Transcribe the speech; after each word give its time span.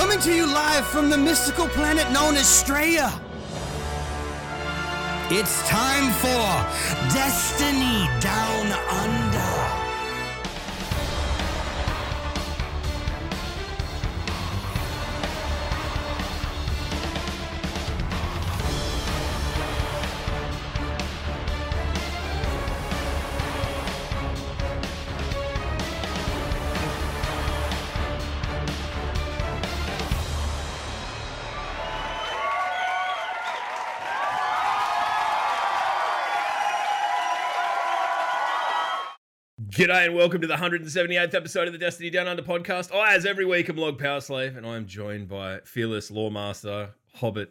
Coming 0.00 0.18
to 0.20 0.32
you 0.34 0.46
live 0.46 0.86
from 0.86 1.10
the 1.10 1.18
mystical 1.18 1.68
planet 1.68 2.10
known 2.10 2.34
as 2.34 2.46
Straya. 2.46 3.12
It's 5.30 5.60
time 5.68 6.10
for 6.22 6.42
Destiny 7.12 8.08
Down 8.18 8.72
Under. 8.88 9.39
G'day 39.80 40.04
and 40.04 40.14
welcome 40.14 40.42
to 40.42 40.46
the 40.46 40.56
178th 40.56 41.32
episode 41.32 41.66
of 41.66 41.72
the 41.72 41.78
Destiny 41.78 42.10
Down 42.10 42.28
Under 42.28 42.42
podcast. 42.42 42.94
I, 42.94 43.14
as 43.14 43.24
every 43.24 43.46
week, 43.46 43.70
am 43.70 43.78
Log 43.78 43.98
Power 43.98 44.20
Slave, 44.20 44.58
and 44.58 44.66
I 44.66 44.76
am 44.76 44.84
joined 44.86 45.26
by 45.26 45.60
fearless 45.64 46.10
Lawmaster, 46.10 46.90
Hobbit, 47.14 47.48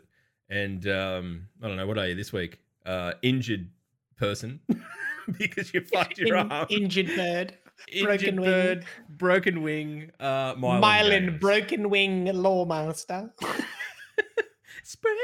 and 0.48 0.88
um, 0.88 1.48
I 1.60 1.68
don't 1.68 1.76
know 1.76 1.88
what 1.88 1.98
are 1.98 2.08
you 2.08 2.14
this 2.14 2.32
week? 2.32 2.60
Uh, 2.86 3.14
injured 3.24 3.72
person 4.16 4.60
because 5.40 5.74
you 5.74 5.82
fucked 5.82 6.20
your 6.20 6.38
In- 6.38 6.52
arm. 6.52 6.68
injured 6.70 7.08
bird. 7.16 7.58
Injured 7.92 8.06
broken 8.06 8.42
wing. 8.42 8.52
bird, 8.52 8.86
broken 9.10 9.62
wing. 9.64 10.12
Uh, 10.20 10.54
Mylan, 10.54 10.82
Mylan 10.84 11.40
Broken 11.40 11.90
Wing 11.90 12.26
Lawmaster. 12.28 13.32
Spread 14.84 15.16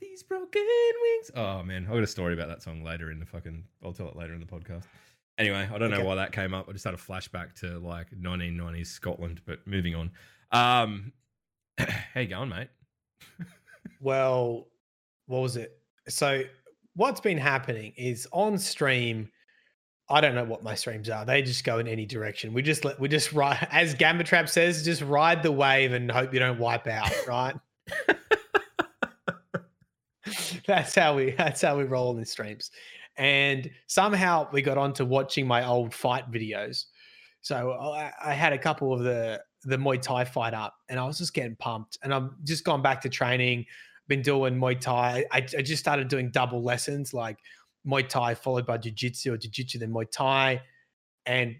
these 0.00 0.24
broken 0.24 0.62
wings. 1.00 1.30
Oh 1.36 1.62
man, 1.62 1.86
I 1.88 1.94
got 1.94 2.02
a 2.02 2.08
story 2.08 2.34
about 2.34 2.48
that 2.48 2.60
song 2.60 2.82
later 2.82 3.12
in 3.12 3.20
the 3.20 3.26
fucking. 3.26 3.62
I'll 3.84 3.92
tell 3.92 4.08
it 4.08 4.16
later 4.16 4.34
in 4.34 4.40
the 4.40 4.46
podcast. 4.46 4.82
Anyway, 5.38 5.68
I 5.72 5.78
don't 5.78 5.90
know 5.90 5.96
Okay. 5.96 6.06
why 6.06 6.14
that 6.16 6.32
came 6.32 6.54
up. 6.54 6.68
I 6.68 6.72
just 6.72 6.84
had 6.84 6.94
a 6.94 6.98
flashback 6.98 7.54
to 7.60 7.78
like 7.80 8.06
1990s 8.12 8.86
Scotland. 8.86 9.40
But 9.44 9.66
moving 9.66 9.94
on. 9.94 10.10
Um, 10.52 11.12
how 11.78 12.20
you 12.20 12.26
going, 12.26 12.48
mate? 12.50 12.68
Well, 14.00 14.66
what 15.26 15.40
was 15.40 15.56
it? 15.56 15.78
So, 16.08 16.42
what's 16.94 17.20
been 17.20 17.38
happening 17.38 17.92
is 17.96 18.26
on 18.32 18.58
stream. 18.58 19.30
I 20.10 20.20
don't 20.20 20.34
know 20.34 20.44
what 20.44 20.62
my 20.62 20.74
streams 20.74 21.08
are. 21.08 21.24
They 21.24 21.40
just 21.40 21.64
go 21.64 21.78
in 21.78 21.88
any 21.88 22.04
direction. 22.04 22.52
We 22.52 22.60
just 22.60 22.84
let 22.84 23.00
we 23.00 23.08
just 23.08 23.32
ride, 23.34 23.66
as 23.70 23.94
Gamma 23.94 24.22
Trap 24.24 24.48
says, 24.50 24.84
just 24.84 25.00
ride 25.00 25.42
the 25.42 25.52
wave 25.52 25.92
and 25.92 26.10
hope 26.10 26.34
you 26.34 26.40
don't 26.40 26.58
wipe 26.58 26.86
out. 26.86 27.10
Right? 27.26 27.54
that's 30.66 30.94
how 30.94 31.16
we 31.16 31.30
that's 31.32 31.60
how 31.62 31.76
we 31.78 31.84
roll 31.84 32.10
in 32.12 32.20
the 32.20 32.26
streams. 32.26 32.70
And 33.16 33.70
somehow 33.86 34.48
we 34.52 34.62
got 34.62 34.78
onto 34.78 35.04
watching 35.04 35.46
my 35.46 35.66
old 35.66 35.94
fight 35.94 36.30
videos. 36.30 36.86
So 37.42 37.72
I, 37.72 38.10
I 38.24 38.32
had 38.32 38.52
a 38.52 38.58
couple 38.58 38.92
of 38.92 39.00
the 39.00 39.42
the 39.66 39.76
Muay 39.76 40.00
Thai 40.00 40.24
fight 40.24 40.52
up, 40.52 40.74
and 40.88 41.00
I 41.00 41.04
was 41.04 41.18
just 41.18 41.32
getting 41.32 41.56
pumped. 41.56 41.98
And 42.02 42.12
I'm 42.12 42.36
just 42.44 42.64
gone 42.64 42.82
back 42.82 43.00
to 43.02 43.08
training. 43.08 43.66
Been 44.08 44.20
doing 44.22 44.54
Muay 44.54 44.78
Thai. 44.78 45.24
I, 45.32 45.38
I 45.38 45.62
just 45.62 45.80
started 45.80 46.08
doing 46.08 46.30
double 46.30 46.62
lessons, 46.62 47.14
like 47.14 47.38
Muay 47.86 48.06
Thai 48.08 48.34
followed 48.34 48.66
by 48.66 48.78
Jiu 48.78 48.92
Jitsu 48.92 49.32
or 49.32 49.36
Jiu 49.36 49.50
Jitsu 49.50 49.78
then 49.78 49.90
Muay 49.92 50.10
Thai. 50.10 50.60
And 51.26 51.56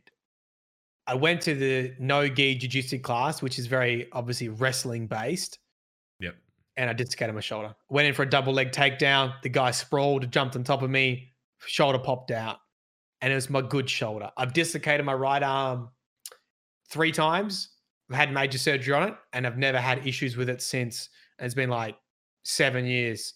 I 1.07 1.15
went 1.15 1.41
to 1.43 1.55
the 1.55 1.95
no 1.99 2.29
gi 2.29 2.57
Jiu 2.57 2.69
Jitsu 2.69 2.99
class, 2.99 3.43
which 3.43 3.59
is 3.59 3.67
very 3.67 4.09
obviously 4.13 4.49
wrestling 4.49 5.07
based 5.07 5.59
Yep. 6.21 6.35
and 6.77 6.89
I 6.91 6.93
did 6.93 7.07
dislocated 7.07 7.35
my 7.35 7.41
shoulder. 7.43 7.75
Went 7.91 8.09
in 8.09 8.15
for 8.15 8.23
a 8.23 8.29
double 8.29 8.53
leg 8.53 8.73
takedown. 8.73 9.35
The 9.43 9.49
guy 9.51 9.71
sprawled, 9.71 10.31
jumped 10.31 10.57
on 10.57 10.65
top 10.65 10.83
of 10.83 10.91
me, 10.91 11.33
shoulder 11.67 11.99
popped 11.99 12.31
out, 12.31 12.59
and 13.21 13.33
it 13.33 13.37
was 13.37 13.51
my 13.51 13.61
good 13.63 13.89
shoulder. 13.89 14.31
I've 14.37 14.53
dislocated 14.53 15.05
my 15.05 15.15
right 15.15 15.43
arm 15.43 15.91
three 16.91 17.13
times. 17.13 17.71
I've 18.11 18.17
had 18.17 18.33
major 18.33 18.59
surgery 18.59 18.95
on 18.95 19.09
it, 19.09 19.15
and 19.33 19.47
I've 19.47 19.59
never 19.59 19.79
had 19.79 20.07
issues 20.07 20.37
with 20.37 20.49
it 20.49 20.61
since. 20.63 21.09
And 21.39 21.47
It's 21.47 21.55
been 21.55 21.71
like 21.71 21.97
seven 22.43 22.85
years, 22.87 23.35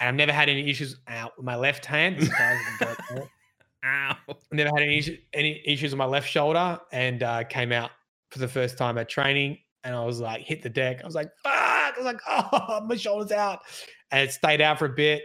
and 0.00 0.08
I've 0.08 0.14
never 0.14 0.32
had 0.32 0.48
any 0.48 0.68
issues 0.68 0.96
out 1.08 1.32
with 1.36 1.44
my 1.44 1.56
left 1.56 1.84
hand. 1.84 2.20
Ow. 3.84 4.16
never 4.50 4.70
had 4.70 4.82
any 4.82 4.98
issues, 4.98 5.18
any 5.32 5.62
issues 5.64 5.92
with 5.92 5.98
my 5.98 6.06
left 6.06 6.28
shoulder, 6.28 6.80
and 6.92 7.22
uh, 7.22 7.44
came 7.44 7.72
out 7.72 7.90
for 8.30 8.38
the 8.38 8.48
first 8.48 8.76
time 8.76 8.98
at 8.98 9.08
training, 9.08 9.58
and 9.84 9.94
I 9.94 10.04
was 10.04 10.20
like, 10.20 10.42
hit 10.42 10.62
the 10.62 10.68
deck. 10.68 11.02
I 11.02 11.06
was 11.06 11.14
like, 11.14 11.30
fuck! 11.42 11.52
I 11.54 11.92
was 11.96 12.04
like, 12.04 12.20
oh, 12.28 12.80
my 12.86 12.96
shoulder's 12.96 13.32
out, 13.32 13.60
and 14.10 14.28
it 14.28 14.32
stayed 14.32 14.60
out 14.60 14.78
for 14.78 14.86
a 14.86 14.94
bit. 14.94 15.22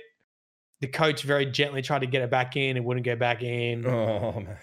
The 0.82 0.88
coach 0.88 1.24
very 1.24 1.46
gently 1.46 1.82
tried 1.82 2.00
to 2.00 2.08
get 2.08 2.22
it 2.22 2.30
back 2.32 2.58
in, 2.58 2.76
and 2.76 2.86
wouldn't 2.86 3.06
go 3.06 3.16
back 3.16 3.44
in, 3.44 3.86
Oh 3.86 4.34
man. 4.42 4.58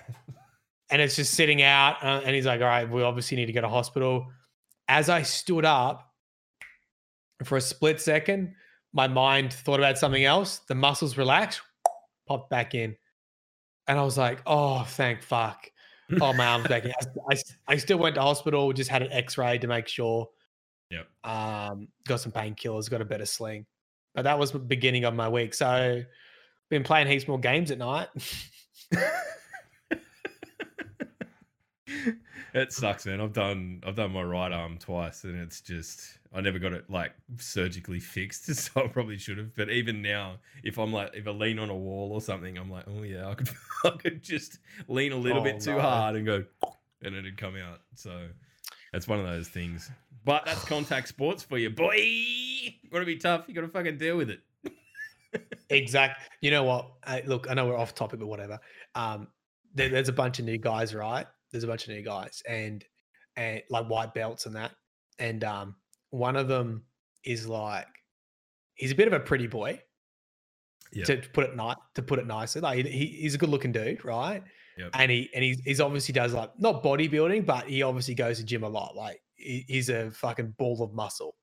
and 0.91 1.01
it's 1.01 1.17
just 1.17 1.35
sitting 1.35 1.63
out. 1.63 2.03
Uh, 2.03 2.21
and 2.25 2.35
he's 2.35 2.47
like, 2.47 2.61
all 2.61 2.67
right, 2.67 2.89
we 2.91 3.03
obviously 3.03 3.37
need 3.37 3.47
to 3.47 3.53
go 3.53 3.61
to 3.61 3.69
hospital. 3.69 4.27
As 4.89 5.09
I 5.09 5.23
stood 5.23 5.65
up, 5.65 6.13
for 7.45 7.57
a 7.57 7.61
split 7.61 8.01
second, 8.01 8.55
my 8.93 9.07
mind 9.07 9.53
thought 9.53 9.79
about 9.79 9.97
something 9.99 10.25
else. 10.25 10.59
The 10.69 10.75
muscles 10.75 11.17
relaxed, 11.17 11.61
popped 12.27 12.51
back 12.51 12.75
in. 12.75 12.97
And 13.87 13.99
I 13.99 14.03
was 14.03 14.19
like, 14.19 14.41
oh, 14.45 14.83
thank 14.83 15.23
fuck. 15.23 15.71
Oh, 16.21 16.33
my 16.33 16.47
arm's 16.47 16.67
back 16.67 16.85
in. 16.85 16.91
I, 17.31 17.35
I, 17.35 17.37
I 17.69 17.77
still 17.77 17.99
went 17.99 18.17
to 18.17 18.23
hospital, 18.23 18.73
just 18.73 18.91
had 18.91 19.03
an 19.03 19.13
x 19.13 19.39
ray 19.39 19.59
to 19.59 19.67
make 19.69 19.87
sure. 19.89 20.29
Yep. 20.91 21.07
Um, 21.23 21.89
got 22.07 22.21
some 22.21 22.33
painkillers, 22.33 22.91
got 22.91 23.01
a 23.03 23.05
better 23.05 23.27
sling. 23.27 23.67
But 24.19 24.23
that 24.23 24.37
was 24.37 24.51
the 24.51 24.59
beginning 24.59 25.05
of 25.05 25.15
my 25.15 25.29
week. 25.29 25.55
So, 25.55 26.03
been 26.71 26.83
playing 26.83 27.07
heaps 27.07 27.29
more 27.29 27.39
games 27.39 27.71
at 27.71 27.79
night. 27.79 28.09
it 32.53 32.73
sucks, 32.73 33.07
man. 33.07 33.21
I've 33.21 33.33
done 33.33 33.81
I've 33.87 33.95
done 33.95 34.11
my 34.11 34.25
right 34.25 34.51
arm 34.51 34.77
twice, 34.77 35.23
and 35.23 35.41
it's 35.41 35.61
just 35.61 36.19
I 36.35 36.41
never 36.41 36.59
got 36.59 36.73
it 36.73 36.91
like 36.91 37.13
surgically 37.37 38.01
fixed, 38.01 38.47
so 38.57 38.85
I 38.85 38.89
probably 38.89 39.19
should 39.19 39.39
have. 39.39 39.55
But 39.55 39.71
even 39.71 40.03
now, 40.03 40.39
if 40.65 40.79
I'm 40.79 40.93
like 40.93 41.13
if 41.15 41.29
I 41.29 41.31
lean 41.31 41.61
on 41.61 41.71
a 41.71 41.77
wall 41.77 42.11
or 42.13 42.21
something, 42.21 42.59
I'm 42.59 42.73
like, 42.73 42.87
oh 42.89 43.05
yeah, 43.05 43.29
I 43.29 43.35
could 43.35 43.49
I 43.85 43.91
could 43.91 44.21
just 44.21 44.59
lean 44.89 45.13
a 45.13 45.17
little 45.17 45.43
Oh, 45.43 45.45
bit 45.45 45.61
too 45.61 45.77
no. 45.77 45.81
hard 45.81 46.17
and 46.17 46.27
go, 46.27 46.45
and 47.05 47.15
it'd 47.15 47.37
come 47.37 47.55
out. 47.55 47.83
So 47.95 48.27
that's 48.93 49.07
one 49.07 49.21
of 49.21 49.27
those 49.27 49.47
things. 49.47 49.93
But 50.25 50.45
that's 50.45 50.65
contact 50.65 51.07
sports 51.07 51.45
for 51.45 51.57
you, 51.57 51.71
boy. 51.71 51.95
You 52.83 52.91
gotta 52.91 53.05
be 53.05 53.17
tough. 53.17 53.45
You 53.49 53.55
gotta 53.55 53.69
fucking 53.69 53.99
deal 53.99 54.17
with 54.17 54.31
it. 54.31 54.41
Exact. 55.71 56.23
You 56.41 56.51
know 56.51 56.65
what? 56.65 56.93
I, 57.05 57.23
look, 57.27 57.51
I 57.51 57.55
know 57.55 57.67
we're 57.67 57.77
off 57.77 57.95
topic, 57.95 58.21
but 58.21 58.27
whatever. 58.27 58.59
Um, 58.95 59.29
there, 59.75 59.89
there's 59.89 60.09
a 60.09 60.13
bunch 60.13 60.39
of 60.39 60.47
new 60.47 60.59
guys, 60.59 60.95
right? 60.95 61.27
There's 61.51 61.65
a 61.65 61.67
bunch 61.67 61.85
of 61.85 61.95
new 61.95 62.03
guys, 62.03 62.43
and 62.49 62.85
and 63.37 63.63
like 63.71 63.87
white 63.87 64.15
belts 64.15 64.47
and 64.47 64.57
that. 64.57 64.73
And 65.19 65.45
um, 65.45 65.77
one 66.11 66.37
of 66.37 66.49
them 66.49 66.85
is 67.25 67.49
like, 67.49 67.87
he's 68.75 68.93
a 68.93 68.95
bit 68.95 69.07
of 69.07 69.13
a 69.13 69.21
pretty 69.21 69.47
boy. 69.47 69.81
Yeah. 70.93 71.05
To 71.05 71.17
put 71.35 71.45
it 71.45 71.57
ni- 71.57 71.75
to 71.97 72.03
put 72.03 72.19
it 72.19 72.27
nicely, 72.27 72.63
like 72.63 72.87
he, 72.87 73.07
he's 73.07 73.35
a 73.35 73.39
good 73.39 73.51
looking 73.51 73.73
dude, 73.73 74.05
right? 74.07 74.43
Yep. 74.79 74.91
And 74.95 75.11
he 75.11 75.29
and 75.35 75.45
he's, 75.45 75.61
he's 75.61 75.81
obviously 75.81 76.15
does 76.15 76.33
like 76.33 76.51
not 76.59 76.83
bodybuilding, 76.83 77.45
but 77.45 77.69
he 77.69 77.83
obviously 77.83 78.15
goes 78.15 78.39
to 78.39 78.45
gym 78.45 78.63
a 78.63 78.69
lot. 78.69 78.97
Like 78.97 79.21
he, 79.35 79.65
he's 79.69 79.91
a 79.91 80.11
fucking 80.11 80.55
ball 80.57 80.83
of 80.83 80.95
muscle. 80.95 81.35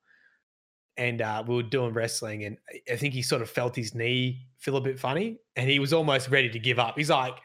And 0.98 1.22
uh, 1.22 1.44
we 1.46 1.56
were 1.56 1.64
doing 1.64 1.94
wrestling, 1.94 2.46
and 2.46 2.58
I- 2.70 2.94
I 2.94 2.96
think 2.96 3.14
he 3.14 3.22
sort 3.22 3.42
of 3.42 3.50
felt 3.50 3.76
his 3.76 3.94
knee 3.94 4.48
feel 4.60 4.78
a 4.78 4.82
bit 4.82 5.00
funny, 5.00 5.38
and 5.58 5.70
he 5.70 5.80
was 5.80 5.92
almost 5.94 6.30
ready 6.30 6.50
to 6.50 6.60
give 6.60 6.80
up. 6.80 6.98
He's 6.98 7.10
like, 7.10 7.36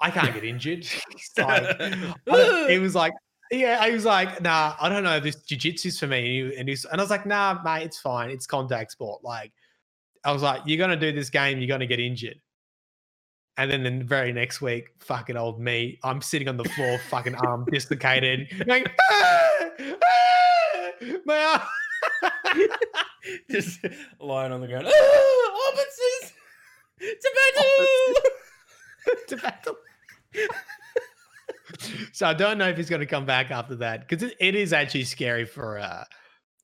"I 0.00 0.10
can't 0.10 0.32
get 0.32 0.44
injured." 0.44 0.86
Like, 1.38 1.80
I 2.30 2.66
he 2.70 2.78
was 2.78 2.94
like, 2.94 3.12
"Yeah," 3.50 3.84
he 3.86 3.92
was 3.92 4.04
like, 4.04 4.40
"Nah, 4.40 4.76
I 4.80 4.88
don't 4.88 5.02
know. 5.02 5.18
This 5.18 5.36
jujitsu's 5.36 5.98
for 5.98 6.06
me." 6.06 6.18
And, 6.40 6.52
he, 6.52 6.58
and 6.60 6.68
he's 6.68 6.84
and 6.84 7.00
I 7.00 7.04
was 7.04 7.10
like, 7.10 7.26
"Nah, 7.26 7.60
mate, 7.64 7.82
it's 7.84 7.98
fine. 7.98 8.30
It's 8.30 8.46
contact 8.46 8.92
sport." 8.92 9.24
Like, 9.24 9.52
I 10.24 10.32
was 10.32 10.42
like, 10.42 10.62
"You're 10.66 10.78
gonna 10.78 10.96
do 10.96 11.10
this 11.12 11.30
game. 11.30 11.58
You're 11.58 11.68
gonna 11.68 11.86
get 11.86 11.98
injured." 12.00 12.40
And 13.56 13.68
then 13.72 13.82
the 13.82 14.04
very 14.04 14.32
next 14.32 14.60
week, 14.60 14.90
fucking 15.00 15.36
old 15.36 15.58
me, 15.60 15.98
I'm 16.04 16.20
sitting 16.22 16.46
on 16.46 16.56
the 16.56 16.64
floor, 16.64 16.96
fucking 17.08 17.34
arm 17.34 17.66
dislocated, 17.72 18.48
going, 18.66 18.84
"Ah! 19.10 19.48
Ah! 20.04 20.90
my 21.24 21.42
arm. 21.42 21.62
just 23.50 23.80
lying 24.20 24.52
on 24.52 24.60
the 24.60 24.66
ground. 24.66 24.86
Oh, 24.88 25.72
Robinsons! 25.74 26.32
Tomato! 27.00 28.28
to 29.28 29.36
battle. 29.36 29.76
so 32.12 32.26
I 32.26 32.34
don't 32.34 32.58
know 32.58 32.68
if 32.68 32.76
he's 32.76 32.90
going 32.90 33.00
to 33.00 33.06
come 33.06 33.26
back 33.26 33.50
after 33.50 33.76
that 33.76 34.08
because 34.08 34.22
it, 34.22 34.36
it 34.40 34.54
is 34.54 34.72
actually 34.72 35.04
scary 35.04 35.44
for 35.44 35.78
uh 35.78 36.04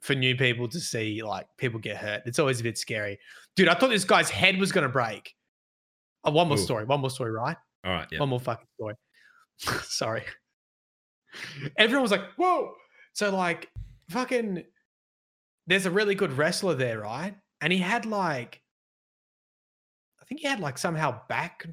for 0.00 0.14
new 0.14 0.36
people 0.36 0.68
to 0.68 0.80
see 0.80 1.22
like 1.22 1.46
people 1.56 1.80
get 1.80 1.96
hurt. 1.96 2.22
It's 2.26 2.38
always 2.38 2.60
a 2.60 2.62
bit 2.62 2.76
scary, 2.78 3.18
dude. 3.56 3.68
I 3.68 3.74
thought 3.74 3.90
this 3.90 4.04
guy's 4.04 4.30
head 4.30 4.58
was 4.58 4.72
going 4.72 4.86
to 4.86 4.92
break. 4.92 5.34
Oh, 6.24 6.30
one 6.30 6.48
more 6.48 6.58
Ooh. 6.58 6.60
story. 6.60 6.84
One 6.84 7.00
more 7.00 7.10
story. 7.10 7.32
Right. 7.32 7.56
All 7.84 7.92
right, 7.92 8.08
yeah. 8.10 8.18
One 8.18 8.30
more 8.30 8.40
fucking 8.40 8.66
story. 8.76 8.94
Sorry. 9.84 10.22
Everyone 11.76 12.02
was 12.02 12.10
like, 12.10 12.24
"Whoa!" 12.36 12.72
So 13.12 13.34
like, 13.34 13.68
fucking 14.08 14.64
there's 15.66 15.86
a 15.86 15.90
really 15.90 16.14
good 16.14 16.32
wrestler 16.36 16.74
there, 16.74 17.00
right? 17.00 17.34
And 17.60 17.72
he 17.72 17.78
had 17.78 18.06
like, 18.06 18.60
I 20.20 20.24
think 20.26 20.40
he 20.40 20.46
had 20.48 20.60
like 20.60 20.78
somehow 20.78 21.20
back. 21.28 21.66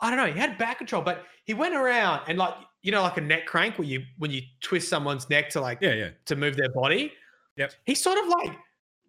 I 0.00 0.10
don't 0.10 0.18
know. 0.18 0.32
He 0.32 0.38
had 0.38 0.58
back 0.58 0.78
control, 0.78 1.02
but 1.02 1.24
he 1.44 1.54
went 1.54 1.74
around 1.74 2.22
and 2.28 2.38
like 2.38 2.54
you 2.82 2.92
know 2.92 3.02
like 3.02 3.16
a 3.16 3.20
neck 3.20 3.46
crank 3.46 3.78
where 3.78 3.86
you 3.88 4.02
when 4.18 4.30
you 4.30 4.42
twist 4.62 4.88
someone's 4.88 5.28
neck 5.30 5.50
to 5.50 5.60
like 5.60 5.78
Yeah, 5.80 5.94
yeah. 5.94 6.10
to 6.26 6.36
move 6.36 6.56
their 6.56 6.70
body. 6.70 7.12
Yep. 7.56 7.72
He 7.86 7.94
sort 7.94 8.18
of 8.18 8.28
like 8.28 8.56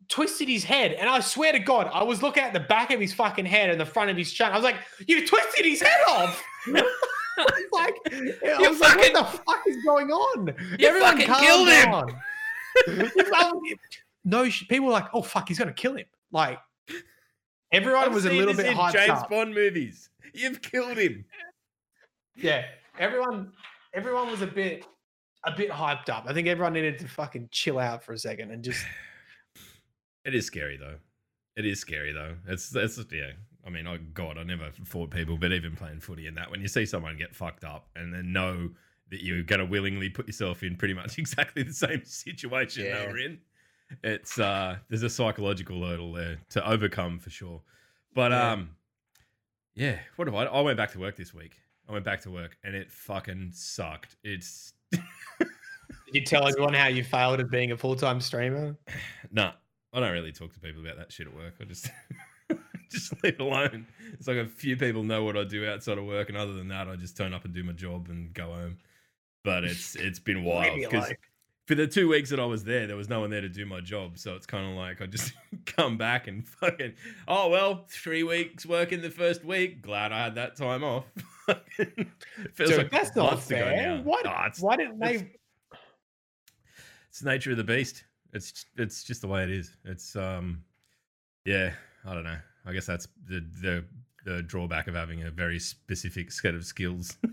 twisted 0.07 0.47
his 0.49 0.63
head, 0.63 0.93
and 0.93 1.07
I 1.07 1.19
swear 1.19 1.51
to 1.51 1.59
God, 1.59 1.89
I 1.93 2.01
was 2.03 2.23
looking 2.23 2.41
at 2.41 2.51
the 2.53 2.59
back 2.61 2.89
of 2.91 2.99
his 2.99 3.13
fucking 3.13 3.45
head 3.45 3.69
and 3.69 3.79
the 3.79 3.85
front 3.85 4.09
of 4.09 4.17
his 4.17 4.31
chin. 4.33 4.47
I 4.47 4.55
was 4.55 4.63
like, 4.63 4.77
"You 5.07 5.27
twisted 5.27 5.65
his 5.65 5.81
head 5.81 5.99
off." 6.07 6.43
I 6.67 6.81
was 7.37 7.65
like, 7.71 7.93
I 8.13 8.69
was 8.69 8.79
like, 8.79 8.97
"What 8.97 9.13
the 9.13 9.23
fuck 9.23 9.61
is 9.67 9.77
going 9.85 10.09
on?" 10.09 10.55
You 10.79 10.99
fucking 10.99 11.27
killed 11.27 11.67
him. 11.69 11.91
down. 11.91 12.07
Fucking- 13.11 13.79
no, 14.23 14.49
sh- 14.49 14.67
people 14.67 14.87
were 14.87 14.91
like, 14.93 15.07
"Oh 15.13 15.21
fuck, 15.21 15.47
he's 15.47 15.59
gonna 15.59 15.73
kill 15.73 15.95
him." 15.95 16.05
Like 16.31 16.59
everyone 17.71 18.03
I've 18.05 18.13
was 18.13 18.25
a 18.25 18.31
little 18.31 18.53
bit 18.53 18.67
in 18.67 18.77
hyped 18.77 18.93
James 18.93 19.09
up. 19.11 19.29
Bond 19.29 19.53
movies. 19.53 20.09
You've 20.33 20.61
killed 20.61 20.97
him. 20.97 21.25
Yeah, 22.35 22.65
everyone, 22.97 23.51
everyone 23.93 24.29
was 24.29 24.41
a 24.41 24.47
bit, 24.47 24.85
a 25.45 25.51
bit 25.51 25.69
hyped 25.71 26.09
up. 26.09 26.25
I 26.27 26.33
think 26.33 26.47
everyone 26.47 26.73
needed 26.73 26.99
to 26.99 27.07
fucking 27.07 27.49
chill 27.51 27.79
out 27.79 28.03
for 28.03 28.13
a 28.13 28.17
second 28.17 28.51
and 28.51 28.63
just 28.63 28.85
It 30.25 30.35
is 30.35 30.45
scary 30.45 30.77
though. 30.77 30.97
It 31.55 31.65
is 31.65 31.79
scary 31.79 32.13
though. 32.13 32.35
It's 32.47 32.73
it's 32.75 32.99
yeah. 33.11 33.31
I 33.65 33.69
mean, 33.69 33.87
oh 33.87 33.97
god, 34.13 34.37
I 34.37 34.43
never 34.43 34.71
fought 34.85 35.11
people, 35.11 35.37
but 35.37 35.51
even 35.51 35.75
playing 35.75 35.99
footy 35.99 36.27
and 36.27 36.37
that, 36.37 36.49
when 36.49 36.61
you 36.61 36.67
see 36.67 36.85
someone 36.85 37.17
get 37.17 37.35
fucked 37.35 37.63
up 37.65 37.89
and 37.95 38.13
then 38.13 38.31
know 38.31 38.69
that 39.11 39.23
you're 39.23 39.43
going 39.43 39.59
to 39.59 39.65
willingly 39.65 40.07
put 40.09 40.27
yourself 40.27 40.63
in 40.63 40.75
pretty 40.77 40.93
much 40.93 41.17
exactly 41.17 41.63
the 41.63 41.73
same 41.73 42.01
situation 42.05 42.85
Yeah. 42.85 42.99
they 43.05 43.07
were 43.11 43.17
in, 43.17 43.39
it's 44.03 44.39
uh, 44.39 44.77
there's 44.89 45.03
a 45.03 45.09
psychological 45.09 45.83
hurdle 45.85 46.13
there 46.13 46.37
to 46.49 46.69
overcome 46.69 47.19
for 47.19 47.29
sure. 47.29 47.61
But 48.13 48.31
Yeah. 48.31 48.51
um, 48.51 48.69
yeah, 49.75 49.99
what 50.15 50.27
have 50.27 50.35
I? 50.35 50.45
I 50.45 50.61
went 50.61 50.77
back 50.77 50.91
to 50.93 50.99
work 50.99 51.15
this 51.15 51.33
week. 51.33 51.59
I 51.87 51.91
went 51.91 52.05
back 52.05 52.21
to 52.21 52.31
work 52.31 52.57
and 52.63 52.75
it 52.75 52.91
fucking 52.91 53.51
sucked. 53.53 54.15
It's 54.23 54.73
Did 54.91 55.01
you 56.13 56.23
tell 56.23 56.47
everyone 56.47 56.73
how 56.73 56.87
you 56.87 57.03
failed 57.03 57.39
at 57.39 57.49
being 57.49 57.71
a 57.71 57.77
full 57.77 57.95
time 57.95 58.19
streamer? 58.21 58.75
Nah, 59.31 59.53
I 59.93 59.99
don't 59.99 60.11
really 60.11 60.31
talk 60.31 60.53
to 60.53 60.59
people 60.59 60.81
about 60.81 60.97
that 60.97 61.11
shit 61.11 61.27
at 61.27 61.35
work. 61.35 61.53
I 61.61 61.65
just 61.65 61.91
just 62.91 63.11
leave 63.23 63.35
it 63.35 63.39
alone. 63.41 63.85
It's 64.13 64.27
like 64.27 64.37
a 64.37 64.47
few 64.47 64.75
people 64.75 65.03
know 65.03 65.23
what 65.23 65.37
I 65.37 65.43
do 65.43 65.67
outside 65.67 65.97
of 65.99 66.05
work, 66.05 66.29
and 66.29 66.37
other 66.37 66.53
than 66.53 66.67
that, 66.69 66.87
I 66.87 66.95
just 66.95 67.15
turn 67.15 67.33
up 67.33 67.45
and 67.45 67.53
do 67.53 67.63
my 67.63 67.73
job 67.73 68.07
and 68.09 68.33
go 68.33 68.47
home. 68.51 68.77
But 69.43 69.63
it's 69.63 69.95
it's 69.95 70.19
been 70.19 70.43
wild 70.43 70.79
because. 70.79 71.13
For 71.69 71.75
the 71.75 71.85
two 71.85 72.09
weeks 72.09 72.31
that 72.31 72.39
I 72.39 72.45
was 72.45 72.63
there, 72.63 72.87
there 72.87 72.95
was 72.95 73.09
no 73.09 73.19
one 73.19 73.29
there 73.29 73.41
to 73.41 73.47
do 73.47 73.63
my 73.63 73.79
job. 73.79 74.17
So 74.17 74.33
it's 74.33 74.47
kind 74.47 74.67
of 74.67 74.75
like 74.75 75.03
I 75.03 75.05
just 75.05 75.33
come 75.67 75.99
back 75.99 76.27
and 76.27 76.43
fucking 76.47 76.93
oh 77.27 77.49
well, 77.49 77.85
three 77.87 78.23
weeks 78.23 78.65
working 78.65 79.03
the 79.03 79.11
first 79.11 79.45
week. 79.45 79.83
Glad 79.83 80.11
I 80.11 80.23
had 80.23 80.33
that 80.33 80.55
time 80.55 80.83
off. 80.83 81.05
Feels 82.55 82.71
Dude, 82.71 82.75
like 82.75 82.89
that's 82.89 83.15
not 83.15 83.39
fair. 83.39 84.01
Why, 84.03 84.19
it's- 84.21 84.59
why 84.59 84.77
didn't 84.77 84.97
they? 84.97 85.29
it's 87.07 87.19
the 87.19 87.29
nature 87.29 87.51
of 87.51 87.57
the 87.57 87.63
beast. 87.63 88.03
It's 88.33 88.65
it's 88.75 89.03
just 89.03 89.21
the 89.21 89.27
way 89.27 89.43
it 89.43 89.51
is. 89.51 89.71
It's 89.85 90.15
um, 90.15 90.63
yeah. 91.45 91.73
I 92.03 92.15
don't 92.15 92.23
know. 92.23 92.39
I 92.65 92.73
guess 92.73 92.87
that's 92.87 93.07
the 93.27 93.45
the 93.61 93.85
the 94.25 94.41
drawback 94.41 94.87
of 94.87 94.95
having 94.95 95.21
a 95.21 95.29
very 95.29 95.59
specific 95.59 96.31
set 96.31 96.55
of 96.55 96.65
skills. 96.65 97.15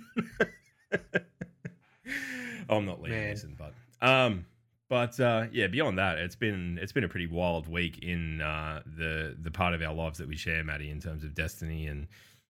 I'm 2.68 2.84
not 2.84 3.00
leaving 3.00 3.28
in, 3.28 3.56
but 3.58 3.72
um, 4.00 4.46
but 4.88 5.18
uh, 5.18 5.46
yeah. 5.52 5.66
Beyond 5.66 5.98
that, 5.98 6.18
it's 6.18 6.36
been 6.36 6.78
it's 6.80 6.92
been 6.92 7.04
a 7.04 7.08
pretty 7.08 7.26
wild 7.26 7.68
week 7.68 7.98
in 8.02 8.40
uh, 8.40 8.82
the 8.96 9.36
the 9.40 9.50
part 9.50 9.74
of 9.74 9.82
our 9.82 9.94
lives 9.94 10.18
that 10.18 10.28
we 10.28 10.36
share, 10.36 10.62
Maddie, 10.62 10.90
in 10.90 11.00
terms 11.00 11.24
of 11.24 11.34
destiny 11.34 11.86
and 11.86 12.06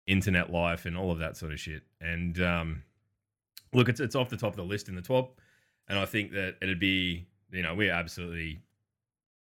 internet 0.06 0.52
life 0.52 0.86
and 0.86 0.98
all 0.98 1.12
of 1.12 1.20
that 1.20 1.38
sort 1.38 1.52
of 1.52 1.60
shit. 1.60 1.84
And 2.02 2.40
um, 2.42 2.84
look, 3.74 3.90
it's 3.90 4.00
it's 4.00 4.16
off 4.16 4.30
the 4.30 4.38
top 4.38 4.52
of 4.52 4.58
the 4.58 4.64
list 4.64 4.90
in 4.90 4.96
the 4.96 5.02
top, 5.02 5.40
and 5.88 5.98
I 5.98 6.06
think 6.06 6.32
that 6.34 6.56
it'd 6.62 6.80
be 6.80 7.26
you 7.52 7.64
know 7.64 7.74
we 7.74 7.90
absolutely 7.90 8.60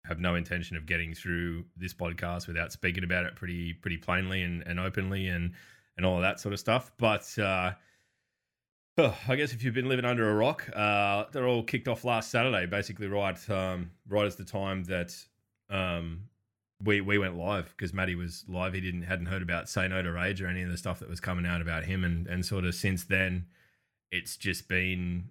have 0.04 0.20
no 0.20 0.36
intention 0.36 0.76
of 0.76 0.86
getting 0.86 1.12
through 1.14 1.64
this 1.76 1.92
podcast 1.92 2.46
without 2.46 2.72
speaking 2.72 3.04
about 3.04 3.26
it 3.26 3.34
pretty 3.34 3.74
pretty 3.74 3.96
plainly 3.96 4.42
and, 4.42 4.62
and 4.66 4.78
openly 4.78 5.28
and 5.28 5.52
and 5.96 6.06
all 6.06 6.16
of 6.16 6.22
that 6.22 6.38
sort 6.38 6.52
of 6.52 6.60
stuff. 6.60 6.92
But 6.96 7.36
uh, 7.38 7.72
oh, 8.98 9.16
I 9.28 9.36
guess 9.36 9.52
if 9.52 9.62
you've 9.62 9.74
been 9.74 9.88
living 9.88 10.04
under 10.04 10.28
a 10.28 10.34
rock, 10.34 10.68
uh, 10.74 11.24
they're 11.32 11.46
all 11.46 11.62
kicked 11.62 11.88
off 11.88 12.04
last 12.04 12.30
Saturday, 12.30 12.66
basically 12.66 13.06
right 13.06 13.38
um, 13.50 13.90
right 14.08 14.26
as 14.26 14.36
the 14.36 14.44
time 14.44 14.84
that 14.84 15.14
um, 15.70 16.24
we 16.82 17.00
we 17.00 17.18
went 17.18 17.36
live 17.36 17.72
because 17.76 17.92
Matty 17.92 18.14
was 18.14 18.44
live. 18.48 18.74
He 18.74 18.80
didn't 18.80 19.02
hadn't 19.02 19.26
heard 19.26 19.42
about 19.42 19.68
Say 19.68 19.88
No 19.88 20.02
to 20.02 20.12
Rage 20.12 20.42
or 20.42 20.48
any 20.48 20.62
of 20.62 20.70
the 20.70 20.76
stuff 20.76 20.98
that 21.00 21.08
was 21.08 21.20
coming 21.20 21.46
out 21.46 21.60
about 21.60 21.84
him, 21.84 22.04
and 22.04 22.26
and 22.26 22.44
sort 22.44 22.64
of 22.64 22.74
since 22.74 23.04
then, 23.04 23.46
it's 24.10 24.36
just 24.36 24.68
been 24.68 25.30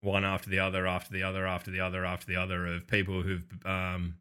one 0.00 0.24
after 0.24 0.50
the 0.50 0.58
other, 0.58 0.86
after 0.86 1.12
the 1.12 1.22
other, 1.22 1.46
after 1.46 1.70
the 1.70 1.80
other, 1.80 2.04
after 2.04 2.26
the 2.26 2.36
other 2.36 2.66
of 2.66 2.86
people 2.86 3.22
who've 3.22 3.44
um, 3.64 4.16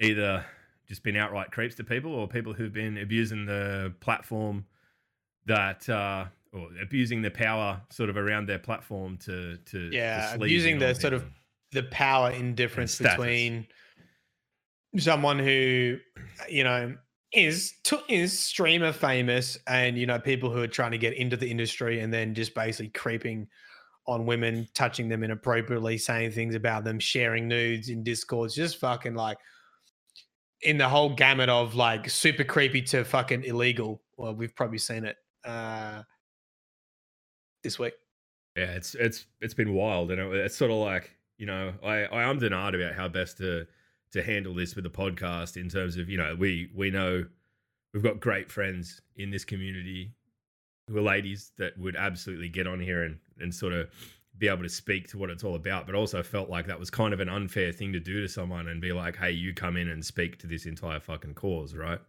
either 0.00 0.44
just 0.88 1.02
been 1.02 1.16
outright 1.16 1.50
creeps 1.50 1.74
to 1.76 1.84
people 1.84 2.14
or 2.14 2.26
people 2.26 2.54
who've 2.54 2.72
been 2.72 2.96
abusing 2.98 3.44
the 3.46 3.92
platform 4.00 4.64
that 5.46 5.88
uh, 5.88 6.24
or 6.52 6.68
abusing 6.80 7.22
the 7.22 7.30
power 7.30 7.80
sort 7.90 8.10
of 8.10 8.16
around 8.16 8.46
their 8.46 8.58
platform 8.58 9.16
to 9.18 9.56
to 9.58 9.90
to 9.90 9.94
Yeah, 9.94 10.32
sleaze 10.32 10.36
abusing 10.36 10.78
the 10.78 10.94
sort 10.94 11.12
of 11.12 11.24
the 11.72 11.84
power 11.84 12.30
indifference 12.30 12.98
between 12.98 13.66
someone 14.98 15.38
who 15.38 15.98
you 16.48 16.64
know 16.64 16.94
is 17.32 17.72
to, 17.84 17.98
is 18.08 18.38
streamer 18.38 18.92
famous 18.92 19.56
and 19.66 19.96
you 19.96 20.04
know 20.04 20.18
people 20.18 20.50
who 20.50 20.60
are 20.60 20.68
trying 20.68 20.90
to 20.90 20.98
get 20.98 21.14
into 21.14 21.36
the 21.36 21.50
industry 21.50 22.00
and 22.00 22.12
then 22.12 22.34
just 22.34 22.54
basically 22.54 22.90
creeping 22.90 23.48
on 24.06 24.26
women 24.26 24.68
touching 24.74 25.08
them 25.08 25.22
inappropriately 25.22 25.96
saying 25.96 26.30
things 26.30 26.54
about 26.54 26.84
them 26.84 26.98
sharing 26.98 27.48
nudes 27.48 27.88
in 27.88 28.02
discords 28.02 28.54
just 28.54 28.78
fucking 28.78 29.14
like 29.14 29.38
in 30.60 30.76
the 30.76 30.88
whole 30.88 31.14
gamut 31.14 31.48
of 31.48 31.74
like 31.74 32.08
super 32.10 32.44
creepy 32.44 32.82
to 32.82 33.04
fucking 33.04 33.44
illegal. 33.44 34.02
Well 34.16 34.34
we've 34.34 34.54
probably 34.54 34.78
seen 34.78 35.04
it. 35.04 35.16
Uh 35.44 36.02
this 37.62 37.78
week 37.78 37.94
Yeah, 38.56 38.72
it's 38.72 38.94
it's 38.94 39.26
it's 39.40 39.54
been 39.54 39.74
wild, 39.74 40.10
and 40.10 40.20
it, 40.20 40.34
it's 40.34 40.56
sort 40.56 40.70
of 40.70 40.78
like 40.78 41.16
you 41.38 41.46
know 41.46 41.72
I 41.82 42.04
I 42.04 42.22
am 42.24 42.38
denied 42.38 42.74
about 42.74 42.94
how 42.94 43.08
best 43.08 43.38
to 43.38 43.66
to 44.12 44.22
handle 44.22 44.54
this 44.54 44.74
with 44.74 44.84
the 44.84 44.90
podcast 44.90 45.56
in 45.56 45.68
terms 45.68 45.96
of 45.96 46.08
you 46.08 46.18
know 46.18 46.36
we 46.38 46.70
we 46.74 46.90
know 46.90 47.24
we've 47.94 48.02
got 48.02 48.20
great 48.20 48.50
friends 48.50 49.00
in 49.16 49.30
this 49.30 49.44
community 49.44 50.12
who 50.88 50.98
are 50.98 51.02
ladies 51.02 51.52
that 51.56 51.76
would 51.78 51.96
absolutely 51.96 52.48
get 52.48 52.66
on 52.66 52.80
here 52.80 53.04
and 53.04 53.18
and 53.40 53.54
sort 53.54 53.72
of 53.72 53.88
be 54.38 54.48
able 54.48 54.62
to 54.62 54.68
speak 54.68 55.08
to 55.08 55.18
what 55.18 55.30
it's 55.30 55.44
all 55.44 55.54
about, 55.54 55.86
but 55.86 55.94
also 55.94 56.22
felt 56.22 56.48
like 56.48 56.66
that 56.66 56.78
was 56.78 56.90
kind 56.90 57.12
of 57.12 57.20
an 57.20 57.28
unfair 57.28 57.70
thing 57.70 57.92
to 57.92 58.00
do 58.00 58.22
to 58.22 58.28
someone 58.28 58.68
and 58.68 58.80
be 58.80 58.90
like, 58.90 59.14
hey, 59.16 59.30
you 59.30 59.52
come 59.52 59.76
in 59.76 59.88
and 59.88 60.02
speak 60.04 60.38
to 60.38 60.46
this 60.46 60.64
entire 60.64 60.98
fucking 61.00 61.34
cause, 61.34 61.74
right? 61.74 62.00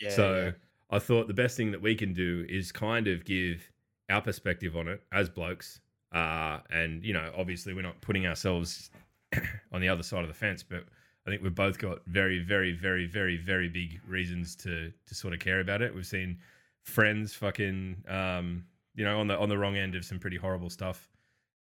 yeah 0.00 0.10
so 0.10 0.52
I 0.90 0.98
thought 0.98 1.28
the 1.28 1.34
best 1.34 1.56
thing 1.56 1.70
that 1.72 1.82
we 1.82 1.94
can 1.94 2.12
do 2.12 2.44
is 2.48 2.72
kind 2.72 3.06
of 3.06 3.24
give 3.24 3.70
our 4.10 4.20
perspective 4.20 4.76
on 4.76 4.88
it 4.88 5.02
as 5.12 5.28
blokes. 5.28 5.80
Uh, 6.12 6.58
and, 6.70 7.04
you 7.04 7.12
know, 7.12 7.30
obviously 7.36 7.72
we're 7.72 7.82
not 7.82 8.00
putting 8.00 8.26
ourselves 8.26 8.90
on 9.72 9.80
the 9.80 9.88
other 9.88 10.02
side 10.02 10.22
of 10.22 10.28
the 10.28 10.34
fence, 10.34 10.62
but 10.62 10.84
I 11.26 11.30
think 11.30 11.42
we've 11.42 11.54
both 11.54 11.78
got 11.78 12.04
very, 12.06 12.40
very, 12.40 12.72
very, 12.72 13.06
very, 13.06 13.36
very 13.36 13.68
big 13.68 14.00
reasons 14.06 14.56
to 14.56 14.92
to 15.06 15.14
sort 15.14 15.34
of 15.34 15.40
care 15.40 15.60
about 15.60 15.82
it. 15.82 15.94
We've 15.94 16.06
seen 16.06 16.38
friends 16.82 17.34
fucking, 17.34 18.04
um, 18.08 18.64
you 18.94 19.04
know, 19.04 19.20
on 19.20 19.26
the 19.26 19.38
on 19.38 19.48
the 19.48 19.58
wrong 19.58 19.76
end 19.76 19.94
of 19.94 20.04
some 20.04 20.18
pretty 20.18 20.38
horrible 20.38 20.70
stuff. 20.70 21.08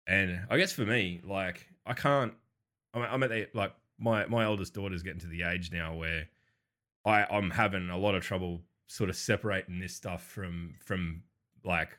And 0.06 0.40
I 0.48 0.56
guess 0.56 0.72
for 0.72 0.86
me, 0.86 1.20
like, 1.24 1.66
I 1.84 1.92
can't. 1.92 2.32
I'm, 2.94 3.22
at 3.22 3.30
the 3.30 3.48
like 3.52 3.72
my 3.98 4.26
my 4.26 4.46
oldest 4.46 4.74
daughter's 4.74 5.02
getting 5.02 5.20
to 5.20 5.26
the 5.26 5.42
age 5.42 5.70
now 5.72 5.94
where 5.94 6.28
I 7.04 7.24
I'm 7.24 7.50
having 7.50 7.90
a 7.90 7.98
lot 7.98 8.14
of 8.14 8.22
trouble 8.22 8.62
sort 8.86 9.10
of 9.10 9.16
separating 9.16 9.78
this 9.78 9.94
stuff 9.94 10.24
from 10.24 10.74
from 10.78 11.22
like 11.64 11.98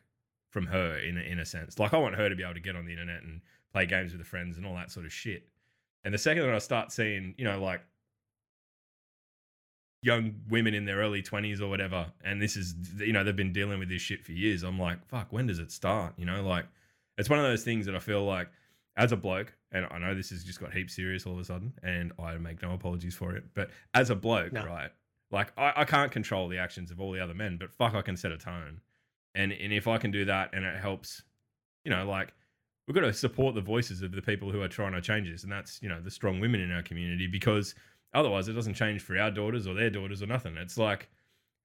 from 0.50 0.66
her 0.68 0.98
in 0.98 1.18
a, 1.18 1.22
in 1.22 1.40
a 1.40 1.46
sense. 1.46 1.80
Like 1.80 1.94
I 1.94 1.98
want 1.98 2.16
her 2.16 2.30
to 2.30 2.36
be 2.36 2.44
able 2.44 2.56
to 2.56 2.60
get 2.60 2.76
on 2.76 2.86
the 2.86 2.92
internet 2.92 3.24
and 3.24 3.42
play 3.72 3.86
games 3.86 4.12
with 4.12 4.22
her 4.22 4.26
friends 4.26 4.58
and 4.58 4.66
all 4.66 4.76
that 4.76 4.92
sort 4.92 5.06
of 5.06 5.14
shit. 5.14 5.48
And 6.04 6.14
the 6.14 6.18
second 6.18 6.44
that 6.44 6.54
I 6.54 6.60
start 6.60 6.92
seeing, 6.92 7.36
you 7.38 7.44
know, 7.46 7.62
like 7.62 7.82
young 10.02 10.34
women 10.50 10.74
in 10.74 10.86
their 10.86 10.98
early 10.98 11.22
20s 11.22 11.60
or 11.60 11.68
whatever 11.68 12.06
and 12.24 12.42
this 12.42 12.56
is 12.56 12.74
you 13.00 13.12
know 13.12 13.22
they've 13.24 13.36
been 13.36 13.52
dealing 13.52 13.80
with 13.80 13.90
this 13.90 14.02
shit 14.02 14.24
for 14.24 14.32
years 14.32 14.64
i'm 14.64 14.80
like 14.80 15.06
fuck 15.10 15.28
when 15.32 15.46
does 15.46 15.60
it 15.60 15.72
start 15.72 16.14
you 16.16 16.26
know 16.26 16.42
like 16.42 16.66
it's 17.18 17.30
one 17.30 17.38
of 17.38 17.44
those 17.44 17.64
things 17.66 17.86
that 17.86 17.94
i 17.96 18.00
feel 18.00 18.24
like 18.24 18.50
as 18.96 19.12
a 19.12 19.18
bloke 19.18 19.54
and 19.74 19.86
i 19.92 19.98
know 19.98 20.16
this 20.16 20.30
has 20.30 20.42
just 20.46 20.58
got 20.58 20.72
heaps 20.74 20.96
serious 20.96 21.26
all 21.26 21.34
of 21.34 21.40
a 21.40 21.44
sudden 21.44 21.74
and 21.84 22.14
i 22.18 22.34
make 22.38 22.62
no 22.62 22.72
apologies 22.72 23.14
for 23.14 23.36
it 23.36 23.44
but 23.54 23.70
as 23.94 24.10
a 24.10 24.16
bloke 24.16 24.54
No. 24.54 24.66
right 24.66 24.90
like 25.32 25.52
I, 25.58 25.74
I 25.76 25.84
can't 25.84 26.14
control 26.14 26.48
the 26.48 26.60
actions 26.60 26.92
of 26.92 27.02
all 27.02 27.12
the 27.12 27.20
other 27.20 27.34
men 27.34 27.58
but 27.58 27.74
fuck 27.74 27.94
i 27.94 28.02
can 28.02 28.16
set 28.16 28.32
a 28.32 28.38
tone 28.38 28.80
and 29.36 29.52
and 29.52 29.74
if 29.74 29.88
i 29.88 29.98
can 29.98 30.12
do 30.12 30.26
that 30.26 30.50
and 30.54 30.66
it 30.66 30.78
helps 30.78 31.24
you 31.84 31.92
know 31.92 32.06
like 32.06 32.34
we've 32.90 32.96
got 32.96 33.02
to 33.02 33.14
support 33.14 33.54
the 33.54 33.62
voices 33.62 34.02
of 34.02 34.12
the 34.12 34.22
people 34.22 34.52
who 34.52 34.64
are 34.64 34.68
trying 34.68 34.94
to 34.94 35.00
change 35.00 35.30
this, 35.30 35.44
and 35.44 35.52
that's 35.52 35.80
you 35.82 35.88
know 35.88 36.02
the 36.02 36.10
strong 36.10 36.40
women 36.40 36.60
in 36.60 36.72
our 36.72 36.82
community 36.82 37.28
because 37.28 37.76
otherwise 38.16 38.48
it 38.48 38.54
doesn't 38.54 38.74
change 38.74 39.02
for 39.02 39.18
our 39.18 39.30
daughters 39.30 39.68
or 39.68 39.76
their 39.76 39.92
daughters 39.92 40.24
or 40.24 40.26
nothing. 40.26 40.58
It's 40.58 40.78
like 40.78 41.08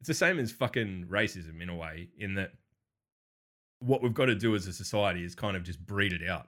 it's 0.00 0.09
the 0.09 0.14
same 0.14 0.38
as 0.38 0.52
fucking 0.52 1.06
racism 1.11 1.62
in 1.62 1.71
a 1.71 1.75
way, 1.75 2.11
in 2.18 2.35
that 2.35 2.52
what 3.78 4.02
we've 4.02 4.12
got 4.12 4.26
to 4.26 4.35
do 4.35 4.54
as 4.54 4.66
a 4.66 4.73
society 4.73 5.25
is 5.25 5.35
kind 5.35 5.56
of 5.56 5.62
just 5.62 5.85
breed 5.85 6.12
it 6.12 6.28
out, 6.28 6.47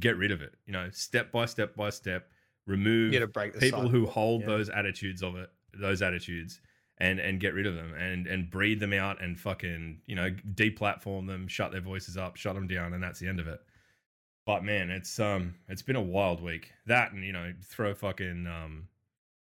get 0.00 0.16
rid 0.16 0.30
of 0.30 0.40
it, 0.40 0.54
you 0.64 0.72
know, 0.72 0.88
step 0.92 1.30
by 1.30 1.44
step 1.44 1.76
by 1.76 1.90
step, 1.90 2.30
remove 2.66 3.12
You 3.12 3.18
got 3.20 3.26
to 3.26 3.30
break 3.30 3.52
the 3.52 3.60
people 3.60 3.86
who 3.86 4.06
hold 4.06 4.40
yeah. 4.40 4.46
those 4.46 4.70
attitudes 4.70 5.22
of 5.22 5.36
it, 5.36 5.50
those 5.78 6.00
attitudes, 6.00 6.62
and 6.98 7.20
and 7.20 7.40
get 7.40 7.54
rid 7.54 7.66
of 7.66 7.74
them 7.74 7.92
and 7.94 8.26
and 8.26 8.50
breed 8.50 8.80
them 8.80 8.92
out 8.92 9.22
and 9.22 9.38
fucking 9.38 10.00
you 10.06 10.14
know 10.14 10.30
deplatform 10.54 11.26
them, 11.26 11.46
shut 11.48 11.72
their 11.72 11.80
voices 11.80 12.16
up, 12.16 12.36
shut 12.36 12.54
them 12.54 12.66
down, 12.66 12.94
and 12.94 13.02
that's 13.02 13.20
the 13.20 13.28
end 13.28 13.40
of 13.40 13.48
it. 13.48 13.60
But 14.46 14.64
man, 14.64 14.90
it's 14.90 15.18
um 15.18 15.54
it's 15.68 15.82
been 15.82 15.96
a 15.96 16.02
wild 16.02 16.42
week. 16.42 16.72
That 16.86 17.12
and 17.12 17.24
you 17.24 17.32
know 17.32 17.52
throw 17.62 17.94
fucking 17.94 18.46
um 18.46 18.88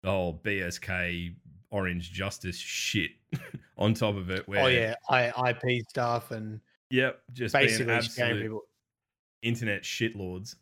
the 0.01 0.09
whole 0.09 0.41
BSK 0.43 1.35
Orange 1.71 2.11
Justice 2.11 2.57
shit 2.57 3.11
on 3.77 3.93
top 3.93 4.15
of 4.15 4.29
it. 4.29 4.47
Where 4.47 4.63
Oh 4.63 4.67
yeah, 4.67 4.95
I, 5.09 5.49
IP 5.49 5.87
stuff 5.89 6.31
and 6.31 6.59
yep, 6.89 7.21
just 7.33 7.53
basically 7.53 7.93
absolute 7.93 8.41
people. 8.41 8.61
internet 9.41 9.83
shitlords. 9.83 10.55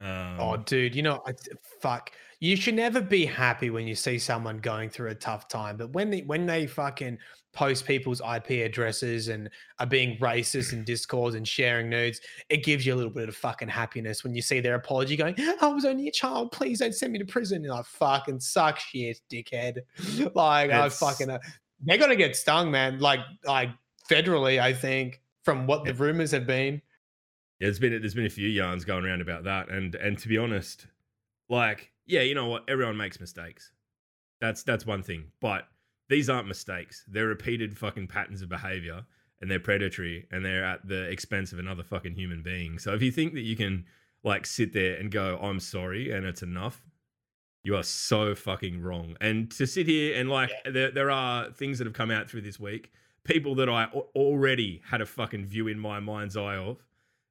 Um, 0.00 0.36
Oh, 0.38 0.56
dude, 0.56 0.94
you 0.94 1.02
know, 1.02 1.22
I, 1.26 1.32
fuck. 1.80 2.10
You 2.44 2.56
should 2.56 2.74
never 2.74 3.00
be 3.00 3.24
happy 3.24 3.70
when 3.70 3.86
you 3.86 3.94
see 3.94 4.18
someone 4.18 4.58
going 4.58 4.90
through 4.90 5.08
a 5.08 5.14
tough 5.14 5.48
time. 5.48 5.78
But 5.78 5.94
when 5.94 6.10
they 6.10 6.20
when 6.20 6.44
they 6.44 6.66
fucking 6.66 7.16
post 7.54 7.86
people's 7.86 8.20
IP 8.20 8.66
addresses 8.66 9.28
and 9.28 9.48
are 9.78 9.86
being 9.86 10.18
racist 10.18 10.74
in 10.74 10.84
Discord 10.84 11.36
and 11.36 11.48
sharing 11.48 11.88
nudes, 11.88 12.20
it 12.50 12.62
gives 12.62 12.84
you 12.84 12.92
a 12.92 12.96
little 12.96 13.10
bit 13.10 13.30
of 13.30 13.34
fucking 13.34 13.68
happiness 13.68 14.22
when 14.22 14.34
you 14.34 14.42
see 14.42 14.60
their 14.60 14.74
apology 14.74 15.16
going, 15.16 15.34
"I 15.62 15.68
was 15.68 15.86
only 15.86 16.06
a 16.06 16.12
child. 16.12 16.52
Please 16.52 16.80
don't 16.80 16.94
send 16.94 17.14
me 17.14 17.18
to 17.18 17.24
prison." 17.24 17.64
And 17.64 17.72
I 17.72 17.80
fucking 17.80 18.40
suck 18.40 18.78
shit, 18.78 19.22
dickhead. 19.32 19.78
like 20.34 20.70
I 20.70 20.90
fucking, 20.90 21.30
uh, 21.30 21.38
they're 21.80 21.96
gonna 21.96 22.14
get 22.14 22.36
stung, 22.36 22.70
man. 22.70 22.98
Like 22.98 23.20
like 23.46 23.70
federally, 24.10 24.60
I 24.60 24.74
think 24.74 25.22
from 25.44 25.66
what 25.66 25.86
the 25.86 25.94
rumors 25.94 26.32
have 26.32 26.46
been. 26.46 26.74
Yeah, 27.58 27.68
there's 27.68 27.78
been 27.78 27.98
there's 27.98 28.12
been 28.12 28.26
a 28.26 28.28
few 28.28 28.48
yarns 28.48 28.84
going 28.84 29.06
around 29.06 29.22
about 29.22 29.44
that, 29.44 29.70
and 29.70 29.94
and 29.94 30.18
to 30.18 30.28
be 30.28 30.36
honest, 30.36 30.88
like 31.48 31.90
yeah, 32.06 32.20
you 32.22 32.34
know 32.34 32.46
what? 32.46 32.64
Everyone 32.68 32.96
makes 32.96 33.20
mistakes. 33.20 33.72
That's 34.40 34.62
that's 34.62 34.86
one 34.86 35.02
thing, 35.02 35.30
but 35.40 35.68
these 36.08 36.28
aren't 36.28 36.48
mistakes. 36.48 37.04
They're 37.08 37.26
repeated 37.26 37.76
fucking 37.76 38.08
patterns 38.08 38.42
of 38.42 38.48
behavior, 38.48 39.04
and 39.40 39.50
they're 39.50 39.60
predatory, 39.60 40.26
and 40.30 40.44
they're 40.44 40.64
at 40.64 40.86
the 40.86 41.04
expense 41.04 41.52
of 41.52 41.58
another 41.58 41.82
fucking 41.82 42.14
human 42.14 42.42
being. 42.42 42.78
So 42.78 42.92
if 42.94 43.02
you 43.02 43.10
think 43.10 43.34
that 43.34 43.42
you 43.42 43.56
can 43.56 43.86
like 44.22 44.46
sit 44.46 44.72
there 44.72 44.96
and 44.96 45.10
go, 45.10 45.38
"I'm 45.40 45.60
sorry," 45.60 46.10
and 46.10 46.26
it's 46.26 46.42
enough, 46.42 46.82
you 47.62 47.74
are 47.76 47.82
so 47.82 48.34
fucking 48.34 48.82
wrong. 48.82 49.16
And 49.20 49.50
to 49.52 49.66
sit 49.66 49.86
here 49.86 50.18
and 50.20 50.28
like, 50.28 50.50
there 50.70 50.90
there 50.90 51.10
are 51.10 51.50
things 51.50 51.78
that 51.78 51.86
have 51.86 51.94
come 51.94 52.10
out 52.10 52.28
through 52.28 52.42
this 52.42 52.60
week, 52.60 52.92
people 53.24 53.54
that 53.56 53.68
I 53.68 53.86
already 54.14 54.82
had 54.84 55.00
a 55.00 55.06
fucking 55.06 55.46
view 55.46 55.68
in 55.68 55.78
my 55.78 55.98
mind's 56.00 56.36
eye 56.36 56.56
of 56.56 56.84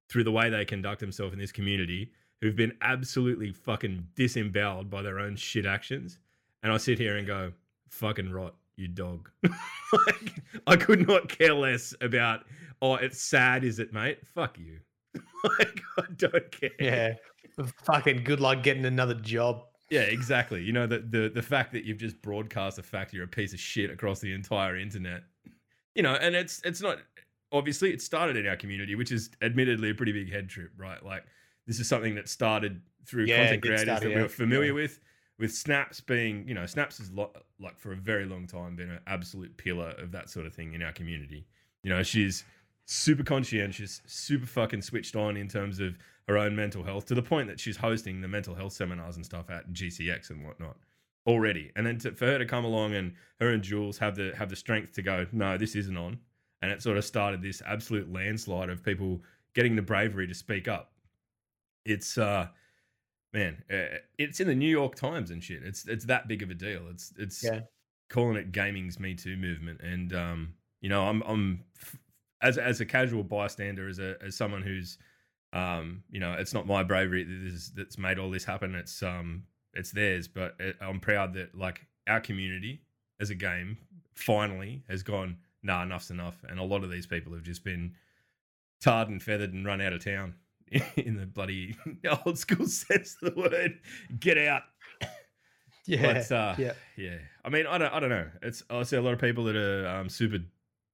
through 0.10 0.24
the 0.24 0.32
way 0.32 0.50
they 0.50 0.66
conduct 0.66 1.00
themselves 1.00 1.34
in 1.34 1.40
this 1.40 1.52
community 1.52 2.12
who've 2.44 2.58
been 2.58 2.74
absolutely 2.82 3.54
fucking 3.54 4.06
disemboweled 4.16 4.90
by 4.90 5.02
their 5.02 5.18
own 5.18 5.34
shit 5.34 5.66
actions. 5.66 6.20
And 6.62 6.74
I 6.74 6.78
sit 6.78 7.00
here 7.00 7.16
and 7.16 7.26
go, 7.26 7.54
fucking 7.88 8.34
rot, 8.34 8.54
you 8.76 8.90
dog. 8.90 9.30
like, 9.44 10.44
I 10.68 10.76
could 10.76 11.08
not 11.08 11.30
care 11.30 11.54
less 11.54 11.96
about, 12.02 12.42
oh, 12.82 12.96
it's 12.96 13.22
sad, 13.22 13.64
is 13.64 13.80
it, 13.80 13.94
mate? 13.94 14.20
Fuck 14.36 14.60
you. 14.60 14.80
like, 15.58 15.80
I 15.98 16.04
don't 16.18 16.52
care. 16.52 16.72
Yeah, 16.78 17.14
fucking 17.86 18.26
good 18.26 18.42
luck 18.42 18.62
getting 18.62 18.84
another 18.84 19.16
job. 19.16 19.64
Yeah, 19.90 20.02
exactly. 20.02 20.62
You 20.64 20.74
know, 20.74 20.86
the, 20.86 21.00
the, 21.00 21.32
the 21.34 21.42
fact 21.42 21.72
that 21.72 21.86
you've 21.86 21.98
just 21.98 22.22
broadcast 22.22 22.76
the 22.76 22.84
fact 22.84 23.14
you're 23.14 23.24
a 23.24 23.28
piece 23.28 23.54
of 23.54 23.60
shit 23.60 23.90
across 23.90 24.20
the 24.20 24.34
entire 24.34 24.76
internet. 24.76 25.24
You 25.96 26.04
know, 26.04 26.16
and 26.16 26.36
it's 26.36 26.60
it's 26.66 26.82
not 26.82 26.98
obviously 27.54 27.94
it 27.94 28.02
started 28.02 28.36
in 28.36 28.48
our 28.48 28.58
community, 28.58 28.96
which 28.96 29.12
is 29.12 29.30
admittedly 29.42 29.92
a 29.92 29.96
pretty 29.96 30.12
big 30.12 30.30
head 30.34 30.50
trip, 30.50 30.72
right? 30.76 31.06
Like 31.06 31.24
this 31.68 31.80
is 31.80 31.88
something 31.88 32.16
that 32.16 32.30
started 32.30 32.82
through 33.06 33.26
Yeah, 33.26 33.38
content 33.38 33.62
creators 33.62 33.86
that 33.86 34.04
we 34.04 34.10
here, 34.10 34.22
were 34.24 34.30
familiar 34.30 34.68
yeah. 34.68 34.74
with, 34.74 35.00
with 35.40 35.54
Snaps 35.54 36.02
being, 36.02 36.48
you 36.48 36.54
know, 36.54 36.66
Snaps 36.66 36.98
has 37.00 37.12
lo- 37.12 37.34
like 37.60 37.78
for 37.80 37.92
a 37.92 37.96
very 37.96 38.26
long 38.26 38.48
time 38.48 38.76
been 38.76 38.90
an 38.90 39.00
absolute 39.08 39.56
pillar 39.58 39.94
of 39.98 40.12
that 40.12 40.30
sort 40.30 40.46
of 40.46 40.54
thing 40.54 40.74
in 40.74 40.82
our 40.82 40.92
community. 40.92 41.46
You 41.84 41.90
know, 41.90 42.04
she's 42.04 42.44
super 42.86 43.24
conscientious, 43.24 44.02
super 44.06 44.46
fucking 44.46 44.82
switched 44.82 45.16
on 45.16 45.38
in 45.38 45.48
terms 45.48 45.80
of 45.80 45.98
her 46.28 46.38
own 46.38 46.56
mental 46.56 46.84
health 46.84 47.06
to 47.08 47.16
the 47.16 47.22
point 47.22 47.48
that 47.50 47.60
she's 47.60 47.78
hosting 47.78 48.22
the 48.22 48.28
mental 48.28 48.56
health 48.56 48.74
seminars 48.74 49.16
and 49.16 49.26
stuff 49.26 49.50
at 49.50 49.72
GCX 49.74 50.30
and 50.30 50.46
whatnot 50.46 50.78
already. 51.26 51.72
And 51.76 51.86
then 51.86 51.98
to, 52.00 52.12
for 52.12 52.26
her 52.26 52.38
to 52.38 52.46
come 52.46 52.66
along 52.66 52.94
and 52.94 53.14
her 53.40 53.50
and 53.50 53.64
Jules 53.64 53.98
have 53.98 54.16
the 54.16 54.34
have 54.38 54.50
the 54.50 54.56
strength 54.56 54.94
to 54.94 55.02
go, 55.02 55.26
no, 55.32 55.58
this 55.58 55.76
isn't 55.76 55.98
on. 55.98 56.20
And 56.62 56.72
it 56.72 56.82
sort 56.82 56.98
of 56.98 57.04
started 57.04 57.42
this 57.42 57.62
absolute 57.66 58.12
landslide 58.12 58.70
of 58.70 58.84
people 58.84 59.22
getting 59.54 59.76
the 59.76 59.82
bravery 59.82 60.28
to 60.28 60.34
speak 60.34 60.68
up. 60.68 60.93
It's 61.86 62.18
uh 62.18 62.48
man, 63.34 63.64
uh, 63.72 63.98
it's 64.18 64.40
in 64.40 64.48
the 64.48 64.56
New 64.56 64.70
York 64.70 64.96
Times 64.96 65.32
and 65.32 65.44
shit. 65.44 65.64
It's 65.64 65.88
it's 65.88 66.06
that 66.06 66.28
big 66.28 66.44
of 66.44 66.50
a 66.50 66.54
deal. 66.54 66.88
It's 66.90 67.14
it's 67.18 67.44
Yeah. 67.44 67.62
calling 68.10 68.38
it 68.38 68.52
gaming's 68.52 69.00
Me 69.00 69.16
Too 69.16 69.36
movement. 69.36 69.82
And 69.82 70.14
um, 70.14 70.54
you 70.82 70.90
know, 70.90 71.04
I'm 71.08 71.22
I'm 71.24 71.64
as 72.42 72.58
as 72.58 72.82
a 72.82 72.86
casual 72.86 73.24
bystander, 73.24 73.88
as 73.88 74.00
a 74.00 74.16
as 74.22 74.36
someone 74.36 74.62
who's 74.62 74.98
um, 75.54 76.04
you 76.10 76.20
know, 76.20 76.34
it's 76.34 76.54
not 76.54 76.66
my 76.66 76.84
bravery 76.84 77.24
that 77.24 77.48
is 77.48 77.72
that's 77.76 77.98
made 77.98 78.18
all 78.20 78.30
this 78.32 78.44
happen. 78.44 78.76
It's 78.76 79.04
um, 79.04 79.44
it's 79.74 79.92
theirs. 79.92 80.28
But 80.28 80.56
I'm 80.82 81.00
proud 81.00 81.34
that 81.36 81.56
like 81.56 81.86
our 82.08 82.20
community 82.20 82.82
as 83.20 83.30
a 83.30 83.36
game 83.36 83.78
finally 84.16 84.84
has 84.90 85.04
gone. 85.04 85.38
Nah, 85.62 85.84
enough's 85.84 86.12
enough. 86.12 86.44
And 86.50 86.60
a 86.60 86.64
lot 86.64 86.84
of 86.84 86.90
these 86.92 87.08
people 87.08 87.34
have 87.34 87.44
just 87.44 87.64
been 87.64 87.94
tarred 88.82 89.10
and 89.10 89.22
feathered 89.24 89.54
and 89.54 89.66
run 89.66 89.80
out 89.80 89.94
of 89.94 90.04
town 90.04 90.36
in 90.98 91.16
the 91.18 91.26
bloody 91.26 91.76
old 92.26 92.38
school 92.38 92.68
sense 92.68 93.16
of 93.22 93.34
the 93.36 93.40
word. 93.42 93.80
Get 94.20 94.38
out. 94.38 94.64
Yeah, 95.86 96.14
But, 96.14 96.32
uh, 96.32 96.56
yeah. 96.58 96.74
yeah. 96.96 97.18
I 97.44 97.50
mean, 97.50 97.68
I 97.68 97.78
don't, 97.78 97.94
I 97.94 98.00
don't 98.00 98.10
know. 98.10 98.30
It's 98.42 98.64
I 98.70 98.84
see 98.84 98.96
a 98.96 99.02
lot 99.02 99.14
of 99.14 99.20
people 99.20 99.44
that 99.46 99.56
are 99.58 99.88
um, 99.88 100.08
super, 100.08 100.38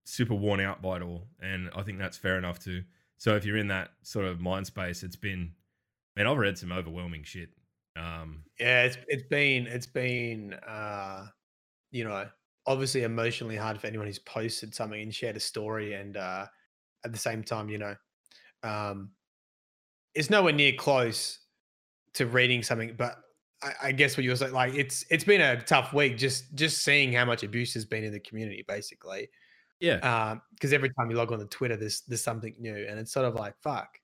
super 0.03 0.33
worn 0.33 0.59
out 0.59 0.81
by 0.81 0.97
it 0.97 1.03
all, 1.03 1.27
and 1.39 1.69
I 1.75 1.83
think 1.83 1.99
that's 1.99 2.17
fair 2.17 2.37
enough 2.39 2.57
too. 2.59 2.83
So 3.17 3.35
if 3.35 3.45
you're 3.45 3.57
in 3.57 3.67
that 3.67 3.91
sort 4.01 4.25
of 4.25 4.39
mind 4.39 4.65
space, 4.65 5.03
it's 5.03 5.15
been, 5.15 5.51
man, 6.15 6.25
I've 6.25 6.37
read 6.37 6.57
some 6.57 6.71
overwhelming 6.71 7.23
shit. 7.23 7.49
Um, 7.95 8.45
Yeah, 8.59 8.83
it's 8.83 8.97
it's 9.07 9.27
been 9.27 9.67
it's 9.67 9.85
been 9.87 10.53
uh 10.53 11.27
you 11.91 12.03
know, 12.03 12.27
obviously 12.65 13.03
emotionally 13.03 13.57
hard 13.57 13.79
for 13.79 13.87
anyone 13.87 14.07
who's 14.07 14.19
posted 14.19 14.73
something 14.73 15.01
and 15.01 15.13
shared 15.13 15.35
a 15.35 15.39
story 15.39 15.93
and 15.93 16.17
uh 16.17 16.47
at 17.05 17.11
the 17.11 17.17
same 17.19 17.43
time, 17.43 17.69
you 17.69 17.77
know, 17.77 17.95
um 18.63 19.11
it's 20.19 20.29
nowhere 20.29 20.51
near 20.51 20.73
close 20.73 21.39
to 22.13 22.25
reading 22.25 22.61
something, 22.61 22.93
but 22.97 23.19
I, 23.63 23.71
I 23.83 23.91
guess 23.93 24.17
what 24.17 24.25
you're 24.25 24.35
saying, 24.35 24.51
like 24.51 24.75
it's 24.75 25.05
it's 25.09 25.23
been 25.23 25.39
a 25.39 25.61
tough 25.61 25.93
week 25.93 26.17
just 26.17 26.53
just 26.55 26.83
seeing 26.83 27.13
how 27.13 27.23
much 27.23 27.43
abuse 27.43 27.73
has 27.73 27.85
been 27.85 28.03
in 28.03 28.11
the 28.11 28.19
community, 28.19 28.65
basically. 28.67 29.29
yeah, 29.79 29.95
Um, 29.99 30.41
because 30.53 30.73
every 30.73 30.89
time 30.89 31.09
you 31.09 31.15
log 31.15 31.31
on 31.31 31.39
to 31.39 31.45
Twitter, 31.45 31.77
there's 31.77 32.01
there's 32.01 32.21
something 32.21 32.53
new, 32.59 32.85
and 32.89 32.99
it's 32.99 33.13
sort 33.13 33.27
of 33.27 33.35
like 33.35 33.55
fuck. 33.61 33.97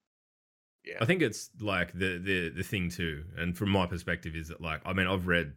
Yeah, 0.85 0.99
I 1.01 1.05
think 1.05 1.21
it's 1.21 1.49
like 1.59 1.91
the 1.91 2.17
the 2.17 2.49
the 2.49 2.63
thing 2.63 2.89
too, 2.89 3.25
and 3.35 3.57
from 3.57 3.69
my 3.69 3.85
perspective 3.85 4.37
is 4.37 4.47
that 4.47 4.61
like 4.61 4.79
I 4.85 4.93
mean 4.93 5.07
I've 5.07 5.27
read, 5.27 5.51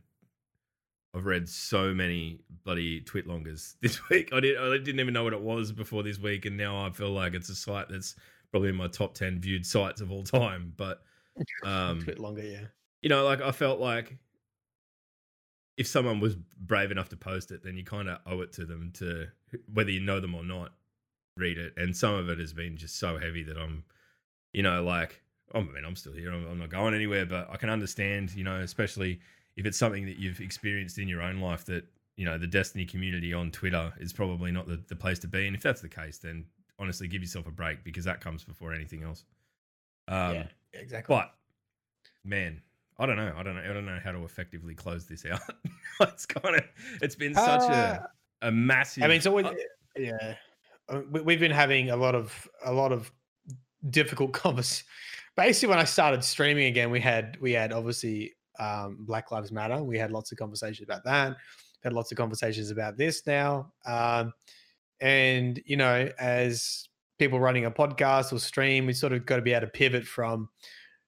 I've 1.15 1.27
read 1.27 1.49
so 1.49 1.95
many 1.95 2.41
bloody 2.65 3.01
TwitLongers 3.03 3.77
this 3.81 4.09
week. 4.09 4.33
I 4.33 4.41
did 4.41 4.59
I 4.59 4.77
didn't 4.79 4.99
even 4.99 5.15
know 5.15 5.23
what 5.23 5.35
it 5.35 5.41
was 5.41 5.71
before 5.71 6.03
this 6.03 6.19
week, 6.19 6.47
and 6.47 6.57
now 6.57 6.85
I 6.85 6.91
feel 6.91 7.13
like 7.13 7.35
it's 7.35 7.49
a 7.49 7.55
site 7.55 7.89
that's 7.89 8.17
probably 8.51 8.71
in 8.71 8.77
my 8.77 8.89
top 8.89 9.15
ten 9.15 9.41
viewed 9.41 9.67
sites 9.67 10.01
of 10.01 10.11
all 10.11 10.23
time. 10.23 10.73
But 10.77 11.03
um, 11.65 12.01
a 12.01 12.05
bit 12.05 12.19
longer, 12.19 12.43
yeah. 12.43 12.67
you 13.03 13.09
know, 13.09 13.25
like 13.25 13.41
I 13.41 13.53
felt 13.53 13.81
like 13.81 14.17
if 15.77 15.87
someone 15.87 16.21
was 16.21 16.35
brave 16.35 16.91
enough 16.91 17.09
to 17.11 17.17
post 17.17 17.53
it, 17.53 17.63
then 17.63 17.77
you 17.77 17.85
kind 17.85 18.09
of 18.09 18.19
owe 18.27 18.41
it 18.41 18.53
to 18.55 18.67
them 18.67 18.91
to 18.95 19.29
whether 19.73 19.91
you 19.91 20.01
know 20.01 20.19
them 20.19 20.35
or 20.35 20.43
not, 20.43 20.73
read 21.37 21.57
it. 21.57 21.73
And 21.77 21.97
some 21.97 22.15
of 22.15 22.29
it 22.29 22.39
has 22.39 22.53
been 22.53 22.77
just 22.77 22.99
so 22.99 23.17
heavy 23.17 23.45
that 23.45 23.57
I'm, 23.57 23.85
you 24.53 24.63
know, 24.63 24.83
like 24.83 25.23
I 25.55 25.61
mean, 25.61 25.85
I'm 25.87 25.97
still 25.97 26.13
here. 26.13 26.33
I'm, 26.33 26.47
I'm 26.47 26.59
not 26.59 26.69
going 26.69 26.95
anywhere, 26.95 27.25
but 27.27 27.49
I 27.51 27.57
can 27.57 27.71
understand, 27.71 28.35
you 28.35 28.45
know, 28.45 28.61
especially 28.61 29.21
if 29.57 29.67
it's 29.67 29.79
something 29.79 30.07
that 30.07 30.19
you've 30.19 30.41
experienced 30.41 30.99
in 30.99 31.09
your 31.09 31.23
own 31.23 31.41
life 31.41 31.65
that 31.67 31.85
you 32.17 32.25
know 32.25 32.37
the 32.37 32.47
Destiny 32.47 32.85
community 32.85 33.33
on 33.33 33.51
Twitter 33.51 33.93
is 33.99 34.13
probably 34.13 34.51
not 34.51 34.67
the, 34.67 34.83
the 34.89 34.97
place 34.97 35.19
to 35.21 35.29
be. 35.29 35.47
And 35.47 35.55
if 35.55 35.63
that's 35.63 35.81
the 35.81 35.89
case, 35.89 36.19
then 36.19 36.45
honestly, 36.79 37.09
give 37.09 37.23
yourself 37.23 37.47
a 37.47 37.51
break 37.51 37.85
because 37.85 38.05
that 38.05 38.21
comes 38.21 38.45
before 38.45 38.73
anything 38.73 39.03
else. 39.03 39.25
Um, 40.09 40.35
yeah, 40.35 40.47
exactly. 40.75 41.15
but 41.15 41.33
man, 42.25 42.61
I 42.99 43.07
don't 43.07 43.17
know. 43.17 43.33
I 43.37 43.43
don't 43.43 43.55
know. 43.55 43.63
I 43.63 43.73
don't 43.73 43.87
know 43.87 43.99
how 44.03 44.13
to 44.13 44.25
effectively 44.25 44.75
close 44.75 45.07
this 45.07 45.25
out. 45.27 45.41
it's 46.01 46.27
kind 46.27 46.57
of. 46.57 46.63
It's 47.03 47.15
been 47.15 47.35
such 47.35 47.71
Uh, 47.71 48.01
a 48.43 48.49
a 48.49 48.51
massive. 48.53 49.03
I 49.05 49.09
mean, 49.09 49.21
so 49.21 49.37
uh, 49.39 49.55
yeah, 49.97 50.35
Uh, 50.89 51.03
we, 51.11 51.21
we've 51.21 51.41
been 51.41 51.51
having 51.51 51.91
a 51.91 51.97
lot 51.97 52.15
of 52.15 52.49
a 52.65 52.73
lot 52.73 52.93
of 52.93 53.13
difficult 53.91 54.33
convers, 54.43 54.85
basically 55.37 55.69
when 55.71 55.79
I 55.79 55.85
started 55.85 56.25
streaming 56.25 56.67
again, 56.67 56.91
we 56.91 57.01
had 57.01 57.37
we 57.41 57.53
had 57.53 57.73
obviously 57.73 58.35
um, 58.59 58.97
Black 59.01 59.31
Lives 59.31 59.53
Matter. 59.53 59.83
We 59.83 59.99
had 59.99 60.11
lots 60.11 60.33
of 60.33 60.39
conversations 60.39 60.87
about 60.89 61.05
that. 61.05 61.37
Had 61.85 61.93
lots 61.93 62.11
of 62.11 62.19
conversations 62.19 62.71
about 62.71 62.97
this 62.97 63.25
now. 63.27 63.73
Um, 63.87 64.33
and 65.01 65.61
you 65.67 65.77
know, 65.77 66.09
as 66.19 66.89
people 67.19 67.41
running 67.41 67.65
a 67.65 67.71
podcast 67.71 68.33
or 68.33 68.39
stream, 68.39 68.87
we 68.87 68.93
sort 68.93 69.13
of 69.13 69.27
got 69.27 69.37
to 69.37 69.43
be 69.43 69.53
able 69.53 69.67
to 69.67 69.73
pivot 69.73 70.07
from, 70.07 70.49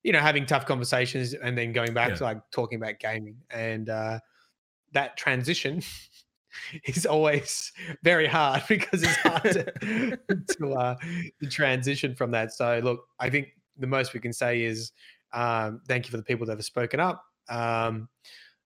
you 0.03 0.11
know, 0.11 0.19
having 0.19 0.45
tough 0.45 0.65
conversations 0.65 1.33
and 1.33 1.57
then 1.57 1.71
going 1.71 1.93
back 1.93 2.09
Yeah. 2.09 2.15
to 2.15 2.23
like 2.25 2.37
talking 2.51 2.77
about 2.81 2.99
gaming. 2.99 3.37
And 3.49 3.89
uh, 3.89 4.19
that 4.91 5.15
transition 5.15 5.81
is 6.85 7.05
always 7.05 7.71
very 8.03 8.27
hard 8.27 8.63
because 8.69 9.03
it's 9.03 9.15
hard 9.17 9.43
to, 9.43 10.19
to, 10.57 10.73
uh, 10.73 10.95
to 11.41 11.49
transition 11.49 12.13
from 12.15 12.31
that. 12.31 12.51
So 12.53 12.81
look, 12.83 13.05
I 13.19 13.29
think 13.29 13.47
the 13.77 13.87
most 13.87 14.13
we 14.13 14.19
can 14.19 14.33
say 14.33 14.63
is 14.63 14.91
um, 15.33 15.81
thank 15.87 16.05
you 16.07 16.11
for 16.11 16.17
the 16.17 16.23
people 16.23 16.45
that 16.47 16.57
have 16.57 16.65
spoken 16.65 16.99
up. 16.99 17.23
Um, 17.49 18.09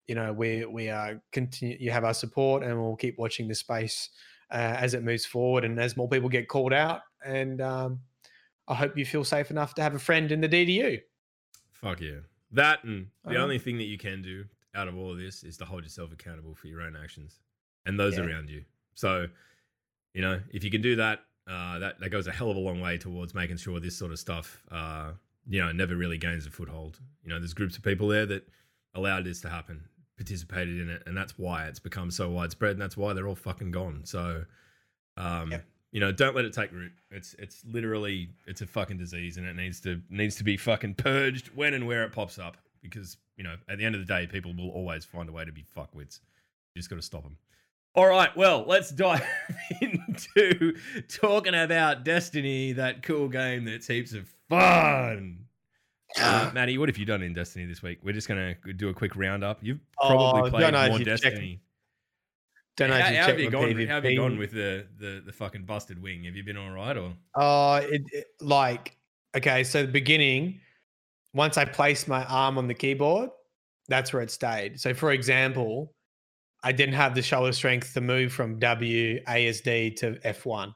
you 0.08 0.16
know, 0.16 0.34
we 0.34 0.66
we 0.66 0.90
are 0.90 1.22
continue. 1.32 1.78
You 1.80 1.90
have 1.92 2.04
our 2.04 2.14
support, 2.14 2.64
and 2.64 2.80
we'll 2.80 2.96
keep 2.96 3.18
watching 3.18 3.48
the 3.48 3.56
space 3.56 4.10
as 4.58 4.94
it 4.94 5.04
moves 5.04 5.26
forward, 5.26 5.64
and 5.66 5.80
as 5.80 5.98
more 5.98 6.08
people 6.10 6.30
get 6.30 6.48
called 6.48 6.74
out. 6.74 7.02
And 7.26 7.62
um, 7.62 8.00
I 8.68 8.76
hope 8.76 8.98
you 8.98 9.06
feel 9.06 9.24
safe 9.24 9.52
enough 9.52 9.74
to 9.76 9.82
have 9.82 9.96
a 9.96 10.00
friend 10.00 10.32
in 10.32 10.42
the 10.42 10.50
DDU. 10.50 11.02
Fuck 11.74 12.02
yeah. 12.02 12.20
That 12.52 12.84
and 12.84 13.08
the 13.24 13.32
Uh-huh. 13.32 13.44
only 13.44 13.60
thing 13.60 13.78
that 13.78 13.84
you 13.86 13.98
can 13.98 14.22
do 14.22 14.46
out 14.74 14.88
of 14.88 14.96
all 14.98 15.12
of 15.12 15.18
this 15.18 15.44
is 15.44 15.58
to 15.58 15.66
hold 15.66 15.84
yourself 15.84 16.12
accountable 16.12 16.54
for 16.56 16.68
your 16.68 16.82
own 16.82 16.96
actions 16.96 17.40
and 17.86 18.00
those 18.00 18.18
Yeah. 18.18 18.26
around 18.26 18.50
you. 18.50 18.64
So, 18.94 19.28
you 20.14 20.22
know, 20.22 20.42
if 20.52 20.64
you 20.64 20.72
can 20.72 20.82
do 20.82 20.96
that, 20.98 21.22
uh, 21.48 21.80
that 21.80 22.00
that 22.00 22.10
goes 22.10 22.28
a 22.28 22.32
hell 22.32 22.50
of 22.50 22.58
a 22.58 22.60
long 22.60 22.80
way 22.82 22.98
towards 22.98 23.34
making 23.34 23.58
sure 23.58 23.80
this 23.80 23.96
sort 23.98 24.12
of 24.12 24.20
stuff, 24.20 24.64
uh, 24.72 25.14
you 25.48 25.60
know, 25.62 25.72
never 25.72 25.96
really 25.96 26.18
gains 26.18 26.46
a 26.48 26.50
foothold. 26.52 27.00
You 27.24 27.30
know, 27.30 27.40
there's 27.40 27.54
groups 27.54 27.78
of 27.78 27.84
people 27.84 28.08
there 28.08 28.26
that 28.26 28.48
allowed 28.96 29.26
this 29.26 29.42
to 29.42 29.50
happen, 29.50 29.88
participated 30.18 30.80
in 30.80 30.90
it, 30.90 31.04
and 31.06 31.16
that's 31.16 31.38
why 31.38 31.66
it's 31.68 31.80
become 31.80 32.10
so 32.12 32.30
widespread, 32.30 32.72
and 32.74 32.82
that's 32.82 32.96
why 32.98 33.14
they're 33.14 33.28
all 33.28 33.36
fucking 33.36 33.72
gone. 33.72 34.02
So, 34.06 34.46
um, 35.18 35.52
Yep. 35.52 35.66
you 35.92 36.00
know, 36.00 36.12
don't 36.12 36.36
let 36.36 36.46
it 36.46 36.54
take 36.54 36.72
root. 36.72 36.92
It's 37.12 37.34
it's 37.40 37.64
literally 37.66 38.30
it's 38.48 38.62
a 38.62 38.68
fucking 38.68 38.98
disease, 38.98 39.38
and 39.38 39.46
it 39.46 39.56
needs 39.56 39.80
to 39.82 40.02
needs 40.10 40.36
to 40.38 40.44
be 40.44 40.58
fucking 40.58 40.96
purged 40.96 41.48
when 41.56 41.74
and 41.74 41.86
where 41.88 42.04
it 42.04 42.12
pops 42.12 42.38
up. 42.40 42.58
Because 42.82 43.18
you 43.38 43.44
know, 43.44 43.56
at 43.68 43.78
the 43.78 43.84
end 43.86 43.96
of 43.96 44.02
the 44.02 44.08
day, 44.08 44.28
people 44.28 44.54
will 44.54 44.70
always 44.70 45.04
find 45.06 45.28
a 45.28 45.32
way 45.32 45.44
to 45.46 45.52
be 45.52 45.64
fuckwits. 45.76 46.20
You 46.74 46.80
just 46.80 46.90
got 46.90 46.98
to 46.98 47.02
stop 47.02 47.24
them. 47.24 47.38
All 47.96 48.08
right, 48.08 48.36
well, 48.36 48.66
let's 48.68 48.90
dive 48.92 49.24
into 49.82 50.76
talking 51.08 51.56
about 51.56 52.04
Destiny, 52.04 52.74
that 52.74 53.04
cool 53.04 53.30
game 53.30 53.64
that's 53.64 53.88
heaps 53.88 54.14
of 54.14 54.28
fun. 54.50 55.45
Uh, 56.20 56.52
Maddie, 56.54 56.78
what 56.78 56.88
have 56.90 56.98
you 56.98 57.06
done 57.06 57.22
in 57.22 57.34
Destiny 57.34 57.66
this 57.66 57.82
week? 57.82 58.00
We're 58.04 58.14
just 58.14 58.28
gonna 58.28 58.56
do 58.78 58.90
a 58.90 58.94
quick 58.94 59.16
roundup. 59.16 59.60
You've 59.62 59.80
probably 60.00 60.42
Oh, 60.42 60.50
played 60.50 60.62
don't 60.62 60.74
know 60.74 60.84
if 60.84 60.90
more 60.90 61.00
Destiny. 61.00 61.62
Don't 62.78 62.90
know 62.90 62.96
how, 63.00 63.04
how 63.06 63.28
have 63.28 63.40
you 63.40 63.50
gone? 63.50 63.70
PvP. 63.70 63.88
How 63.88 63.96
have 63.96 64.06
you 64.06 64.18
gone 64.18 64.38
with 64.38 64.52
the, 64.52 64.86
the 65.00 65.24
the 65.26 65.32
fucking 65.32 65.64
busted 65.64 66.02
wing? 66.02 66.26
Have 66.26 66.36
you 66.36 66.44
been 66.44 66.58
all 66.58 66.72
right 66.72 66.98
or? 66.98 67.14
Uh, 67.34 67.82
it, 67.86 68.02
it- 68.12 68.26
like 68.42 68.98
okay, 69.36 69.64
so 69.64 69.82
the 69.86 69.92
beginning, 69.92 70.60
once 71.34 71.58
I 71.58 71.66
placed 71.66 72.08
my 72.08 72.24
arm 72.26 72.58
on 72.58 72.68
the 72.68 72.74
keyboard, 72.74 73.30
that's 73.88 74.12
where 74.14 74.22
it 74.22 74.32
stayed. 74.32 74.80
So, 74.80 74.94
for 74.94 75.12
example, 75.12 75.94
I 76.64 76.72
didn't 76.72 76.96
have 76.96 77.16
the 77.16 77.22
shoulder 77.22 77.52
strength 77.54 77.94
to 77.94 78.02
move 78.02 78.34
from 78.34 78.60
W 78.60 79.22
ASD 79.24 79.96
to 79.98 80.14
F1 80.26 80.74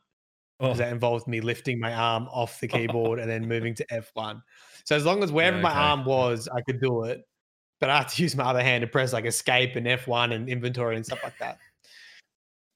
Oh, 0.62 0.68
because 0.68 0.78
that 0.80 0.92
involved 0.92 1.28
me 1.28 1.42
lifting 1.42 1.80
my 1.80 1.94
arm 1.94 2.28
off 2.32 2.60
the 2.60 2.68
keyboard 2.70 3.20
and 3.20 3.30
then 3.30 3.48
moving 3.48 3.74
to 3.76 3.86
F1. 3.88 4.42
So, 4.90 4.96
as 4.96 5.06
long 5.06 5.22
as 5.22 5.32
wherever 5.32 5.60
my 5.60 5.70
okay. 5.70 5.80
arm 5.80 6.04
was, 6.04 6.50
I 6.52 6.62
could 6.62 6.82
do 6.82 7.04
it, 7.04 7.22
but 7.80 7.92
I 7.92 8.00
had 8.00 8.08
to 8.08 8.24
use 8.24 8.36
my 8.36 8.46
other 8.46 8.64
hand 8.64 8.82
to 8.82 8.88
press 8.88 9.14
like 9.14 9.26
escape 9.26 9.76
and 9.76 9.86
F1 9.86 10.34
and 10.34 10.50
inventory 10.50 10.96
and 10.96 11.06
stuff 11.06 11.20
like 11.24 11.38
that. 11.38 11.60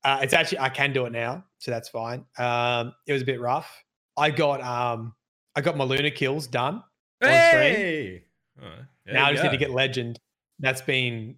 Uh, 0.04 0.20
it's 0.22 0.32
actually 0.32 0.60
I 0.60 0.70
can 0.70 0.94
do 0.94 1.08
it 1.08 1.12
now, 1.12 1.44
so 1.58 1.72
that's 1.72 1.90
fine. 1.90 2.24
Um, 2.38 2.94
it 3.08 3.14
was 3.14 3.24
a 3.24 3.26
bit 3.26 3.42
rough. 3.42 3.84
I 4.16 4.30
got 4.30 4.62
um, 4.62 5.16
I 5.56 5.62
got 5.62 5.76
my 5.76 5.86
lunar 5.86 6.12
kills 6.12 6.46
done. 6.46 6.84
hey! 7.20 8.26
All 8.62 8.70
right, 8.70 8.86
now 9.12 9.26
I 9.26 9.32
just 9.32 9.44
need 9.44 9.50
to 9.50 9.58
get 9.58 9.72
legend. 9.72 10.20
That's 10.60 10.84
been 10.84 11.38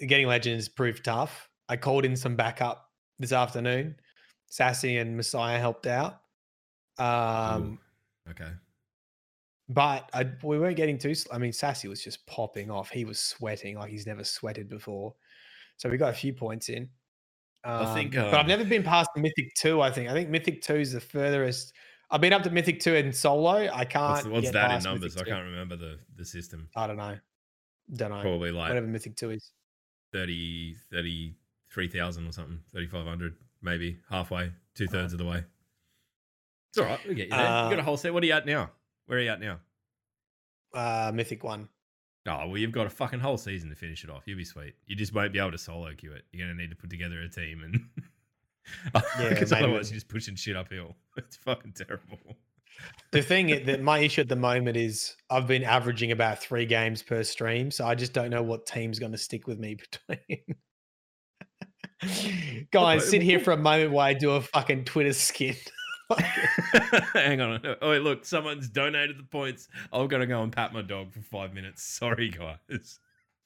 getting 0.00 0.28
legends 0.28 0.66
proved 0.66 1.04
tough. 1.04 1.50
I 1.68 1.76
called 1.76 2.06
in 2.06 2.16
some 2.16 2.36
backup 2.36 2.88
this 3.18 3.32
afternoon. 3.32 3.96
Sassy 4.46 4.96
and 4.96 5.14
Messiah 5.14 5.58
helped 5.58 5.86
out. 5.86 6.22
Um, 6.96 7.78
Ooh, 8.26 8.30
okay. 8.30 8.52
But 9.68 10.08
I, 10.14 10.30
we 10.42 10.58
weren't 10.58 10.76
getting 10.76 10.98
too. 10.98 11.14
I 11.32 11.38
mean, 11.38 11.52
Sassy 11.52 11.88
was 11.88 12.02
just 12.02 12.26
popping 12.26 12.70
off. 12.70 12.90
He 12.90 13.04
was 13.04 13.18
sweating 13.18 13.76
like 13.76 13.90
he's 13.90 14.06
never 14.06 14.24
sweated 14.24 14.68
before. 14.68 15.14
So 15.76 15.88
we 15.88 15.96
got 15.96 16.10
a 16.10 16.16
few 16.16 16.32
points 16.32 16.68
in. 16.68 16.88
I 17.64 17.92
think, 17.94 18.16
Um, 18.16 18.30
but 18.30 18.34
I've 18.34 18.40
um, 18.42 18.46
never 18.46 18.64
been 18.64 18.84
past 18.84 19.10
Mythic 19.16 19.52
Two. 19.56 19.80
I 19.80 19.90
think. 19.90 20.08
I 20.08 20.12
think 20.12 20.28
Mythic 20.30 20.62
Two 20.62 20.76
is 20.76 20.92
the 20.92 21.00
furthest. 21.00 21.72
I've 22.10 22.20
been 22.20 22.32
up 22.32 22.44
to 22.44 22.50
Mythic 22.50 22.78
Two 22.78 22.94
in 22.94 23.12
solo. 23.12 23.68
I 23.72 23.84
can't. 23.84 24.12
What's, 24.12 24.26
what's 24.26 24.50
that 24.52 24.76
in 24.76 24.82
numbers? 24.84 25.16
I 25.16 25.24
can't 25.24 25.44
remember 25.44 25.74
the 25.74 25.98
the 26.14 26.24
system. 26.24 26.68
I 26.76 26.86
don't 26.86 26.96
know. 26.96 27.18
Don't 27.94 28.10
know. 28.10 28.20
Probably 28.20 28.52
like 28.52 28.68
Whatever 28.68 28.86
Mythic 28.86 29.16
Two 29.16 29.30
is. 29.30 29.50
30, 30.12 30.76
33,000 30.92 32.26
or 32.26 32.32
something, 32.32 32.60
3,500, 32.72 33.34
maybe 33.60 33.98
halfway, 34.08 34.50
two 34.74 34.86
thirds 34.86 35.12
of 35.12 35.18
the 35.18 35.24
way. 35.24 35.42
It's 36.70 36.78
all 36.78 36.84
right. 36.84 37.00
We 37.06 37.14
get 37.14 37.26
you 37.26 37.30
there. 37.32 37.40
you 37.40 37.44
got 37.70 37.72
a 37.74 37.78
Uh, 37.80 37.82
whole 37.82 37.96
set. 37.96 38.14
What 38.14 38.22
are 38.22 38.26
you 38.26 38.32
at 38.32 38.46
now? 38.46 38.70
Where 39.06 39.18
are 39.18 39.22
you 39.22 39.30
at 39.30 39.40
now? 39.40 39.58
Uh, 40.74 41.12
Mythic 41.14 41.44
One. 41.44 41.68
Oh, 42.28 42.48
well, 42.48 42.58
you've 42.58 42.72
got 42.72 42.86
a 42.86 42.90
fucking 42.90 43.20
whole 43.20 43.38
season 43.38 43.70
to 43.70 43.76
finish 43.76 44.02
it 44.02 44.10
off. 44.10 44.24
You'll 44.26 44.38
be 44.38 44.44
sweet. 44.44 44.74
You 44.86 44.96
just 44.96 45.14
won't 45.14 45.32
be 45.32 45.38
able 45.38 45.52
to 45.52 45.58
solo 45.58 45.94
queue 45.94 46.12
it. 46.12 46.24
You're 46.32 46.46
going 46.46 46.56
to 46.56 46.60
need 46.60 46.70
to 46.70 46.76
put 46.76 46.90
together 46.90 47.20
a 47.20 47.28
team 47.28 47.62
and. 47.62 47.80
Because 49.16 49.52
maybe. 49.52 49.62
otherwise 49.62 49.90
you're 49.90 49.96
just 49.96 50.08
pushing 50.08 50.34
shit 50.34 50.56
uphill. 50.56 50.96
It's 51.16 51.36
fucking 51.36 51.74
terrible. 51.74 52.18
The 53.12 53.22
thing 53.22 53.46
that 53.66 53.80
my 53.80 54.00
issue 54.00 54.22
at 54.22 54.28
the 54.28 54.34
moment 54.34 54.76
is 54.76 55.14
I've 55.30 55.46
been 55.46 55.62
averaging 55.62 56.10
about 56.10 56.40
three 56.40 56.66
games 56.66 57.00
per 57.00 57.22
stream, 57.22 57.70
so 57.70 57.86
I 57.86 57.94
just 57.94 58.12
don't 58.12 58.30
know 58.30 58.42
what 58.42 58.66
team's 58.66 58.98
going 58.98 59.12
to 59.12 59.18
stick 59.18 59.46
with 59.46 59.60
me 59.60 59.76
between. 59.76 60.56
Guys, 62.72 63.08
sit 63.08 63.22
here 63.22 63.38
for 63.38 63.52
a 63.52 63.56
moment 63.56 63.92
while 63.92 64.06
I 64.06 64.14
do 64.14 64.32
a 64.32 64.40
fucking 64.40 64.84
Twitter 64.84 65.12
skit. 65.12 65.70
Hang 67.14 67.40
on. 67.40 67.60
Oh, 67.82 67.90
wait, 67.90 68.02
look, 68.02 68.24
someone's 68.24 68.68
donated 68.68 69.18
the 69.18 69.24
points. 69.24 69.68
I'm 69.92 70.06
going 70.06 70.20
to 70.20 70.26
go 70.26 70.42
and 70.42 70.52
pat 70.52 70.72
my 70.72 70.82
dog 70.82 71.12
for 71.12 71.20
five 71.20 71.52
minutes. 71.52 71.82
Sorry, 71.82 72.30
guys. 72.30 73.00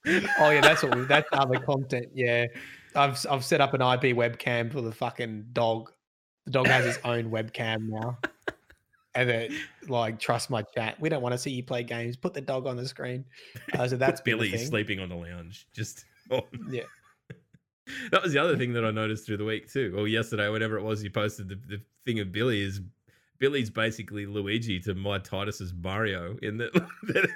oh 0.07 0.51
yeah, 0.51 0.61
that's 0.61 0.83
what 0.83 0.96
we, 0.96 1.05
that's 1.05 1.29
other 1.33 1.59
content. 1.59 2.07
Yeah, 2.14 2.46
I've 2.94 3.25
I've 3.31 3.44
set 3.44 3.61
up 3.61 3.75
an 3.75 3.81
IP 3.81 4.16
webcam 4.16 4.73
for 4.73 4.81
the 4.81 4.92
fucking 4.92 5.46
dog. 5.53 5.90
The 6.46 6.53
dog 6.53 6.66
has 6.68 6.85
his 6.85 6.99
own 7.05 7.31
webcam 7.31 7.88
now, 7.88 8.18
and 9.14 9.31
it 9.31 9.53
like 9.88 10.18
trust 10.18 10.49
my 10.49 10.62
chat. 10.62 10.99
We 11.01 11.09
don't 11.09 11.23
want 11.23 11.33
to 11.33 11.38
see 11.38 11.51
you 11.51 11.62
play 11.62 11.83
games. 11.83 12.16
Put 12.16 12.35
the 12.35 12.40
dog 12.40 12.66
on 12.66 12.77
the 12.77 12.88
screen. 12.88 13.25
Uh, 13.75 13.88
so 13.88 13.96
that's 13.96 13.99
That's 13.99 14.20
been 14.23 14.35
a 14.35 14.38
Billy 14.38 14.59
sleeping 14.59 15.01
on 15.01 15.09
the 15.11 15.16
lounge. 15.16 15.66
Just 15.75 16.07
oh, 16.31 16.46
Yeah. 16.70 16.85
that 18.11 18.22
was 18.22 18.33
the 18.33 18.38
other 18.38 18.57
thing 18.57 18.72
that 18.74 18.85
I 18.85 18.90
noticed 18.90 19.26
through 19.26 19.38
the 19.38 19.44
week 19.44 19.70
too, 19.70 19.94
or 19.96 20.09
yesterday, 20.09 20.48
whatever 20.48 20.79
it 20.79 20.83
was. 20.83 21.03
You 21.03 21.11
posted 21.11 21.48
the, 21.48 21.57
the 21.66 21.81
thing 22.05 22.20
of 22.20 22.33
Billy 22.33 22.62
is 22.62 22.81
Billy's 23.38 23.70
basically 23.70 24.26
Luigi 24.26 24.79
to 24.81 24.94
my 24.94 25.18
Titus's 25.18 25.72
Mario 25.72 26.37
in 26.42 26.59
that 26.59 26.72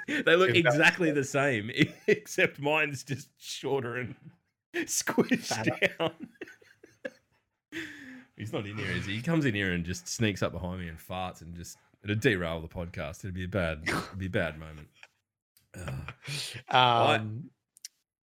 they 0.26 0.36
look 0.36 0.54
exactly 0.54 1.10
the 1.10 1.24
same, 1.24 1.70
except 2.06 2.60
mine's 2.60 3.02
just 3.02 3.28
shorter 3.38 3.96
and 3.96 4.14
squished 4.74 5.98
down. 5.98 6.12
He's 8.36 8.52
not 8.52 8.66
in 8.66 8.76
here, 8.76 8.90
is 8.90 9.06
he? 9.06 9.14
He 9.16 9.22
comes 9.22 9.44
in 9.44 9.54
here 9.54 9.72
and 9.72 9.84
just 9.84 10.08
sneaks 10.08 10.42
up 10.42 10.52
behind 10.52 10.80
me 10.80 10.88
and 10.88 10.98
farts 10.98 11.40
and 11.40 11.54
just 11.54 11.78
it'd 12.02 12.20
derail 12.20 12.60
the 12.60 12.68
podcast. 12.68 13.20
It'd 13.20 13.34
be 13.34 13.44
a 13.44 13.48
bad, 13.48 13.82
it'd 13.86 14.18
be 14.18 14.26
a 14.26 14.30
bad 14.30 14.58
moment. 14.58 14.88
Um, 16.68 17.50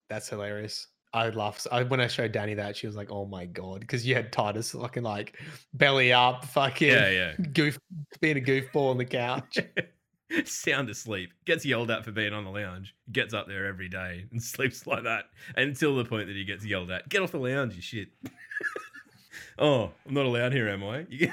that's 0.08 0.28
hilarious. 0.28 0.86
I 1.12 1.24
would 1.24 1.36
laugh. 1.36 1.66
I, 1.72 1.82
when 1.84 2.00
I 2.00 2.06
showed 2.06 2.32
Danny 2.32 2.54
that, 2.54 2.76
she 2.76 2.86
was 2.86 2.96
like, 2.96 3.10
"Oh 3.10 3.24
my 3.24 3.46
god!" 3.46 3.80
Because 3.80 4.06
you 4.06 4.14
had 4.14 4.32
Titus 4.32 4.74
looking 4.74 5.02
like 5.02 5.38
belly 5.74 6.12
up, 6.12 6.44
fucking 6.44 6.88
yeah, 6.88 7.10
yeah. 7.10 7.32
goof, 7.52 7.78
being 8.20 8.36
a 8.36 8.40
goofball 8.40 8.90
on 8.90 8.98
the 8.98 9.04
couch. 9.04 9.58
sound 10.44 10.90
asleep, 10.90 11.32
gets 11.46 11.64
yelled 11.64 11.90
at 11.90 12.04
for 12.04 12.12
being 12.12 12.32
on 12.32 12.44
the 12.44 12.50
lounge, 12.50 12.94
gets 13.12 13.32
up 13.32 13.48
there 13.48 13.66
every 13.66 13.88
day 13.88 14.26
and 14.30 14.42
sleeps 14.54 14.86
like 14.86 15.04
that 15.04 15.24
until 15.56 15.96
the 15.96 16.04
point 16.04 16.26
that 16.26 16.36
he 16.36 16.44
gets 16.44 16.64
yelled 16.64 16.90
at. 16.90 17.08
Get 17.08 17.22
off 17.22 17.32
the 17.32 17.38
lounge, 17.38 17.74
you 17.74 17.82
shit. 17.82 18.08
oh, 19.58 19.90
I'm 20.06 20.14
not 20.14 20.26
allowed 20.26 20.52
here, 20.52 20.68
am 20.68 20.84
I? 20.84 21.06
You, 21.08 21.32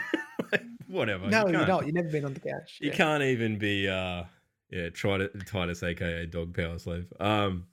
whatever. 0.87 1.27
no, 1.27 1.47
you 1.47 1.53
can't, 1.53 1.67
don't. 1.67 1.85
You've 1.85 1.95
never 1.95 2.09
been 2.09 2.25
on 2.25 2.33
the 2.33 2.39
couch. 2.39 2.77
You 2.79 2.89
Yeah. 2.91 2.95
can't 2.95 3.23
even 3.23 3.57
be, 3.57 3.87
uh, 3.89 4.23
yeah, 4.69 4.89
try 4.89 5.17
to 5.17 5.27
Titus, 5.45 5.83
aka 5.83 6.25
Dog 6.25 6.55
Power 6.55 6.79
Slave. 6.79 7.11
Um, 7.19 7.65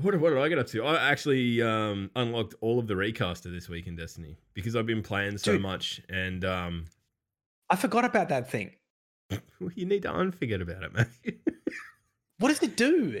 what, 0.00 0.18
what 0.18 0.30
did 0.30 0.38
I 0.38 0.48
get 0.48 0.58
up 0.58 0.66
to? 0.68 0.84
I 0.84 1.10
actually 1.10 1.60
um, 1.62 2.10
unlocked 2.16 2.54
all 2.60 2.78
of 2.78 2.86
the 2.86 2.96
recaster 2.96 3.50
this 3.50 3.68
week 3.68 3.86
in 3.86 3.96
Destiny 3.96 4.38
because 4.54 4.74
I've 4.76 4.86
been 4.86 5.02
playing 5.02 5.38
so 5.38 5.52
Dude. 5.52 5.62
much 5.62 6.00
and 6.08 6.44
um, 6.44 6.84
I 7.70 7.76
forgot 7.76 8.04
about 8.04 8.28
that 8.30 8.50
thing. 8.50 8.70
You 9.76 9.86
need 9.86 10.02
to 10.02 10.08
unforget 10.12 10.60
about 10.60 10.82
it, 10.82 10.92
mate. 10.94 11.38
What 12.38 12.48
does 12.48 12.62
it 12.62 12.76
do? 12.76 13.20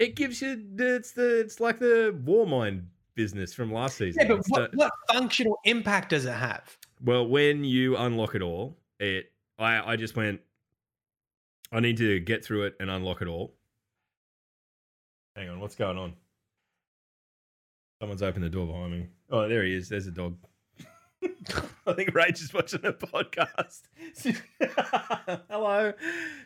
it 0.00 0.16
gives 0.16 0.42
you 0.42 0.56
the- 0.74 0.96
it's 0.96 1.12
the 1.12 1.40
it's 1.40 1.60
like 1.60 1.78
the 1.78 2.18
war 2.24 2.46
mind 2.46 2.88
business 3.14 3.52
from 3.54 3.72
last 3.72 3.96
season. 3.98 4.22
Yeah, 4.22 4.28
but 4.36 4.44
what, 4.48 4.70
the- 4.72 4.76
what 4.76 4.92
functional 5.12 5.58
impact 5.64 6.08
does 6.10 6.24
it 6.24 6.32
have? 6.32 6.76
Well, 7.04 7.26
when 7.28 7.62
you 7.64 7.96
unlock 7.96 8.34
it 8.34 8.42
all, 8.42 8.76
it 8.98 9.30
I 9.58 9.92
I 9.92 9.96
just 9.96 10.16
went. 10.16 10.40
I 11.70 11.78
need 11.80 11.98
to 11.98 12.18
get 12.18 12.44
through 12.44 12.64
it 12.64 12.74
and 12.80 12.90
unlock 12.90 13.22
it 13.22 13.28
all. 13.28 13.54
Hang 15.36 15.48
on, 15.48 15.60
what's 15.60 15.76
going 15.76 15.96
on? 15.96 16.14
Someone's 18.00 18.22
opened 18.22 18.44
the 18.44 18.48
door 18.48 18.66
behind 18.66 18.92
me. 18.92 19.06
Oh, 19.30 19.48
there 19.48 19.62
he 19.62 19.74
is. 19.74 19.88
There's 19.88 20.06
a 20.06 20.10
dog. 20.10 20.36
I 21.86 21.92
think 21.92 22.10
Rach 22.10 22.42
is 22.42 22.52
watching 22.52 22.84
a 22.84 22.92
podcast. 22.92 23.82
Hello. 25.50 25.92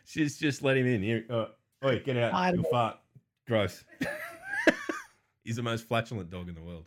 She's 0.04 0.36
just 0.38 0.62
let 0.62 0.76
him 0.76 0.86
in. 0.86 1.02
Here. 1.02 1.24
Oh, 1.30 1.48
oi, 1.84 2.02
get 2.04 2.16
out. 2.16 2.32
Hi, 2.32 2.52
You'll 2.52 2.64
fart. 2.64 2.98
Gross. 3.46 3.84
He's 5.44 5.56
the 5.56 5.62
most 5.62 5.86
flatulent 5.86 6.30
dog 6.30 6.48
in 6.48 6.54
the 6.54 6.62
world. 6.62 6.86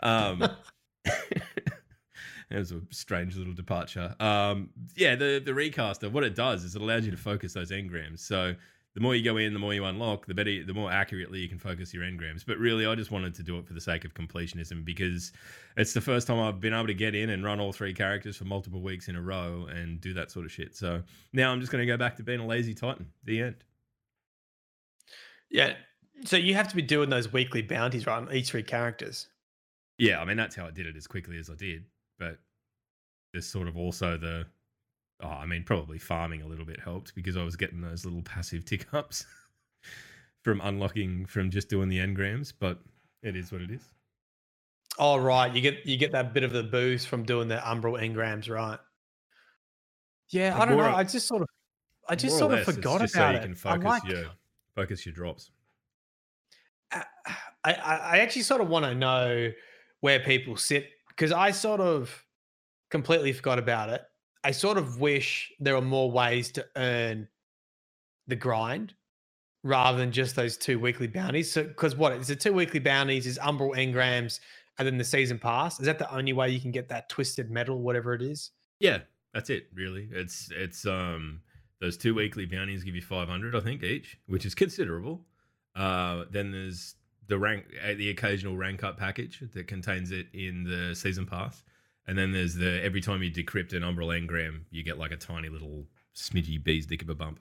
Um, 0.00 0.42
it 1.04 2.56
was 2.56 2.72
a 2.72 2.80
strange 2.90 3.36
little 3.36 3.52
departure. 3.52 4.14
Um, 4.18 4.70
yeah, 4.96 5.14
the 5.14 5.40
the 5.44 5.54
recaster, 5.54 6.08
what 6.08 6.24
it 6.24 6.34
does 6.34 6.64
is 6.64 6.74
it 6.74 6.82
allows 6.82 7.04
you 7.04 7.10
to 7.10 7.16
focus 7.16 7.52
those 7.52 7.70
engrams. 7.70 8.20
So 8.20 8.54
the 8.94 9.00
more 9.00 9.14
you 9.14 9.22
go 9.22 9.36
in, 9.36 9.52
the 9.52 9.58
more 9.58 9.72
you 9.72 9.84
unlock, 9.84 10.26
the 10.26 10.34
better, 10.34 10.64
the 10.64 10.74
more 10.74 10.90
accurately 10.90 11.38
you 11.38 11.48
can 11.48 11.58
focus 11.58 11.94
your 11.94 12.02
engrams. 12.02 12.44
But 12.44 12.58
really, 12.58 12.86
I 12.86 12.94
just 12.96 13.12
wanted 13.12 13.34
to 13.36 13.42
do 13.42 13.58
it 13.58 13.66
for 13.66 13.72
the 13.72 13.80
sake 13.80 14.04
of 14.04 14.14
completionism 14.14 14.84
because 14.84 15.32
it's 15.76 15.92
the 15.92 16.00
first 16.00 16.26
time 16.26 16.40
I've 16.40 16.60
been 16.60 16.74
able 16.74 16.88
to 16.88 16.94
get 16.94 17.14
in 17.14 17.30
and 17.30 17.44
run 17.44 17.60
all 17.60 17.72
three 17.72 17.94
characters 17.94 18.36
for 18.36 18.44
multiple 18.44 18.82
weeks 18.82 19.08
in 19.08 19.14
a 19.14 19.22
row 19.22 19.68
and 19.70 20.00
do 20.00 20.12
that 20.14 20.32
sort 20.32 20.44
of 20.44 20.50
shit. 20.50 20.74
So 20.76 21.02
now 21.32 21.52
I'm 21.52 21.60
just 21.60 21.70
going 21.70 21.82
to 21.82 21.86
go 21.86 21.96
back 21.96 22.16
to 22.16 22.24
being 22.24 22.40
a 22.40 22.46
lazy 22.46 22.74
titan. 22.74 23.06
The 23.24 23.42
end. 23.42 23.56
Yeah. 25.50 25.74
So 26.24 26.36
you 26.36 26.54
have 26.54 26.68
to 26.68 26.76
be 26.76 26.82
doing 26.82 27.10
those 27.10 27.32
weekly 27.32 27.62
bounties, 27.62 28.06
right? 28.06 28.18
On 28.18 28.32
each 28.32 28.50
three 28.50 28.62
characters. 28.62 29.28
Yeah, 29.98 30.20
I 30.20 30.24
mean 30.24 30.36
that's 30.36 30.56
how 30.56 30.66
I 30.66 30.70
did 30.70 30.86
it 30.86 30.96
as 30.96 31.06
quickly 31.06 31.38
as 31.38 31.48
I 31.48 31.54
did. 31.54 31.84
But 32.18 32.38
there's 33.32 33.46
sort 33.46 33.68
of 33.68 33.76
also 33.76 34.16
the, 34.16 34.46
oh, 35.22 35.28
I 35.28 35.46
mean 35.46 35.64
probably 35.64 35.98
farming 35.98 36.42
a 36.42 36.46
little 36.46 36.64
bit 36.64 36.80
helped 36.80 37.14
because 37.14 37.36
I 37.36 37.42
was 37.42 37.56
getting 37.56 37.80
those 37.80 38.04
little 38.04 38.22
passive 38.22 38.64
tick 38.64 38.92
ups 38.92 39.26
from 40.42 40.60
unlocking 40.62 41.26
from 41.26 41.50
just 41.50 41.68
doing 41.68 41.88
the 41.88 41.98
engrams. 41.98 42.52
But 42.58 42.78
it 43.22 43.36
is 43.36 43.52
what 43.52 43.62
it 43.62 43.70
is. 43.70 43.82
Oh, 44.98 45.16
right. 45.16 45.54
You 45.54 45.60
get 45.60 45.86
you 45.86 45.96
get 45.96 46.12
that 46.12 46.34
bit 46.34 46.42
of 46.42 46.52
the 46.52 46.62
boost 46.62 47.08
from 47.08 47.24
doing 47.24 47.48
the 47.48 47.56
umbral 47.56 48.00
engrams, 48.00 48.50
right? 48.50 48.78
Yeah, 50.30 50.60
I 50.60 50.64
don't 50.64 50.76
know. 50.76 50.84
I 50.84 51.04
just 51.04 51.26
sort 51.26 51.42
of, 51.42 51.48
I 52.08 52.14
just 52.14 52.38
sort 52.38 52.52
of 52.52 52.66
less, 52.66 52.76
forgot 52.76 52.96
about 52.96 53.10
so 53.10 53.30
you 53.30 53.36
it. 53.36 53.42
can 53.42 53.54
focus 53.54 53.84
like, 53.84 54.04
your 54.04 54.24
focus 54.74 55.04
your 55.04 55.12
drops. 55.14 55.50
I, 56.92 57.04
I, 57.64 57.72
I 57.72 58.18
actually 58.18 58.42
sort 58.42 58.60
of 58.60 58.68
want 58.68 58.84
to 58.84 58.94
know 58.94 59.50
where 60.00 60.20
people 60.20 60.56
sit 60.56 60.88
because 61.08 61.32
I 61.32 61.50
sort 61.50 61.80
of 61.80 62.24
completely 62.90 63.32
forgot 63.32 63.58
about 63.58 63.90
it. 63.90 64.02
I 64.42 64.52
sort 64.52 64.78
of 64.78 65.00
wish 65.00 65.52
there 65.60 65.74
were 65.74 65.82
more 65.82 66.10
ways 66.10 66.50
to 66.52 66.66
earn 66.76 67.28
the 68.26 68.36
grind 68.36 68.94
rather 69.62 69.98
than 69.98 70.12
just 70.12 70.36
those 70.36 70.56
two 70.56 70.78
weekly 70.78 71.06
bounties. 71.06 71.52
So, 71.52 71.64
because 71.64 71.94
what 71.96 72.12
is 72.12 72.28
the 72.28 72.36
Two 72.36 72.52
weekly 72.52 72.80
bounties 72.80 73.26
is 73.26 73.38
Umbral 73.38 73.76
engrams 73.76 74.40
and 74.78 74.86
then 74.86 74.96
the 74.96 75.04
season 75.04 75.38
pass. 75.38 75.78
Is 75.78 75.86
that 75.86 75.98
the 75.98 76.10
only 76.14 76.32
way 76.32 76.48
you 76.48 76.60
can 76.60 76.70
get 76.70 76.88
that 76.88 77.08
twisted 77.10 77.50
metal, 77.50 77.80
whatever 77.80 78.14
it 78.14 78.22
is? 78.22 78.50
Yeah, 78.78 79.00
that's 79.34 79.50
it. 79.50 79.66
Really, 79.74 80.08
it's 80.10 80.50
it's 80.52 80.86
um 80.86 81.42
those 81.80 81.96
two 81.96 82.14
weekly 82.14 82.46
bounties 82.46 82.82
give 82.82 82.94
you 82.94 83.02
five 83.02 83.28
hundred, 83.28 83.54
I 83.54 83.60
think, 83.60 83.82
each, 83.82 84.18
which 84.26 84.46
is 84.46 84.54
considerable. 84.54 85.26
Uh, 85.76 86.24
then 86.30 86.50
there's 86.50 86.96
the 87.28 87.38
rank, 87.38 87.64
uh, 87.84 87.94
the 87.94 88.10
occasional 88.10 88.56
rank 88.56 88.82
up 88.82 88.96
package 88.96 89.42
that 89.54 89.66
contains 89.66 90.10
it 90.10 90.26
in 90.32 90.64
the 90.64 90.94
season 90.94 91.26
pass, 91.26 91.62
and 92.10 92.18
then 92.18 92.32
there's 92.32 92.56
the 92.56 92.82
every 92.82 93.00
time 93.00 93.22
you 93.22 93.30
decrypt 93.30 93.72
an 93.72 93.82
umbral 93.82 94.08
engram, 94.08 94.62
you 94.72 94.82
get 94.82 94.98
like 94.98 95.12
a 95.12 95.16
tiny 95.16 95.48
little 95.48 95.86
smidgy 96.12 96.62
bee's 96.62 96.84
dick 96.84 97.02
of 97.02 97.08
a 97.08 97.14
bump. 97.14 97.38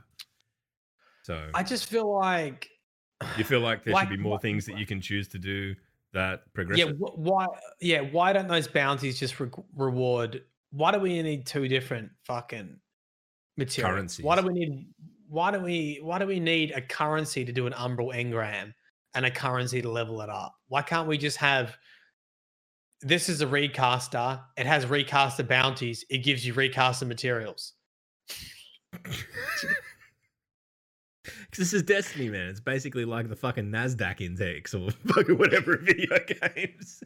So 1.23 1.49
I 1.55 1.63
just 1.63 1.87
feel 1.87 2.15
like 2.15 2.69
you 3.35 3.43
feel 3.43 3.61
like 3.61 3.83
there 3.83 3.95
like 3.95 4.07
should 4.07 4.17
be 4.17 4.23
more 4.23 4.37
things 4.39 4.67
that 4.67 4.77
you 4.77 4.85
can 4.85 5.01
choose 5.01 5.27
to 5.29 5.39
do 5.39 5.73
that 6.13 6.53
progress. 6.53 6.79
wh- 6.81 7.17
why 7.17 7.47
yeah 7.81 8.01
why 8.01 8.31
don't 8.31 8.47
those 8.47 8.67
bounties 8.67 9.19
just 9.19 9.39
re- 9.39 9.49
reward 9.75 10.43
why 10.71 10.91
do 10.91 10.99
we 10.99 11.21
need 11.21 11.45
two 11.45 11.67
different 11.67 12.09
fucking 12.25 12.77
materials 13.57 14.19
why 14.21 14.39
do 14.39 14.47
we 14.47 14.53
need 14.53 14.87
why 15.27 15.51
do 15.51 15.59
we 15.59 15.99
why 16.01 16.17
do 16.17 16.25
we 16.25 16.39
need 16.39 16.71
a 16.71 16.81
currency 16.81 17.43
to 17.43 17.51
do 17.51 17.67
an 17.67 17.73
umbral 17.73 18.13
engram 18.15 18.73
and 19.13 19.25
a 19.25 19.31
currency 19.31 19.81
to 19.81 19.89
level 19.89 20.21
it 20.21 20.29
up 20.29 20.55
why 20.67 20.81
can't 20.81 21.07
we 21.07 21.17
just 21.17 21.37
have 21.37 21.75
this 23.01 23.29
is 23.29 23.41
a 23.41 23.47
recaster 23.47 24.39
it 24.57 24.65
has 24.65 24.85
recaster 24.85 25.43
bounties 25.43 26.03
it 26.09 26.19
gives 26.19 26.45
you 26.45 26.53
recaster 26.53 27.05
materials 27.05 27.73
Because 31.23 31.71
this 31.71 31.73
is 31.73 31.83
Destiny, 31.83 32.29
man. 32.29 32.47
It's 32.47 32.59
basically 32.59 33.05
like 33.05 33.27
the 33.29 33.35
fucking 33.35 33.71
Nasdaq 33.71 34.21
index 34.21 34.73
or 34.73 34.91
fucking 35.07 35.37
whatever 35.37 35.77
video 35.81 36.17
games. 36.55 37.03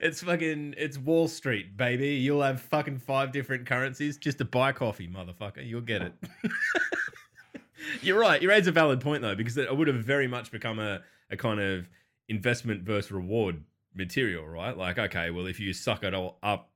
It's 0.00 0.22
fucking 0.22 0.74
it's 0.76 0.98
Wall 0.98 1.28
Street, 1.28 1.76
baby. 1.76 2.14
You'll 2.14 2.42
have 2.42 2.60
fucking 2.60 2.98
five 2.98 3.32
different 3.32 3.66
currencies 3.66 4.16
just 4.16 4.38
to 4.38 4.44
buy 4.44 4.72
coffee, 4.72 5.08
motherfucker. 5.08 5.66
You'll 5.66 5.80
get 5.80 6.02
it. 6.02 6.12
You're 8.02 8.18
right. 8.18 8.40
You 8.40 8.48
raise 8.48 8.66
a 8.66 8.72
valid 8.72 9.00
point 9.00 9.22
though, 9.22 9.34
because 9.34 9.56
it 9.56 9.76
would 9.76 9.88
have 9.88 9.96
very 9.96 10.28
much 10.28 10.52
become 10.52 10.78
a, 10.78 11.00
a 11.30 11.36
kind 11.36 11.60
of 11.60 11.88
investment 12.28 12.82
versus 12.82 13.10
reward 13.10 13.62
material, 13.98 14.46
right? 14.46 14.76
Like, 14.76 14.98
okay, 14.98 15.30
well, 15.30 15.46
if 15.46 15.60
you 15.60 15.74
suck 15.74 16.04
it 16.04 16.14
all 16.14 16.38
up 16.42 16.70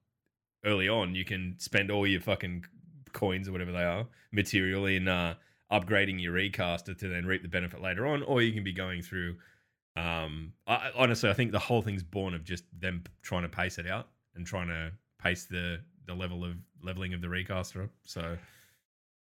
early 0.64 0.88
on, 0.88 1.14
you 1.14 1.24
can 1.24 1.54
spend 1.58 1.90
all 1.90 2.06
your 2.06 2.20
fucking 2.20 2.66
coins 3.12 3.48
or 3.48 3.52
whatever 3.52 3.72
they 3.72 3.84
are 3.84 4.06
material 4.32 4.86
in 4.86 5.06
uh, 5.08 5.34
upgrading 5.70 6.20
your 6.20 6.32
recaster 6.32 6.94
to 6.94 7.08
then 7.08 7.24
reap 7.24 7.42
the 7.42 7.48
benefit 7.48 7.80
later 7.80 8.06
on, 8.06 8.22
or 8.24 8.42
you 8.42 8.52
can 8.52 8.64
be 8.64 8.72
going 8.72 9.02
through. 9.02 9.36
Um, 9.94 10.54
I, 10.66 10.90
honestly, 10.96 11.30
I 11.30 11.34
think 11.34 11.52
the 11.52 11.58
whole 11.58 11.82
thing's 11.82 12.02
born 12.02 12.34
of 12.34 12.44
just 12.44 12.64
them 12.78 13.04
trying 13.22 13.42
to 13.42 13.48
pace 13.48 13.78
it 13.78 13.86
out 13.86 14.08
and 14.34 14.46
trying 14.46 14.68
to 14.68 14.92
pace 15.22 15.44
the 15.44 15.80
the 16.06 16.14
level 16.14 16.44
of 16.44 16.56
leveling 16.82 17.14
of 17.14 17.20
the 17.20 17.28
recaster 17.28 17.84
up. 17.84 17.90
So 18.02 18.36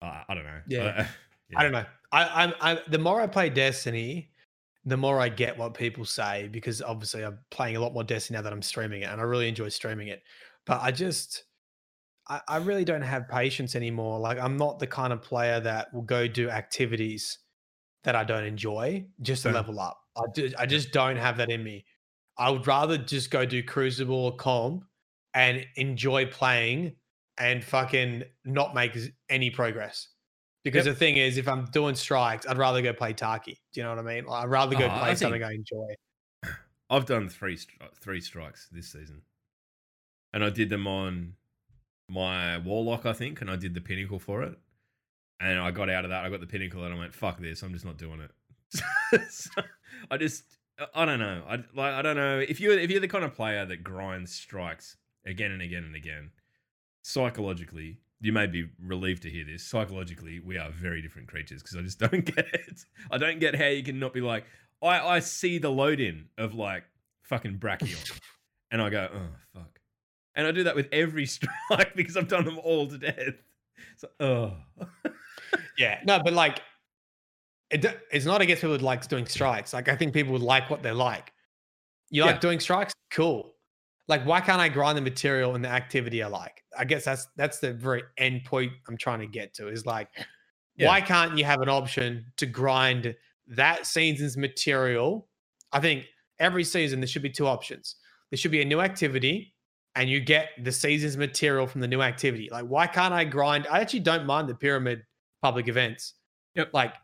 uh, 0.02 0.22
I 0.28 0.34
don't 0.34 0.44
know. 0.44 0.60
Yeah. 0.66 0.82
Uh, 0.84 1.06
I 1.56 1.62
don't 1.64 1.72
know. 1.72 1.86
I, 2.12 2.44
I'm, 2.44 2.54
I'm 2.60 2.78
the 2.88 2.98
more 2.98 3.20
I 3.20 3.26
play 3.26 3.50
Destiny, 3.50 4.30
the 4.84 4.96
more 4.96 5.20
I 5.20 5.28
get 5.28 5.58
what 5.58 5.74
people 5.74 6.04
say 6.04 6.48
because 6.48 6.80
obviously 6.82 7.24
I'm 7.24 7.38
playing 7.50 7.76
a 7.76 7.80
lot 7.80 7.92
more 7.92 8.04
Destiny 8.04 8.36
now 8.38 8.42
that 8.42 8.52
I'm 8.52 8.62
streaming 8.62 9.02
it, 9.02 9.06
and 9.06 9.20
I 9.20 9.24
really 9.24 9.48
enjoy 9.48 9.68
streaming 9.68 10.08
it. 10.08 10.22
But 10.66 10.80
I 10.82 10.90
just, 10.92 11.44
I, 12.28 12.40
I 12.48 12.56
really 12.58 12.84
don't 12.84 13.02
have 13.02 13.28
patience 13.28 13.74
anymore. 13.76 14.18
Like 14.20 14.38
I'm 14.38 14.56
not 14.56 14.78
the 14.78 14.86
kind 14.86 15.12
of 15.12 15.22
player 15.22 15.60
that 15.60 15.92
will 15.94 16.02
go 16.02 16.26
do 16.28 16.50
activities 16.50 17.38
that 18.04 18.16
I 18.16 18.24
don't 18.24 18.44
enjoy 18.44 19.06
just 19.22 19.42
to 19.44 19.48
Yeah. 19.48 19.54
level 19.54 19.80
up. 19.80 20.00
I 20.16 20.22
do, 20.34 20.52
I 20.58 20.66
just 20.66 20.92
don't 20.92 21.16
have 21.16 21.36
that 21.38 21.50
in 21.50 21.62
me. 21.64 21.86
I 22.38 22.50
would 22.50 22.66
rather 22.66 22.98
just 22.98 23.30
go 23.30 23.44
do 23.46 23.62
Crucible 23.62 24.14
or 24.14 24.36
Comp 24.36 24.84
and 25.34 25.66
enjoy 25.76 26.26
playing 26.26 26.96
and 27.38 27.64
fucking 27.64 28.24
not 28.44 28.74
make 28.74 28.96
any 29.28 29.50
progress. 29.50 30.08
Because 30.62 30.84
Yep. 30.86 30.94
the 30.94 30.98
thing 30.98 31.16
is, 31.16 31.38
if 31.38 31.48
I'm 31.48 31.64
doing 31.66 31.94
strikes, 31.94 32.46
I'd 32.46 32.58
rather 32.58 32.82
go 32.82 32.92
play 32.92 33.12
Taki. 33.14 33.58
Do 33.72 33.80
you 33.80 33.84
know 33.84 33.90
what 33.94 33.98
I 33.98 34.02
mean? 34.02 34.26
Like, 34.26 34.44
I'd 34.44 34.50
rather 34.50 34.76
go 34.76 34.84
Oh, 34.84 34.90
I 34.90 34.98
play 34.98 35.08
think- 35.08 35.18
something 35.18 35.42
I 35.42 35.52
enjoy. 35.54 35.94
I've 36.90 37.06
done 37.06 37.28
three 37.28 37.58
three 37.94 38.20
strikes 38.20 38.68
this 38.70 38.88
season, 38.92 39.22
and 40.32 40.44
I 40.44 40.50
did 40.50 40.68
them 40.68 40.86
on 40.86 41.34
my 42.08 42.58
warlock, 42.58 43.06
I 43.06 43.12
think, 43.12 43.40
and 43.40 43.50
I 43.50 43.56
did 43.56 43.74
the 43.74 43.80
pinnacle 43.80 44.18
for 44.18 44.42
it. 44.42 44.58
And 45.38 45.58
I 45.58 45.70
got 45.70 45.88
out 45.88 46.04
of 46.04 46.10
that. 46.10 46.24
I 46.24 46.28
got 46.28 46.40
the 46.40 46.46
pinnacle, 46.46 46.84
and 46.84 46.92
I 46.94 46.98
went, 46.98 47.14
"Fuck 47.14 47.38
this! 47.40 47.62
I'm 47.62 47.72
just 47.72 47.84
not 47.86 47.96
doing 47.96 48.20
it." 48.20 48.30
So, 49.30 49.50
I 50.10 50.16
just, 50.18 50.44
I 50.94 51.04
don't 51.06 51.18
know. 51.18 51.42
I 51.48 51.56
like, 51.74 51.94
I 51.94 52.02
don't 52.02 52.16
know 52.16 52.38
if 52.38 52.60
you 52.60 52.72
if 52.72 52.90
you're 52.90 53.00
the 53.00 53.08
kind 53.08 53.24
of 53.24 53.34
player 53.34 53.64
that 53.64 53.82
grinds 53.82 54.34
strikes 54.34 54.96
again 55.24 55.52
and 55.52 55.62
again 55.62 55.84
and 55.84 55.94
again. 55.96 56.32
Psychologically, 57.02 57.98
you 58.20 58.32
may 58.32 58.46
be 58.46 58.68
relieved 58.82 59.22
to 59.22 59.30
hear 59.30 59.44
this. 59.44 59.64
Psychologically, 59.64 60.40
we 60.40 60.58
are 60.58 60.70
very 60.70 61.00
different 61.00 61.28
creatures 61.28 61.62
because 61.62 61.76
I 61.76 61.82
just 61.82 61.98
don't 62.10 62.24
get 62.24 62.46
it. 62.54 62.84
I 63.10 63.18
don't 63.18 63.40
get 63.40 63.54
how 63.54 63.66
you 63.66 63.82
can 63.82 63.98
not 63.98 64.12
be 64.12 64.20
like, 64.20 64.44
I, 64.82 65.00
I 65.00 65.20
see 65.20 65.58
the 65.58 65.70
load 65.70 66.00
in 66.00 66.26
of 66.38 66.54
like 66.54 66.84
fucking 67.22 67.58
Brachion 67.58 68.18
and 68.70 68.80
I 68.80 68.90
go, 68.90 69.08
oh, 69.12 69.28
fuck. 69.54 69.80
And 70.34 70.46
I 70.46 70.52
do 70.52 70.64
that 70.64 70.76
with 70.76 70.88
every 70.92 71.26
strike 71.26 71.94
because 71.94 72.16
I've 72.16 72.28
done 72.28 72.44
them 72.44 72.58
all 72.62 72.86
to 72.86 72.98
death. 72.98 73.34
So, 73.96 74.08
oh. 74.20 74.52
Yeah, 75.78 76.00
no, 76.04 76.20
but 76.22 76.32
like, 76.32 76.60
it, 77.70 77.84
it's 78.10 78.26
not 78.26 78.40
against 78.40 78.62
people 78.62 78.76
who 78.76 78.84
like 78.84 79.06
doing 79.08 79.26
strikes. 79.26 79.72
Like, 79.72 79.88
I 79.88 79.96
think 79.96 80.12
people 80.12 80.32
would 80.32 80.42
like 80.42 80.68
what 80.68 80.82
they 80.82 80.92
like. 80.92 81.32
You 82.10 82.24
like 82.24 82.40
doing 82.40 82.58
strikes? 82.58 82.92
Cool. 83.10 83.54
Like 84.10 84.24
why 84.26 84.40
can't 84.40 84.60
I 84.60 84.68
grind 84.68 84.98
the 84.98 85.02
material 85.02 85.54
and 85.54 85.64
the 85.64 85.68
activity 85.70 86.22
I 86.22 86.26
like? 86.26 86.62
I 86.76 86.84
guess 86.84 87.04
that's 87.04 87.28
that's 87.36 87.60
the 87.60 87.72
very 87.72 88.02
end 88.18 88.44
point 88.44 88.72
I'm 88.88 88.96
trying 88.98 89.20
to 89.20 89.26
get 89.26 89.54
to 89.54 89.68
is 89.68 89.86
like 89.86 90.08
Yeah. 90.76 90.88
why 90.88 91.00
can't 91.00 91.38
you 91.38 91.44
have 91.44 91.62
an 91.62 91.68
option 91.70 92.26
to 92.36 92.44
grind 92.46 93.14
that 93.46 93.86
season's 93.86 94.36
material? 94.36 95.28
I 95.72 95.80
think 95.80 96.06
every 96.38 96.64
season 96.64 97.00
there 97.00 97.06
should 97.06 97.22
be 97.22 97.30
two 97.30 97.46
options. 97.46 97.96
There 98.30 98.36
should 98.36 98.50
be 98.50 98.60
a 98.60 98.64
new 98.64 98.80
activity 98.80 99.54
and 99.94 100.10
you 100.10 100.20
get 100.20 100.50
the 100.62 100.72
season's 100.72 101.16
material 101.16 101.66
from 101.66 101.80
the 101.80 101.88
new 101.88 102.02
activity. 102.02 102.48
Like 102.50 102.66
why 102.66 102.86
can't 102.86 103.14
I 103.14 103.24
grind? 103.24 103.66
I 103.70 103.80
actually 103.80 104.00
don't 104.00 104.26
mind 104.26 104.48
the 104.48 104.54
pyramid 104.54 105.02
public 105.42 105.68
events. 105.68 106.14
Yep. 106.56 106.70
Like 106.74 106.94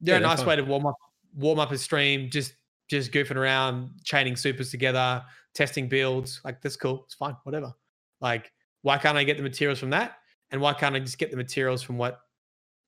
they're 0.00 0.20
Yeah, 0.20 0.26
a 0.26 0.36
nice 0.36 0.44
way 0.44 0.56
to 0.56 0.62
warm 0.62 0.86
up 0.86 0.94
warm 1.34 1.58
up 1.58 1.70
a 1.72 1.78
stream, 1.78 2.30
just 2.30 2.54
just 2.88 3.12
goofing 3.12 3.36
around, 3.36 3.90
chaining 4.04 4.36
supers 4.36 4.70
together, 4.70 5.22
testing 5.54 5.88
builds. 5.88 6.40
Like 6.44 6.60
that's 6.62 6.76
cool. 6.76 7.02
It's 7.04 7.14
fine, 7.14 7.36
whatever. 7.44 7.72
Like, 8.20 8.52
why 8.82 8.98
can't 8.98 9.18
I 9.18 9.24
get 9.24 9.36
the 9.36 9.42
materials 9.42 9.78
from 9.78 9.90
that? 9.90 10.18
And 10.50 10.60
why 10.60 10.72
can't 10.72 10.94
I 10.94 11.00
just 11.00 11.18
get 11.18 11.30
the 11.30 11.36
materials 11.36 11.82
from 11.82 11.98
what 11.98 12.20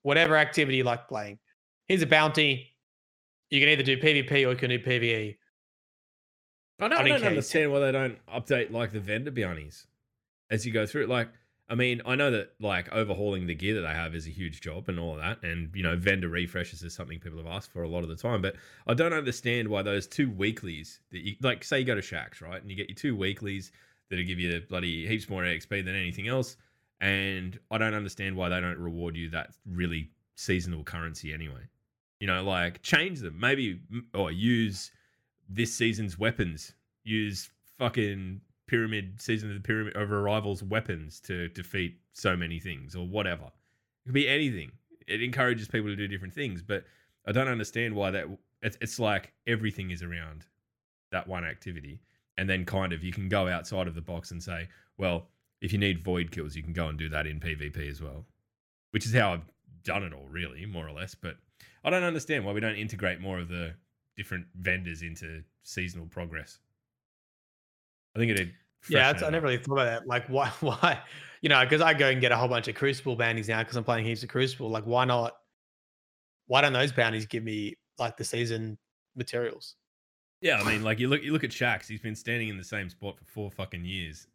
whatever 0.02 0.37
activity 0.37 0.78
you 0.78 0.84
like 0.84 1.08
playing? 1.08 1.38
Here's 1.87 2.02
a 2.02 2.06
bounty. 2.06 2.68
You 3.50 3.61
can 3.61 3.68
either 3.68 3.82
do 3.82 3.96
PvP 3.96 4.30
or 4.30 4.50
you 4.50 4.56
can 4.56 4.70
do. 4.70 4.78
PvE. 4.78 5.37
I 6.80 6.88
don't, 6.88 7.00
I 7.00 7.08
don't 7.08 7.24
understand 7.24 7.72
why 7.72 7.80
they 7.80 7.92
don't 7.92 8.18
update 8.28 8.70
like 8.70 8.92
the 8.92 9.00
vendor 9.00 9.32
bounties 9.32 9.87
as 10.50 10.64
you 10.64 10.72
go 10.72 10.87
through 10.87 11.04
it. 11.04 11.08
Like, 11.08 11.28
I 11.70 11.74
mean, 11.74 12.00
I 12.07 12.14
know 12.14 12.31
that 12.31 12.52
like 12.61 12.90
overhauling 12.92 13.46
the 13.46 13.54
gear 13.54 13.74
that 13.74 13.83
they 13.83 13.94
have 13.94 14.14
is 14.14 14.26
a 14.26 14.31
huge 14.31 14.62
job 14.62 14.88
and 14.88 14.98
all 14.98 15.12
of 15.12 15.20
that, 15.20 15.42
and 15.42 15.70
you 15.74 15.83
know, 15.83 15.96
vendor 15.96 16.28
refreshes 16.28 16.83
is 16.83 16.94
something 16.94 17.18
people 17.20 17.38
have 17.38 17.46
asked 17.46 17.70
for 17.70 17.83
a 17.83 17.88
lot 17.88 18.02
of 18.02 18.09
the 18.09 18.16
time. 18.16 18.40
But 18.40 18.57
I 18.87 18.94
don't 18.94 19.12
understand 19.12 19.68
why 19.68 19.83
those 19.83 20.07
two 20.07 20.31
weeklies 20.31 21.00
that 21.11 21.18
you 21.18 21.37
like, 21.42 21.62
say 21.64 21.81
you 21.81 21.85
go 21.85 21.94
to 21.94 22.00
Shaxx, 22.00 22.40
right, 22.40 22.61
and 22.61 22.70
you 22.70 22.76
get 22.76 22.88
your 22.88 22.96
two 22.96 23.14
weeklies 23.14 23.70
that'll 24.09 24.24
give 24.24 24.38
you 24.38 24.62
bloody 24.68 25.07
heaps 25.07 25.28
more 25.28 25.42
XP 25.42 25.85
than 25.85 25.94
anything 25.94 26.26
else, 26.26 26.57
and 27.00 27.59
I 27.70 27.76
don't 27.76 27.94
understand 27.94 28.35
why 28.35 28.48
they 28.48 28.61
don't 28.61 28.78
reward 28.78 29.14
you 29.14 29.28
that 29.31 29.50
really 29.66 30.11
seasonal 30.37 30.85
currency 30.85 31.35
anyway. 31.35 31.68
You 32.18 32.28
know, 32.28 32.42
like 32.42 32.81
change 32.81 33.20
them, 33.20 33.38
maybe 33.38 33.81
or 34.14 34.22
oh, 34.22 34.28
use 34.28 34.90
this 35.50 35.74
season's 35.74 36.18
weapons. 36.18 36.72
Use 37.04 37.50
fucking 37.78 38.40
pyramid 38.68 39.20
season 39.20 39.48
of 39.48 39.57
the 39.57 39.61
pyramid 39.61 39.96
of 39.96 40.12
arrivals 40.12 40.62
weapons 40.62 41.18
to 41.20 41.48
defeat 41.48 41.98
so 42.12 42.37
many 42.37 42.61
things 42.61 42.94
or 42.94 43.07
whatever. 43.07 43.44
It 43.44 44.07
could 44.07 44.14
be 44.14 44.28
anything. 44.28 44.70
It 45.09 45.22
encourages 45.22 45.66
people 45.66 45.88
to 45.88 45.96
do 45.96 46.07
different 46.07 46.35
things, 46.35 46.62
but 46.62 46.85
I 47.26 47.33
don't 47.33 47.48
understand 47.48 47.94
why 47.94 48.11
that. 48.12 48.26
It's, 48.62 48.76
it's 48.81 48.98
like 48.98 49.33
everything 49.46 49.90
is 49.90 50.02
around 50.02 50.46
that 51.11 51.26
one 51.26 51.44
activity, 51.44 52.00
and 52.37 52.48
then 52.48 52.64
kind 52.64 52.92
of 52.92 53.02
you 53.02 53.12
can 53.12 53.28
go 53.28 53.48
outside 53.48 53.87
of 53.87 53.94
the 53.94 54.00
box 54.00 54.31
and 54.31 54.42
say, 54.42 54.68
well, 54.98 55.28
if 55.61 55.72
you 55.72 55.78
need 55.78 56.04
void 56.04 56.31
kills, 56.31 56.54
you 56.54 56.62
can 56.62 56.72
go 56.72 56.88
and 56.88 56.98
do 56.98 57.09
that 57.09 57.26
in 57.26 57.40
PvP 57.40 57.88
as 57.90 58.02
well, 58.02 58.24
which 58.90 59.07
is 59.07 59.14
how 59.14 59.33
I've 59.33 59.46
done 59.85 60.02
it 60.02 60.12
all, 60.12 60.26
really, 60.28 60.66
more 60.66 60.87
or 60.87 60.92
less. 60.92 61.14
But 61.14 61.37
I 61.85 61.90
don't 61.90 62.02
understand 62.02 62.44
why 62.44 62.52
we 62.52 62.61
don't 62.61 62.76
integrate 62.76 63.20
more 63.20 63.38
of 63.38 63.48
the 63.48 63.74
different 64.16 64.46
vendors 64.57 65.02
into 65.02 65.42
seasonal 65.62 66.07
progress. 66.07 66.59
I 68.14 68.18
think 68.18 68.31
it 68.31 68.35
did. 68.35 68.53
Yeah, 68.88 69.09
I 69.11 69.31
never 69.31 69.47
really 69.47 69.59
thought 69.59 69.75
about 69.75 69.85
that. 69.85 70.07
Like, 70.07 70.27
why, 70.29 70.49
why, 70.61 71.01
you 71.42 71.49
know, 71.49 71.62
because 71.62 71.81
I 71.81 71.94
go 71.94 72.09
and 72.09 72.21
get 72.21 72.33
a 72.33 72.37
whole 72.37 72.49
bunch 72.49 72.68
of 72.68 72.75
Crucible 72.75 73.16
bounties 73.16 73.49
now 73.49 73.61
because 73.61 73.77
I'm 73.77 73.85
playing 73.85 74.05
heaps 74.05 74.23
of 74.23 74.29
Crucible. 74.29 74.71
Like, 74.71 74.85
why 74.85 75.05
not? 75.05 75.37
Why 76.47 76.61
don't 76.62 76.73
those 76.73 76.92
bounties 76.92 77.27
give 77.27 77.44
me 77.44 77.77
like 77.99 78.16
the 78.16 78.25
season 78.25 78.79
materials? 79.16 79.77
Yeah, 80.40 80.61
I 80.61 80.64
mean, 80.64 80.83
like 80.83 80.99
you 80.99 81.09
look, 81.09 81.23
you 81.23 81.33
look 81.33 81.44
at 81.44 81.51
Shaxx. 81.51 81.87
He's 81.87 82.01
been 82.01 82.14
standing 82.14 82.49
in 82.49 82.57
the 82.57 82.64
same 82.64 82.88
spot 82.88 83.18
for 83.18 83.25
four 83.25 83.51
fucking 83.51 83.85
years. 83.85 84.27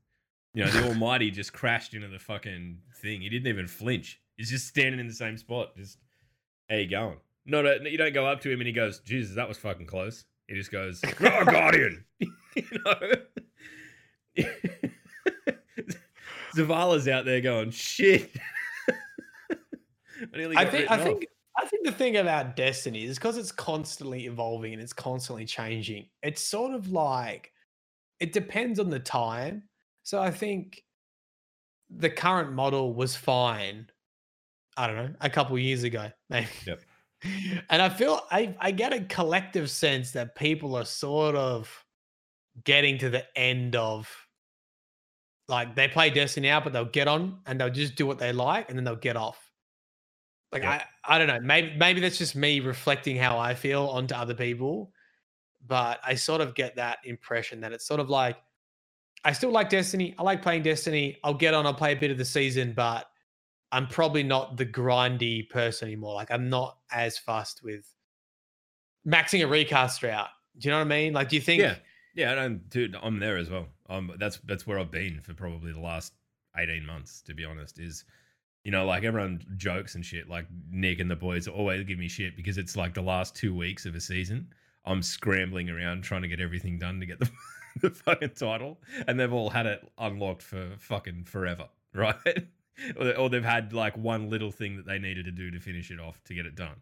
You 0.54 0.66
know, 0.66 0.72
the 0.72 0.84
Almighty 0.90 1.32
just 1.32 1.54
crashed 1.54 1.94
into 1.94 2.08
the 2.08 2.20
fucking 2.20 2.78
thing. 3.02 3.22
He 3.22 3.30
didn't 3.30 3.48
even 3.48 3.68
flinch. 3.68 4.20
He's 4.38 4.50
just 4.50 4.68
standing 4.68 5.00
in 5.00 5.08
the 5.08 5.14
same 5.14 5.38
spot. 5.38 5.76
Just, 5.78 5.98
how 6.70 6.76
you 6.76 6.90
going? 6.90 7.18
Not 7.46 7.66
a, 7.66 7.80
you 7.90 7.98
don't 7.98 8.14
go 8.14 8.26
up 8.26 8.42
to 8.42 8.52
him 8.52 8.60
and 8.60 8.68
he 8.68 8.74
goes, 8.74 9.00
Jesus, 9.00 9.36
that 9.36 9.48
was 9.48 9.58
fucking 9.58 9.86
close. 9.86 10.26
He 10.48 10.56
just 10.56 10.72
goes, 10.72 11.02
oh, 11.04 11.46
Guardian. 11.46 12.04
you 12.20 12.64
know? 12.86 13.00
Zavala's 16.56 17.08
out 17.08 17.26
there 17.26 17.41
going, 17.41 17.72
shit. 17.72 18.32
I, 20.36 20.46
I 20.56 20.65
think, 20.65 20.91
I 20.91 20.96
off. 20.96 21.04
think, 21.04 21.28
I 21.58 21.65
think 21.65 21.86
the 21.86 21.91
thing 21.91 22.17
about 22.17 22.56
Destiny 22.56 23.04
is 23.06 23.17
because 23.17 23.38
it's 23.38 23.52
constantly 23.52 24.26
evolving 24.26 24.74
and 24.74 24.82
it's 24.82 24.93
constantly 24.93 25.46
changing. 25.46 26.08
It's 26.22 26.41
sort 26.41 26.74
of 26.74 26.91
like 26.91 27.52
it 28.19 28.34
depends 28.34 28.80
on 28.80 28.89
the 28.89 29.00
time. 29.00 29.63
So 30.04 30.22
I 30.22 30.32
think 30.32 30.84
the 31.89 32.10
current 32.10 32.54
model 32.54 32.93
was 32.93 33.15
fine. 33.15 33.88
I 34.78 34.88
don't 34.88 34.96
know, 34.96 35.13
a 35.22 35.30
couple 35.30 35.58
years 35.60 35.84
ago, 35.84 36.10
maybe. 36.30 36.48
Yep. 36.65 36.82
And 37.69 37.82
I 37.82 37.89
feel 37.89 38.22
I, 38.32 38.56
I 38.60 38.72
get 38.72 38.91
a 38.91 39.02
collective 39.02 39.69
sense 39.69 40.12
that 40.12 40.36
people 40.36 40.76
are 40.76 40.86
sort 40.86 41.36
of 41.36 41.83
getting 42.63 42.98
to 43.00 43.10
the 43.10 43.26
end 43.38 43.76
of 43.76 44.10
like 45.48 45.76
they 45.76 45.88
play 45.88 46.10
Destiny 46.10 46.50
out, 46.50 46.63
but 46.63 46.74
they'll 46.74 46.86
get 46.86 47.08
on 47.08 47.39
and 47.46 47.60
they'll 47.60 47.70
just 47.70 47.96
do 47.96 48.06
what 48.06 48.20
they 48.20 48.32
like 48.32 48.70
and 48.70 48.78
then 48.78 48.86
they'll 48.86 48.96
get 48.96 49.18
off. 49.18 49.52
Like 50.52 50.63
Yep. 50.63 50.84
I, 51.06 51.16
I 51.16 51.18
don't 51.18 51.28
know. 51.28 51.39
Maybe 51.42 51.76
maybe 51.78 52.00
that's 52.00 52.18
just 52.18 52.36
me 52.36 52.60
reflecting 52.60 53.18
how 53.18 53.38
I 53.39 53.56
feel 53.56 53.88
onto 53.88 54.16
other 54.16 54.36
people. 54.36 54.92
But 55.66 56.00
I 56.04 56.16
sort 56.16 56.42
of 56.42 56.56
get 56.56 56.76
that 56.76 57.00
impression 57.06 57.62
that 57.62 57.72
it's 57.72 57.86
sort 57.86 58.00
of 58.00 58.10
like 58.10 58.38
I 59.24 59.34
still 59.34 59.52
like 59.52 59.70
Destiny. 59.70 60.13
I 60.18 60.24
like 60.24 60.42
playing 60.42 60.63
Destiny. 60.63 61.18
I'll 61.24 61.34
get 61.34 61.54
on, 61.54 61.66
I'll 61.66 61.74
play 61.74 61.94
a 61.94 61.96
bit 61.96 62.12
of 62.12 62.18
the 62.18 62.26
season, 62.26 62.74
but 62.76 63.08
I'm 63.72 63.88
probably 63.88 64.24
not 64.24 64.58
the 64.58 64.66
grindy 64.66 65.50
person 65.50 65.88
anymore. 65.88 66.13
Like 66.13 66.30
I'm 66.30 66.50
not 66.50 66.78
as 66.92 67.18
fussed 67.18 67.63
with 67.63 67.92
maxing 69.08 69.44
a 69.44 69.48
recaster 69.48 70.10
out. 70.10 70.30
Do 70.58 70.68
you 70.68 70.72
know 70.72 70.78
what 70.78 70.86
I 70.86 70.89
mean? 70.89 71.13
Like, 71.13 71.30
do 71.30 71.36
you 71.36 71.42
think? 71.42 71.62
Yeah, 71.62 71.76
yeah, 72.13 72.32
I 72.32 72.36
don't, 72.36 72.69
dude. 72.69 72.95
I'm 73.02 73.19
there 73.19 73.38
as 73.38 73.49
well. 73.49 73.67
Um, 73.89 74.12
that's 74.17 74.38
that's 74.45 74.67
where 74.67 74.80
I've 74.80 74.91
been 74.91 75.19
for 75.21 75.34
probably 75.34 75.71
the 75.71 75.80
last 75.80 76.13
eighteen 76.58 76.86
months. 76.86 77.21
To 77.23 77.34
be 77.34 77.45
honest, 77.45 77.80
is 77.80 78.06
you 78.63 78.71
know 78.71 78.86
like 78.86 79.04
everyone 79.04 79.43
jokes 79.58 79.95
and 79.95 80.06
shit. 80.06 80.30
Like 80.30 80.45
Nick 80.69 80.99
and 80.99 81.10
the 81.10 81.15
boys 81.15 81.47
always 81.47 81.84
give 81.84 81.97
me 81.97 82.08
shit 82.08 82.36
because 82.36 82.58
it's 82.58 82.76
like 82.76 82.93
the 82.93 83.02
last 83.02 83.36
two 83.36 83.56
weeks 83.56 83.86
of 83.86 83.95
a 83.95 84.02
season. 84.02 84.47
I'm 84.86 85.02
scrambling 85.02 85.69
around 85.69 86.04
trying 86.04 86.23
to 86.23 86.28
get 86.28 86.39
everything 86.41 86.78
done 86.78 86.99
to 86.99 87.06
get 87.06 87.19
the 87.19 87.30
the 87.82 87.89
fucking 87.89 88.32
title, 88.32 88.80
and 89.08 89.19
they've 89.19 89.34
all 89.34 89.49
had 89.49 89.65
it 89.65 89.88
unlocked 89.97 90.43
for 90.43 90.71
fucking 90.78 91.23
forever, 91.26 91.67
right? 91.93 92.47
or 93.17 93.30
they've 93.30 93.45
had 93.45 93.71
like 93.71 93.95
one 93.95 94.30
little 94.30 94.52
thing 94.52 94.78
that 94.78 94.86
they 94.86 94.97
needed 94.97 95.26
to 95.26 95.32
do 95.32 95.52
to 95.52 95.60
finish 95.60 95.91
it 95.91 95.99
off 95.99 96.23
to 96.23 96.34
get 96.34 96.45
it 96.45 96.56
done 96.56 96.82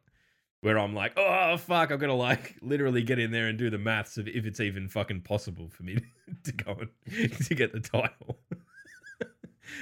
where 0.62 0.78
I'm 0.78 0.94
like, 0.94 1.14
oh 1.18 1.58
fuck, 1.58 1.90
got 1.90 2.00
to 2.00 2.14
like 2.14 2.56
literally 2.62 3.02
get 3.02 3.20
in 3.20 3.32
there 3.32 3.48
and 3.48 3.58
do 3.58 3.70
the 3.70 3.78
maths 3.78 4.18
of 4.18 4.28
if 4.28 4.46
it's 4.46 4.60
even 4.60 4.88
fucking 4.88 5.22
possible 5.22 5.70
for 5.70 5.84
me 5.84 5.98
to 6.44 6.52
go 6.52 6.78
and 6.80 7.32
to 7.46 7.56
get 7.56 7.74
the 7.74 7.80
title. 7.80 8.40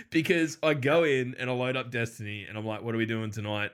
because 0.10 0.58
I 0.64 0.74
go 0.74 1.04
in 1.04 1.36
and 1.38 1.50
I 1.50 1.54
load 1.54 1.78
up 1.78 1.92
Destiny 1.92 2.46
and 2.48 2.58
I'm 2.58 2.66
like, 2.66 2.82
what 2.82 2.96
are 2.96 2.98
we 2.98 3.06
doing 3.06 3.32
tonight? 3.32 3.72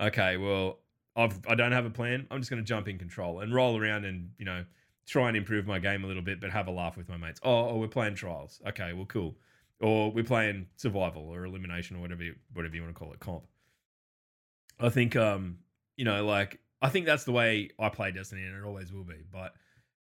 Okay, 0.00 0.36
well, 0.36 0.78
I've 1.16 1.40
I 1.48 1.54
don't 1.54 1.72
have 1.72 1.86
a 1.86 1.90
plan. 1.90 2.26
I'm 2.30 2.40
just 2.40 2.50
gonna 2.50 2.62
jump 2.62 2.88
in 2.88 2.98
control 2.98 3.40
and 3.40 3.52
roll 3.52 3.76
around 3.76 4.04
and 4.04 4.30
you 4.38 4.44
know 4.44 4.64
try 5.06 5.28
and 5.28 5.36
improve 5.36 5.66
my 5.66 5.78
game 5.78 6.04
a 6.04 6.06
little 6.06 6.22
bit, 6.22 6.40
but 6.40 6.50
have 6.50 6.68
a 6.68 6.70
laugh 6.70 6.96
with 6.96 7.08
my 7.08 7.16
mates. 7.16 7.40
Oh, 7.42 7.70
oh 7.70 7.76
we're 7.78 7.88
playing 7.88 8.14
trials. 8.14 8.60
Okay, 8.68 8.92
well, 8.92 9.06
cool. 9.06 9.36
Or 9.80 10.10
we're 10.10 10.24
playing 10.24 10.66
survival 10.76 11.28
or 11.28 11.44
elimination 11.44 11.96
or 11.96 12.00
whatever 12.00 12.22
you, 12.22 12.34
whatever 12.54 12.74
you 12.74 12.82
want 12.82 12.94
to 12.94 12.98
call 12.98 13.12
it, 13.12 13.20
comp. 13.20 13.44
I 14.78 14.90
think 14.90 15.16
um 15.16 15.58
you 15.96 16.04
know, 16.04 16.24
like 16.24 16.60
I 16.82 16.88
think 16.88 17.06
that's 17.06 17.24
the 17.24 17.32
way 17.32 17.70
I 17.78 17.88
play 17.88 18.12
Destiny, 18.12 18.44
and 18.44 18.56
it 18.56 18.64
always 18.64 18.92
will 18.92 19.04
be. 19.04 19.24
But 19.30 19.54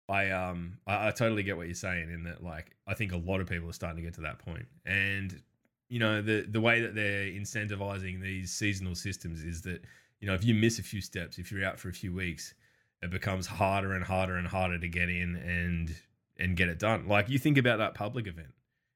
I 0.08 0.32
um 0.32 0.78
I, 0.88 1.08
I 1.08 1.12
totally 1.12 1.44
get 1.44 1.58
what 1.58 1.68
you're 1.68 1.76
saying 1.76 2.12
in 2.12 2.24
that 2.24 2.44
like 2.44 2.76
I 2.88 2.94
think 2.94 3.12
a 3.12 3.18
lot 3.18 3.42
of 3.42 3.48
people 3.48 3.70
are 3.70 3.74
starting 3.74 3.98
to 3.98 4.04
get 4.04 4.16
to 4.16 4.22
that 4.22 4.40
point, 4.40 4.66
and 4.86 5.42
you 5.88 6.00
know 6.00 6.22
the 6.22 6.46
the 6.50 6.62
way 6.62 6.82
that 6.82 6.96
they're 6.96 7.26
incentivizing 7.26 8.22
these 8.22 8.52
seasonal 8.52 8.96
systems 8.96 9.44
is 9.44 9.62
that 9.64 9.84
you 10.20 10.28
know 10.28 10.34
if 10.34 10.44
you 10.44 10.54
miss 10.54 10.80
a 10.80 10.84
few 10.84 11.02
steps, 11.02 11.38
if 11.38 11.52
you're 11.52 11.66
out 11.66 11.80
for 11.80 11.90
a 11.90 11.94
few 11.94 12.14
weeks, 12.14 12.54
it 13.02 13.12
becomes 13.12 13.48
harder 13.48 13.94
and 13.94 14.04
harder 14.04 14.36
and 14.36 14.48
harder 14.48 14.80
to 14.80 14.88
get 14.88 15.10
in 15.10 15.36
and 15.36 15.96
and 16.38 16.58
get 16.58 16.70
it 16.70 16.80
done. 16.80 17.08
Like 17.08 17.30
you 17.30 17.40
think 17.40 17.58
about 17.58 17.78
that 17.78 17.94
public 17.94 18.28
event 18.28 18.54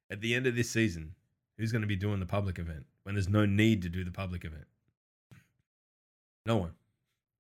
at 0.09 0.21
the 0.21 0.35
end 0.35 0.47
of 0.47 0.55
this 0.55 0.69
season, 0.69 1.15
who's 1.57 1.71
going 1.71 1.81
to 1.81 1.87
be 1.87 1.95
doing 1.95 2.19
the 2.19 2.25
public 2.25 2.59
event 2.59 2.85
when 3.03 3.15
there's 3.15 3.29
no 3.29 3.45
need 3.45 3.81
to 3.83 3.89
do 3.89 4.03
the 4.03 4.11
public 4.11 4.45
event? 4.45 4.65
No 6.45 6.57
one. 6.57 6.71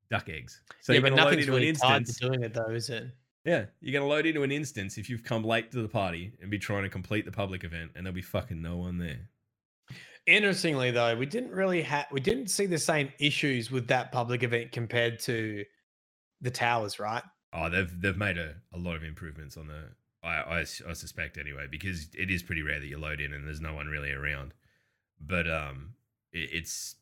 Duck 0.09 0.29
eggs. 0.29 0.61
So 0.81 0.93
yeah, 0.93 0.99
you're 0.99 1.01
but 1.01 1.09
going 1.09 1.17
to 1.17 1.23
load 1.23 1.29
nothing's 1.31 1.47
into 1.47 1.55
an 1.55 1.61
really 1.61 1.73
tied 1.73 1.97
instance. 2.01 2.19
to 2.19 2.27
doing 2.27 2.43
it 2.43 2.53
though, 2.53 2.69
is 2.69 2.89
it? 2.89 3.07
Yeah, 3.45 3.65
you're 3.81 3.91
going 3.91 4.03
to 4.03 4.09
load 4.09 4.25
into 4.25 4.43
an 4.43 4.51
instance 4.51 4.97
if 4.97 5.09
you've 5.09 5.23
come 5.23 5.43
late 5.43 5.71
to 5.71 5.81
the 5.81 5.89
party 5.89 6.31
and 6.41 6.49
be 6.49 6.59
trying 6.59 6.83
to 6.83 6.89
complete 6.89 7.25
the 7.25 7.31
public 7.31 7.63
event, 7.63 7.91
and 7.95 8.05
there'll 8.05 8.15
be 8.15 8.21
fucking 8.21 8.61
no 8.61 8.77
one 8.77 8.97
there. 8.97 9.29
Interestingly, 10.25 10.91
though, 10.91 11.17
we 11.17 11.25
didn't 11.25 11.51
really 11.51 11.81
have 11.81 12.05
we 12.09 12.21
didn't 12.21 12.47
see 12.47 12.65
the 12.65 12.77
same 12.77 13.11
issues 13.19 13.69
with 13.69 13.87
that 13.87 14.13
public 14.13 14.43
event 14.43 14.71
compared 14.71 15.19
to 15.21 15.65
the 16.39 16.51
towers, 16.51 16.99
right? 16.99 17.23
Oh, 17.51 17.69
they've 17.69 18.01
they've 18.01 18.17
made 18.17 18.37
a, 18.37 18.55
a 18.73 18.77
lot 18.77 18.95
of 18.95 19.03
improvements 19.03 19.57
on 19.57 19.67
the 19.67 19.89
I, 20.23 20.29
I, 20.29 20.59
I 20.59 20.93
suspect 20.93 21.37
anyway, 21.37 21.67
because 21.69 22.07
it 22.17 22.31
is 22.31 22.41
pretty 22.41 22.61
rare 22.61 22.79
that 22.79 22.87
you 22.87 22.97
load 22.97 23.19
in 23.19 23.33
and 23.33 23.45
there's 23.45 23.59
no 23.59 23.73
one 23.73 23.87
really 23.87 24.11
around. 24.11 24.53
But 25.19 25.49
um, 25.49 25.95
it, 26.31 26.49
it's 26.53 26.95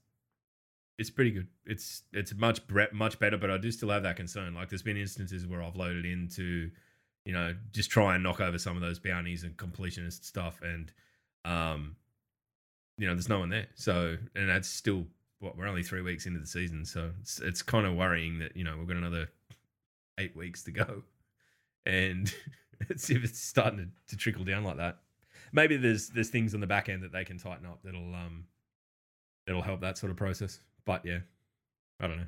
it's 1.02 1.10
pretty 1.10 1.32
good. 1.32 1.48
It's 1.66 2.04
it's 2.14 2.34
much 2.36 2.62
much 2.94 3.20
better, 3.20 3.36
but 3.36 3.50
I 3.50 3.58
do 3.58 3.72
still 3.72 3.90
have 3.90 4.04
that 4.04 4.16
concern. 4.16 4.54
Like 4.54 4.70
there's 4.70 4.84
been 4.84 4.98
instances 4.98 5.48
where 5.48 5.62
I've 5.64 5.76
loaded 5.76 6.06
into, 6.06 6.70
you 7.26 7.34
know, 7.34 7.56
just 7.72 7.90
try 7.90 8.14
and 8.14 8.24
knock 8.24 8.40
over 8.40 8.60
some 8.60 8.76
of 8.76 8.84
those 8.84 9.00
bounties 9.00 9.44
and 9.44 9.58
completionist 9.58 10.24
stuff, 10.24 10.62
and 10.62 10.94
um, 11.44 11.96
you 13.00 13.08
know, 13.08 13.16
there's 13.16 13.30
no 13.30 13.40
one 13.40 13.50
there. 13.50 13.66
So 13.74 14.16
and 14.36 14.48
that's 14.48 14.68
still 14.68 15.08
what 15.40 15.58
we're 15.58 15.68
only 15.68 15.82
three 15.82 16.02
weeks 16.02 16.28
into 16.28 16.40
the 16.40 16.46
season, 16.46 16.86
so 16.86 17.10
it's 17.20 17.40
it's 17.40 17.64
kind 17.64 17.88
of 17.88 17.96
worrying 17.96 18.38
that 18.38 18.56
you 18.56 18.64
know 18.64 18.78
we've 18.78 18.88
got 18.88 18.98
another 18.98 19.28
eight 20.20 20.36
weeks 20.36 20.62
to 20.64 20.72
go, 20.72 21.02
and 21.84 22.32
see 22.96 23.16
if 23.16 23.24
it's 23.24 23.40
starting 23.40 23.80
to, 23.80 23.88
to 24.08 24.18
trickle 24.18 24.44
down 24.44 24.64
like 24.64 24.78
that. 24.78 25.00
Maybe 25.52 25.78
there's 25.78 26.10
there's 26.10 26.30
things 26.30 26.54
on 26.54 26.60
the 26.60 26.68
back 26.68 26.90
end 26.90 27.02
that 27.02 27.12
they 27.12 27.26
can 27.26 27.40
tighten 27.40 27.66
up 27.66 27.80
that'll 27.84 28.14
um 28.14 28.46
that'll 29.48 29.64
help 29.64 29.82
that 29.82 29.98
sort 29.98 30.12
of 30.12 30.18
process. 30.18 30.60
But 30.86 31.06
yeah, 31.06 31.20
I 32.00 32.08
don't 32.08 32.18
know. 32.18 32.28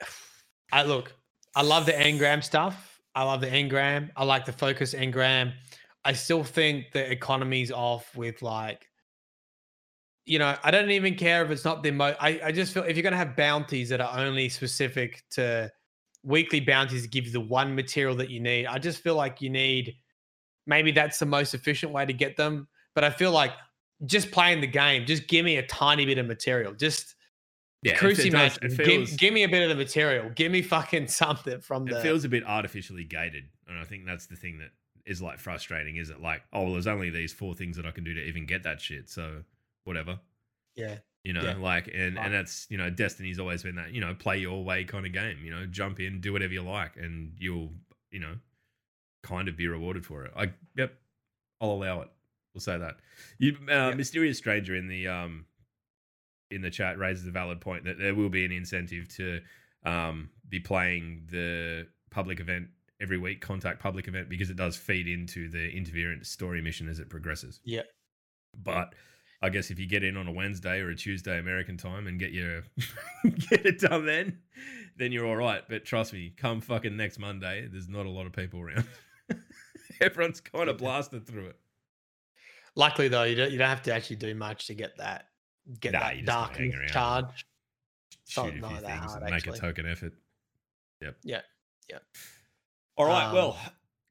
I 0.72 0.82
look, 0.84 1.12
I 1.54 1.62
love 1.62 1.86
the 1.86 1.92
engram 1.92 2.42
stuff. 2.42 3.00
I 3.14 3.24
love 3.24 3.40
the 3.40 3.48
engram. 3.48 4.10
I 4.16 4.24
like 4.24 4.44
the 4.44 4.52
focus 4.52 4.94
engram. 4.94 5.52
I 6.04 6.12
still 6.12 6.44
think 6.44 6.92
the 6.92 7.10
economy's 7.10 7.70
off 7.70 8.16
with 8.16 8.40
like, 8.40 8.86
you 10.26 10.38
know, 10.38 10.56
I 10.62 10.70
don't 10.70 10.90
even 10.90 11.16
care 11.16 11.44
if 11.44 11.50
it's 11.50 11.64
not 11.64 11.82
the 11.82 11.90
most. 11.90 12.16
I, 12.20 12.40
I 12.44 12.52
just 12.52 12.72
feel 12.72 12.84
if 12.84 12.96
you're 12.96 13.02
going 13.02 13.12
to 13.12 13.18
have 13.18 13.36
bounties 13.36 13.88
that 13.88 14.00
are 14.00 14.18
only 14.18 14.48
specific 14.48 15.24
to 15.32 15.70
weekly 16.22 16.60
bounties 16.60 17.06
give 17.06 17.26
you 17.26 17.32
the 17.32 17.40
one 17.40 17.74
material 17.74 18.14
that 18.16 18.30
you 18.30 18.40
need, 18.40 18.66
I 18.66 18.78
just 18.78 19.02
feel 19.02 19.16
like 19.16 19.42
you 19.42 19.50
need 19.50 19.96
maybe 20.66 20.92
that's 20.92 21.18
the 21.18 21.26
most 21.26 21.52
efficient 21.52 21.92
way 21.92 22.06
to 22.06 22.12
get 22.12 22.36
them. 22.36 22.68
But 22.94 23.04
I 23.04 23.10
feel 23.10 23.32
like 23.32 23.52
just 24.06 24.30
playing 24.30 24.60
the 24.60 24.66
game, 24.66 25.06
just 25.06 25.26
give 25.28 25.44
me 25.44 25.56
a 25.56 25.66
tiny 25.66 26.06
bit 26.06 26.18
of 26.18 26.26
material. 26.26 26.72
Just 26.74 27.14
Yeah, 27.82 27.98
does- 28.00 28.30
match. 28.32 28.58
it 28.62 28.76
Give, 28.84 29.16
give 29.18 29.34
me 29.34 29.42
a 29.44 29.48
bit 29.48 29.62
of 29.62 29.68
the 29.70 29.74
material. 29.82 30.30
Give 30.30 30.50
me 30.52 30.62
fucking 30.62 31.08
something 31.22 31.60
from 31.60 31.84
the. 31.86 31.98
it 31.98 32.02
feels 32.02 32.24
a 32.24 32.28
bit 32.28 32.44
artificially 32.44 33.04
gated 33.04 33.44
and 33.68 33.78
i 33.78 33.84
think 33.84 34.04
that's 34.04 34.26
the 34.26 34.34
thing 34.36 34.58
that 34.58 34.70
is 35.06 35.22
like 35.22 35.38
frustrating 35.38 35.96
is 35.96 36.10
it 36.10 36.20
like 36.20 36.42
oh 36.52 36.64
well 36.64 36.72
there's 36.72 36.86
only 36.88 37.08
these 37.08 37.32
four 37.32 37.54
things 37.54 37.76
that 37.76 37.86
i 37.86 37.90
can 37.92 38.02
do 38.04 38.12
to 38.12 38.20
even 38.20 38.44
get 38.46 38.64
that 38.64 38.80
shit 38.80 39.08
so 39.08 39.42
whatever 39.84 40.18
yeah. 40.76 40.96
you 41.24 41.32
know 41.32 41.42
Yeah. 41.42 41.54
like 41.56 41.88
and 41.94 42.18
and 42.18 42.34
that's 42.34 42.66
you 42.68 42.76
know 42.76 42.90
destiny's 42.90 43.38
always 43.38 43.62
been 43.62 43.76
that 43.76 43.92
you 43.94 44.00
know 44.00 44.12
play 44.14 44.38
your 44.38 44.62
way 44.64 44.84
kind 44.84 45.06
of 45.06 45.12
game 45.12 45.38
you 45.44 45.50
know 45.50 45.66
jump 45.66 46.00
in 46.00 46.20
do 46.20 46.32
whatever 46.32 46.52
you 46.52 46.62
like 46.62 46.96
and 46.96 47.32
you'll 47.38 47.70
you 48.10 48.18
know 48.20 48.34
kind 49.22 49.48
of 49.48 49.56
be 49.56 49.66
rewarded 49.68 50.04
for 50.04 50.24
it 50.24 50.32
i 50.36 50.50
yep 50.76 50.92
i'll 51.60 51.72
allow 51.72 52.00
it 52.02 52.08
we'll 52.66 52.74
say 52.74 52.78
that 52.78 52.96
you 53.38 53.56
uh, 53.70 53.92
mysterious 53.96 54.38
stranger 54.38 54.74
in 54.74 54.88
the 54.88 55.08
um 55.08 55.44
in 56.50 56.62
the 56.62 56.70
chat 56.70 56.98
raises 56.98 57.26
a 57.26 57.30
valid 57.30 57.60
point 57.60 57.84
that 57.84 57.98
there 57.98 58.14
will 58.14 58.28
be 58.28 58.44
an 58.44 58.52
incentive 58.52 59.08
to 59.08 59.40
um 59.84 60.28
be 60.48 60.60
playing 60.60 61.22
the 61.30 61.86
public 62.10 62.40
event 62.40 62.68
every 63.00 63.16
week 63.18 63.40
contact 63.40 63.80
public 63.80 64.06
event 64.08 64.28
because 64.28 64.50
it 64.50 64.56
does 64.56 64.76
feed 64.76 65.08
into 65.08 65.48
the 65.48 65.70
interference 65.70 66.28
story 66.28 66.60
mission 66.60 66.88
as 66.88 66.98
it 66.98 67.08
progresses 67.08 67.60
Yeah. 67.64 67.82
but 68.62 68.94
I 69.42 69.48
guess 69.48 69.70
if 69.70 69.78
you 69.78 69.86
get 69.86 70.04
in 70.04 70.18
on 70.18 70.26
a 70.28 70.32
Wednesday 70.32 70.80
or 70.80 70.90
a 70.90 70.94
Tuesday 70.94 71.38
American 71.38 71.78
time 71.78 72.06
and 72.06 72.18
get 72.18 72.32
your 72.32 72.60
get 73.48 73.64
it 73.64 73.80
done 73.80 74.04
then, 74.04 74.40
then 74.98 75.12
you're 75.12 75.24
all 75.24 75.34
right. 75.36 75.62
But 75.66 75.86
trust 75.86 76.12
me, 76.12 76.34
come 76.36 76.60
fucking 76.60 76.94
next 76.94 77.18
Monday, 77.18 77.66
there's 77.72 77.88
not 77.88 78.04
a 78.04 78.10
lot 78.10 78.26
of 78.26 78.32
people 78.34 78.60
around. 78.60 78.84
Everyone's 80.02 80.40
kind 80.42 80.68
of 80.68 80.76
blasted 80.76 81.26
through 81.26 81.46
it. 81.46 81.56
Luckily 82.76 83.08
though, 83.08 83.24
you 83.24 83.36
don't 83.36 83.50
you 83.50 83.58
don't 83.58 83.68
have 83.68 83.82
to 83.82 83.94
actually 83.94 84.16
do 84.16 84.34
much 84.34 84.66
to 84.68 84.74
get 84.74 84.96
that 84.98 85.28
get 85.80 85.92
Nah, 85.92 86.00
that 86.00 86.24
dark 86.24 86.58
charge. 86.88 87.46
Shoot 88.26 88.40
a 88.40 88.52
few 88.52 88.60
that 88.60 88.82
things 88.82 89.12
hard, 89.12 89.22
and 89.22 89.30
make 89.32 89.46
a 89.46 89.52
token 89.52 89.86
effort. 89.86 90.12
Yep. 91.00 91.16
Yeah, 91.24 91.40
yeah. 91.88 91.98
All 92.96 93.06
right. 93.06 93.26
Um, 93.26 93.34
well, 93.34 93.58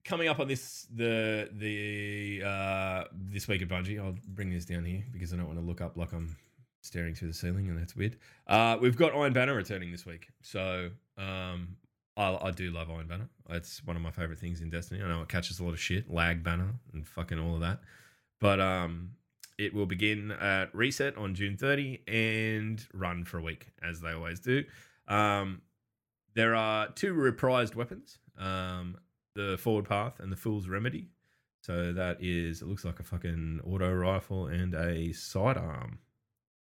coming 0.04 0.28
up 0.28 0.40
on 0.40 0.48
this 0.48 0.88
the 0.94 1.50
the 1.54 2.44
uh 2.46 3.04
this 3.14 3.48
week 3.48 3.62
at 3.62 3.70
Bungie, 3.70 4.04
I'll 4.04 4.16
bring 4.28 4.50
this 4.50 4.66
down 4.66 4.84
here 4.84 5.04
because 5.12 5.34
I 5.34 5.38
don't 5.38 5.48
want 5.48 5.60
to 5.60 5.66
look 5.66 5.82
up 5.82 5.96
like 5.96 6.12
I'm 6.12 6.36
staring 6.82 7.14
through 7.14 7.28
the 7.30 7.34
ceiling 7.34 7.70
and 7.70 7.80
that's 7.80 7.96
weird. 7.96 8.18
Uh 8.48 8.78
we've 8.82 8.98
got 8.98 9.14
Iron 9.14 9.34
Banner 9.34 9.56
returning 9.56 9.92
this 9.92 10.06
week. 10.06 10.28
So 10.42 10.90
um 11.18 11.76
I, 12.18 12.38
I 12.48 12.52
do 12.52 12.72
love 12.72 12.90
Iron 12.90 13.08
Banner. 13.08 13.30
It's 13.50 13.86
one 13.86 13.96
of 13.96 14.02
my 14.02 14.12
favorite 14.12 14.40
things 14.40 14.60
in 14.62 14.70
Destiny. 14.70 15.02
I 15.02 15.08
know 15.08 15.22
it 15.22 15.30
catches 15.30 15.60
a 15.60 15.64
lot 15.64 15.72
of 15.72 15.80
shit, 15.80 16.12
lag 16.12 16.44
banner 16.44 16.74
and 16.94 17.08
fucking 17.08 17.40
all 17.40 17.56
of 17.56 17.62
that. 17.62 17.80
But 18.40 18.60
um 18.60 19.12
it 19.58 19.74
will 19.74 19.86
begin 19.86 20.32
at 20.32 20.74
reset 20.74 21.18
on 21.18 21.36
June 21.36 21.58
30 21.58 22.00
and 22.08 22.86
run 22.94 23.26
for 23.26 23.40
a 23.40 23.42
week 23.42 23.68
as 23.84 24.00
they 24.00 24.12
always 24.14 24.40
do. 24.40 24.64
Um 25.08 25.62
there 26.36 26.56
are 26.56 26.90
two 26.90 27.14
reprised 27.14 27.76
weapons. 27.76 28.20
Um 28.38 28.98
the 29.36 29.58
forward 29.58 29.86
path 29.86 30.20
and 30.20 30.32
the 30.32 30.36
fool's 30.36 30.68
remedy. 30.68 31.10
So 31.62 31.94
that 31.94 32.18
is, 32.22 32.62
it 32.62 32.68
looks 32.68 32.86
like 32.86 33.00
a 33.00 33.04
fucking 33.04 33.62
auto 33.66 33.94
rifle 33.94 34.48
and 34.48 34.74
a 34.74 35.12
sidearm. 35.14 36.00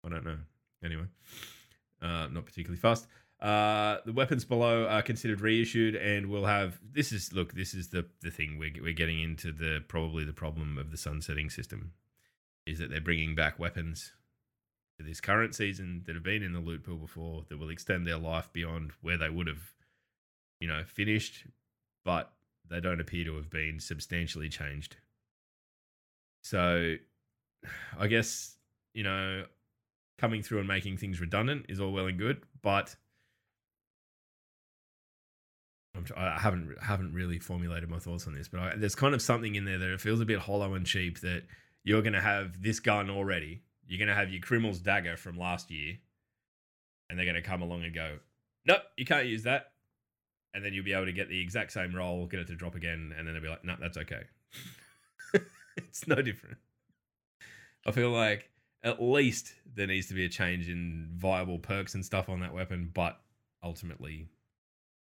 I 0.05 0.09
don't 0.09 0.25
know. 0.25 0.39
Anyway, 0.85 1.05
uh, 2.03 2.29
not 2.31 2.47
particularly 2.47 2.81
fast. 2.81 3.07
Uh, 3.41 3.99
the 4.05 4.13
weapons 4.13 4.45
below 4.45 4.87
are 4.87 5.03
considered 5.03 5.41
reissued 5.41 5.95
and 5.95 6.27
we'll 6.27 6.45
have. 6.45 6.79
This 6.93 7.11
is 7.11 7.33
look. 7.33 7.55
This 7.55 7.73
is 7.73 7.89
the 7.89 8.07
the 8.21 8.31
thing 8.31 8.59
we're 8.59 8.73
we're 8.83 8.93
getting 8.93 9.21
into 9.21 9.53
the 9.53 9.83
probably 9.89 10.25
the 10.25 10.33
problem 10.33 10.77
of 10.77 10.91
the 10.91 10.99
sunsetting 10.99 11.49
system, 11.49 11.93
is 12.67 12.79
that 12.79 12.91
they're 12.91 13.01
bringing 13.01 13.35
back 13.35 13.59
weapons 13.59 14.13
for 14.97 15.05
this 15.05 15.21
current 15.21 15.55
season 15.55 16.03
that 16.07 16.15
have 16.15 16.23
been 16.23 16.43
in 16.43 16.53
the 16.53 16.61
loot 16.61 16.85
pool 16.85 16.99
before 16.99 17.45
that 17.49 17.59
will 17.59 17.71
extend 17.71 18.07
their 18.07 18.19
life 18.19 18.53
beyond 18.53 18.93
where 19.01 19.17
they 19.17 19.31
would 19.31 19.47
have, 19.47 19.73
you 20.61 20.69
know, 20.69 20.85
finished, 20.85 21.47
but 22.05 22.33
they 22.69 22.81
don't 22.81 23.01
appear 23.01 23.25
to 23.25 23.37
have 23.37 23.49
been 23.49 23.81
substantially 23.81 24.51
changed. 24.51 24.97
So, 26.43 26.97
I 27.99 28.07
guess 28.07 28.57
you 28.93 29.03
know, 29.03 29.45
coming 30.19 30.43
through 30.43 30.59
and 30.59 30.69
making 30.69 30.99
things 30.99 31.21
redundant 31.21 31.67
is 31.69 31.81
all 31.81 31.93
well 31.93 32.07
and 32.07 32.19
good, 32.19 32.43
but 32.63 32.97
I'm, 35.95 36.07
I 36.17 36.39
haven't 36.39 36.77
haven't 36.81 37.13
really 37.13 37.39
formulated 37.39 37.89
my 37.89 37.99
thoughts 37.99 38.27
on 38.27 38.35
this. 38.35 38.49
But 38.49 38.61
I, 38.61 38.77
there's 38.77 38.95
kind 38.95 39.15
of 39.15 39.23
something 39.23 39.55
in 39.55 39.65
there 39.65 39.79
that 39.79 39.93
it 39.93 40.01
feels 40.01 40.21
a 40.21 40.25
bit 40.25 40.39
hollow 40.39 40.75
and 40.75 40.87
cheap. 40.87 41.21
That 41.21 41.43
you're 41.83 42.03
going 42.03 42.13
to 42.13 42.21
have 42.21 42.63
this 42.63 42.81
gun 42.81 43.11
already. 43.11 43.63
You're 43.87 43.99
going 43.99 44.09
to 44.09 44.15
have 44.15 44.31
your 44.31 44.41
Crimil's 44.41 44.79
Dagger 44.79 45.17
from 45.17 45.37
last 45.37 45.71
year, 45.71 45.97
and 47.09 47.19
they're 47.19 47.27
going 47.27 47.35
to 47.35 47.43
come 47.43 47.63
along 47.63 47.85
and 47.85 47.95
go, 47.95 48.19
"Nope, 48.67 48.83
you 48.97 49.05
can't 49.05 49.27
use 49.27 49.43
that." 49.45 49.73
and 50.55 50.65
then 50.65 50.73
you'll 50.73 50.85
be 50.85 50.93
able 50.93 51.07
to 51.07 51.13
get 51.13 51.29
the 51.29 51.41
exact 51.41 51.73
same 51.73 51.95
roll, 51.95 52.27
get 52.27 52.41
it 52.41 52.49
to 52.49 52.57
drop 52.57 52.75
again, 52.75 53.15
and 53.17 53.27
then 53.27 53.35
they'll 53.35 53.43
be 53.43 53.49
like, 53.49 53.65
"No, 53.65 53.77
that's 53.81 53.97
okay." 53.97 54.23
it's 55.77 56.07
no 56.07 56.17
different. 56.17 56.59
I 57.87 57.93
feel 57.93 58.11
like 58.11 58.51
at 58.83 59.03
least 59.03 59.55
there 59.75 59.87
needs 59.87 60.09
to 60.09 60.15
be 60.15 60.25
a 60.25 60.29
change 60.29 60.69
in 60.69 61.11
viable 61.15 61.59
perks 61.59 61.95
and 61.95 62.05
stuff 62.05 62.29
on 62.29 62.41
that 62.41 62.53
weapon, 62.53 62.91
but 62.93 63.21
ultimately, 63.63 64.29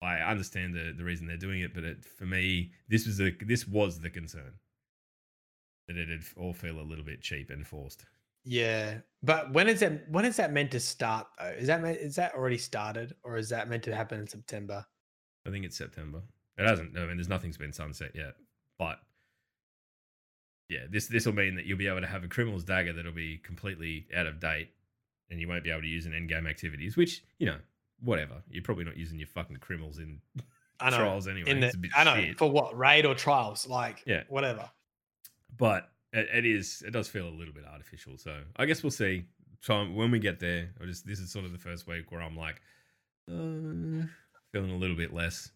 I 0.04 0.30
understand 0.30 0.74
the 0.76 0.94
the 0.96 1.04
reason 1.04 1.28
they're 1.28 1.38
doing 1.38 1.62
it. 1.62 1.74
But 1.74 1.84
it, 1.84 2.06
for 2.06 2.26
me, 2.26 2.72
this 2.90 3.06
was 3.06 3.20
a 3.20 3.32
this 3.46 3.68
was 3.68 4.00
the 4.00 4.10
concern 4.10 4.54
that 5.88 5.98
it'd 5.98 6.24
all 6.38 6.54
feel 6.54 6.80
a 6.80 6.82
little 6.82 7.04
bit 7.04 7.22
cheap 7.22 7.50
and 7.50 7.66
forced. 7.66 8.06
Yeah, 8.46 9.00
but 9.22 9.54
when 9.54 9.70
is 9.70 9.80
that? 9.80 10.10
When 10.10 10.26
is 10.26 10.38
that 10.38 10.52
meant 10.52 10.72
to 10.72 10.80
start? 10.80 11.28
Though 11.40 11.46
is 11.58 11.68
that 11.68 11.84
is 11.86 12.16
that 12.16 12.36
already 12.36 12.58
started, 12.58 13.16
or 13.24 13.38
is 13.38 13.50
that 13.50 13.70
meant 13.70 13.84
to 13.84 13.96
happen 13.96 14.20
in 14.20 14.28
September? 14.28 14.86
I 15.46 15.50
think 15.50 15.66
it's 15.66 15.78
September. 15.78 16.22
It 16.58 16.68
hasn't. 16.68 16.98
I 16.98 17.06
mean, 17.06 17.18
there's 17.18 17.30
nothing's 17.30 17.58
been 17.58 17.74
sunset 17.74 18.12
yet, 18.14 18.36
but 18.78 19.00
yeah, 20.70 20.86
this 20.90 21.08
this 21.08 21.26
will 21.26 21.34
mean 21.34 21.56
that 21.56 21.66
you'll 21.66 21.78
be 21.78 21.88
able 21.88 22.02
to 22.02 22.08
have 22.08 22.24
a 22.24 22.28
Crimil's 22.28 22.64
Dagger 22.64 22.94
that'll 22.94 23.12
be 23.12 23.38
completely 23.38 24.08
out 24.16 24.26
of 24.26 24.40
date, 24.40 24.70
and 25.30 25.40
you 25.40 25.48
won't 25.48 25.64
be 25.64 25.72
able 25.72 25.82
to 25.82 25.88
use 25.88 26.06
in 26.06 26.14
end 26.14 26.30
game 26.30 26.48
activities. 26.48 26.98
Which 26.98 27.24
you 27.40 27.46
know, 27.46 27.58
whatever. 28.02 28.44
You're 28.50 28.64
probably 28.64 28.84
not 28.86 28.98
using 28.98 29.20
your 29.20 29.28
fucking 29.28 29.58
Crimils 29.58 29.98
in 30.00 30.20
I 30.80 30.90
know. 30.90 30.98
trials 30.98 31.28
anyway. 31.28 31.50
in 31.50 31.60
the, 31.60 31.68
it's 31.68 31.76
a 31.76 31.80
bit 31.80 31.92
I 31.96 32.04
know 32.04 32.16
shit. 32.16 32.38
for 32.38 32.50
what 32.52 32.78
raid 32.78 33.06
or 33.06 33.16
trials, 33.16 33.68
like 33.68 34.04
Yeah. 34.06 34.24
whatever. 34.30 34.70
but 35.58 35.90
it, 36.12 36.28
it 36.34 36.46
is. 36.46 36.84
It 36.86 36.92
does 36.92 37.08
feel 37.08 37.28
a 37.28 37.30
little 37.36 37.54
bit 37.54 37.66
artificial. 37.66 38.18
So 38.18 38.42
I 38.56 38.66
guess 38.66 38.84
we'll 38.84 38.92
see. 38.92 39.26
So 39.62 39.86
when 39.86 40.12
we 40.12 40.20
get 40.20 40.40
there, 40.40 40.70
I 40.82 40.86
just 40.86 41.06
this 41.08 41.20
is 41.20 41.32
sort 41.32 41.46
of 41.46 41.52
the 41.54 41.58
first 41.58 41.88
week 41.88 42.12
where 42.12 42.22
I'm 42.22 42.36
like, 42.36 42.62
uh, 43.30 44.06
feeling 44.52 44.72
a 44.72 44.76
little 44.78 44.96
bit 44.98 45.14
less 45.14 45.52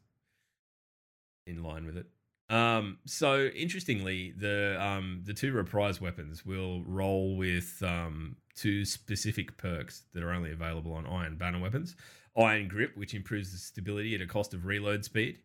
in 1.45 1.63
line 1.63 1.85
with 1.85 1.97
it. 1.97 2.05
Um, 2.49 2.99
so 3.05 3.47
interestingly, 3.47 4.31
the 4.37 4.77
um 4.81 5.21
the 5.25 5.33
two 5.33 5.51
reprise 5.51 5.99
weapons 5.99 6.45
will 6.45 6.81
roll 6.85 7.35
with 7.35 7.81
um 7.85 8.37
two 8.55 8.85
specific 8.85 9.57
perks 9.57 10.03
that 10.13 10.23
are 10.23 10.31
only 10.31 10.51
available 10.51 10.93
on 10.93 11.05
Iron 11.05 11.35
Banner 11.35 11.59
weapons. 11.59 11.95
Iron 12.37 12.67
Grip, 12.67 12.95
which 12.95 13.13
improves 13.13 13.51
the 13.51 13.57
stability 13.57 14.13
at 14.15 14.21
a 14.21 14.27
cost 14.27 14.53
of 14.53 14.65
reload 14.65 15.03
speed. 15.05 15.39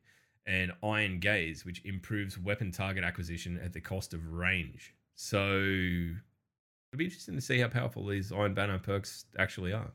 and 0.45 0.72
Iron 0.82 1.20
Gaze, 1.20 1.64
which 1.64 1.84
improves 1.84 2.36
weapon 2.36 2.72
target 2.72 3.05
acquisition 3.05 3.61
at 3.64 3.72
the 3.72 3.80
cost 3.80 4.12
of 4.12 4.26
range. 4.32 4.93
So 5.14 5.38
it'll 5.38 6.99
be 6.99 7.05
interesting 7.05 7.36
to 7.36 7.40
see 7.40 7.61
how 7.61 7.68
powerful 7.68 8.05
these 8.07 8.32
Iron 8.32 8.53
Banner 8.53 8.78
perks 8.80 9.24
actually 9.38 9.72
are. 9.72 9.93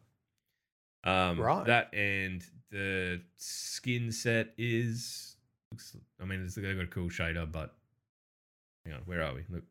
Um, 1.04 1.38
Right. 1.40 1.66
That 1.66 1.94
and 1.94 2.46
the 2.72 3.22
skin 3.36 4.12
set 4.12 4.54
is 4.58 5.36
looks. 5.72 5.98
I 6.22 6.24
mean, 6.26 6.44
it's 6.46 6.56
they've 6.56 6.76
got 6.76 6.84
a 6.84 6.88
cool 6.88 7.10
shader, 7.10 7.50
but 7.52 7.76
hang 8.86 8.96
on, 8.96 9.02
where 9.02 9.22
are 9.22 9.34
we? 9.36 9.44
Look, 9.50 9.64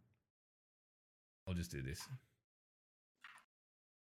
I'll 1.48 1.54
just 1.54 1.70
do 1.70 1.80
this. 1.80 2.06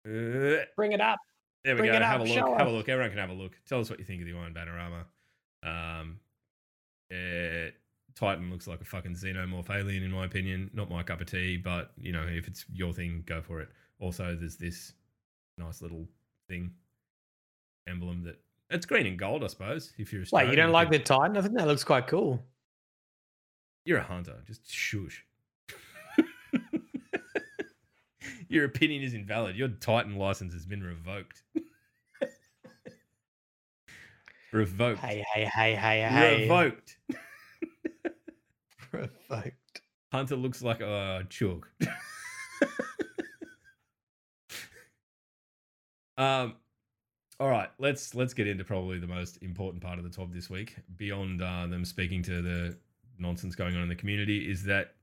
Uh, 0.05 0.63
Bring 0.77 0.93
it 0.93 1.01
up. 1.01 1.19
There 1.63 1.75
we 1.75 1.81
Bring 1.81 1.91
go. 1.91 1.99
Have 1.99 2.21
up, 2.21 2.27
a 2.27 2.29
look. 2.29 2.57
Have 2.57 2.67
a 2.67 2.71
look. 2.71 2.89
Everyone 2.89 3.09
can 3.09 3.19
have 3.19 3.29
a 3.29 3.33
look. 3.33 3.53
Tell 3.67 3.79
us 3.79 3.89
what 3.89 3.99
you 3.99 4.05
think 4.05 4.21
of 4.21 4.27
the 4.27 4.33
Iron 4.33 4.55
armor. 4.57 5.05
Um, 5.63 6.19
eh, 7.11 7.69
Titan 8.15 8.51
looks 8.51 8.67
like 8.67 8.81
a 8.81 8.85
fucking 8.85 9.15
xenomorph 9.15 9.69
alien 9.69 10.03
in 10.03 10.11
my 10.11 10.25
opinion. 10.25 10.69
Not 10.73 10.89
my 10.89 11.03
cup 11.03 11.21
of 11.21 11.27
tea, 11.27 11.57
but 11.57 11.91
you 11.97 12.11
know, 12.11 12.25
if 12.29 12.47
it's 12.47 12.65
your 12.71 12.93
thing, 12.93 13.23
go 13.25 13.41
for 13.41 13.61
it. 13.61 13.69
Also, 13.99 14.35
there's 14.35 14.57
this 14.57 14.93
nice 15.57 15.81
little 15.81 16.07
thing 16.47 16.71
emblem 17.87 18.23
that 18.23 18.39
it's 18.69 18.85
green 18.85 19.05
and 19.05 19.17
gold, 19.17 19.43
I 19.43 19.47
suppose. 19.47 19.93
If 19.97 20.11
you're 20.11 20.23
Wait, 20.31 20.49
you 20.49 20.55
don't 20.55 20.71
like 20.71 20.89
the 20.89 20.99
Titan? 20.99 21.37
I 21.37 21.41
think 21.41 21.55
that 21.57 21.67
looks 21.67 21.83
quite 21.83 22.07
cool. 22.07 22.43
You're 23.85 23.99
a 23.99 24.03
hunter. 24.03 24.35
Just 24.47 24.69
shush. 24.71 25.25
Your 28.53 28.65
opinion 28.65 29.01
is 29.01 29.15
invalid. 29.15 29.55
Your 29.55 29.69
Titan 29.69 30.15
license 30.15 30.53
has 30.53 30.63
been 30.63 30.83
revoked. 30.83 31.41
revoked. 34.51 34.99
Hey, 34.99 35.25
hey, 35.33 35.45
hey, 35.45 35.73
hey, 35.73 36.01
hey. 36.03 36.43
Revoked. 36.43 36.97
Revoked. 38.91 39.81
Hunter 40.11 40.35
looks 40.35 40.61
like 40.61 40.81
a 40.81 41.25
chug. 41.29 41.65
um 46.19 46.53
all 47.39 47.49
right, 47.49 47.69
let's 47.79 48.13
let's 48.13 48.35
get 48.35 48.45
into 48.45 48.63
probably 48.63 48.99
the 48.99 49.07
most 49.07 49.41
important 49.41 49.81
part 49.81 49.97
of 49.97 50.03
the 50.03 50.11
top 50.11 50.31
this 50.31 50.47
week. 50.51 50.75
Beyond 50.95 51.41
uh, 51.41 51.65
them 51.65 51.83
speaking 51.83 52.21
to 52.21 52.43
the 52.43 52.77
nonsense 53.17 53.55
going 53.55 53.75
on 53.75 53.81
in 53.81 53.89
the 53.89 53.95
community, 53.95 54.47
is 54.47 54.63
that 54.65 54.93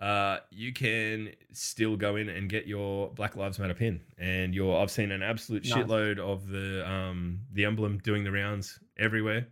uh, 0.00 0.38
you 0.50 0.72
can 0.72 1.32
still 1.52 1.96
go 1.96 2.16
in 2.16 2.28
and 2.28 2.48
get 2.48 2.66
your 2.66 3.10
Black 3.10 3.36
Lives 3.36 3.58
Matter 3.58 3.74
pin, 3.74 4.00
and 4.18 4.54
your 4.54 4.80
I've 4.80 4.90
seen 4.90 5.10
an 5.10 5.22
absolute 5.22 5.64
Nice. 5.64 5.72
shitload 5.72 6.18
of 6.18 6.48
the 6.48 6.88
um, 6.88 7.40
the 7.52 7.64
emblem 7.64 7.98
doing 7.98 8.24
the 8.24 8.32
rounds 8.32 8.78
everywhere, 8.98 9.46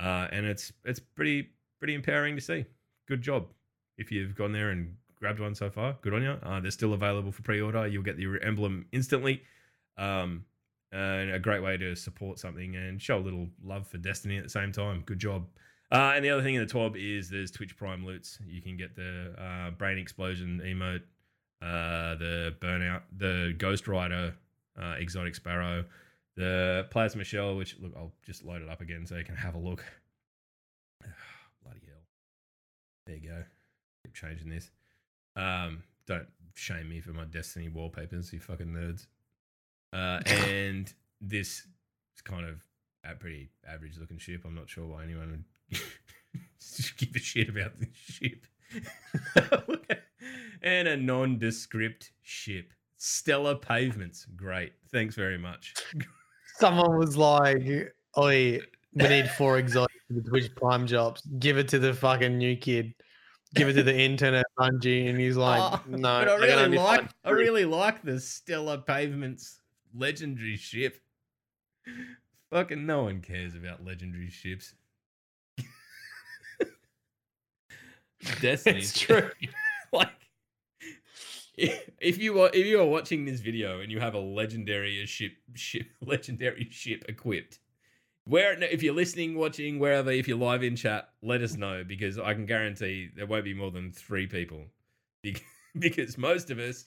uh, 0.00 0.28
and 0.32 0.44
it's 0.46 0.72
it's 0.84 0.98
pretty 1.00 1.50
pretty 1.78 1.94
empowering 1.94 2.34
to 2.36 2.42
see. 2.42 2.64
Good 3.06 3.22
job 3.22 3.46
if 3.98 4.10
you've 4.10 4.34
gone 4.34 4.52
there 4.52 4.70
and 4.70 4.96
grabbed 5.18 5.40
one 5.40 5.54
so 5.54 5.70
far. 5.70 5.96
Good 6.02 6.14
on 6.14 6.22
you. 6.22 6.36
Uh, 6.42 6.60
they're 6.60 6.70
still 6.70 6.92
available 6.92 7.32
for 7.32 7.42
pre-order. 7.42 7.86
You'll 7.86 8.02
get 8.02 8.16
the 8.16 8.38
emblem 8.42 8.86
instantly. 8.92 9.42
Um, 9.96 10.44
and 10.92 11.30
a 11.30 11.38
great 11.38 11.62
way 11.62 11.76
to 11.76 11.94
support 11.96 12.38
something 12.38 12.76
and 12.76 13.00
show 13.00 13.18
a 13.18 13.20
little 13.20 13.48
love 13.62 13.86
for 13.86 13.98
Destiny 13.98 14.38
at 14.38 14.44
the 14.44 14.50
same 14.50 14.72
time. 14.72 15.02
Good 15.04 15.18
job. 15.18 15.46
Uh, 15.90 16.12
and 16.16 16.24
the 16.24 16.30
other 16.30 16.42
thing 16.42 16.54
in 16.56 16.66
the 16.66 16.72
TWAB 16.72 16.96
is 16.96 17.30
there's 17.30 17.50
Twitch 17.50 17.76
Prime 17.76 18.04
loots. 18.04 18.38
You 18.46 18.60
can 18.60 18.76
get 18.76 18.96
the 18.96 19.34
uh, 19.38 19.70
Brain 19.70 19.98
Explosion 19.98 20.60
emote, 20.64 21.02
uh, 21.62 22.16
the 22.16 22.54
Burnout, 22.60 23.02
the 23.16 23.54
Ghost 23.56 23.86
Rider, 23.86 24.34
uh, 24.80 24.94
Exotic 24.98 25.36
Sparrow, 25.36 25.84
the 26.36 26.86
Plasma 26.90 27.22
Shell, 27.22 27.56
which, 27.56 27.76
look, 27.80 27.92
I'll 27.96 28.12
just 28.24 28.44
load 28.44 28.62
it 28.62 28.68
up 28.68 28.80
again 28.80 29.06
so 29.06 29.16
you 29.16 29.24
can 29.24 29.36
have 29.36 29.54
a 29.54 29.58
look. 29.58 29.84
Bloody 31.62 31.80
hell. 31.86 32.04
There 33.06 33.16
you 33.16 33.28
go. 33.28 33.44
Keep 34.04 34.14
changing 34.14 34.48
this. 34.48 34.70
Um, 35.36 35.84
don't 36.08 36.26
shame 36.54 36.88
me 36.88 37.00
for 37.00 37.12
my 37.12 37.24
Destiny 37.24 37.68
wallpapers, 37.68 38.32
you 38.32 38.40
fucking 38.40 38.66
nerds. 38.66 39.06
Uh, 39.92 40.20
and 40.48 40.92
this 41.20 41.66
is 42.16 42.22
kind 42.24 42.44
of 42.44 42.60
a 43.04 43.14
pretty 43.14 43.50
average 43.66 43.98
looking 43.98 44.18
ship. 44.18 44.42
I'm 44.44 44.54
not 44.54 44.68
sure 44.68 44.84
why 44.84 45.04
anyone 45.04 45.30
would 45.30 45.44
give 46.96 47.14
a 47.14 47.18
shit 47.18 47.48
about 47.48 47.72
this 47.78 47.88
ship. 47.94 48.46
and 50.62 50.88
a 50.88 50.96
nondescript 50.96 52.10
ship. 52.22 52.72
Stellar 52.96 53.54
pavements. 53.54 54.26
Great. 54.36 54.72
Thanks 54.90 55.14
very 55.14 55.38
much. 55.38 55.74
Someone 56.58 56.98
was 56.98 57.16
like, 57.16 57.94
"Oi, 58.18 58.60
we 58.94 59.08
need 59.08 59.30
four 59.30 59.58
exotics 59.58 60.00
for 60.08 60.14
the 60.14 60.22
Twitch 60.22 60.54
Prime 60.54 60.86
jobs. 60.86 61.22
Give 61.38 61.58
it 61.58 61.68
to 61.68 61.78
the 61.78 61.92
fucking 61.92 62.38
new 62.38 62.56
kid. 62.56 62.94
Give 63.54 63.68
it 63.68 63.74
to 63.74 63.82
the 63.82 63.94
intern 63.98 64.34
at 64.34 64.46
Bungie." 64.58 65.08
And 65.08 65.20
he's 65.20 65.36
like, 65.36 65.60
Oh, 65.60 65.80
"No, 65.88 66.24
but 66.24 66.28
I 66.28 66.36
really 66.36 66.78
like 66.78 67.10
I 67.24 67.30
really 67.30 67.64
like 67.64 68.02
the 68.02 68.18
Stellar 68.18 68.78
Pavements 68.78 69.60
legendary 69.94 70.56
ship. 70.56 70.98
Fucking 72.50 72.86
no 72.86 73.04
one 73.04 73.20
cares 73.20 73.54
about 73.54 73.84
legendary 73.84 74.30
ships. 74.30 74.74
Destiny. 78.40 78.78
It's 78.78 78.98
true. 78.98 79.30
like 79.92 80.08
if 81.56 82.18
you 82.18 82.40
are 82.40 82.50
if 82.52 82.66
you 82.66 82.80
are 82.80 82.86
watching 82.86 83.24
this 83.24 83.40
video 83.40 83.80
and 83.80 83.90
you 83.90 83.98
have 84.00 84.14
a 84.14 84.20
legendary 84.20 85.04
ship 85.06 85.32
ship 85.54 85.86
legendary 86.06 86.68
ship 86.70 87.04
equipped 87.08 87.60
where 88.24 88.52
if 88.62 88.82
you're 88.82 88.94
listening 88.94 89.38
watching 89.38 89.78
wherever 89.78 90.10
if 90.10 90.28
you're 90.28 90.36
live 90.36 90.62
in 90.62 90.76
chat 90.76 91.08
let 91.22 91.40
us 91.40 91.56
know 91.56 91.82
because 91.82 92.18
i 92.18 92.34
can 92.34 92.44
guarantee 92.44 93.08
there 93.16 93.26
won't 93.26 93.44
be 93.44 93.54
more 93.54 93.70
than 93.70 93.90
three 93.92 94.26
people. 94.26 94.64
Because 95.78 96.16
most 96.16 96.50
of 96.50 96.58
us 96.58 96.86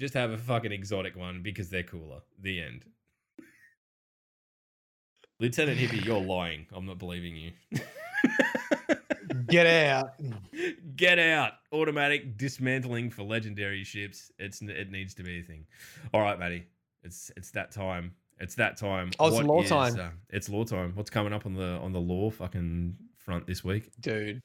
just 0.00 0.12
have 0.14 0.32
a 0.32 0.38
fucking 0.38 0.72
exotic 0.72 1.16
one 1.16 1.40
because 1.40 1.70
they're 1.70 1.84
cooler. 1.84 2.20
The 2.40 2.60
end. 2.60 2.84
Lieutenant 5.38 5.78
hippie 5.78 6.04
you're 6.04 6.20
lying. 6.20 6.66
I'm 6.74 6.84
not 6.84 6.98
believing 6.98 7.36
you 7.36 7.52
Get 9.54 9.66
out. 9.68 10.10
Get 10.96 11.20
out! 11.20 11.52
Automatic 11.72 12.36
dismantling 12.36 13.10
for 13.10 13.22
legendary 13.22 13.84
ships. 13.84 14.32
It's 14.36 14.60
it 14.62 14.90
needs 14.90 15.14
to 15.14 15.22
be 15.22 15.38
a 15.38 15.42
thing. 15.42 15.66
All 16.12 16.20
right, 16.20 16.36
Matty. 16.36 16.66
It's 17.04 17.30
it's 17.36 17.52
that 17.52 17.70
time. 17.70 18.12
It's 18.40 18.56
that 18.56 18.76
time. 18.76 19.12
Oh, 19.20 19.28
it's 19.28 19.36
What 19.36 19.44
lore 19.44 19.62
is, 19.62 19.68
time. 19.68 20.00
uh, 20.00 20.08
it's 20.30 20.48
lore 20.48 20.64
time. 20.64 20.90
What's 20.96 21.10
coming 21.10 21.32
up 21.32 21.46
on 21.46 21.54
the 21.54 21.78
on 21.78 21.92
the 21.92 22.00
lore 22.00 22.32
fucking 22.32 22.96
front 23.16 23.46
this 23.46 23.62
week? 23.62 23.92
Dude, 24.00 24.42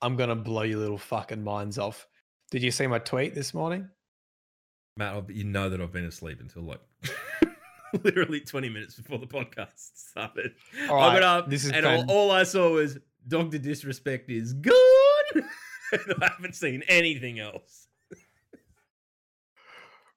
I'm 0.00 0.16
going 0.16 0.30
to 0.30 0.34
blow 0.34 0.62
your 0.62 0.78
little 0.78 0.96
fucking 0.96 1.44
minds 1.44 1.78
off. 1.78 2.06
Did 2.50 2.62
you 2.62 2.70
see 2.70 2.86
my 2.86 3.00
tweet 3.00 3.34
this 3.34 3.52
morning? 3.52 3.86
Matt, 4.96 5.28
you 5.28 5.44
know 5.44 5.68
that 5.68 5.78
I've 5.80 5.92
been 5.92 6.06
asleep 6.06 6.40
until 6.40 6.62
like 6.62 6.80
literally 8.02 8.40
20 8.40 8.70
minutes 8.70 8.94
before 8.96 9.18
the 9.18 9.26
podcast 9.26 9.90
started. 9.94 10.54
All 10.88 10.98
I 10.98 11.08
right, 11.08 11.20
got 11.20 11.22
up 11.44 11.50
this 11.50 11.66
is 11.66 11.72
and 11.72 11.84
all, 11.84 12.04
all 12.10 12.30
I 12.30 12.44
saw 12.44 12.72
was 12.72 12.98
Dr. 13.28 13.58
Disrespect 13.58 14.30
is 14.30 14.54
gone. 14.54 14.74
I 15.92 16.28
haven't 16.36 16.54
seen 16.54 16.82
anything 16.88 17.38
else. 17.38 17.88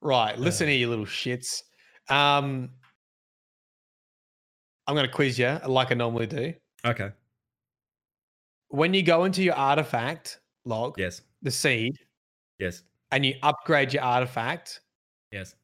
Right, 0.01 0.37
listen 0.37 0.65
Uh. 0.65 0.69
here, 0.71 0.79
you 0.79 0.89
little 0.89 1.05
shits. 1.05 1.61
Um, 2.09 2.71
I'm 4.87 4.95
going 4.95 5.05
to 5.07 5.11
quiz 5.13 5.37
you 5.37 5.59
like 5.67 5.91
I 5.91 5.95
normally 5.95 6.27
do. 6.27 6.53
Okay. 6.85 7.11
When 8.69 8.93
you 8.93 9.03
go 9.03 9.25
into 9.25 9.43
your 9.43 9.53
artifact 9.55 10.39
log, 10.65 10.97
Yes. 10.97 11.21
the 11.41 11.51
seed, 11.51 11.93
Yes. 12.57 12.83
and 13.11 13.25
you 13.25 13.35
upgrade 13.43 13.93
your 13.93 14.03
artifact, 14.03 14.81
Yes. 15.31 15.55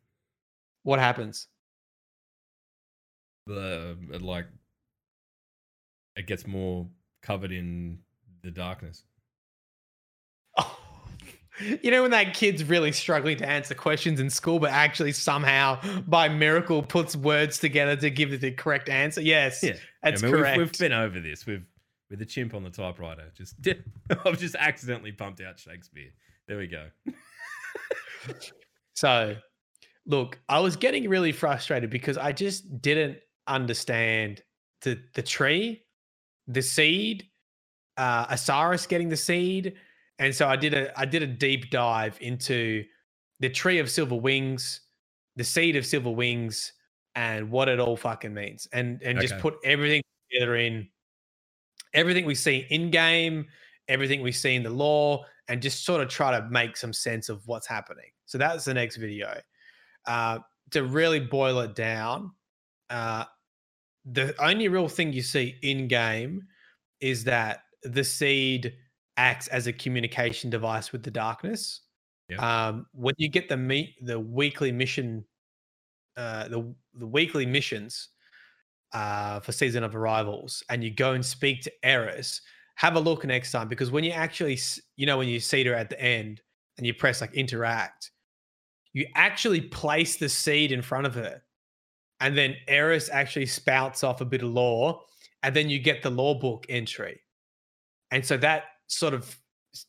what 0.83 0.99
happens? 0.99 1.47
the 3.47 3.97
it, 4.11 4.21
like 4.21 4.45
it 6.17 6.27
gets 6.27 6.45
more 6.45 6.85
covered 7.21 7.51
in 7.51 7.99
the 8.43 8.51
darkness. 8.51 9.03
You 11.59 11.89
know 11.89 12.03
when 12.03 12.11
that 12.11 12.35
kid's 12.35 12.63
really 12.63 12.91
struggling 12.91 13.37
to 13.37 13.49
answer 13.49 13.73
questions 13.73 14.19
in 14.19 14.29
school, 14.29 14.59
but 14.59 14.69
actually 14.69 15.11
somehow 15.11 15.81
by 16.01 16.29
miracle 16.29 16.83
puts 16.83 17.15
words 17.15 17.57
together 17.57 17.95
to 17.95 18.11
give 18.11 18.39
the 18.39 18.51
correct 18.51 18.89
answer? 18.89 19.21
Yes, 19.21 19.63
Yeah, 19.63 19.73
that's 20.03 20.21
I 20.21 20.27
mean, 20.27 20.33
we've- 20.33 20.41
correct. 20.43 20.57
We've, 20.59 20.77
been 20.77 20.93
over 20.93 21.19
this. 21.19 21.47
We've 21.47 21.65
with 22.11 22.19
the 22.19 22.25
chimp 22.27 22.53
on 22.53 22.63
the 22.63 22.69
typewriter. 22.69 23.31
Just 23.35 23.55
I've 24.25 24.37
just 24.37 24.53
accidentally 24.53 25.11
pumped 25.11 25.41
out 25.41 25.57
Shakespeare. 25.59 26.11
There 26.47 26.59
we 26.59 26.67
go. 26.67 26.87
So, 28.93 29.35
look, 30.07 30.39
I 30.49 30.59
was 30.59 30.75
getting 30.75 31.07
really 31.07 31.31
frustrated 31.31 31.89
because 31.91 32.17
I 32.17 32.31
just 32.31 32.81
didn't 32.81 33.19
understand 33.45 34.41
the 34.81 34.99
the 35.13 35.21
tree, 35.21 35.83
the 36.47 36.61
seed, 36.61 37.27
uh, 37.97 38.25
Osiris 38.29 38.85
getting 38.85 39.09
the 39.09 39.17
seed, 39.17 39.73
and 40.19 40.33
so 40.33 40.47
I 40.47 40.55
did 40.55 40.73
a 40.73 40.99
I 40.99 41.05
did 41.05 41.23
a 41.23 41.27
deep 41.27 41.69
dive 41.69 42.17
into 42.21 42.83
the 43.39 43.49
tree 43.49 43.79
of 43.79 43.89
silver 43.89 44.15
wings, 44.15 44.81
the 45.35 45.43
seed 45.43 45.75
of 45.75 45.85
silver 45.85 46.11
wings, 46.11 46.73
and 47.15 47.49
what 47.51 47.69
it 47.69 47.79
all 47.79 47.97
fucking 47.97 48.33
means, 48.33 48.67
and 48.73 49.01
and 49.03 49.19
just 49.19 49.37
put 49.39 49.55
everything 49.63 50.01
together 50.31 50.55
in 50.55 50.87
everything 51.93 52.25
we 52.25 52.35
see 52.35 52.65
in 52.69 52.91
game, 52.91 53.47
everything 53.87 54.21
we 54.21 54.31
see 54.31 54.55
in 54.55 54.63
the 54.63 54.69
lore, 54.69 55.25
and 55.47 55.61
just 55.61 55.85
sort 55.85 56.01
of 56.01 56.09
try 56.09 56.37
to 56.37 56.47
make 56.49 56.77
some 56.77 56.93
sense 56.93 57.29
of 57.29 57.45
what's 57.47 57.67
happening. 57.67 58.11
So 58.25 58.37
that's 58.37 58.65
the 58.65 58.73
next 58.73 58.97
video. 58.97 59.39
Uh, 60.05 60.39
to 60.71 60.83
really 60.83 61.19
boil 61.19 61.59
it 61.59 61.75
down, 61.75 62.31
uh, 62.89 63.25
the 64.11 64.33
only 64.41 64.67
real 64.67 64.87
thing 64.87 65.11
you 65.11 65.21
see 65.21 65.55
in 65.61 65.87
game 65.87 66.43
is 66.99 67.23
that 67.25 67.63
the 67.83 68.03
seed 68.03 68.73
acts 69.17 69.47
as 69.47 69.67
a 69.67 69.73
communication 69.73 70.49
device 70.49 70.91
with 70.91 71.03
the 71.03 71.11
darkness. 71.11 71.81
Yeah. 72.29 72.67
Um, 72.67 72.85
when 72.93 73.15
you 73.17 73.29
get 73.29 73.49
the 73.49 73.57
meet 73.57 73.95
the 74.05 74.19
weekly 74.19 74.71
mission, 74.71 75.25
uh, 76.15 76.47
the 76.47 76.73
the 76.93 77.07
weekly 77.07 77.45
missions 77.45 78.09
uh, 78.93 79.39
for 79.39 79.51
season 79.51 79.83
of 79.83 79.95
arrivals, 79.95 80.63
and 80.69 80.83
you 80.83 80.91
go 80.91 81.13
and 81.13 81.25
speak 81.25 81.61
to 81.63 81.71
Eris, 81.83 82.41
have 82.75 82.95
a 82.95 82.99
look 82.99 83.25
next 83.25 83.51
time 83.51 83.67
because 83.67 83.91
when 83.91 84.03
you 84.03 84.11
actually, 84.11 84.57
you 84.95 85.05
know, 85.05 85.17
when 85.17 85.27
you 85.27 85.39
see 85.39 85.63
her 85.63 85.73
at 85.73 85.89
the 85.89 85.99
end 86.01 86.41
and 86.77 86.85
you 86.85 86.93
press 86.93 87.21
like 87.21 87.33
interact, 87.33 88.11
you 88.93 89.05
actually 89.15 89.61
place 89.61 90.17
the 90.17 90.29
seed 90.29 90.71
in 90.71 90.81
front 90.81 91.05
of 91.05 91.15
her, 91.15 91.41
and 92.19 92.37
then 92.37 92.55
Eris 92.67 93.09
actually 93.11 93.45
spouts 93.45 94.03
off 94.03 94.21
a 94.21 94.25
bit 94.25 94.41
of 94.41 94.49
lore, 94.49 95.01
and 95.43 95.55
then 95.55 95.69
you 95.69 95.79
get 95.79 96.01
the 96.01 96.09
lore 96.09 96.39
book 96.39 96.65
entry, 96.69 97.21
and 98.11 98.25
so 98.25 98.37
that 98.37 98.63
sort 98.87 99.13
of 99.13 99.37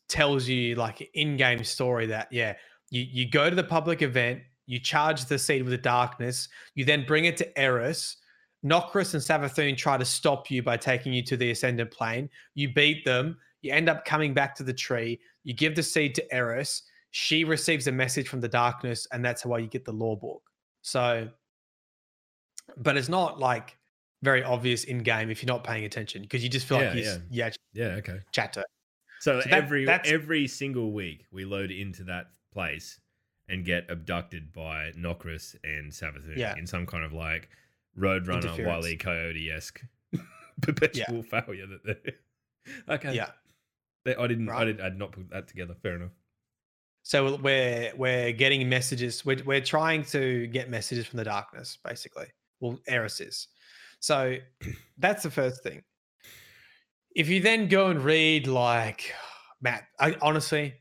tells 0.08 0.48
you 0.48 0.74
like 0.74 1.08
in-game 1.14 1.64
story 1.64 2.06
that 2.06 2.28
yeah, 2.30 2.54
you 2.90 3.02
you 3.10 3.30
go 3.30 3.48
to 3.48 3.56
the 3.56 3.64
public 3.64 4.02
event, 4.02 4.40
you 4.66 4.78
charge 4.78 5.24
the 5.24 5.38
seed 5.38 5.62
with 5.62 5.70
the 5.70 5.78
darkness, 5.78 6.48
you 6.74 6.84
then 6.84 7.04
bring 7.06 7.24
it 7.24 7.36
to 7.36 7.58
Eris. 7.58 8.16
Nokris 8.64 9.14
and 9.14 9.22
Savathun 9.22 9.76
try 9.76 9.96
to 9.96 10.04
stop 10.04 10.50
you 10.50 10.64
by 10.64 10.76
taking 10.76 11.12
you 11.12 11.22
to 11.22 11.36
the 11.36 11.52
ascendant 11.52 11.92
plane. 11.92 12.28
You 12.54 12.72
beat 12.72 13.04
them. 13.04 13.36
You 13.62 13.72
end 13.72 13.88
up 13.88 14.04
coming 14.04 14.34
back 14.34 14.54
to 14.56 14.64
the 14.64 14.72
tree. 14.72 15.20
You 15.44 15.54
give 15.54 15.76
the 15.76 15.82
seed 15.82 16.14
to 16.16 16.34
Eris. 16.34 16.82
She 17.12 17.44
receives 17.44 17.86
a 17.86 17.92
message 17.92 18.28
from 18.28 18.40
the 18.40 18.48
darkness, 18.48 19.06
and 19.12 19.24
that's 19.24 19.46
why 19.46 19.58
you 19.58 19.68
get 19.68 19.84
the 19.84 19.92
lore 19.92 20.18
book. 20.18 20.42
So, 20.82 21.28
but 22.76 22.96
it's 22.96 23.08
not 23.08 23.38
like 23.38 23.76
very 24.22 24.42
obvious 24.42 24.84
in 24.84 24.98
game 24.98 25.30
if 25.30 25.42
you're 25.42 25.52
not 25.52 25.64
paying 25.64 25.84
attention 25.84 26.22
because 26.22 26.42
you 26.42 26.48
just 26.48 26.66
feel 26.66 26.78
Yeah, 26.80 26.84
like 26.88 26.94
he's, 26.94 27.18
yeah, 27.30 27.50
Yeah. 27.72 27.86
Okay. 27.96 28.20
chat 28.32 28.52
to 28.54 28.60
her. 28.60 28.66
So, 29.20 29.40
So 29.40 29.48
that- 29.48 29.56
every 29.56 29.84
that's- 29.84 30.12
every 30.12 30.46
single 30.48 30.92
week 30.92 31.26
we 31.30 31.44
load 31.44 31.70
into 31.70 32.04
that 32.04 32.30
place 32.52 33.00
and 33.48 33.64
get 33.64 33.90
abducted 33.90 34.52
by 34.52 34.92
Nokris 34.92 35.56
and 35.64 35.90
Savathun 35.92 36.36
Yeah. 36.36 36.54
in 36.56 36.66
some 36.66 36.86
kind 36.86 37.04
of 37.04 37.12
like 37.12 37.48
Roadrunner, 37.96 38.84
E. 38.86 38.96
Coyote 38.96 39.50
esque 39.50 39.82
perpetual 40.62 41.22
failure 41.22 41.66
that 41.66 41.84
they 41.84 42.14
Okay. 42.88 43.14
Yeah. 43.14 43.30
They- 44.04 44.16
I 44.16 44.26
didn't 44.26 44.48
I 44.48 44.52
Right. 44.52 44.64
did 44.64 44.80
I'd 44.80 44.98
not 44.98 45.12
put 45.12 45.30
that 45.30 45.48
together. 45.48 45.74
Fair 45.74 45.96
enough. 45.96 46.12
So 47.04 47.36
we're 47.36 47.92
we're 47.96 48.32
getting 48.32 48.68
messages. 48.68 49.24
We're 49.24 49.42
we're 49.44 49.60
trying 49.62 50.04
to 50.06 50.46
get 50.48 50.68
messages 50.68 51.06
from 51.06 51.16
the 51.16 51.24
darkness, 51.24 51.78
basically. 51.82 52.26
Well, 52.60 52.78
Eris 52.86 53.20
is. 53.20 53.48
So 54.00 54.36
that's 54.98 55.22
the 55.22 55.30
first 55.30 55.62
thing. 55.62 55.82
If 57.14 57.28
you 57.28 57.40
then 57.40 57.68
go 57.68 57.88
and 57.88 58.02
read 58.02 58.46
like 58.46 59.12
Matt, 59.60 59.84
I 59.98 60.16
honestly 60.22 60.74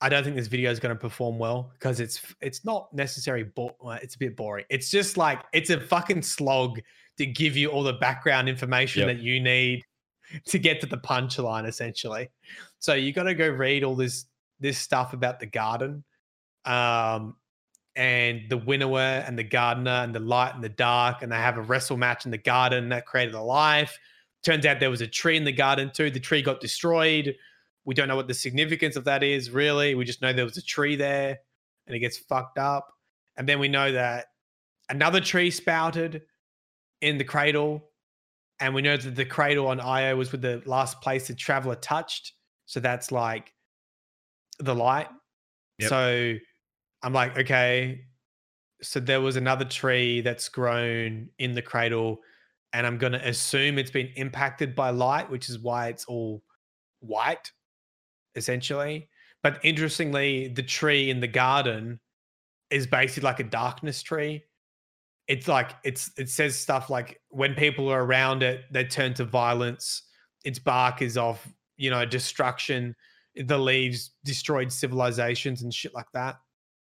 I 0.00 0.08
don't 0.10 0.24
think 0.24 0.36
this 0.36 0.46
video 0.46 0.70
is 0.70 0.78
going 0.78 0.94
to 0.94 1.00
perform 1.00 1.38
well 1.38 1.70
because 1.72 2.00
it's 2.00 2.20
it's 2.40 2.64
not 2.64 2.92
necessarily 2.92 3.44
bo- 3.44 3.76
it's 4.02 4.14
a 4.14 4.18
bit 4.18 4.36
boring. 4.36 4.64
It's 4.68 4.90
just 4.90 5.16
like 5.16 5.42
it's 5.52 5.70
a 5.70 5.80
fucking 5.80 6.22
slog 6.22 6.80
to 7.18 7.24
give 7.26 7.56
you 7.56 7.68
all 7.70 7.82
the 7.82 7.94
background 7.94 8.48
information 8.48 9.06
Yep. 9.08 9.16
that 9.16 9.22
you 9.22 9.40
need 9.40 9.82
to 10.46 10.58
get 10.58 10.80
to 10.82 10.86
the 10.86 10.98
punchline 10.98 11.66
essentially. 11.66 12.28
So 12.78 12.94
you 12.94 13.12
got 13.12 13.22
to 13.24 13.34
go 13.34 13.48
read 13.48 13.84
all 13.84 13.94
this 13.96 14.26
this 14.60 14.78
stuff 14.78 15.12
about 15.12 15.38
the 15.40 15.46
garden 15.46 16.02
um 16.64 17.36
and 17.96 18.42
the 18.50 18.58
winnower 18.58 19.00
and 19.00 19.38
the 19.38 19.44
gardener 19.44 19.90
and 19.90 20.14
the 20.14 20.20
light 20.20 20.54
and 20.54 20.62
the 20.62 20.68
dark 20.68 21.22
and 21.22 21.32
they 21.32 21.36
have 21.36 21.56
a 21.56 21.62
wrestle 21.62 21.96
match 21.96 22.26
in 22.26 22.30
the 22.30 22.38
garden 22.38 22.90
that 22.90 23.06
created 23.06 23.34
a 23.34 23.40
life. 23.40 23.98
Turns 24.44 24.66
out 24.66 24.78
there 24.78 24.90
was 24.90 25.00
a 25.00 25.06
tree 25.06 25.36
in 25.36 25.44
the 25.44 25.52
garden 25.52 25.90
too. 25.92 26.10
The 26.10 26.20
tree 26.20 26.42
got 26.42 26.60
destroyed. 26.60 27.34
We 27.86 27.94
don't 27.94 28.06
know 28.06 28.16
what 28.16 28.28
the 28.28 28.34
significance 28.34 28.96
of 28.96 29.04
that 29.04 29.22
is 29.22 29.50
really. 29.50 29.94
We 29.94 30.04
just 30.04 30.20
know 30.20 30.32
there 30.32 30.44
was 30.44 30.58
a 30.58 30.62
tree 30.62 30.94
there 30.94 31.38
and 31.86 31.96
it 31.96 32.00
gets 32.00 32.18
fucked 32.18 32.58
up. 32.58 32.92
And 33.38 33.48
then 33.48 33.58
we 33.58 33.68
know 33.68 33.90
that 33.92 34.26
another 34.90 35.20
tree 35.20 35.50
spouted 35.50 36.22
in 37.00 37.16
the 37.16 37.24
cradle 37.24 37.90
and 38.60 38.74
we 38.74 38.82
know 38.82 38.96
that 38.96 39.16
the 39.16 39.24
cradle 39.24 39.68
on 39.68 39.80
io 39.80 40.16
was 40.16 40.32
with 40.32 40.42
the 40.42 40.62
last 40.66 41.00
place 41.00 41.28
the 41.28 41.34
traveler 41.34 41.76
touched. 41.76 42.32
So 42.66 42.78
that's 42.80 43.10
like 43.10 43.54
the 44.58 44.74
light. 44.74 45.08
Yep. 45.78 45.88
So 45.88 46.34
I'm 47.02 47.12
like, 47.12 47.38
okay. 47.38 48.02
So 48.82 49.00
there 49.00 49.20
was 49.20 49.36
another 49.36 49.64
tree 49.64 50.20
that's 50.20 50.48
grown 50.48 51.28
in 51.38 51.54
the 51.54 51.62
cradle, 51.62 52.20
and 52.72 52.86
I'm 52.86 52.98
gonna 52.98 53.20
assume 53.24 53.78
it's 53.78 53.90
been 53.90 54.10
impacted 54.16 54.74
by 54.74 54.90
light, 54.90 55.30
which 55.30 55.48
is 55.48 55.58
why 55.58 55.88
it's 55.88 56.04
all 56.06 56.42
white, 57.00 57.52
essentially. 58.34 59.08
But 59.42 59.60
interestingly, 59.62 60.48
the 60.48 60.62
tree 60.62 61.10
in 61.10 61.20
the 61.20 61.28
garden 61.28 62.00
is 62.70 62.86
basically 62.86 63.26
like 63.26 63.40
a 63.40 63.44
darkness 63.44 64.02
tree. 64.02 64.44
It's 65.28 65.48
like 65.48 65.72
it's 65.84 66.10
it 66.18 66.28
says 66.28 66.58
stuff 66.58 66.90
like 66.90 67.20
when 67.28 67.54
people 67.54 67.88
are 67.88 68.04
around 68.04 68.42
it, 68.42 68.64
they 68.70 68.84
turn 68.84 69.14
to 69.14 69.24
violence. 69.24 70.02
Its 70.44 70.58
bark 70.58 71.02
is 71.02 71.16
of 71.16 71.40
you 71.76 71.90
know 71.90 72.04
destruction 72.04 72.94
the 73.36 73.58
leaves 73.58 74.12
destroyed 74.24 74.72
civilizations 74.72 75.62
and 75.62 75.72
shit 75.72 75.94
like 75.94 76.10
that. 76.14 76.36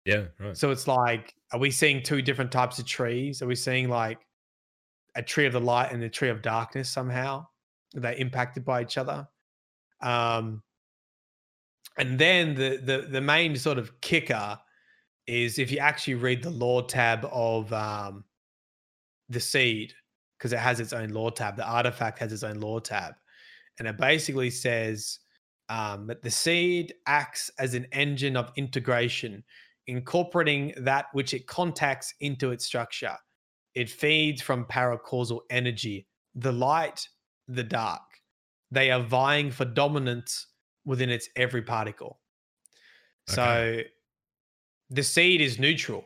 Yeah, 0.05 0.25
right. 0.39 0.57
So 0.57 0.71
it's 0.71 0.87
like, 0.87 1.35
are 1.53 1.59
we 1.59 1.71
seeing 1.71 2.03
two 2.03 2.23
different 2.23 2.51
types 2.51 2.79
of 2.79 2.87
trees? 2.87 3.43
Are 3.43 3.47
we 3.47 3.55
seeing 3.55 3.89
like 3.89 4.19
a 5.15 5.23
tree 5.23 5.47
of 5.47 5.53
the 5.53 5.61
light 5.61 5.93
and 5.93 6.03
a 6.03 6.09
tree 6.09 6.31
of 6.31 6.43
darkness 6.43 6.89
somehow? 6.89 7.47
Are 7.97 8.01
they 8.01 8.19
impacted 8.19 8.65
by 8.65 8.83
each 8.83 8.97
other? 8.97 9.29
Um, 10.01 10.63
and 11.99 12.19
then 12.19 12.55
the 12.55 12.81
the 12.83 13.09
the 13.11 13.21
main 13.21 13.57
sort 13.57 13.79
of 13.79 14.01
kicker 14.01 14.59
is 15.27 15.59
if 15.59 15.71
you 15.71 15.79
actually 15.79 16.15
read 16.15 16.43
the 16.43 16.51
lore 16.51 16.83
tab 16.83 17.29
of 17.31 17.73
um, 17.73 18.25
the 19.29 19.41
seed, 19.41 19.93
because 20.39 20.53
it 20.53 20.59
has 20.59 20.81
its 20.81 20.93
own 20.93 21.11
lore 21.11 21.31
tab. 21.31 21.57
The 21.57 21.69
artifact 21.69 22.19
has 22.21 22.33
its 22.33 22.43
own 22.43 22.61
lore 22.61 22.81
tab, 22.81 23.15
and 23.79 23.87
it 23.87 23.99
basically 23.99 24.51
says 24.51 25.19
um, 25.69 26.07
that 26.07 26.23
the 26.23 26.31
seed 26.31 26.95
acts 27.07 27.51
as 27.59 27.75
an 27.75 27.87
engine 27.93 28.37
of 28.37 28.51
integration, 28.57 29.45
incorporating 29.91 30.73
that 30.79 31.07
which 31.13 31.35
it 31.35 31.47
contacts 31.47 32.15
into 32.21 32.53
its 32.53 32.65
structure. 32.65 33.17
It 33.75 33.91
feeds 33.91 34.41
from 34.41 34.65
paracausal 34.65 35.41
energy, 35.51 36.07
the 36.35 36.53
light, 36.53 37.07
the 37.49 37.65
dark. 37.65 38.03
They 38.71 38.91
are 38.91 39.03
vying 39.03 39.51
for 39.51 39.65
dominance 39.65 40.47
within 40.85 41.11
its 41.11 41.29
every 41.37 41.63
particle. 41.63 42.21
So 43.27 43.83
the 44.91 45.03
seed 45.03 45.41
is 45.41 45.59
neutral. 45.59 46.05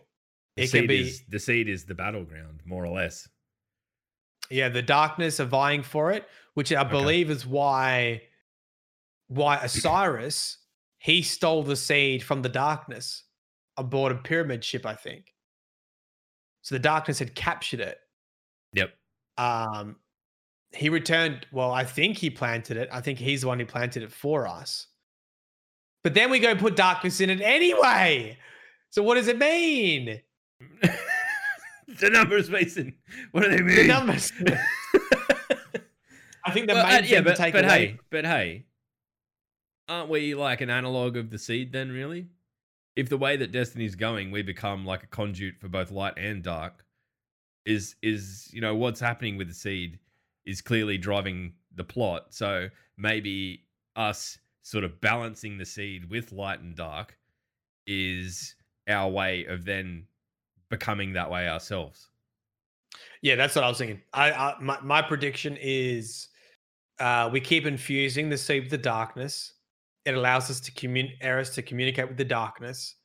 The 0.56 0.64
it 0.64 0.70
can 0.70 0.86
be 0.86 1.00
is 1.00 1.22
the 1.28 1.38
seed 1.38 1.68
is 1.68 1.84
the 1.84 1.94
battleground, 1.94 2.60
more 2.64 2.84
or 2.84 2.94
less. 2.94 3.28
yeah, 4.50 4.68
the 4.68 4.82
darkness 4.82 5.40
are 5.40 5.46
vying 5.46 5.82
for 5.82 6.12
it, 6.12 6.26
which 6.54 6.72
I 6.72 6.84
believe 6.84 7.30
is 7.30 7.46
why 7.46 8.22
why 9.28 9.56
Osiris 9.62 10.58
he 10.98 11.22
stole 11.22 11.62
the 11.62 11.76
seed 11.76 12.22
from 12.22 12.40
the 12.40 12.48
darkness 12.48 13.24
aboard 13.76 14.12
a 14.12 14.16
pyramid 14.16 14.64
ship, 14.64 14.86
I 14.86 14.94
think. 14.94 15.34
So 16.62 16.74
the 16.74 16.78
darkness 16.80 17.18
had 17.18 17.34
captured 17.34 17.80
it. 17.80 17.98
Yep. 18.72 18.94
Um 19.38 19.96
he 20.72 20.88
returned, 20.88 21.46
well, 21.52 21.70
I 21.70 21.84
think 21.84 22.16
he 22.18 22.30
planted 22.30 22.76
it. 22.76 22.88
I 22.92 23.00
think 23.00 23.18
he's 23.18 23.42
the 23.42 23.46
one 23.46 23.60
who 23.60 23.66
planted 23.66 24.02
it 24.02 24.10
for 24.12 24.46
us. 24.48 24.88
But 26.02 26.14
then 26.14 26.30
we 26.30 26.40
go 26.40 26.54
put 26.56 26.74
darkness 26.76 27.20
in 27.20 27.30
it 27.30 27.40
anyway. 27.40 28.36
So 28.90 29.02
what 29.02 29.14
does 29.14 29.28
it 29.28 29.38
mean? 29.38 30.20
the 30.80 32.10
numbers, 32.10 32.50
Mason. 32.50 32.94
What 33.32 33.44
do 33.44 33.50
they 33.50 33.62
mean? 33.62 33.76
The 33.76 33.86
numbers. 33.86 34.32
I 36.44 36.50
think 36.50 36.68
the 36.68 36.74
Well, 36.74 36.86
main 36.86 36.96
uh, 36.96 37.00
thing 37.02 37.10
yeah, 37.10 37.20
but, 37.22 37.38
but 37.38 37.64
away. 37.64 37.86
hey, 37.86 37.98
but 38.10 38.24
hey, 38.26 38.66
aren't 39.88 40.10
we 40.10 40.34
like 40.34 40.60
an 40.60 40.70
analog 40.70 41.16
of 41.16 41.30
the 41.30 41.38
seed 41.38 41.72
then? 41.72 41.90
Really, 41.90 42.26
if 42.96 43.08
the 43.08 43.16
way 43.16 43.36
that 43.36 43.52
Destiny's 43.52 43.94
going, 43.94 44.30
we 44.30 44.42
become 44.42 44.84
like 44.84 45.02
a 45.02 45.08
conduit 45.08 45.58
for 45.60 45.68
both 45.68 45.90
light 45.90 46.14
and 46.16 46.42
dark. 46.42 46.84
Is 47.66 47.96
is 48.02 48.50
you 48.52 48.60
know 48.60 48.74
what's 48.74 49.00
happening 49.00 49.38
with 49.38 49.48
the 49.48 49.54
seed 49.54 49.98
is 50.44 50.60
clearly 50.60 50.98
driving 50.98 51.54
the 51.74 51.84
plot. 51.84 52.26
So 52.34 52.68
maybe 52.98 53.64
us 53.96 54.38
sort 54.62 54.84
of 54.84 55.00
balancing 55.00 55.56
the 55.56 55.64
seed 55.64 56.10
with 56.10 56.30
light 56.30 56.60
and 56.60 56.76
dark 56.76 57.16
is 57.86 58.54
our 58.88 59.08
way 59.08 59.46
of 59.46 59.64
then 59.64 60.06
becoming 60.68 61.14
that 61.14 61.30
way 61.30 61.48
ourselves. 61.48 62.10
Yeah, 63.22 63.36
that's 63.36 63.54
what 63.54 63.64
I 63.64 63.68
was 63.68 63.78
thinking. 63.78 64.02
I, 64.12 64.32
I 64.32 64.56
my, 64.60 64.78
my 64.82 65.02
prediction 65.02 65.56
is 65.60 66.28
uh, 66.98 67.30
we 67.32 67.40
keep 67.40 67.66
infusing 67.66 68.28
the 68.28 68.38
seed 68.38 68.64
with 68.64 68.70
the 68.70 68.78
darkness. 68.78 69.53
It 70.04 70.14
allows 70.14 70.50
us 70.50 70.60
to 70.60 70.72
commun- 70.72 71.12
Eris 71.20 71.50
to 71.50 71.62
communicate 71.62 72.08
with 72.08 72.16
the 72.16 72.24
darkness. 72.24 72.96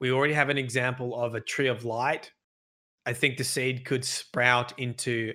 We 0.00 0.10
already 0.10 0.34
have 0.34 0.48
an 0.48 0.58
example 0.58 1.20
of 1.20 1.34
a 1.34 1.40
tree 1.40 1.68
of 1.68 1.84
light. 1.84 2.30
I 3.06 3.12
think 3.12 3.36
the 3.36 3.44
seed 3.44 3.84
could 3.84 4.04
sprout 4.04 4.78
into 4.78 5.32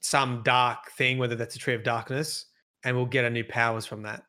some 0.00 0.42
dark 0.42 0.90
thing, 0.92 1.18
whether 1.18 1.34
that's 1.34 1.56
a 1.56 1.58
tree 1.58 1.74
of 1.74 1.82
darkness, 1.82 2.46
and 2.84 2.96
we'll 2.96 3.06
get 3.06 3.24
a 3.24 3.30
new 3.30 3.44
powers 3.44 3.86
from 3.86 4.02
that. 4.02 4.22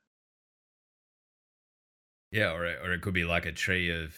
Yeah, 2.32 2.51
or 2.53 2.66
it, 2.66 2.80
or 2.84 2.93
it 2.93 3.01
could 3.01 3.14
be 3.14 3.24
like 3.24 3.45
a 3.45 3.51
tree 3.51 3.91
of 3.91 4.16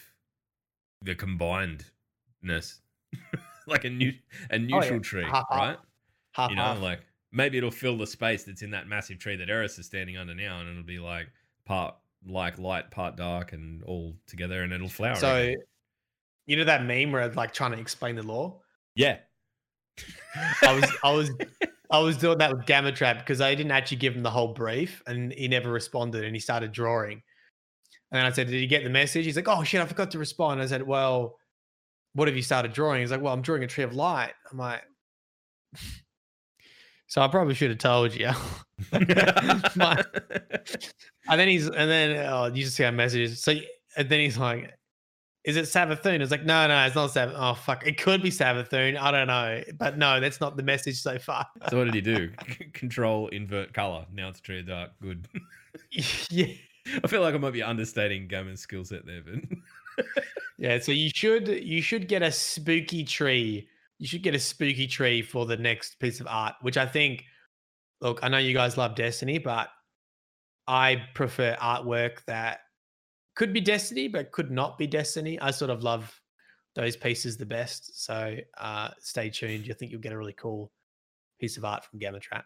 the 1.01 1.15
combinedness, 1.15 2.79
like 3.67 3.85
a 3.85 3.89
new 3.89 4.11
a 4.49 4.55
oh, 4.55 4.57
neutral 4.57 4.99
tree, 5.01 5.23
Half, 5.23 5.45
half. 5.49 5.59
right? 5.59 5.77
Half, 6.31 6.49
you 6.49 6.55
know, 6.55 6.63
half. 6.63 6.81
like 6.81 7.01
maybe 7.31 7.57
it'll 7.57 7.71
fill 7.71 7.97
the 7.97 8.07
space 8.07 8.43
that's 8.43 8.61
in 8.61 8.71
that 8.71 8.87
massive 8.87 9.19
tree 9.19 9.35
that 9.35 9.49
Eris 9.49 9.77
is 9.79 9.85
standing 9.85 10.17
under 10.17 10.35
now, 10.35 10.59
and 10.59 10.69
it'll 10.69 10.83
be 10.83 10.99
like 10.99 11.27
part 11.65 11.95
like 12.25 12.57
light, 12.57 12.91
part 12.91 13.15
dark, 13.15 13.53
and 13.53 13.83
all 13.83 14.15
together, 14.27 14.63
and 14.63 14.73
it'll 14.73 14.89
flower. 14.89 15.15
so 15.15 15.35
again. 15.35 15.55
you 16.45 16.57
know 16.57 16.65
that 16.65 16.83
meme 16.83 17.11
where 17.11 17.27
like 17.29 17.53
trying 17.53 17.71
to 17.71 17.79
explain 17.79 18.15
the 18.15 18.23
lore. 18.23 18.59
yeah, 18.95 19.17
I 20.61 20.73
was 20.73 20.91
I 21.03 21.11
was 21.11 21.31
I 21.89 21.99
was 21.99 22.17
doing 22.17 22.37
that 22.39 22.51
with 22.55 22.65
Gamma 22.65 22.91
Trap 22.91 23.19
because 23.19 23.39
I 23.39 23.55
didn't 23.55 23.71
actually 23.71 23.97
give 23.97 24.15
him 24.15 24.23
the 24.23 24.29
whole 24.29 24.53
brief 24.53 25.01
and 25.07 25.31
he 25.31 25.47
never 25.47 25.71
responded 25.71 26.25
and 26.25 26.35
he 26.35 26.39
started 26.39 26.71
drawing. 26.71 27.21
And 28.11 28.19
then 28.19 28.25
I 28.25 28.31
said, 28.31 28.47
Did 28.47 28.59
you 28.59 28.67
get 28.67 28.83
the 28.83 28.89
message? 28.89 29.25
He's 29.25 29.35
like, 29.35 29.47
Oh 29.47 29.63
shit, 29.63 29.81
I 29.81 29.85
forgot 29.85 30.11
to 30.11 30.19
respond. 30.19 30.61
I 30.61 30.65
said, 30.65 30.83
Well, 30.83 31.37
what 32.13 32.27
have 32.27 32.35
you 32.35 32.41
started 32.41 32.73
drawing? 32.73 33.01
He's 33.01 33.11
like, 33.11 33.21
Well, 33.21 33.33
I'm 33.33 33.41
drawing 33.41 33.63
a 33.63 33.67
tree 33.67 33.83
of 33.83 33.93
light. 33.93 34.33
I'm 34.51 34.57
like, 34.57 34.83
So 37.07 37.21
I 37.21 37.27
probably 37.29 37.53
should 37.53 37.69
have 37.69 37.79
told 37.79 38.13
you. 38.13 38.29
My- 39.75 40.03
and 41.29 41.39
then 41.39 41.47
he's 41.47 41.67
and 41.67 41.89
then 41.89 42.25
oh, 42.27 42.45
you 42.47 42.63
just 42.63 42.75
see 42.75 42.83
our 42.83 42.91
messages. 42.91 43.41
So 43.41 43.53
and 43.95 44.09
then 44.09 44.19
he's 44.19 44.37
like, 44.37 44.77
is 45.43 45.55
it 45.55 45.63
Savathun? 45.63 46.19
It's 46.19 46.31
like, 46.31 46.43
no, 46.43 46.67
no, 46.67 46.85
it's 46.85 46.95
not 46.95 47.11
Sav. 47.11 47.31
Oh 47.33 47.53
fuck, 47.53 47.87
it 47.87 47.97
could 47.97 48.21
be 48.21 48.29
Savathun. 48.29 48.97
I 48.97 49.11
don't 49.11 49.27
know, 49.27 49.63
but 49.77 49.97
no, 49.97 50.19
that's 50.19 50.41
not 50.41 50.57
the 50.57 50.63
message 50.63 51.01
so 51.01 51.17
far. 51.17 51.47
so 51.69 51.77
what 51.77 51.85
did 51.85 51.93
he 51.93 52.01
do? 52.01 52.29
Control 52.73 53.29
invert 53.29 53.73
color. 53.73 54.05
Now 54.13 54.27
it's 54.27 54.41
tree 54.41 54.59
of 54.59 54.67
dark. 54.67 54.91
Good. 55.01 55.27
yeah, 56.29 56.47
I 57.01 57.07
feel 57.07 57.21
like 57.21 57.33
I 57.33 57.37
might 57.37 57.53
be 57.53 57.63
understating 57.63 58.27
Gammon's 58.27 58.59
skill 58.59 58.83
set 58.83 59.05
there, 59.05 59.21
but 59.25 60.05
yeah. 60.57 60.79
So 60.79 60.91
you 60.91 61.09
should 61.15 61.47
you 61.47 61.81
should 61.81 62.09
get 62.09 62.21
a 62.21 62.31
spooky 62.31 63.05
tree. 63.05 63.69
You 63.99 64.07
should 64.07 64.21
get 64.23 64.35
a 64.35 64.39
spooky 64.39 64.87
tree 64.87 65.21
for 65.21 65.45
the 65.45 65.57
next 65.57 65.99
piece 65.99 66.19
of 66.19 66.27
art, 66.27 66.55
which 66.61 66.77
I 66.77 66.85
think. 66.85 67.23
Look, 67.99 68.19
I 68.21 68.27
know 68.27 68.37
you 68.37 68.53
guys 68.53 68.77
love 68.77 68.93
Destiny, 68.95 69.39
but 69.39 69.69
I 70.67 71.01
prefer 71.15 71.55
artwork 71.59 72.23
that 72.27 72.59
could 73.35 73.53
be 73.53 73.61
Destiny, 73.61 74.07
but 74.07 74.31
could 74.31 74.51
not 74.51 74.77
be 74.77 74.85
Destiny. 74.85 75.39
I 75.39 75.49
sort 75.49 75.71
of 75.71 75.81
love 75.81 76.21
those 76.75 76.95
pieces 76.95 77.37
the 77.37 77.45
best. 77.47 78.03
So 78.05 78.35
uh, 78.59 78.89
stay 78.99 79.31
tuned. 79.31 79.65
I 79.71 79.73
think 79.73 79.91
you'll 79.91 80.01
get 80.01 80.11
a 80.13 80.17
really 80.17 80.33
cool 80.33 80.71
piece 81.39 81.57
of 81.57 81.65
art 81.65 81.85
from 81.85 81.97
Gamma 81.97 82.19
Trap. 82.19 82.45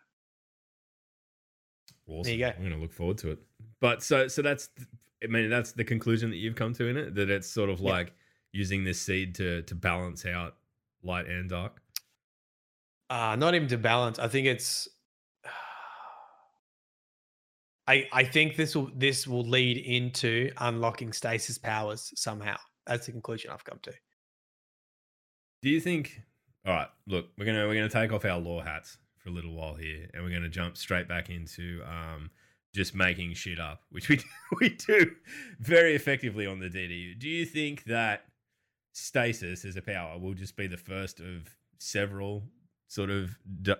awesome. 2.07 2.31
you 2.33 2.39
go. 2.39 2.47
I'm 2.47 2.59
going 2.59 2.71
to 2.71 2.77
look 2.77 2.93
forward 2.93 3.17
to 3.19 3.31
it. 3.31 3.39
But 3.79 4.03
so 4.03 4.27
so 4.27 4.41
that's 4.41 4.69
I 5.23 5.27
mean 5.27 5.49
that's 5.49 5.71
the 5.71 5.83
conclusion 5.83 6.29
that 6.29 6.37
you've 6.37 6.55
come 6.55 6.73
to 6.75 6.87
in 6.87 6.97
it 6.97 7.15
that 7.15 7.29
it's 7.29 7.49
sort 7.49 7.69
of 7.69 7.79
Yeah. 7.79 7.91
like 7.91 8.13
using 8.53 8.83
this 8.83 9.01
seed 9.01 9.35
to 9.35 9.63
to 9.63 9.75
balance 9.75 10.25
out 10.25 10.55
light 11.03 11.27
and 11.27 11.49
dark. 11.49 11.81
Uh, 13.09 13.35
not 13.35 13.55
even 13.55 13.67
to 13.67 13.77
balance. 13.77 14.19
I 14.19 14.27
think 14.27 14.47
it's. 14.47 14.87
I 17.87 18.07
I 18.11 18.23
think 18.23 18.55
this 18.55 18.75
will 18.75 18.89
this 18.95 19.27
will 19.27 19.43
lead 19.43 19.77
into 19.77 20.51
unlocking 20.57 21.11
stasis 21.13 21.57
powers 21.57 22.13
somehow. 22.15 22.57
That's 22.87 23.05
the 23.05 23.11
conclusion 23.11 23.51
I've 23.51 23.65
come 23.65 23.79
to. 23.83 23.91
Do 25.61 25.69
you 25.69 25.79
think? 25.79 26.21
All 26.65 26.73
right, 26.73 26.87
look, 27.07 27.27
we're 27.37 27.45
gonna 27.45 27.67
we're 27.67 27.75
gonna 27.75 27.89
take 27.89 28.13
off 28.13 28.25
our 28.25 28.39
lore 28.39 28.63
hats 28.63 28.97
for 29.17 29.29
a 29.29 29.31
little 29.31 29.53
while 29.53 29.75
here, 29.75 30.09
and 30.13 30.23
we're 30.23 30.31
gonna 30.31 30.49
jump 30.49 30.77
straight 30.77 31.07
back 31.07 31.29
into 31.29 31.81
um, 31.85 32.29
just 32.73 32.95
making 32.95 33.33
shit 33.33 33.59
up, 33.59 33.81
which 33.89 34.09
we 34.09 34.19
we 34.61 34.69
do 34.69 35.11
very 35.59 35.95
effectively 35.95 36.45
on 36.45 36.59
the 36.59 36.69
DDU. 36.69 37.19
Do 37.19 37.27
you 37.27 37.45
think 37.45 37.83
that 37.85 38.25
stasis 38.93 39.65
as 39.65 39.75
a 39.77 39.81
power 39.81 40.17
will 40.19 40.33
just 40.33 40.55
be 40.55 40.67
the 40.67 40.77
first 40.77 41.19
of 41.19 41.47
several 41.79 42.43
sort 42.87 43.09
of 43.09 43.37
d- 43.61 43.73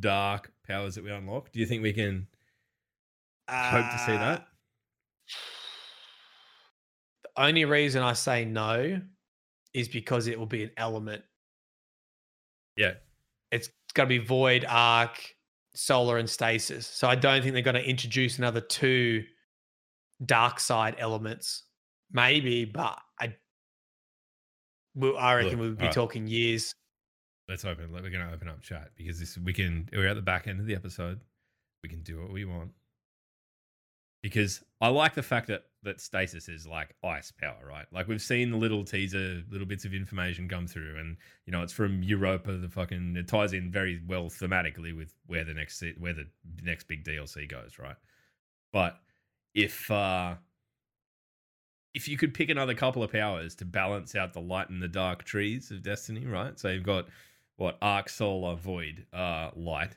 dark 0.00 0.52
powers 0.66 0.94
that 0.94 1.04
we 1.04 1.10
unlock? 1.10 1.50
Do 1.52 1.60
you 1.60 1.66
think 1.66 1.82
we 1.82 1.92
can 1.92 2.26
hope 3.48 3.90
to 3.90 3.98
see 3.98 4.12
Uh, 4.12 4.18
that? 4.18 4.48
The 7.24 7.42
only 7.42 7.64
reason 7.64 8.02
I 8.02 8.12
say 8.12 8.44
no 8.44 9.00
is 9.72 9.88
because 9.88 10.26
it 10.28 10.38
will 10.38 10.46
be 10.46 10.62
an 10.64 10.70
element. 10.76 11.24
Yeah, 12.76 12.94
It's 13.50 13.68
going 13.94 14.08
to 14.08 14.18
be 14.20 14.24
void, 14.24 14.64
arc, 14.68 15.20
solar, 15.74 16.18
and 16.18 16.28
stasis. 16.28 16.86
So 16.86 17.08
I 17.08 17.14
don't 17.14 17.42
think 17.42 17.54
they're 17.54 17.62
going 17.62 17.74
to 17.74 17.88
introduce 17.88 18.38
another 18.38 18.60
two 18.60 19.24
dark 20.24 20.58
side 20.60 20.96
elements. 20.98 21.64
Maybe, 22.12 22.64
but 22.64 22.98
well, 24.94 25.16
I 25.16 25.34
reckon 25.34 25.52
Look, 25.52 25.60
we'll 25.60 25.70
be 25.72 25.78
alright. 25.80 25.94
talking 25.94 26.26
years. 26.26 26.74
let's 27.48 27.64
open. 27.64 27.92
We're 27.92 28.08
gonna 28.10 28.32
open 28.32 28.48
up 28.48 28.62
chat 28.62 28.90
because 28.96 29.18
this 29.20 29.36
we 29.38 29.52
can. 29.52 29.88
We're 29.92 30.08
at 30.08 30.14
the 30.16 30.22
back 30.22 30.46
end 30.46 30.60
of 30.60 30.66
the 30.66 30.74
episode. 30.74 31.20
We 31.82 31.88
can 31.88 32.02
do 32.02 32.20
what 32.20 32.32
we 32.32 32.44
want. 32.44 32.70
Because 34.22 34.64
I 34.80 34.88
like 34.88 35.14
the 35.14 35.22
fact 35.22 35.48
that 35.48 35.64
that 35.82 36.00
stasis 36.00 36.48
is 36.48 36.66
like 36.66 36.94
ice 37.04 37.30
power, 37.30 37.58
right? 37.68 37.84
Like 37.92 38.08
we've 38.08 38.22
seen 38.22 38.50
the 38.50 38.56
little 38.56 38.82
teaser, 38.82 39.42
little 39.50 39.66
bits 39.66 39.84
of 39.84 39.92
information 39.92 40.48
come 40.48 40.66
through, 40.66 40.96
and 40.98 41.18
you 41.44 41.52
know 41.52 41.62
it's 41.62 41.74
from 41.74 42.02
Europa. 42.02 42.52
The 42.52 42.70
fucking 42.70 43.16
it 43.16 43.28
ties 43.28 43.52
in 43.52 43.70
very 43.70 44.00
well 44.06 44.30
thematically 44.30 44.96
with 44.96 45.14
where 45.26 45.44
the 45.44 45.52
next 45.52 45.82
where 45.98 46.14
the 46.14 46.26
next 46.62 46.84
big 46.88 47.04
DLC 47.04 47.46
goes, 47.46 47.78
right? 47.78 47.96
But 48.72 48.98
if 49.54 49.90
uh 49.90 50.36
if 51.94 52.08
you 52.08 52.16
could 52.16 52.34
pick 52.34 52.50
another 52.50 52.74
couple 52.74 53.02
of 53.02 53.12
powers 53.12 53.54
to 53.56 53.64
balance 53.64 54.14
out 54.14 54.32
the 54.32 54.40
light 54.40 54.68
and 54.68 54.82
the 54.82 54.88
dark 54.88 55.22
trees 55.24 55.70
of 55.70 55.82
Destiny, 55.82 56.26
right? 56.26 56.58
So 56.58 56.68
you've 56.68 56.82
got 56.82 57.06
what 57.56 57.78
arc, 57.80 58.08
solar, 58.08 58.56
void, 58.56 59.06
uh, 59.12 59.50
light, 59.54 59.92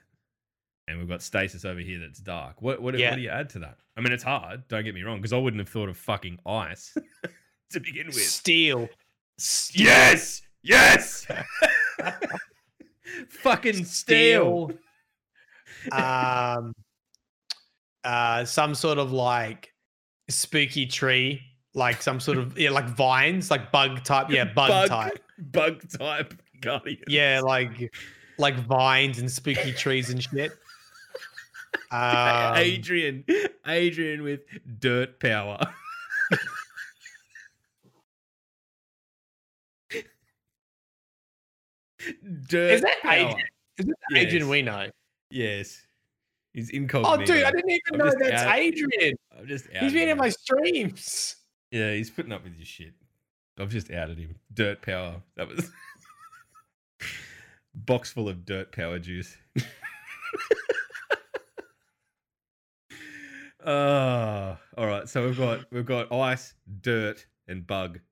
and 0.87 0.99
we've 0.99 1.09
got 1.09 1.21
stasis 1.23 1.65
over 1.65 1.79
here 1.79 1.99
that's 1.99 2.19
dark. 2.19 2.61
What 2.61 2.81
what, 2.81 2.97
Yeah. 2.97 3.09
what 3.09 3.15
do 3.15 3.21
you 3.23 3.29
add 3.29 3.49
to 3.51 3.59
that? 3.59 3.77
I 3.97 4.01
mean, 4.01 4.13
it's 4.13 4.23
hard. 4.23 4.67
Don't 4.67 4.83
get 4.83 4.93
me 4.93 5.01
wrong, 5.01 5.17
because 5.17 5.33
I 5.33 5.37
wouldn't 5.37 5.59
have 5.59 5.69
thought 5.69 5.89
of 5.89 5.97
fucking 5.97 6.39
ice 6.45 6.95
to 7.71 7.79
begin 7.79 8.05
with. 8.07 8.15
Steel. 8.21 8.87
Yes, 9.73 10.43
yes. 10.61 11.25
fucking 13.29 13.85
steel. 13.85 14.71
um, 15.91 16.73
uh, 18.03 18.45
some 18.45 18.75
sort 18.75 18.97
of 18.97 19.11
like 19.11 19.73
spooky 20.29 20.85
tree, 20.85 21.41
like 21.77 22.01
some 22.01 22.19
sort 22.19 22.37
of 22.39 22.57
yeah, 22.59 22.71
like 22.71 22.85
vines, 22.89 23.49
like 23.51 23.71
bug 23.71 24.03
type. 24.03 24.29
Yeah, 24.29 24.45
bug, 24.45 24.89
type. 24.89 25.23
Bug 25.37 25.81
type 25.97 26.33
guardian. 26.59 27.03
Yeah, 27.07 27.41
like 27.43 27.93
like 28.37 28.55
vines 28.65 29.19
and 29.19 29.31
spooky 29.31 29.71
trees 29.71 30.09
and 30.09 30.21
shit. 30.21 30.51
Um, 31.89 32.57
Adrian, 32.57 33.23
Adrian 33.65 34.21
with 34.23 34.41
dirt 34.79 35.19
power. 35.21 35.57
dirt 42.47 42.71
is 42.73 42.81
that 42.81 43.01
power. 43.01 43.13
Adrian? 43.13 43.47
Is 43.77 43.85
that 43.85 43.95
the 44.09 44.17
Adrian 44.17 44.41
Yes. 44.43 44.49
we 44.49 44.61
know? 44.63 44.89
Yes, 45.29 45.81
he's 46.53 46.69
in 46.71 46.89
Oh, 46.93 47.17
dude, 47.17 47.43
I 47.43 47.51
didn't 47.51 47.69
even 47.69 47.81
I'm 47.93 47.97
know 47.99 48.13
that's 48.19 48.43
out- 48.43 48.57
Adrian. 48.57 49.15
I'm 49.37 49.47
just 49.47 49.67
He's 49.67 49.93
been 49.93 50.09
in 50.09 50.17
my 50.17 50.29
streams. 50.29 51.35
Yeah, 51.71 51.91
he's 51.93 52.09
putting 52.09 52.31
up 52.31 52.43
with 52.43 52.55
your 52.55 52.65
shit. 52.65 52.93
I've 53.59 53.69
just 53.69 53.91
outed 53.91 54.17
him. 54.17 54.35
Dirt 54.53 54.81
power. 54.81 55.15
That 55.35 55.47
was 55.47 55.69
box 57.75 58.11
full 58.11 58.29
of 58.29 58.45
dirt 58.45 58.71
power 58.71 58.99
juice. 58.99 59.35
uh, 63.65 64.55
all 64.77 64.85
right. 64.85 65.09
So 65.09 65.25
we've 65.25 65.37
got 65.37 65.65
we've 65.71 65.85
got 65.85 66.11
ice, 66.11 66.53
dirt, 66.81 67.25
and 67.47 67.65
bug. 67.65 67.99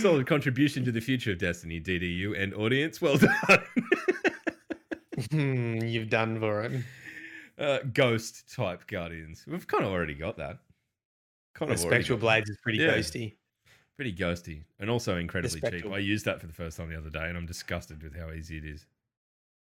Solid 0.00 0.26
contribution 0.26 0.84
to 0.84 0.92
the 0.92 1.00
future 1.00 1.30
of 1.32 1.38
Destiny, 1.38 1.80
DDU 1.80 2.40
and 2.40 2.52
audience. 2.54 3.00
Well 3.00 3.16
done. 3.16 3.30
Hmm, 5.30 5.76
You've 5.84 6.10
done 6.10 6.38
for 6.40 6.62
it. 6.62 6.72
Uh, 7.58 7.78
ghost 7.92 8.54
type 8.54 8.86
guardians. 8.86 9.44
We've 9.46 9.66
kind 9.66 9.84
of 9.84 9.90
already 9.90 10.14
got 10.14 10.36
that. 10.38 10.58
Kind 11.54 11.70
The 11.70 11.74
of 11.74 11.80
spectral 11.80 12.18
blades 12.18 12.48
is 12.48 12.56
pretty 12.62 12.78
Yeah. 12.78 12.94
ghosty. 12.96 13.34
Pretty 13.96 14.12
ghosty 14.14 14.62
and 14.78 14.88
also 14.88 15.16
incredibly 15.16 15.60
cheap. 15.60 15.86
I 15.86 15.98
used 15.98 16.24
that 16.26 16.40
for 16.40 16.46
the 16.46 16.52
first 16.52 16.76
time 16.76 16.88
the 16.88 16.96
other 16.96 17.10
day 17.10 17.28
and 17.28 17.36
I'm 17.36 17.46
disgusted 17.46 18.00
with 18.02 18.16
how 18.16 18.30
easy 18.30 18.56
it 18.58 18.64
is. 18.64 18.86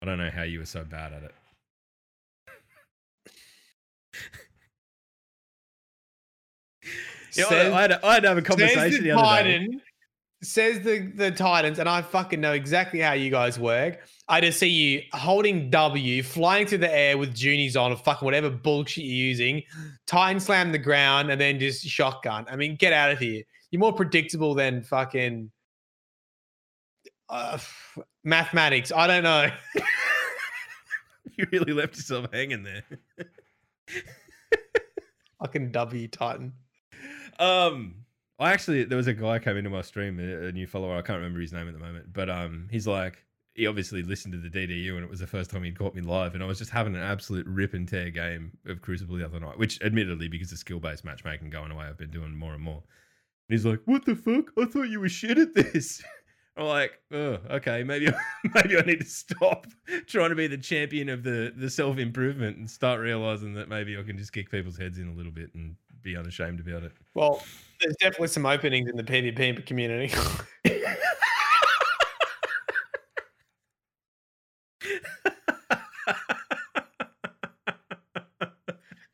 I 0.01 0.05
don't 0.05 0.19
know 0.19 0.29
how 0.29 0.43
you 0.43 0.59
were 0.59 0.65
so 0.65 0.83
bad 0.83 1.11
at 1.13 1.23
it. 1.23 1.33
Yeah, 7.33 7.45
Says- 7.45 7.73
I, 7.73 7.81
had, 7.81 7.91
I 8.03 8.13
had 8.15 8.23
to 8.23 8.29
have 8.29 8.37
a 8.37 8.41
conversation 8.41 9.03
the, 9.03 9.11
other 9.11 9.43
day. 9.43 9.67
Says 10.43 10.79
the 10.81 11.11
the 11.15 11.29
Titans, 11.29 11.77
and 11.77 11.87
I 11.87 12.01
fucking 12.01 12.41
know 12.41 12.53
exactly 12.53 12.99
how 12.99 13.13
you 13.13 13.29
guys 13.29 13.59
work. 13.59 13.99
I 14.27 14.41
just 14.41 14.59
see 14.59 14.69
you 14.69 15.01
holding 15.13 15.69
W, 15.69 16.23
flying 16.23 16.65
through 16.65 16.79
the 16.79 16.91
air 16.91 17.17
with 17.17 17.35
Junies 17.35 17.77
on, 17.77 17.91
or 17.91 17.95
fucking 17.95 18.25
whatever 18.25 18.49
bullshit 18.49 19.03
you're 19.03 19.27
using. 19.27 19.61
Titan 20.07 20.39
slam 20.39 20.71
the 20.71 20.79
ground, 20.79 21.29
and 21.29 21.39
then 21.39 21.59
just 21.59 21.85
shotgun. 21.85 22.45
I 22.49 22.55
mean, 22.55 22.75
get 22.75 22.91
out 22.91 23.11
of 23.11 23.19
here. 23.19 23.43
You're 23.69 23.79
more 23.79 23.93
predictable 23.93 24.55
than 24.55 24.81
fucking 24.81 25.51
uh, 27.29 27.59
mathematics. 28.23 28.91
I 28.91 29.07
don't 29.07 29.23
know. 29.23 29.51
You 31.37 31.47
really 31.51 31.73
left 31.73 31.95
yourself 31.95 32.27
hanging 32.31 32.63
there. 32.63 32.83
fucking 35.41 35.71
W 35.71 36.07
Titan. 36.07 36.53
Um, 37.39 37.95
I 38.41 38.53
actually 38.53 38.85
there 38.85 38.97
was 38.97 39.05
a 39.05 39.13
guy 39.13 39.37
came 39.37 39.55
into 39.55 39.69
my 39.69 39.83
stream, 39.83 40.19
a, 40.19 40.51
new 40.51 40.65
follower. 40.65 40.97
I 40.97 41.03
can't 41.03 41.17
remember 41.17 41.39
his 41.39 41.53
name 41.53 41.67
at 41.67 41.73
the 41.73 41.79
moment, 41.79 42.11
but 42.11 42.27
um, 42.27 42.67
he's 42.71 42.87
like 42.87 43.23
he 43.53 43.67
obviously 43.67 44.01
listened 44.01 44.33
to 44.33 44.39
the 44.39 44.49
DDU, 44.49 44.95
and 44.95 45.03
it 45.03 45.09
was 45.09 45.19
the 45.19 45.27
first 45.27 45.51
time 45.51 45.63
he'd 45.63 45.77
caught 45.77 45.93
me 45.93 46.01
live, 46.01 46.33
and 46.33 46.43
I 46.43 46.47
was 46.47 46.57
just 46.57 46.71
having 46.71 46.95
an 46.95 47.03
absolute 47.03 47.45
rip 47.45 47.75
and 47.75 47.87
tear 47.87 48.09
game 48.09 48.57
of 48.65 48.81
Crucible 48.81 49.15
the 49.15 49.25
other 49.25 49.39
night. 49.39 49.59
Which, 49.59 49.79
admittedly, 49.83 50.27
because 50.27 50.51
of 50.51 50.57
skill 50.57 50.79
based 50.79 51.05
matchmaking 51.05 51.51
going 51.51 51.69
away, 51.69 51.85
I've 51.85 51.99
been 51.99 52.09
doing 52.09 52.35
more 52.35 52.53
and 52.53 52.63
more. 52.63 52.81
And 53.47 53.57
he's 53.57 53.65
like, 53.65 53.81
"What 53.85 54.05
the 54.05 54.15
fuck? 54.15 54.45
I 54.57 54.65
thought 54.65 54.89
you 54.89 54.99
were 54.99 55.09
shit 55.09 55.37
at 55.37 55.53
this." 55.53 56.01
I'm 56.57 56.65
like, 56.65 56.99
oh, 57.11 57.37
okay, 57.49 57.83
maybe 57.83 58.07
maybe 58.55 58.77
I 58.77 58.81
need 58.81 59.01
to 59.01 59.05
stop 59.05 59.67
trying 60.07 60.29
to 60.29 60.35
be 60.35 60.47
the 60.47 60.57
champion 60.57 61.09
of 61.09 61.23
the 61.23 61.53
the 61.55 61.69
self 61.69 61.99
improvement 61.99 62.57
and 62.57 62.69
start 62.69 62.99
realizing 62.99 63.53
that 63.53 63.69
maybe 63.69 63.97
I 63.97 64.03
can 64.03 64.17
just 64.17 64.33
kick 64.33 64.49
people's 64.49 64.77
heads 64.77 64.97
in 64.97 65.07
a 65.09 65.13
little 65.13 65.31
bit 65.31 65.53
and 65.53 65.75
be 66.03 66.15
unashamed 66.15 66.59
about 66.59 66.83
it. 66.83 66.91
Well, 67.13 67.43
there's 67.79 67.95
definitely 67.99 68.27
some 68.29 68.45
openings 68.45 68.89
in 68.89 68.97
the 68.97 69.03
PvP 69.03 69.65
community. 69.65 70.13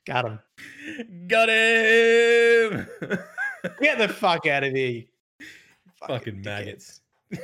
Got 0.05 0.25
him. 0.25 0.39
Got 1.27 1.49
him! 1.49 2.87
Get 3.81 3.97
the 3.97 4.07
fuck 4.07 4.47
out 4.47 4.63
of 4.63 4.73
here. 4.73 4.91
you 4.91 5.03
Fucking 6.07 6.41
maggots. 6.41 7.01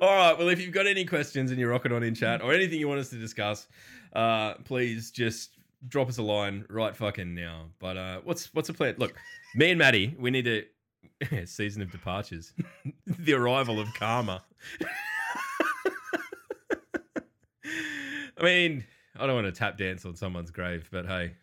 All 0.00 0.14
right. 0.14 0.38
Well, 0.38 0.48
if 0.48 0.60
you've 0.60 0.72
got 0.72 0.86
any 0.86 1.04
questions 1.04 1.50
and 1.50 1.58
you're 1.58 1.70
rocking 1.70 1.90
on 1.92 2.04
in 2.04 2.14
chat 2.14 2.42
or 2.42 2.52
anything 2.52 2.78
you 2.78 2.86
want 2.86 3.00
us 3.00 3.10
to 3.10 3.16
discuss, 3.16 3.66
uh, 4.12 4.54
please 4.64 5.10
just 5.10 5.58
drop 5.88 6.08
us 6.08 6.18
a 6.18 6.22
line 6.22 6.64
right 6.68 6.94
fucking 6.96 7.34
now. 7.34 7.66
But 7.78 7.96
uh, 7.96 8.20
what's 8.24 8.52
what's 8.54 8.68
the 8.68 8.74
plan? 8.74 8.94
Look, 8.98 9.14
me 9.54 9.70
and 9.70 9.78
Maddie, 9.78 10.14
we 10.18 10.30
need 10.30 10.48
a 10.48 10.66
season 11.46 11.82
of 11.82 11.90
departures, 11.90 12.52
the 13.06 13.34
arrival 13.34 13.80
of 13.80 13.88
karma. 13.94 14.42
I 18.38 18.44
mean, 18.44 18.84
I 19.18 19.26
don't 19.26 19.36
want 19.36 19.46
to 19.46 19.52
tap 19.52 19.78
dance 19.78 20.04
on 20.04 20.16
someone's 20.16 20.50
grave, 20.50 20.88
but 20.90 21.06
hey. 21.06 21.34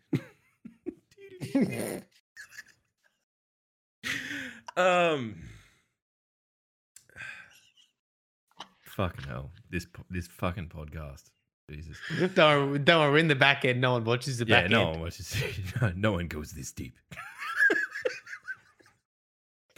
Um. 4.77 5.35
Fucking 8.85 9.25
hell! 9.25 9.51
This 9.69 9.85
this 10.09 10.27
fucking 10.27 10.69
podcast. 10.69 11.31
Jesus. 11.69 11.97
don't, 12.35 12.37
worry, 12.69 12.79
don't 12.79 12.99
worry, 13.01 13.11
we're 13.11 13.17
in 13.19 13.27
the 13.27 13.35
back 13.35 13.65
end. 13.65 13.79
No 13.81 13.93
one 13.93 14.03
watches 14.03 14.37
the 14.39 14.45
Yeah, 14.45 14.61
back 14.61 14.71
no 14.71 14.81
end. 14.81 14.89
one 14.91 14.99
watches. 15.01 15.35
no, 15.95 16.11
one 16.13 16.27
goes 16.27 16.51
this 16.51 16.71
deep. 16.71 16.97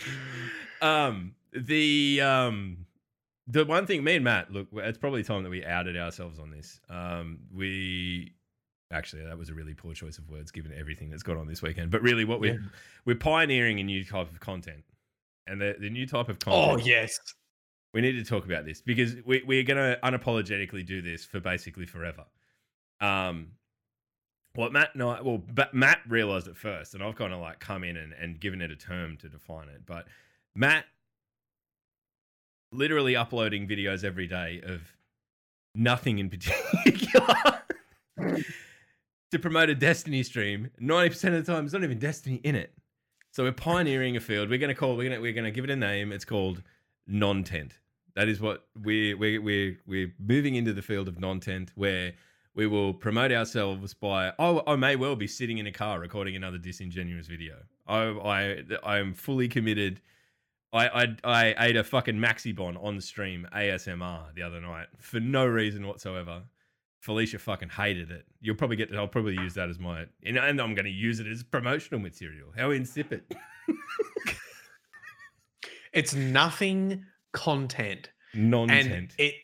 um, 0.81 1.35
the 1.53 2.21
um, 2.21 2.85
the 3.47 3.65
one 3.65 3.85
thing, 3.85 4.03
me 4.03 4.15
and 4.15 4.23
Matt, 4.23 4.51
look, 4.51 4.67
it's 4.73 4.97
probably 4.97 5.23
time 5.23 5.43
that 5.43 5.49
we 5.49 5.65
outed 5.65 5.97
ourselves 5.97 6.39
on 6.39 6.49
this. 6.51 6.79
Um, 6.89 7.39
we 7.53 8.33
actually 8.91 9.23
that 9.25 9.37
was 9.37 9.49
a 9.49 9.53
really 9.53 9.73
poor 9.73 9.93
choice 9.93 10.17
of 10.17 10.29
words 10.29 10.51
given 10.51 10.73
everything 10.77 11.09
that's 11.09 11.23
gone 11.23 11.37
on 11.37 11.47
this 11.47 11.61
weekend. 11.61 11.91
But 11.91 12.01
really, 12.01 12.25
what 12.25 12.39
we're 12.39 12.53
Yeah. 12.53 12.67
we're 13.05 13.15
pioneering 13.15 13.79
a 13.79 13.83
new 13.83 14.03
type 14.03 14.31
of 14.31 14.39
content, 14.39 14.83
and 15.47 15.59
the 15.61 15.75
the 15.79 15.89
new 15.89 16.05
type 16.07 16.29
of 16.29 16.39
content. 16.39 16.81
Oh, 16.81 16.85
yes. 16.85 17.17
We 17.93 18.01
need 18.01 18.13
to 18.13 18.23
talk 18.23 18.45
about 18.45 18.65
this 18.65 18.81
because 18.81 19.15
we, 19.25 19.43
we're 19.45 19.63
going 19.63 19.77
to 19.77 19.99
unapologetically 20.03 20.85
do 20.85 21.01
this 21.01 21.25
for 21.25 21.39
basically 21.39 21.85
forever. 21.85 22.25
Um, 22.99 23.47
what 24.53 24.71
Matt 24.73 24.89
and 24.93 25.03
I, 25.03 25.21
well, 25.21 25.41
but 25.53 25.73
Matt 25.73 25.99
realized 26.07 26.47
it 26.47 26.57
first, 26.57 26.93
and 26.93 27.03
I've 27.03 27.15
kind 27.15 27.33
of 27.33 27.39
like 27.39 27.59
come 27.59 27.83
in 27.83 27.97
and, 27.97 28.13
and 28.13 28.39
given 28.39 28.61
it 28.61 28.71
a 28.71 28.75
term 28.75 29.17
to 29.17 29.29
define 29.29 29.69
it. 29.69 29.85
But 29.85 30.07
Matt 30.55 30.85
literally 32.71 33.15
uploading 33.15 33.67
videos 33.67 34.03
every 34.03 34.27
day 34.27 34.61
of 34.65 34.81
nothing 35.75 36.19
in 36.19 36.29
particular 36.29 37.61
to 39.31 39.39
promote 39.39 39.69
a 39.69 39.75
Destiny 39.75 40.23
stream. 40.23 40.69
90% 40.81 41.37
of 41.37 41.45
the 41.45 41.51
time, 41.51 41.63
there's 41.63 41.73
not 41.73 41.83
even 41.83 41.99
Destiny 41.99 42.41
in 42.43 42.55
it. 42.55 42.73
So 43.31 43.43
we're 43.43 43.53
pioneering 43.53 44.17
a 44.17 44.19
field. 44.19 44.49
We're 44.49 44.59
going 44.59 44.73
to 44.73 44.75
call, 44.75 44.97
we're 44.97 45.07
going 45.07 45.15
to, 45.15 45.21
we're 45.21 45.33
going 45.33 45.45
to 45.45 45.51
give 45.51 45.63
it 45.63 45.69
a 45.69 45.75
name. 45.75 46.11
It's 46.11 46.25
called 46.25 46.61
non-tent. 47.07 47.79
That 48.15 48.27
is 48.27 48.41
what 48.41 48.65
we're 48.75 49.17
we're 49.17 49.41
we're 49.41 49.77
we're 49.85 50.13
moving 50.19 50.55
into 50.55 50.73
the 50.73 50.81
field 50.81 51.07
of 51.07 51.19
non-tent 51.19 51.71
where 51.75 52.13
we 52.53 52.67
will 52.67 52.93
promote 52.93 53.31
ourselves 53.31 53.93
by 53.93 54.33
oh 54.37 54.63
I 54.67 54.75
may 54.75 54.95
well 54.95 55.15
be 55.15 55.27
sitting 55.27 55.57
in 55.57 55.67
a 55.67 55.71
car 55.71 55.99
recording 55.99 56.35
another 56.35 56.57
disingenuous 56.57 57.27
video. 57.27 57.57
I 57.87 58.03
I 58.03 58.63
I 58.83 58.97
am 58.99 59.13
fully 59.13 59.47
committed. 59.47 60.01
I 60.73 60.87
I 60.87 61.17
I 61.23 61.55
ate 61.67 61.75
a 61.75 61.83
fucking 61.83 62.17
Maxibon 62.17 62.81
on 62.83 62.99
stream 63.01 63.47
ASMR 63.55 64.33
the 64.35 64.43
other 64.43 64.61
night 64.61 64.87
for 64.99 65.19
no 65.19 65.45
reason 65.45 65.87
whatsoever. 65.87 66.43
Felicia 66.99 67.39
fucking 67.39 67.69
hated 67.69 68.11
it. 68.11 68.25
You'll 68.41 68.55
probably 68.55 68.75
get. 68.75 68.95
I'll 68.95 69.07
probably 69.07 69.33
use 69.33 69.55
that 69.55 69.69
as 69.69 69.79
my, 69.79 70.05
and 70.23 70.37
and 70.37 70.61
I'm 70.61 70.75
going 70.75 70.85
to 70.85 70.91
use 70.91 71.19
it 71.19 71.25
as 71.25 71.41
promotional 71.41 71.99
material. 71.99 72.49
How 72.55 72.69
insipid. 72.69 73.23
It's 75.93 76.13
nothing 76.13 77.05
content. 77.33 78.09
Non-tent. 78.33 78.91
And 78.91 79.13
it, 79.17 79.35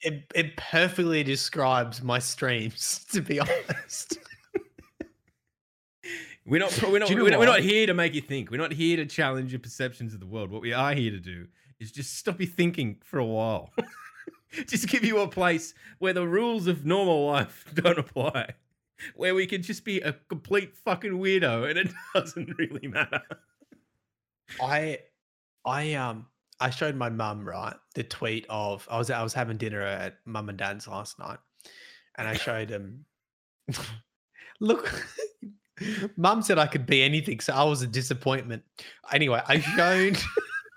it 0.00 0.32
it 0.34 0.56
perfectly 0.56 1.22
describes 1.22 2.02
my 2.02 2.18
streams, 2.18 3.04
to 3.12 3.20
be 3.20 3.40
honest. 3.40 4.18
We're 6.46 6.60
not. 6.60 6.80
We're 6.82 7.00
not. 7.00 7.10
You 7.10 7.16
know 7.16 7.24
We're 7.24 7.30
not, 7.30 7.40
we're 7.40 7.46
not 7.46 7.60
here 7.60 7.86
to 7.88 7.94
make 7.94 8.14
you 8.14 8.20
think. 8.20 8.52
We're 8.52 8.58
not 8.58 8.72
here 8.72 8.96
to 8.98 9.06
challenge 9.06 9.50
your 9.52 9.58
perceptions 9.58 10.14
of 10.14 10.20
the 10.20 10.26
world. 10.26 10.52
What 10.52 10.62
we 10.62 10.72
are 10.72 10.94
here 10.94 11.10
to 11.10 11.18
do 11.18 11.48
is 11.80 11.90
just 11.90 12.16
stop 12.16 12.40
you 12.40 12.46
thinking 12.46 12.98
for 13.02 13.18
a 13.18 13.24
while. 13.24 13.72
just 14.68 14.86
give 14.86 15.04
you 15.04 15.18
a 15.18 15.28
place 15.28 15.74
where 15.98 16.12
the 16.12 16.26
rules 16.26 16.68
of 16.68 16.86
normal 16.86 17.26
life 17.26 17.64
don't 17.74 17.98
apply, 17.98 18.54
where 19.16 19.34
we 19.34 19.44
can 19.44 19.60
just 19.60 19.84
be 19.84 20.00
a 20.00 20.12
complete 20.28 20.76
fucking 20.76 21.12
weirdo 21.12 21.68
and 21.68 21.78
it 21.78 21.88
doesn't 22.14 22.56
really 22.56 22.86
matter. 22.86 23.22
I 24.62 25.00
I 25.64 25.94
um 25.94 26.26
I 26.60 26.70
showed 26.70 26.96
my 26.96 27.10
mum 27.10 27.46
right 27.46 27.74
the 27.94 28.02
tweet 28.02 28.46
of 28.48 28.86
I 28.90 28.98
was 28.98 29.10
I 29.10 29.22
was 29.22 29.34
having 29.34 29.56
dinner 29.56 29.82
at 29.82 30.18
mum 30.24 30.48
and 30.48 30.58
dad's 30.58 30.88
last 30.88 31.18
night, 31.18 31.38
and 32.16 32.26
I 32.26 32.34
showed 32.36 32.70
him. 32.70 33.04
Look, 34.60 35.04
mum 36.16 36.42
said 36.42 36.58
I 36.58 36.66
could 36.66 36.86
be 36.86 37.02
anything, 37.02 37.40
so 37.40 37.52
I 37.52 37.64
was 37.64 37.82
a 37.82 37.86
disappointment. 37.86 38.62
Anyway, 39.12 39.42
I 39.46 39.60
showed. 39.60 40.18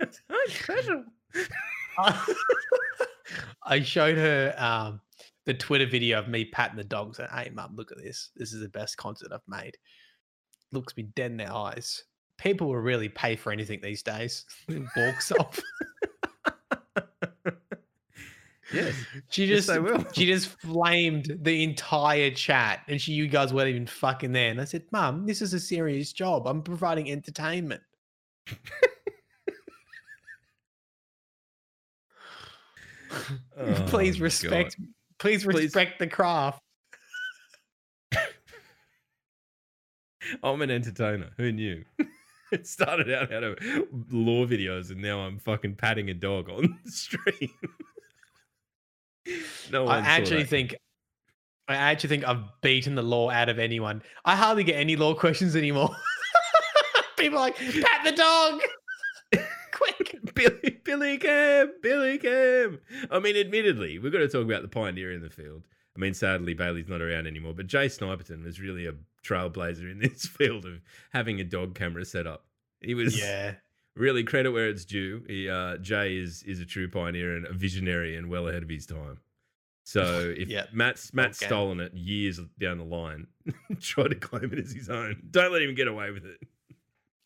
Special. 0.49 1.03
I 3.63 3.81
showed 3.81 4.17
her 4.17 4.55
um, 4.57 5.01
the 5.45 5.53
Twitter 5.53 5.85
video 5.85 6.19
of 6.19 6.27
me 6.27 6.45
patting 6.45 6.77
the 6.77 6.83
dogs. 6.83 7.19
And 7.19 7.29
hey, 7.31 7.51
mum, 7.53 7.75
look 7.75 7.91
at 7.91 7.97
this. 7.97 8.31
This 8.35 8.53
is 8.53 8.61
the 8.61 8.69
best 8.69 8.97
concert 8.97 9.31
I've 9.31 9.41
made. 9.47 9.77
Looks 10.71 10.95
me 10.95 11.03
dead 11.15 11.31
in 11.31 11.37
the 11.37 11.51
eyes. 11.51 12.03
People 12.39 12.67
will 12.67 12.77
really 12.77 13.09
pay 13.09 13.35
for 13.35 13.51
anything 13.51 13.79
these 13.81 14.01
days. 14.03 14.45
Walks 14.95 15.31
off. 15.39 15.59
Yes. 18.71 18.95
She 19.29 19.45
Yes, 19.45 19.57
just 19.57 19.67
they 19.67 19.79
will. 19.79 20.05
she 20.13 20.27
just 20.27 20.47
flamed 20.61 21.35
the 21.41 21.63
entire 21.63 22.29
chat, 22.29 22.81
and 22.87 23.01
she 23.01 23.13
you 23.13 23.27
guys 23.27 23.51
weren't 23.51 23.69
even 23.69 23.87
fucking 23.87 24.31
there. 24.31 24.51
And 24.51 24.61
I 24.61 24.65
said, 24.65 24.83
"Mum, 24.91 25.25
this 25.25 25.41
is 25.41 25.53
a 25.55 25.59
serious 25.59 26.13
job. 26.13 26.47
I'm 26.47 26.61
providing 26.61 27.09
entertainment." 27.11 27.81
Oh, 33.57 33.73
please 33.87 34.21
respect. 34.21 34.77
Please. 35.17 35.45
respect 35.45 35.99
the 35.99 36.07
craft. 36.07 36.61
I'm 40.43 40.61
an 40.61 40.69
entertainer. 40.71 41.31
Who 41.37 41.51
knew? 41.51 41.83
it 42.51 42.67
started 42.67 43.11
out 43.11 43.31
out 43.31 43.43
of 43.43 43.57
lore 44.11 44.45
videos, 44.45 44.91
and 44.91 45.01
now 45.01 45.19
I'm 45.19 45.39
fucking 45.39 45.75
patting 45.75 46.09
a 46.09 46.13
dog 46.13 46.49
on 46.49 46.79
the 46.83 46.91
stream. 46.91 47.49
No 49.69 49.85
I 49.85 49.99
actually 49.99 50.45
think 50.45 50.75
I 51.67 51.75
actually 51.75 52.09
think 52.09 52.27
I've 52.27 52.41
beaten 52.61 52.95
the 52.95 53.03
lore 53.03 53.31
out 53.31 53.47
of 53.47 53.59
anyone. 53.59 54.01
I 54.25 54.35
hardly 54.35 54.63
get 54.63 54.77
any 54.77 54.95
lore 54.95 55.13
questions 55.25 55.55
anymore. 55.55 55.95
People 57.17 57.37
are 57.37 57.41
like, 57.41 57.57
pat 57.57 58.03
the 58.03 58.11
dog. 58.13 58.61
Quick. 59.71 60.33
Billy, 60.33 60.79
Billy 60.83 61.17
Cam, 61.19 61.73
Billy 61.83 62.17
Cam. 62.17 62.79
I 63.11 63.19
mean, 63.19 63.35
admittedly, 63.37 63.99
we've 63.99 64.11
got 64.11 64.19
to 64.19 64.27
talk 64.27 64.45
about 64.45 64.63
the 64.63 64.67
pioneer 64.67 65.11
in 65.11 65.21
the 65.21 65.29
field. 65.29 65.63
I 65.99 66.01
mean, 66.01 66.13
sadly, 66.13 66.53
Bailey's 66.53 66.87
not 66.87 67.01
around 67.01 67.27
anymore, 67.27 67.53
but 67.53 67.67
Jay 67.67 67.87
Sniperton 67.87 68.45
was 68.45 68.57
really 68.61 68.87
a 68.87 68.93
trailblazer 69.21 69.91
in 69.91 69.99
this 69.99 70.25
field 70.25 70.65
of 70.65 70.79
having 71.11 71.41
a 71.41 71.43
dog 71.43 71.75
camera 71.75 72.05
set 72.05 72.25
up. 72.25 72.45
He 72.79 72.93
was 72.93 73.19
Yeah. 73.19 73.55
really 73.95 74.23
credit 74.23 74.51
where 74.51 74.69
it's 74.69 74.85
due. 74.85 75.23
He, 75.27 75.49
uh, 75.49 75.75
Jay 75.79 76.15
is 76.15 76.41
is 76.43 76.61
a 76.61 76.65
true 76.65 76.87
pioneer 76.89 77.35
and 77.35 77.45
a 77.47 77.51
visionary 77.51 78.15
and 78.15 78.29
well 78.29 78.47
ahead 78.47 78.63
of 78.63 78.69
his 78.69 78.85
time. 78.85 79.19
So 79.83 80.33
if 80.37 80.47
Yeah. 80.47 80.67
Matt's 80.71 81.13
Matt's 81.13 81.41
Okay. 81.41 81.47
stolen 81.49 81.81
it 81.81 81.93
years 81.93 82.39
down 82.59 82.77
the 82.77 82.85
line, 82.85 83.27
try 83.81 84.07
to 84.07 84.15
claim 84.15 84.53
it 84.53 84.59
as 84.59 84.71
his 84.71 84.89
own. 84.89 85.21
Don't 85.31 85.51
let 85.51 85.61
him 85.61 85.75
get 85.75 85.89
away 85.89 86.11
with 86.11 86.23
it. 86.25 86.39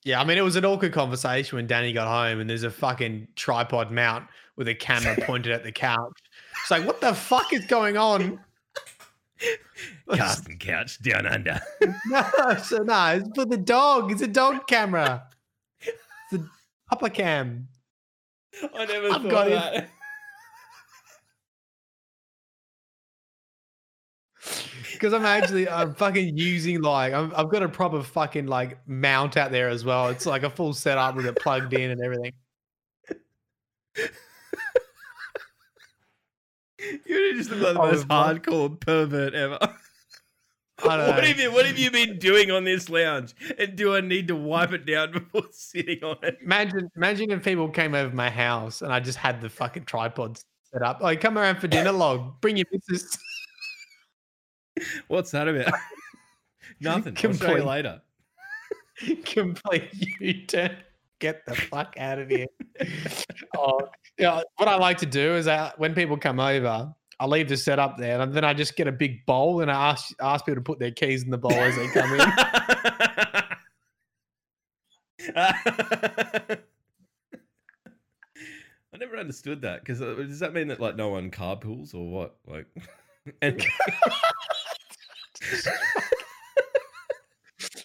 Yeah, 0.04 0.20
I 0.20 0.26
mean, 0.26 0.40
it 0.40 0.42
was 0.42 0.56
an 0.56 0.66
awkward 0.66 0.94
conversation 0.94 1.58
when 1.58 1.68
Danny 1.68 1.94
got 1.94 2.08
home 2.08 2.40
and 2.42 2.50
there's 2.50 2.64
a 2.64 2.72
fucking 2.72 3.28
tripod 3.36 3.92
mount 3.92 4.28
with 4.58 4.68
a 4.68 4.74
camera 4.76 5.16
pointed 5.22 5.52
at 5.54 5.64
the 5.64 5.72
couch. 5.72 6.18
It's 6.64 6.72
like, 6.72 6.86
what 6.86 7.00
the 7.02 7.14
fuck 7.14 7.54
is 7.54 7.66
going 7.68 7.96
on? 7.98 8.40
Carsten 10.16 10.58
Couch 10.58 11.02
down 11.02 11.26
under. 11.26 11.60
no, 12.08 12.24
so 12.64 12.78
no, 12.80 13.08
it's 13.16 13.30
for 13.36 13.46
the 13.46 13.58
dog. 13.58 14.12
It's 14.12 14.22
a 14.22 14.28
dog 14.28 14.68
camera. 14.68 15.24
It's 15.80 16.42
a 16.42 16.46
upper 16.92 17.10
cam. 17.10 17.68
I 18.76 18.86
never 18.86 19.08
I've 19.08 19.22
thought 19.22 19.32
got 19.32 19.48
it. 19.48 19.52
that. 19.52 19.90
Because 24.94 25.14
I'm 25.14 25.26
actually 25.26 25.68
I'm 25.68 25.94
fucking 25.96 26.38
using 26.38 26.82
like 26.82 27.14
I'm, 27.14 27.34
I've 27.36 27.50
got 27.50 27.62
a 27.64 27.68
proper 27.68 28.02
fucking 28.04 28.46
like 28.48 28.78
mount 28.88 29.36
out 29.36 29.52
there 29.52 29.68
as 29.68 29.84
well. 29.84 30.08
It's 30.08 30.26
like 30.26 30.44
a 30.44 30.50
full 30.50 30.74
setup 30.74 31.16
with 31.16 31.26
it 31.26 31.36
plugged 31.36 31.74
in 31.74 31.92
and 31.92 32.02
everything. 32.02 32.32
You're 37.06 37.34
just 37.36 37.52
like 37.52 37.60
the 37.62 37.70
I 37.70 37.74
most 37.74 37.92
was 37.92 38.08
like- 38.08 38.44
hardcore 38.44 38.80
pervert 38.80 39.34
ever. 39.34 39.60
What 40.82 41.00
have 41.24 41.40
you 41.40 41.52
What 41.52 41.66
have 41.66 41.78
you 41.78 41.92
been 41.92 42.18
doing 42.20 42.52
on 42.52 42.66
this 42.66 42.90
lounge? 42.90 43.34
And 43.58 43.76
do 43.78 43.96
I 43.96 44.02
need 44.02 44.28
to 44.30 44.36
wipe 44.36 44.74
it 44.74 44.86
down 44.86 45.12
before 45.14 45.44
sitting 45.52 46.04
on 46.04 46.18
it? 46.24 46.40
Imagine 46.42 46.90
imagine 46.98 47.32
if 47.32 47.42
people 47.44 47.70
came 47.70 47.94
over 47.96 48.14
my 48.14 48.30
house 48.30 48.82
and 48.82 48.92
I 48.92 49.00
just 49.00 49.18
had 49.18 49.40
the 49.40 49.50
fucking 49.50 49.86
tripods 49.86 50.44
set 50.74 50.82
up. 50.82 51.00
Like, 51.00 51.22
come 51.22 51.38
around 51.38 51.60
for 51.62 51.68
dinner 51.68 51.92
log. 51.94 52.42
Bring 52.42 52.58
your 52.58 52.66
missus. 52.72 53.18
What's 55.08 55.32
that 55.32 55.48
about? 55.48 55.74
Nothing. 56.82 57.16
I'll 57.16 57.22
show 57.22 57.28
you 57.30 57.38
Complete- 57.38 57.66
later. 57.66 58.02
complete 59.26 59.90
U-turn. 60.20 60.76
Get 61.20 61.46
the 61.46 61.56
fuck 61.56 61.96
out 61.98 62.20
of 62.20 62.30
here. 62.30 62.48
oh, 63.58 63.80
yeah. 64.18 64.42
What 64.58 64.68
I 64.68 64.76
like 64.76 64.98
to 65.00 65.06
do 65.06 65.36
is 65.36 65.48
I, 65.48 65.72
when 65.78 65.94
people 65.94 66.18
come 66.18 66.40
over, 66.40 66.94
I 67.20 67.26
leave 67.26 67.50
the 67.50 67.58
setup 67.58 67.98
there, 67.98 68.20
and 68.22 68.34
then 68.34 68.44
I 68.44 68.54
just 68.54 68.76
get 68.76 68.88
a 68.88 68.92
big 68.92 69.26
bowl 69.26 69.62
and 69.62 69.72
I 69.72 69.92
ask 69.92 70.14
ask 70.22 70.46
people 70.46 70.56
to 70.56 70.62
put 70.62 70.80
their 70.80 70.92
keys 70.92 71.24
in 71.24 71.30
the 71.30 71.38
bowl 71.38 71.54
as 71.54 71.76
they 71.76 71.88
come 71.88 72.14
in. 72.14 72.20
I 78.94 78.98
never 79.00 79.18
understood 79.18 79.62
that 79.62 79.82
because 79.82 80.02
uh, 80.02 80.14
does 80.16 80.40
that 80.40 80.54
mean 80.54 80.68
that 80.68 80.80
like 80.80 80.96
no 80.96 81.10
one 81.10 81.32
carpools 81.32 81.96
or 81.96 82.08
what? 82.10 82.36
Like, 82.48 82.68
and 83.42 83.64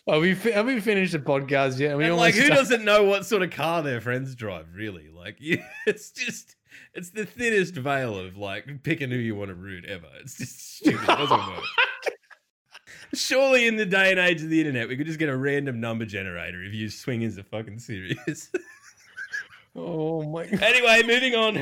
Well, 0.08 0.20
we 0.20 0.34
have 0.36 0.64
we 0.64 0.80
finished 0.80 1.12
the 1.12 1.18
podcast 1.18 1.78
yet? 1.78 1.94
We 1.94 2.06
And 2.06 2.16
like, 2.16 2.34
who 2.34 2.48
done. 2.48 2.56
doesn't 2.56 2.82
know 2.82 3.04
what 3.04 3.26
sort 3.26 3.42
of 3.42 3.50
car 3.50 3.82
their 3.82 4.00
friends 4.00 4.34
drive? 4.34 4.68
Really, 4.74 5.10
like, 5.10 5.36
you, 5.38 5.62
it's 5.86 6.10
just, 6.12 6.56
it's 6.94 7.10
the 7.10 7.26
thinnest 7.26 7.74
veil 7.74 8.18
of 8.18 8.38
like 8.38 8.82
picking 8.84 9.10
who 9.10 9.18
you 9.18 9.34
want 9.34 9.50
to 9.50 9.54
root 9.54 9.84
ever. 9.84 10.06
It's 10.22 10.38
just 10.38 10.76
stupid. 10.78 11.02
It 11.02 11.06
doesn't 11.06 11.46
work. 11.46 11.62
Surely, 13.14 13.66
in 13.66 13.76
the 13.76 13.84
day 13.84 14.10
and 14.10 14.18
age 14.18 14.42
of 14.42 14.48
the 14.48 14.58
internet, 14.58 14.88
we 14.88 14.96
could 14.96 15.06
just 15.06 15.18
get 15.18 15.28
a 15.28 15.36
random 15.36 15.78
number 15.78 16.06
generator 16.06 16.64
if 16.64 16.72
you 16.72 16.88
swing 16.88 17.20
swingers 17.20 17.38
are 17.38 17.42
fucking 17.42 17.78
serious. 17.78 18.50
Oh 19.76 20.22
my 20.22 20.46
god! 20.46 20.60
anyway, 20.62 21.02
moving 21.06 21.34
on. 21.36 21.54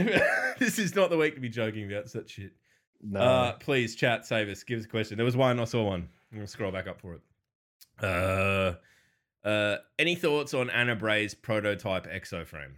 this 0.58 0.78
is 0.78 0.94
not 0.94 1.10
the 1.10 1.18
week 1.18 1.34
to 1.34 1.40
be 1.40 1.50
joking 1.50 1.92
about 1.92 2.08
such 2.08 2.30
shit. 2.30 2.52
No. 3.02 3.20
Uh, 3.20 3.52
please, 3.54 3.94
chat, 3.94 4.24
save 4.24 4.48
us. 4.48 4.62
Give 4.62 4.78
us 4.78 4.86
a 4.86 4.88
question. 4.88 5.16
There 5.18 5.24
was 5.26 5.36
one. 5.36 5.60
I 5.60 5.64
saw 5.64 5.82
one. 5.82 6.08
I'm 6.30 6.38
gonna 6.38 6.46
scroll 6.46 6.72
back 6.72 6.86
up 6.86 6.98
for 7.00 7.12
it. 7.14 7.20
Uh, 8.02 8.74
uh, 9.44 9.76
any 9.98 10.14
thoughts 10.14 10.54
on 10.54 10.70
Ana 10.70 10.96
Bray's 10.96 11.34
prototype 11.34 12.06
exoframe? 12.06 12.74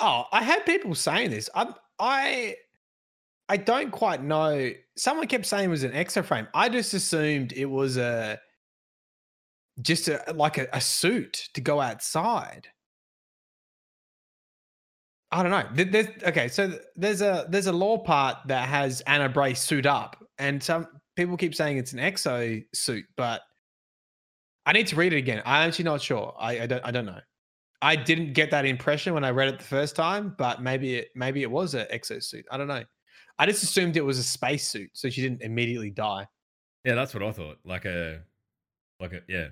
Oh, 0.00 0.24
I 0.32 0.42
had 0.42 0.66
people 0.66 0.94
saying 0.94 1.30
this. 1.30 1.48
I 1.54 1.72
I 1.98 2.56
I 3.48 3.56
don't 3.56 3.90
quite 3.90 4.22
know. 4.22 4.70
Someone 4.96 5.26
kept 5.26 5.46
saying 5.46 5.66
it 5.66 5.68
was 5.68 5.84
an 5.84 5.92
exoframe. 5.92 6.48
I 6.54 6.68
just 6.68 6.94
assumed 6.94 7.52
it 7.52 7.66
was 7.66 7.96
a 7.96 8.40
just 9.82 10.08
a 10.08 10.22
like 10.34 10.58
a, 10.58 10.66
a 10.72 10.80
suit 10.80 11.48
to 11.54 11.60
go 11.60 11.80
outside. 11.80 12.68
I 15.30 15.42
don't 15.42 15.50
know. 15.50 15.84
There's, 15.84 16.06
okay, 16.22 16.46
so 16.46 16.78
there's 16.94 17.20
a 17.20 17.46
there's 17.48 17.66
a 17.66 17.72
lore 17.72 18.04
part 18.04 18.38
that 18.46 18.68
has 18.68 19.00
Anna 19.02 19.28
Bray 19.28 19.54
suit 19.54 19.84
up, 19.84 20.16
and 20.38 20.62
some 20.62 20.86
people 21.16 21.36
keep 21.36 21.54
saying 21.54 21.78
it's 21.78 21.92
an 21.92 21.98
exo 21.98 22.64
suit, 22.72 23.04
but 23.16 23.42
I 24.66 24.72
need 24.72 24.86
to 24.88 24.96
read 24.96 25.12
it 25.12 25.18
again. 25.18 25.42
I'm 25.44 25.68
actually 25.68 25.84
not 25.84 26.00
sure. 26.00 26.34
I, 26.38 26.60
I 26.60 26.66
don't 26.66 26.84
I 26.84 26.90
don't 26.90 27.06
know. 27.06 27.20
I 27.82 27.96
didn't 27.96 28.32
get 28.32 28.50
that 28.50 28.64
impression 28.64 29.12
when 29.12 29.24
I 29.24 29.30
read 29.30 29.48
it 29.48 29.58
the 29.58 29.64
first 29.64 29.94
time, 29.94 30.34
but 30.38 30.62
maybe 30.62 30.94
it 30.94 31.08
maybe 31.14 31.42
it 31.42 31.50
was 31.50 31.74
an 31.74 31.86
exosuit. 31.92 32.44
I 32.50 32.56
don't 32.56 32.68
know. 32.68 32.82
I 33.38 33.46
just 33.46 33.62
assumed 33.62 33.96
it 33.96 34.04
was 34.04 34.18
a 34.18 34.22
spacesuit, 34.22 34.90
so 34.94 35.10
she 35.10 35.20
didn't 35.20 35.42
immediately 35.42 35.90
die. 35.90 36.26
Yeah, 36.84 36.94
that's 36.94 37.12
what 37.12 37.22
I 37.22 37.32
thought. 37.32 37.58
Like 37.64 37.84
a, 37.84 38.20
like 39.00 39.12
a, 39.12 39.20
yeah. 39.28 39.48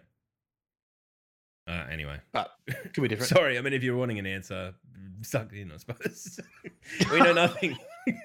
Uh, 1.69 1.85
anyway, 1.91 2.19
But 2.33 2.51
could 2.93 3.03
be 3.03 3.09
different. 3.09 3.29
sorry. 3.37 3.57
I 3.59 3.61
mean, 3.61 3.73
if 3.73 3.83
you're 3.83 3.97
wanting 3.97 4.19
an 4.19 4.27
answer, 4.27 4.75
suck 5.23 5.53
in. 5.53 5.71
I 5.71 5.77
suppose 5.77 6.41
we 7.13 7.21
know 7.21 7.33
nothing. 7.33 7.77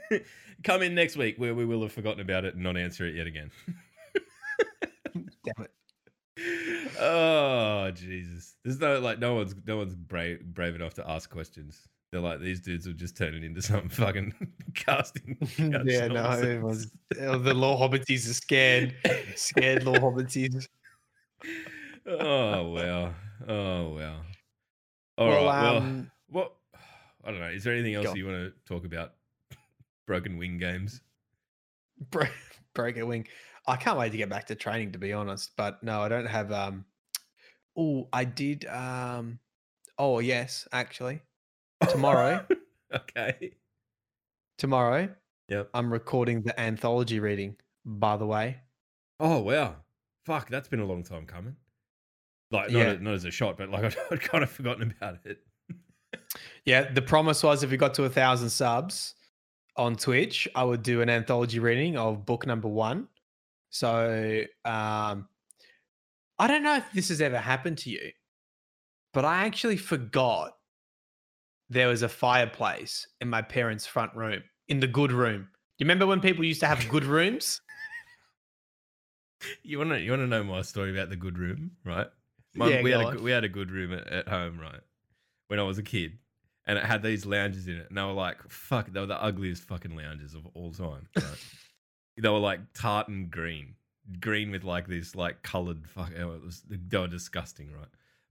Come 0.63 0.81
in 0.81 0.95
next 0.95 1.17
week 1.17 1.37
where 1.37 1.53
we 1.53 1.65
will 1.65 1.81
have 1.83 1.91
forgotten 1.91 2.19
about 2.19 2.45
it 2.45 2.55
and 2.55 2.63
not 2.63 2.77
answer 2.77 3.05
it 3.05 3.15
yet 3.15 3.27
again. 3.27 3.51
Damn 5.13 5.65
it. 5.65 5.71
oh 6.99 7.91
Jesus! 7.91 8.55
There's 8.63 8.79
no 8.79 8.99
like 8.99 9.19
no 9.19 9.35
one's 9.35 9.55
no 9.65 9.77
one's 9.77 9.95
brave 9.95 10.43
brave 10.43 10.75
enough 10.75 10.95
to 10.95 11.07
ask 11.07 11.29
questions. 11.29 11.87
They're 12.11 12.21
like 12.21 12.39
these 12.39 12.61
dudes 12.61 12.87
will 12.87 12.93
just 12.93 13.17
turn 13.17 13.35
it 13.35 13.43
into 13.43 13.61
some 13.61 13.89
fucking 13.89 14.33
casting. 14.73 15.37
yeah, 15.85 16.07
no, 16.07 16.25
everyone's, 16.25 16.91
oh, 17.21 17.37
the 17.37 17.53
lore 17.53 17.77
hobbitses 17.77 18.29
are 18.29 18.33
scared. 18.33 18.95
Scared 19.35 19.83
lore 19.83 19.97
hobbitses. 19.97 20.67
oh 22.07 22.69
wow! 22.69 23.13
Oh 23.47 23.89
wow! 23.95 24.21
All 25.17 25.27
right. 25.27 25.43
well, 25.43 25.45
Well, 25.45 25.77
um, 25.77 26.11
what? 26.29 26.53
I 27.25 27.31
don't 27.31 27.39
know. 27.41 27.47
Is 27.47 27.63
there 27.63 27.73
anything 27.73 27.95
else 27.95 28.15
you 28.15 28.25
want 28.25 28.37
to 28.37 28.53
talk 28.73 28.85
about? 28.85 29.13
Broken 30.07 30.37
wing 30.37 30.57
games. 30.57 31.01
bro- 32.11 32.27
broke 32.73 32.97
a 32.97 33.05
wing. 33.05 33.27
I 33.67 33.75
can't 33.75 33.97
wait 33.97 34.11
to 34.13 34.17
get 34.17 34.29
back 34.29 34.45
to 34.47 34.55
training, 34.55 34.93
to 34.93 34.97
be 34.97 35.11
honest. 35.11 35.51
But 35.57 35.83
no, 35.83 36.01
I 36.01 36.07
don't 36.07 36.25
have. 36.27 36.51
Um, 36.53 36.85
oh, 37.77 38.07
I 38.13 38.23
did. 38.23 38.65
Um, 38.67 39.39
oh 39.97 40.19
yes, 40.19 40.67
actually, 40.71 41.21
tomorrow. 41.89 42.45
okay. 42.95 43.51
tomorrow. 44.57 45.09
Yep. 45.49 45.69
I'm 45.73 45.91
recording 45.91 46.41
the 46.41 46.57
anthology 46.59 47.19
reading. 47.19 47.55
By 47.85 48.17
the 48.17 48.25
way, 48.25 48.57
Oh 49.19 49.39
wow! 49.39 49.75
Fuck, 50.25 50.49
that's 50.49 50.67
been 50.67 50.79
a 50.79 50.85
long 50.85 51.03
time 51.03 51.25
coming. 51.25 51.55
Like 52.51 52.71
not, 52.71 52.79
Yeah. 52.79 52.91
a, 52.91 52.99
not 52.99 53.13
as 53.13 53.25
a 53.25 53.31
shot, 53.31 53.57
but 53.57 53.69
like 53.69 53.83
I'd, 53.83 53.95
I'd 54.11 54.21
kind 54.21 54.43
of 54.43 54.49
forgotten 54.49 54.93
about 54.97 55.19
it. 55.25 55.39
yeah, 56.65 56.91
the 56.91 57.01
promise 57.01 57.43
was 57.43 57.63
if 57.63 57.71
we 57.71 57.77
got 57.77 57.93
to 57.95 58.03
a 58.05 58.09
thousand 58.09 58.49
subs 58.49 59.15
on 59.75 59.95
Twitch, 59.95 60.47
I 60.55 60.63
would 60.63 60.81
do 60.83 61.01
an 61.01 61.09
anthology 61.09 61.59
reading 61.59 61.97
of 61.97 62.25
book 62.25 62.45
number 62.45 62.67
one. 62.67 63.07
So, 63.69 64.43
um, 64.65 65.27
I 66.39 66.47
don't 66.47 66.63
know 66.63 66.75
if 66.77 66.85
this 66.93 67.09
has 67.09 67.19
ever 67.21 67.37
happened 67.37 67.79
to 67.79 67.89
you, 67.89 68.11
but 69.13 69.25
I 69.25 69.45
actually 69.45 69.77
forgot 69.77 70.53
there 71.69 71.89
was 71.89 72.01
a 72.01 72.09
fireplace 72.09 73.07
in 73.19 73.29
my 73.29 73.41
parents' 73.41 73.85
front 73.85 74.15
room 74.15 74.41
in 74.69 74.79
the 74.79 74.87
good 74.87 75.11
room. 75.11 75.49
You 75.79 75.83
remember 75.83 76.07
when 76.07 76.21
people 76.21 76.45
used 76.45 76.61
to 76.61 76.67
have 76.67 76.87
good 76.89 77.03
rooms? 77.17 77.59
You 79.63 79.77
want 79.77 79.91
to 79.91 79.99
you 79.99 80.11
want 80.11 80.21
to 80.23 80.27
know 80.27 80.43
my 80.43 80.61
story 80.61 80.91
about 80.91 81.09
the 81.09 81.15
good 81.15 81.37
room, 81.37 81.71
right? 81.85 82.07
My, 82.57 82.69
Yeah, 82.69 82.81
we 82.81 82.91
had 82.91 83.01
a, 83.01 83.03
good- 83.11 83.21
we 83.23 83.31
had 83.31 83.43
a 83.43 83.49
good 83.49 83.71
room 83.71 83.93
at, 83.93 84.07
at 84.07 84.27
home, 84.27 84.59
right? 84.59 84.81
When 85.47 85.59
I 85.59 85.63
was 85.63 85.77
a 85.77 85.83
kid, 85.83 86.17
and 86.65 86.77
it 86.77 86.83
had 86.83 87.01
these 87.01 87.25
lounges 87.25 87.67
in 87.67 87.77
it, 87.77 87.87
and 87.89 87.97
they 87.97 88.01
were 88.03 88.11
like, 88.11 88.37
fuck, 88.49 88.91
they 88.91 88.99
were 88.99 89.05
the 89.05 89.21
ugliest 89.23 89.63
fucking 89.63 89.95
lounges 89.95 90.33
of 90.35 90.45
all 90.53 90.71
time. 90.71 91.07
Right? 91.15 91.23
they 92.19 92.29
were 92.29 92.39
like 92.39 92.59
tartan 92.73 93.27
green, 93.29 93.75
green 94.19 94.49
with 94.51 94.63
like 94.63 94.87
this 94.87 95.15
like 95.15 95.43
colored 95.43 95.87
fuck. 95.87 96.11
oh, 96.19 96.31
It 96.33 96.43
was 96.43 96.63
they 96.67 96.97
were 96.97 97.07
disgusting, 97.07 97.71
right? 97.71 97.87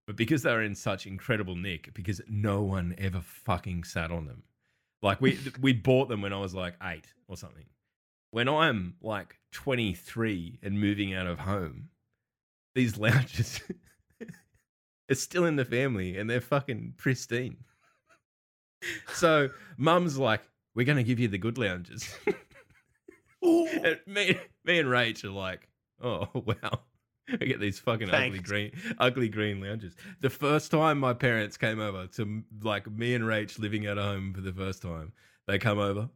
But 0.09 0.16
because 0.16 0.43
they 0.43 0.53
were 0.53 0.62
in 0.62 0.74
such 0.74 1.07
incredible 1.07 1.55
nick, 1.57 1.95
because 1.95 2.20
no 2.29 2.62
one 2.62 2.95
ever 2.99 3.20
fucking 3.20 3.85
sat 3.85 4.11
on 4.11 4.27
them. 4.27 4.43
Like 5.03 5.20
we 5.20 5.39
we 5.61 5.72
bought 5.72 6.09
them 6.09 6.20
when 6.20 6.33
I 6.33 6.39
was 6.41 6.53
like 6.55 6.74
eight 6.83 7.07
or 7.29 7.37
something. 7.37 7.64
When 8.33 8.49
I'm 8.49 8.97
like 9.01 9.37
23 9.53 10.59
and 10.62 10.81
moving 10.81 11.14
out 11.14 11.27
of 11.29 11.39
home, 11.39 11.89
these 12.74 12.99
lounges 12.99 13.61
are 15.11 15.15
still 15.15 15.45
in 15.45 15.57
the 15.57 15.65
family 15.65 16.17
and 16.17 16.29
they're 16.29 16.41
fucking 16.41 16.95
pristine. 16.97 17.57
So 19.13 19.51
mum's 19.77 20.19
like, 20.19 20.43
we're 20.75 20.87
gonna 20.87 21.03
give 21.03 21.19
you 21.19 21.29
the 21.29 21.39
good 21.39 21.59
lounges. 21.59 22.09
and 23.43 23.99
me, 24.07 24.39
me 24.65 24.79
and 24.79 24.89
Rach 24.89 25.25
are 25.25 25.31
like, 25.31 25.69
oh 26.03 26.29
wow. 26.35 26.81
We 27.41 27.49
get 27.49 27.59
these 27.59 27.81
fucking 27.81 28.09
ugly 28.11 28.39
green, 28.39 28.71
ugly 28.99 29.29
green 29.29 29.61
lounges. 29.61 29.97
The 30.21 30.31
first 30.31 30.71
time 30.71 30.99
my 30.99 31.13
parents 31.13 31.57
came 31.57 31.81
over 31.81 32.07
to 32.07 32.45
like 32.63 32.89
me 32.89 33.15
and 33.15 33.25
Rach 33.25 33.59
living 33.59 33.87
at 33.87 33.97
home 33.97 34.33
for 34.33 34.43
the 34.43 34.53
first 34.53 34.81
time, 34.81 35.13
they 35.49 35.59
come 35.59 35.81
over. 35.81 36.09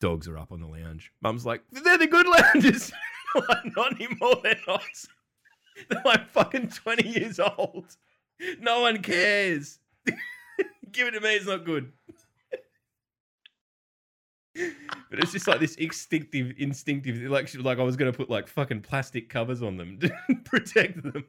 Dogs 0.00 0.28
are 0.28 0.38
up 0.38 0.52
on 0.52 0.60
the 0.60 0.68
lounge. 0.68 1.12
Mum's 1.20 1.44
like, 1.44 1.62
they're 1.72 1.98
the 1.98 2.06
good 2.06 2.26
lounges. 2.54 2.92
like, 3.34 3.76
not 3.76 4.00
anymore. 4.00 4.36
They're 4.42 4.56
not. 4.68 4.82
They're 5.88 6.02
like 6.04 6.28
fucking 6.30 6.68
twenty 6.68 7.08
years 7.08 7.38
old. 7.40 7.96
No 8.60 8.80
one 8.82 9.02
cares. 9.02 9.78
Give 10.92 11.08
it 11.08 11.12
to 11.12 11.20
me. 11.20 11.34
It's 11.36 11.46
not 11.46 11.64
good. 11.64 11.92
But 14.54 15.18
it's 15.20 15.32
just 15.32 15.46
like 15.46 15.60
this 15.60 15.76
instinctive, 15.76 16.54
instinctive. 16.58 17.16
Like, 17.30 17.52
like 17.54 17.78
I 17.78 17.82
was 17.82 17.96
gonna 17.96 18.12
put 18.12 18.28
like 18.28 18.48
fucking 18.48 18.82
plastic 18.82 19.28
covers 19.28 19.62
on 19.62 19.76
them 19.76 19.98
to 20.00 20.10
protect 20.44 21.02
them. 21.02 21.24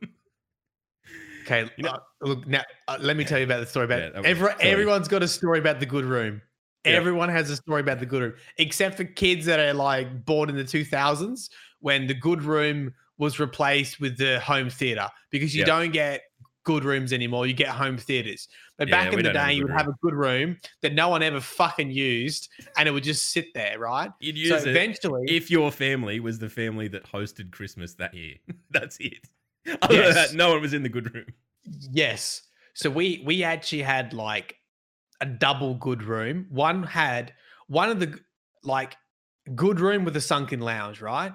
Okay, 1.43 1.69
You 1.77 1.83
know- 1.83 1.91
uh, 1.91 1.99
look 2.21 2.47
now. 2.47 2.63
Uh, 2.87 2.97
let 2.99 3.17
me 3.17 3.23
tell 3.23 3.37
you 3.39 3.45
about 3.45 3.59
the 3.59 3.65
story 3.65 3.85
about 3.85 3.99
Yeah, 3.99 4.17
was- 4.17 4.25
every, 4.25 4.49
everyone's 4.59 5.07
got 5.07 5.23
a 5.23 5.27
story 5.27 5.59
about 5.59 5.79
the 5.79 5.85
good 5.85 6.05
room. 6.05 6.41
Yeah. 6.85 6.93
Everyone 6.93 7.29
has 7.29 7.49
a 7.51 7.55
story 7.55 7.81
about 7.81 7.99
the 7.99 8.05
good 8.07 8.21
room, 8.23 8.33
except 8.57 8.97
for 8.97 9.03
kids 9.03 9.45
that 9.45 9.59
are 9.59 9.73
like 9.73 10.25
born 10.25 10.49
in 10.49 10.55
the 10.55 10.63
two 10.63 10.83
thousands 10.83 11.49
when 11.79 12.07
the 12.07 12.13
good 12.15 12.41
room 12.43 12.93
was 13.21 13.39
replaced 13.39 13.99
with 14.01 14.17
the 14.17 14.39
home 14.39 14.67
theater 14.67 15.07
because 15.29 15.55
you 15.55 15.59
Yeah. 15.59 15.67
don't 15.67 15.91
get 15.91 16.23
good 16.63 16.83
rooms 16.83 17.13
anymore. 17.13 17.45
You 17.45 17.53
get 17.53 17.69
home 17.69 17.95
theaters. 17.95 18.47
But 18.77 18.87
Yeah, 18.87 18.95
back 18.95 19.13
in 19.13 19.17
the 19.17 19.23
don't 19.23 19.35
have 19.35 19.45
a 19.45 19.47
day, 19.49 19.53
you 19.57 19.63
would 19.63 19.71
have 19.71 19.87
a 19.87 19.93
good 20.01 20.15
room 20.15 20.57
that 20.81 20.93
no 20.93 21.07
one 21.09 21.21
ever 21.21 21.39
fucking 21.39 21.91
used, 21.91 22.49
and 22.77 22.89
it 22.89 22.91
would 22.91 23.03
just 23.03 23.29
sit 23.29 23.53
there, 23.53 23.77
right? 23.77 24.09
You'd 24.19 24.35
so 24.47 24.55
use 24.55 24.65
it 24.65 24.69
eventually, 24.69 25.23
if 25.27 25.51
your 25.51 25.71
family 25.71 26.19
was 26.19 26.39
the 26.39 26.49
family 26.49 26.87
that 26.89 27.03
hosted 27.03 27.51
Christmas 27.51 27.93
that 27.95 28.15
year. 28.15 28.37
That's 28.71 28.97
it. 28.99 29.29
Other 29.83 30.01
than 30.01 30.13
that, 30.15 30.33
no 30.33 30.49
one 30.53 30.61
was 30.61 30.73
in 30.73 30.81
the 30.81 30.89
good 30.89 31.13
room. 31.13 31.27
Yes. 31.91 32.41
So 32.73 32.89
we 32.89 33.21
we 33.23 33.43
actually 33.43 33.83
had 33.83 34.13
like 34.13 34.55
a 35.19 35.27
double 35.27 35.75
good 35.75 36.01
room. 36.01 36.47
One 36.49 36.81
had 36.81 37.33
one 37.67 37.89
of 37.89 37.99
the 37.99 38.19
like 38.63 38.97
good 39.53 39.79
room 39.79 40.05
with 40.05 40.15
a 40.15 40.21
sunken 40.21 40.59
lounge, 40.59 41.01
right? 41.01 41.33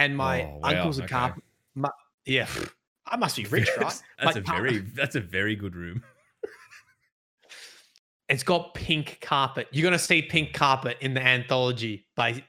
And 0.00 0.16
my 0.16 0.42
Oh, 0.44 0.58
wow, 0.62 0.68
uncle's 0.70 0.98
a 0.98 1.04
okay. 1.04 1.10
carpenter. 1.12 1.42
Yeah, 2.26 2.46
I 3.06 3.16
must 3.16 3.36
be 3.36 3.44
rich, 3.44 3.68
right? 3.78 4.02
That's, 4.18 4.34
My 4.36 4.40
a 4.40 4.42
pa- 4.42 4.56
very 4.56 4.78
that's 4.94 5.14
a 5.16 5.20
very 5.20 5.54
good 5.56 5.76
room. 5.76 6.02
It's 8.28 8.42
got 8.42 8.74
pink 8.74 9.18
carpet. 9.20 9.68
You're 9.72 9.84
gonna 9.84 9.98
see 9.98 10.22
pink 10.22 10.52
carpet 10.52 10.96
in 11.00 11.14
the 11.14 11.20
anthology 11.24 12.06
by 12.16 12.42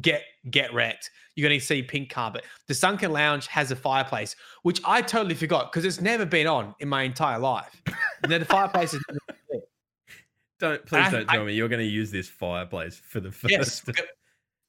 Get 0.00 0.22
Get 0.50 0.72
Wrecked. 0.74 1.10
You're 1.36 1.48
gonna 1.48 1.60
see 1.60 1.82
pink 1.82 2.10
carpet. 2.10 2.44
The 2.66 2.74
sunken 2.74 3.12
lounge 3.12 3.46
has 3.46 3.70
a 3.70 3.76
fireplace, 3.76 4.34
which 4.62 4.80
I 4.84 5.00
totally 5.02 5.34
forgot 5.36 5.70
because 5.70 5.84
it's 5.84 6.00
never 6.00 6.26
been 6.26 6.46
on 6.46 6.74
in 6.80 6.88
my 6.88 7.02
entire 7.04 7.38
life. 7.38 7.80
and 8.22 8.30
then 8.30 8.40
the 8.40 8.46
fireplace 8.46 8.92
is 8.94 9.02
Don't 10.58 10.84
please 10.84 11.06
I- 11.06 11.10
don't 11.10 11.30
I- 11.30 11.34
tell 11.36 11.44
me 11.44 11.54
you're 11.54 11.68
going 11.70 11.80
to 11.80 11.86
use 11.86 12.10
this 12.10 12.28
fireplace 12.28 13.00
for 13.02 13.20
the 13.20 13.32
first. 13.32 13.50
yes, 13.50 13.82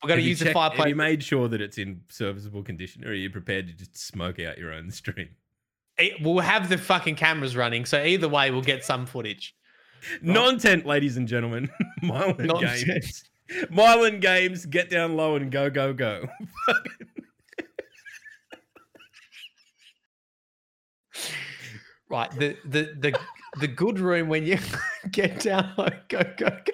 gonna 0.08 0.16
Have 0.16 0.24
you 0.24 0.30
use 0.30 0.40
the 0.40 0.46
checked- 0.54 0.78
Have 0.78 0.88
you 0.88 0.96
made 0.96 1.24
sure 1.24 1.48
that 1.48 1.62
it's 1.62 1.78
in 1.78 2.02
serviceable 2.10 2.64
condition, 2.64 3.06
or 3.06 3.10
are 3.10 3.14
you 3.14 3.30
prepared 3.30 3.68
to 3.68 3.74
just 3.74 3.98
smoke 3.98 4.40
out 4.40 4.58
your 4.58 4.74
own 4.74 4.90
stream? 4.92 5.30
It- 5.98 6.22
we'll 6.22 6.40
have 6.40 6.70
the 6.70 6.78
fucking 6.78 7.16
cameras 7.16 7.56
running, 7.56 7.86
so 7.86 8.02
either 8.04 8.28
way, 8.30 8.50
we'll 8.52 8.62
get 8.62 8.84
some 8.84 9.06
footage. 9.06 9.56
Non-tent, 10.22 10.86
ladies 10.86 11.18
and 11.18 11.28
gentlemen. 11.28 11.70
Mylan 12.04 12.46
Non-tent. 12.46 12.86
Games. 12.88 13.24
Mylan 13.72 14.20
Games. 14.22 14.66
Get 14.66 14.90
down 14.90 15.16
low 15.16 15.36
and 15.36 15.52
go, 15.52 15.70
go, 15.70 15.94
go. 15.94 16.28
Right, 22.10 22.30
the 22.32 22.58
the 22.66 22.94
the 23.00 23.20
the 23.60 23.68
good 23.68 24.00
room 24.00 24.28
when 24.28 24.46
you 24.46 24.58
get 25.12 25.40
down, 25.40 25.74
like, 25.78 26.10
go 26.10 26.22
go 26.38 26.50
go. 26.50 26.74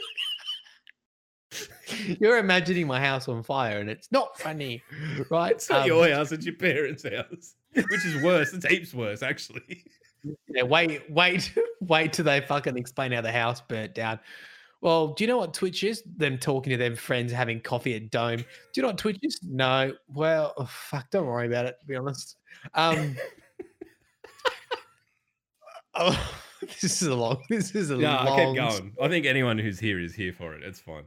You're 2.20 2.38
imagining 2.38 2.88
my 2.88 3.00
house 3.00 3.28
on 3.28 3.44
fire, 3.44 3.80
and 3.80 3.90
it's 3.90 4.12
not 4.12 4.40
funny, 4.40 4.84
right? 5.30 5.52
It's 5.54 5.70
not 5.70 5.82
Um, 5.82 5.88
your 5.88 6.10
house, 6.10 6.32
it's 6.32 6.46
your 6.46 6.56
parents' 6.56 7.04
house. 7.04 7.56
Which 7.74 8.06
is 8.06 8.24
worse. 8.24 8.54
It's 8.54 8.66
heaps 8.66 8.94
worse, 8.94 9.22
actually. 9.22 9.84
Yeah, 10.50 10.64
wait, 10.64 11.10
wait, 11.10 11.54
wait 11.82 12.14
till 12.14 12.26
they 12.26 12.42
fucking 12.42 12.78
explain 12.78 13.12
how 13.12 13.22
the 13.22 13.32
house 13.32 13.62
burnt 13.62 13.94
down. 13.94 14.20
Well, 14.82 15.10
do 15.10 15.24
you 15.24 15.28
know 15.28 15.38
what 15.38 15.54
Twitch 15.54 15.84
is? 15.84 16.04
Them 16.18 16.38
talking 16.38 16.72
to 16.72 16.78
them 16.78 16.96
friends 16.96 17.32
having 17.32 17.60
coffee 17.62 17.96
at 17.96 18.12
Dome. 18.12 18.38
Do 18.38 18.46
you 18.76 18.82
know 18.84 18.90
what 18.90 18.98
Twitch 18.98 19.18
is? 19.24 19.40
No. 19.44 19.94
Well, 20.08 20.54
oh, 20.58 20.66
fuck, 20.66 21.10
don't 21.10 21.26
worry 21.26 21.48
about 21.48 21.66
it, 21.66 21.78
to 21.80 21.86
be 21.88 21.96
honest. 21.96 22.36
Um 22.74 23.16
Oh, 25.96 26.32
this 26.82 27.02
is 27.02 27.08
a 27.08 27.16
long 27.16 27.44
this 27.50 27.74
is 27.76 27.90
a 27.92 27.96
Yeah, 27.98 28.24
long 28.24 28.40
I 28.40 28.46
keep 28.46 28.56
going. 28.82 28.94
I 29.02 29.08
think 29.08 29.26
anyone 29.26 29.58
who's 29.58 29.80
here 29.80 30.00
is 30.00 30.14
here 30.14 30.34
for 30.34 30.54
it. 30.54 30.64
It's 30.64 30.80
fine. 30.80 31.06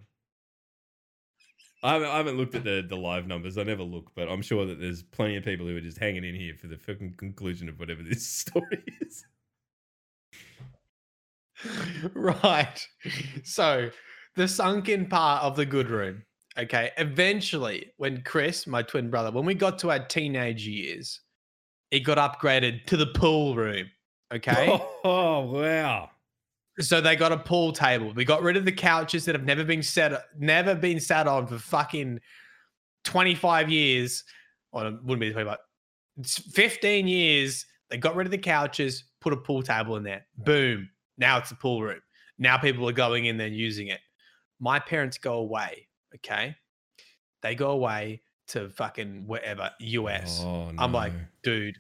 I 1.82 1.94
haven't, 1.94 2.08
I 2.08 2.16
haven't 2.18 2.36
looked 2.36 2.54
at 2.54 2.64
the, 2.64 2.84
the 2.86 2.96
live 2.96 3.26
numbers. 3.26 3.56
I 3.56 3.62
never 3.62 3.82
look, 3.82 4.10
but 4.14 4.28
I'm 4.28 4.42
sure 4.42 4.66
that 4.66 4.80
there's 4.80 5.02
plenty 5.02 5.36
of 5.36 5.44
people 5.44 5.66
who 5.66 5.76
are 5.76 5.80
just 5.80 5.98
hanging 5.98 6.24
in 6.24 6.34
here 6.34 6.54
for 6.54 6.66
the 6.66 6.76
fucking 6.76 7.14
conclusion 7.16 7.68
of 7.68 7.78
whatever 7.78 8.02
this 8.02 8.26
story 8.26 8.84
is. 9.00 9.24
right. 12.14 12.86
So 13.44 13.90
the 14.36 14.46
sunken 14.46 15.06
part 15.06 15.42
of 15.42 15.56
the 15.56 15.66
good 15.66 15.88
room. 15.88 16.22
Okay. 16.58 16.90
Eventually, 16.98 17.92
when 17.96 18.22
Chris, 18.22 18.66
my 18.66 18.82
twin 18.82 19.08
brother, 19.08 19.30
when 19.30 19.46
we 19.46 19.54
got 19.54 19.78
to 19.80 19.90
our 19.90 20.04
teenage 20.04 20.66
years, 20.66 21.20
it 21.90 22.00
got 22.00 22.18
upgraded 22.18 22.84
to 22.86 22.96
the 22.96 23.06
pool 23.06 23.54
room. 23.56 23.86
Okay. 24.32 24.80
Oh, 25.02 25.40
wow. 25.50 26.10
So 26.78 27.00
they 27.00 27.16
got 27.16 27.32
a 27.32 27.36
pool 27.36 27.72
table. 27.72 28.12
We 28.14 28.24
got 28.24 28.42
rid 28.42 28.56
of 28.56 28.64
the 28.64 28.72
couches 28.72 29.24
that 29.24 29.34
have 29.34 29.44
never 29.44 29.64
been 29.64 29.82
set 29.82 30.12
never 30.38 30.74
been 30.74 31.00
sat 31.00 31.26
on 31.26 31.46
for 31.46 31.58
fucking 31.58 32.20
25 33.04 33.68
years. 33.70 34.24
Or 34.72 34.86
it 34.86 35.02
wouldn't 35.02 35.20
be 35.20 35.32
25. 35.32 35.58
It's 36.18 36.38
15 36.52 37.08
years. 37.08 37.66
They 37.90 37.96
got 37.96 38.14
rid 38.14 38.26
of 38.26 38.30
the 38.30 38.38
couches, 38.38 39.04
put 39.20 39.32
a 39.32 39.36
pool 39.36 39.62
table 39.62 39.96
in 39.96 40.04
there. 40.04 40.26
Boom. 40.38 40.88
Now 41.18 41.38
it's 41.38 41.50
a 41.50 41.56
pool 41.56 41.82
room. 41.82 42.00
Now 42.38 42.56
people 42.56 42.88
are 42.88 42.92
going 42.92 43.26
in 43.26 43.36
there 43.36 43.48
and 43.48 43.56
using 43.56 43.88
it. 43.88 44.00
My 44.60 44.78
parents 44.78 45.18
go 45.18 45.34
away. 45.34 45.88
Okay. 46.14 46.54
They 47.42 47.54
go 47.54 47.70
away 47.70 48.22
to 48.48 48.68
fucking 48.70 49.26
wherever, 49.26 49.70
US. 49.80 50.40
Oh, 50.42 50.70
I'm 50.78 50.92
like, 50.92 51.12
dude. 51.42 51.76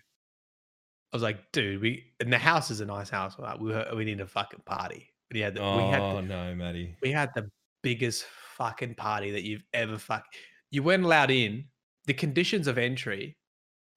I 1.12 1.16
was 1.16 1.22
like, 1.22 1.50
dude, 1.52 1.80
we 1.80 2.04
and 2.20 2.32
the 2.32 2.38
house 2.38 2.70
is 2.70 2.80
a 2.80 2.86
nice 2.86 3.10
house. 3.10 3.36
Like, 3.38 3.58
we 3.58 3.74
we 3.96 4.04
need 4.04 4.20
a 4.20 4.26
fucking 4.26 4.62
party. 4.64 5.08
We 5.32 5.40
had 5.40 5.54
the, 5.54 5.60
we 5.60 5.82
had 5.84 6.00
oh 6.00 6.16
the, 6.16 6.22
no, 6.22 6.54
Maddie. 6.54 6.94
we 7.02 7.10
had 7.12 7.30
the 7.34 7.50
biggest 7.82 8.24
fucking 8.56 8.94
party 8.94 9.30
that 9.32 9.42
you've 9.44 9.64
ever 9.72 9.98
fuck. 9.98 10.24
You 10.70 10.82
weren't 10.82 11.04
allowed 11.04 11.30
in. 11.30 11.64
The 12.06 12.14
conditions 12.14 12.66
of 12.66 12.78
entry 12.78 13.36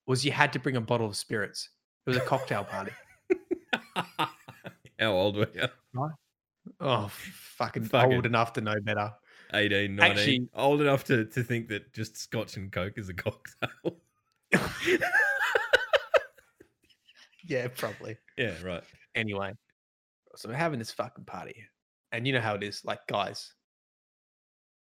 was 0.05 0.23
you 0.25 0.31
had 0.31 0.53
to 0.53 0.59
bring 0.59 0.75
a 0.75 0.81
bottle 0.81 1.07
of 1.07 1.15
spirits. 1.15 1.69
It 2.05 2.09
was 2.09 2.17
a 2.17 2.21
cocktail 2.21 2.63
party. 2.65 2.91
How 4.99 5.11
old 5.11 5.37
were 5.37 5.47
you? 5.53 5.67
Oh, 6.79 7.07
fucking 7.09 7.85
Fucking- 7.85 8.13
old 8.13 8.25
enough 8.25 8.53
to 8.53 8.61
know 8.61 8.75
better. 8.81 9.11
18, 9.53 9.95
19. 9.95 9.99
Actually- 10.17 10.47
old 10.55 10.81
enough 10.81 11.03
to, 11.05 11.25
to 11.25 11.43
think 11.43 11.67
that 11.69 11.93
just 11.93 12.17
scotch 12.17 12.57
and 12.57 12.71
coke 12.71 12.93
is 12.97 13.09
a 13.09 13.13
cocktail. 13.13 13.97
Yeah, 17.45 17.67
probably. 17.75 18.17
yeah, 18.37 18.53
right. 18.63 18.83
Anyway, 19.15 19.53
so 20.35 20.49
we're 20.49 20.55
having 20.55 20.79
this 20.79 20.91
fucking 20.91 21.25
party, 21.25 21.63
and 22.11 22.25
you 22.25 22.33
know 22.33 22.41
how 22.41 22.55
it 22.55 22.63
is. 22.63 22.83
Like, 22.83 22.99
guys, 23.07 23.53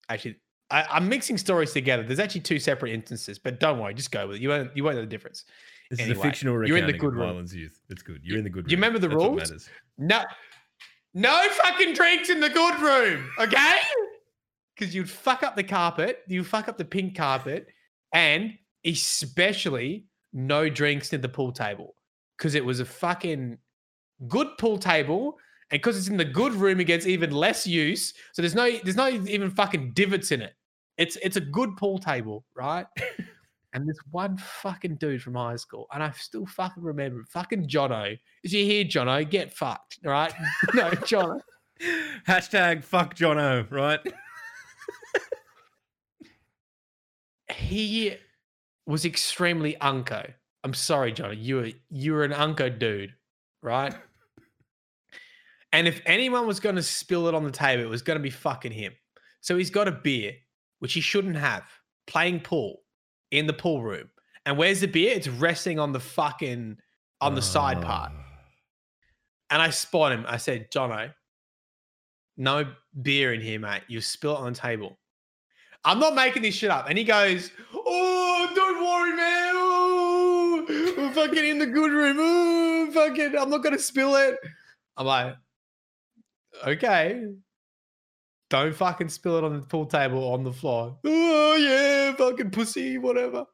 actually, 0.09 0.37
I, 0.71 0.87
I'm 0.91 1.09
mixing 1.09 1.39
stories 1.39 1.73
together. 1.73 2.03
There's 2.03 2.21
actually 2.21 2.43
two 2.43 2.59
separate 2.59 2.93
instances, 2.93 3.39
but 3.39 3.61
don't 3.61 3.79
worry, 3.79 3.95
just 3.95 4.11
go 4.11 4.27
with 4.27 4.37
it. 4.37 4.43
You 4.43 4.49
won't, 4.49 4.77
you 4.77 4.85
won't 4.85 4.97
know 4.97 5.03
the 5.03 5.07
difference. 5.07 5.45
This 5.91 6.01
is 6.01 6.11
a 6.11 6.15
fictional 6.15 6.67
you're 6.67 6.79
in 6.79 6.87
the 6.87 6.93
good 6.95 7.15
room. 7.15 7.47
Youth. 7.53 7.79
It's 7.91 8.03
good. 8.03 8.21
You're 8.23 8.39
in 8.39 8.45
the 8.45 8.51
good 8.51 8.65
room. 8.65 8.71
you 8.71 8.77
remember 8.77 8.99
the 8.99 9.09
That's 9.09 9.51
rules? 9.51 9.69
No, 9.99 10.23
No 11.13 11.47
fucking 11.51 11.93
drinks 11.93 12.31
in 12.31 12.41
the 12.41 12.49
good 12.49 12.81
room, 12.81 13.29
okay? 13.39 13.77
Because 14.75 14.95
you'd 14.95 15.11
fuck 15.11 15.43
up 15.43 15.55
the 15.55 15.63
carpet, 15.63 16.21
you 16.27 16.43
fuck 16.43 16.69
up 16.69 16.79
the 16.79 16.85
pink 16.85 17.15
carpet, 17.15 17.67
and 18.15 18.55
especially 18.87 20.07
no 20.33 20.71
drinks 20.71 21.13
in 21.13 21.21
the 21.21 21.29
pool 21.29 21.53
table. 21.53 21.95
Because 22.43 22.57
it 22.57 22.65
was 22.65 22.81
a 22.81 22.85
fucking 22.85 23.57
good 24.27 24.49
pool 24.59 24.77
table, 24.77 25.39
and 25.71 25.81
because 25.81 25.97
it's 25.97 26.09
in 26.09 26.17
the 26.17 26.25
good 26.25 26.53
room, 26.55 26.81
it 26.81 26.87
gets 26.87 27.07
even 27.07 27.31
less 27.31 27.69
use. 27.69 28.13
So 28.33 28.43
there's 28.43 28.57
no 28.57 28.69
there's 28.83 28.97
no 28.97 29.07
even 29.07 29.49
fucking 29.49 29.93
divots 29.93 30.33
in 30.33 30.43
it. 30.43 30.55
It's 30.99 31.17
it's 31.23 31.37
a 31.37 31.41
good 31.41 31.77
pool 31.77 32.01
table, 32.01 32.45
right? 32.57 32.87
and 33.75 33.89
this 33.89 33.97
one 34.11 34.39
fucking 34.39 34.97
dude 34.97 35.23
from 35.23 35.37
high 35.37 35.55
school, 35.55 35.87
and 35.95 36.03
I 36.03 36.11
still 36.11 36.45
fucking 36.45 36.83
remember 36.83 37.21
it, 37.21 37.29
fucking 37.29 37.69
Jono. 37.69 38.19
Is 38.43 38.53
you 38.53 38.65
here, 38.65 38.85
Jono? 38.87 39.31
Get 39.31 39.53
fucked, 39.53 40.01
right? 40.03 40.35
no, 40.75 40.91
Jono. 40.91 41.39
Hashtag 42.27 42.83
fuck 42.83 43.15
Jono, 43.15 43.71
right? 43.71 44.01
He 47.55 48.17
was 48.85 49.05
extremely 49.05 49.77
unco. 49.77 50.33
I'm 50.65 50.75
sorry, 50.75 51.13
Johnny. 51.13 51.37
You 51.37 51.57
were 51.57 51.71
you 51.91 52.13
were 52.13 52.25
an 52.25 52.33
unco 52.33 52.69
dude, 52.69 53.15
right? 53.63 53.95
And 55.75 55.89
if 55.89 56.03
anyone 56.05 56.47
was 56.47 56.61
going 56.61 56.77
to 56.77 56.83
spill 56.83 57.29
it 57.29 57.35
on 57.35 57.45
the 57.45 57.51
table, 57.51 57.83
it 57.83 57.89
was 57.89 58.03
going 58.03 58.19
to 58.19 58.23
be 58.23 58.29
fucking 58.29 58.73
him. 58.73 58.93
So 59.41 59.57
he's 59.57 59.71
got 59.71 59.89
a 59.89 59.93
beer, 59.93 60.35
which 60.81 60.93
he 60.93 61.01
shouldn't 61.01 61.37
have, 61.37 61.65
playing 62.07 62.41
pool 62.41 62.83
in 63.31 63.47
the 63.47 63.55
pool 63.55 63.83
room. 63.83 64.11
And 64.45 64.59
where's 64.59 64.81
the 64.83 64.87
beer? 64.87 65.15
It's 65.17 65.29
resting 65.29 65.79
on 65.79 65.93
the 65.93 65.99
fucking 65.99 66.77
on 67.23 67.35
the 67.35 67.41
side 67.41 67.81
part. 67.81 68.13
Ah. 68.15 68.25
And 69.51 69.63
I 69.63 69.71
spot 69.71 70.13
him. 70.13 70.25
I 70.29 70.37
said, 70.37 70.71
Jono, 70.71 71.13
no 72.37 72.67
beer 73.01 73.33
in 73.33 73.41
here, 73.41 73.59
mate. 73.59 73.83
You 73.89 74.01
spill 74.01 74.37
it 74.37 74.41
on 74.41 74.53
the 74.53 74.59
table. 74.59 74.99
I'm 75.85 75.99
not 75.99 76.15
making 76.15 76.43
this 76.43 76.55
shit 76.55 76.71
up. 76.71 76.89
And 76.89 76.97
he 76.97 77.05
goes, 77.05 77.51
Oh, 77.75 78.51
don't 78.55 78.85
worry, 78.85 79.17
man. 79.17 79.53
Oh, 79.55 80.65
we're 80.69 81.12
fucking 81.27 81.45
in 81.45 81.59
the 81.59 81.67
good 81.67 81.93
room. 81.93 82.17
Oh, 82.19 82.91
fucking, 82.93 83.37
I'm 83.37 83.51
not 83.51 83.63
gonna 83.63 83.79
spill 83.79 84.17
it. 84.17 84.37
I'm 84.97 85.07
like, 85.07 85.35
okay. 86.67 87.25
Don't 88.51 88.75
fucking 88.75 89.09
spill 89.09 89.39
it 89.39 89.45
on 89.45 89.59
the 89.59 89.67
pool 89.67 89.87
table 89.87 90.33
on 90.33 90.45
the 90.45 90.53
floor. 90.53 90.99
Oh 91.05 91.55
yeah, 91.57 92.15
fucking 92.15 92.51
pussy, 92.51 92.99
whatever. 92.99 93.47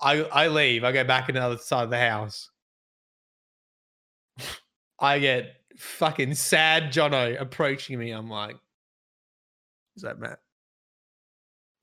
I 0.00 0.22
I 0.22 0.48
leave. 0.48 0.82
I 0.82 0.92
go 0.92 1.04
back 1.04 1.28
into 1.28 1.40
the 1.40 1.46
other 1.46 1.58
side 1.58 1.84
of 1.84 1.90
the 1.90 1.98
house. 1.98 2.50
I 4.98 5.18
get 5.18 5.56
fucking 5.76 6.34
sad 6.34 6.84
Jono 6.84 7.38
approaching 7.38 7.98
me. 7.98 8.12
I'm 8.12 8.30
like, 8.30 8.56
is 9.96 10.02
that 10.04 10.18
Matt? 10.18 10.38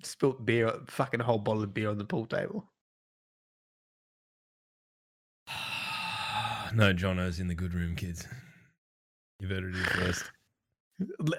Spilt 0.02 0.44
beer, 0.44 0.74
fucking 0.88 1.20
whole 1.20 1.38
bottle 1.38 1.64
of 1.64 1.76
beer 1.76 1.92
on 1.92 2.00
the 2.00 2.06
pool 2.06 2.26
table. 2.26 2.73
No, 6.76 6.94
Jono's 6.94 7.40
in 7.40 7.48
the 7.48 7.56
good 7.56 7.74
room, 7.74 7.96
kids. 7.96 8.28
You've 9.40 9.52
heard 9.52 9.64
it 9.64 9.76
here 9.76 9.86
first. 9.86 10.32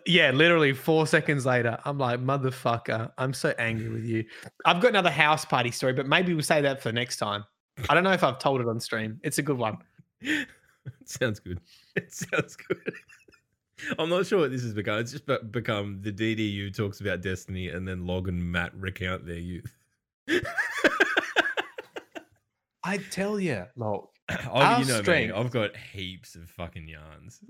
Yeah, 0.07 0.30
literally 0.32 0.72
four 0.72 1.07
seconds 1.07 1.47
later, 1.47 1.78
I'm 1.85 1.99
like, 1.99 2.20
motherfucker, 2.20 3.12
I'm 3.16 3.32
so 3.32 3.55
angry 3.59 3.89
with 3.89 4.05
you. 4.05 4.24
I've 4.64 4.80
got 4.80 4.89
another 4.89 5.11
house 5.11 5.45
party 5.45 5.70
story, 5.70 5.93
but 5.93 6.07
maybe 6.07 6.35
we'll 6.35 6.43
say 6.43 6.61
that 6.61 6.82
for 6.82 6.93
next 6.93 7.18
time. 7.18 7.45
I 7.89 7.95
don't 7.95 8.05
know 8.05 8.12
if 8.12 8.22
I've 8.22 8.39
told 8.39 8.61
it 8.61 8.68
on 8.68 8.78
stream. 8.80 9.20
It's 9.22 9.39
a 9.39 9.43
good 9.43 9.59
one. 9.59 9.78
it 10.20 10.49
sounds 11.05 11.41
good. 11.41 11.61
It 11.97 12.12
sounds 12.12 12.57
good. 12.57 12.95
I'm 13.99 14.09
not 14.09 14.26
sure 14.26 14.41
what 14.41 14.51
this 14.51 14.62
has 14.62 14.74
become. 14.74 14.99
It's 14.99 15.12
just 15.12 15.26
become 15.51 16.01
the 16.01 16.12
DDU 16.12 16.74
talks 16.74 17.01
about 17.01 17.22
Destiny 17.22 17.68
and 17.68 17.87
then 17.87 18.07
Log 18.07 18.28
and 18.28 18.41
Matt 18.41 18.74
recount 18.74 19.26
their 19.26 19.39
youth. 19.39 19.74
I 22.85 22.99
tell 23.11 23.41
you, 23.41 23.64
look, 23.76 24.14
oh, 24.51 24.79
you 24.79 24.85
know 24.87 25.03
me. 25.03 25.31
I've 25.31 25.51
got 25.51 25.77
heaps 25.77 26.35
of 26.35 26.49
fucking 26.51 26.89
yarns. 26.89 27.41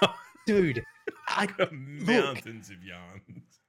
dude, 0.46 0.82
I 1.28 1.42
I've 1.44 1.56
got 1.56 1.72
mountains 1.72 2.70
of 2.70 2.82
yarns. 2.82 3.60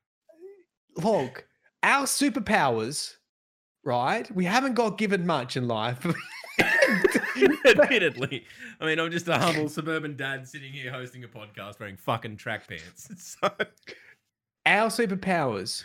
look, 0.97 1.45
our 1.83 2.05
superpowers, 2.05 3.15
right? 3.83 4.29
We 4.35 4.45
haven't 4.45 4.73
got 4.73 4.97
given 4.97 5.25
much 5.25 5.55
in 5.57 5.67
life. 5.67 6.05
Admittedly, 7.65 8.45
I 8.79 8.85
mean, 8.85 8.99
I'm 8.99 9.11
just 9.11 9.27
a 9.27 9.37
humble 9.37 9.69
suburban 9.69 10.15
dad 10.15 10.47
sitting 10.47 10.71
here 10.71 10.91
hosting 10.91 11.23
a 11.23 11.27
podcast 11.27 11.79
wearing 11.79 11.97
fucking 11.97 12.37
track 12.37 12.67
pants. 12.67 13.09
So 13.39 13.49
our 14.65 14.89
superpowers 14.89 15.83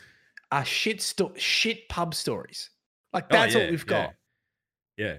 are 0.51 0.64
shit 0.64 1.01
sto- 1.03 1.35
shit 1.37 1.89
pub 1.89 2.14
stories. 2.14 2.70
Like 3.12 3.25
Oh, 3.25 3.29
that's 3.31 3.55
yeah, 3.55 3.61
what 3.61 3.70
we've 3.70 3.85
yeah. 3.89 4.07
got. 4.07 4.14
Yeah. 4.97 5.16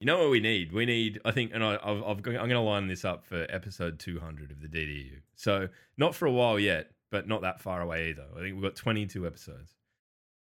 You 0.00 0.06
know 0.06 0.18
what 0.18 0.30
we 0.30 0.40
need? 0.40 0.72
We 0.72 0.86
need, 0.86 1.20
I 1.26 1.30
think, 1.30 1.50
and 1.52 1.62
I, 1.62 1.74
I've, 1.74 2.02
I've, 2.02 2.16
I'm 2.16 2.22
going 2.22 2.48
to 2.48 2.60
line 2.60 2.88
this 2.88 3.04
up 3.04 3.22
for 3.22 3.46
episode 3.50 3.98
200 3.98 4.50
of 4.50 4.62
the 4.62 4.66
DDU. 4.66 5.20
So 5.36 5.68
not 5.98 6.14
for 6.14 6.24
a 6.24 6.32
while 6.32 6.58
yet, 6.58 6.92
but 7.10 7.28
not 7.28 7.42
that 7.42 7.60
far 7.60 7.82
away 7.82 8.08
either. 8.08 8.24
I 8.34 8.40
think 8.40 8.54
we've 8.54 8.62
got 8.62 8.76
22 8.76 9.26
episodes. 9.26 9.74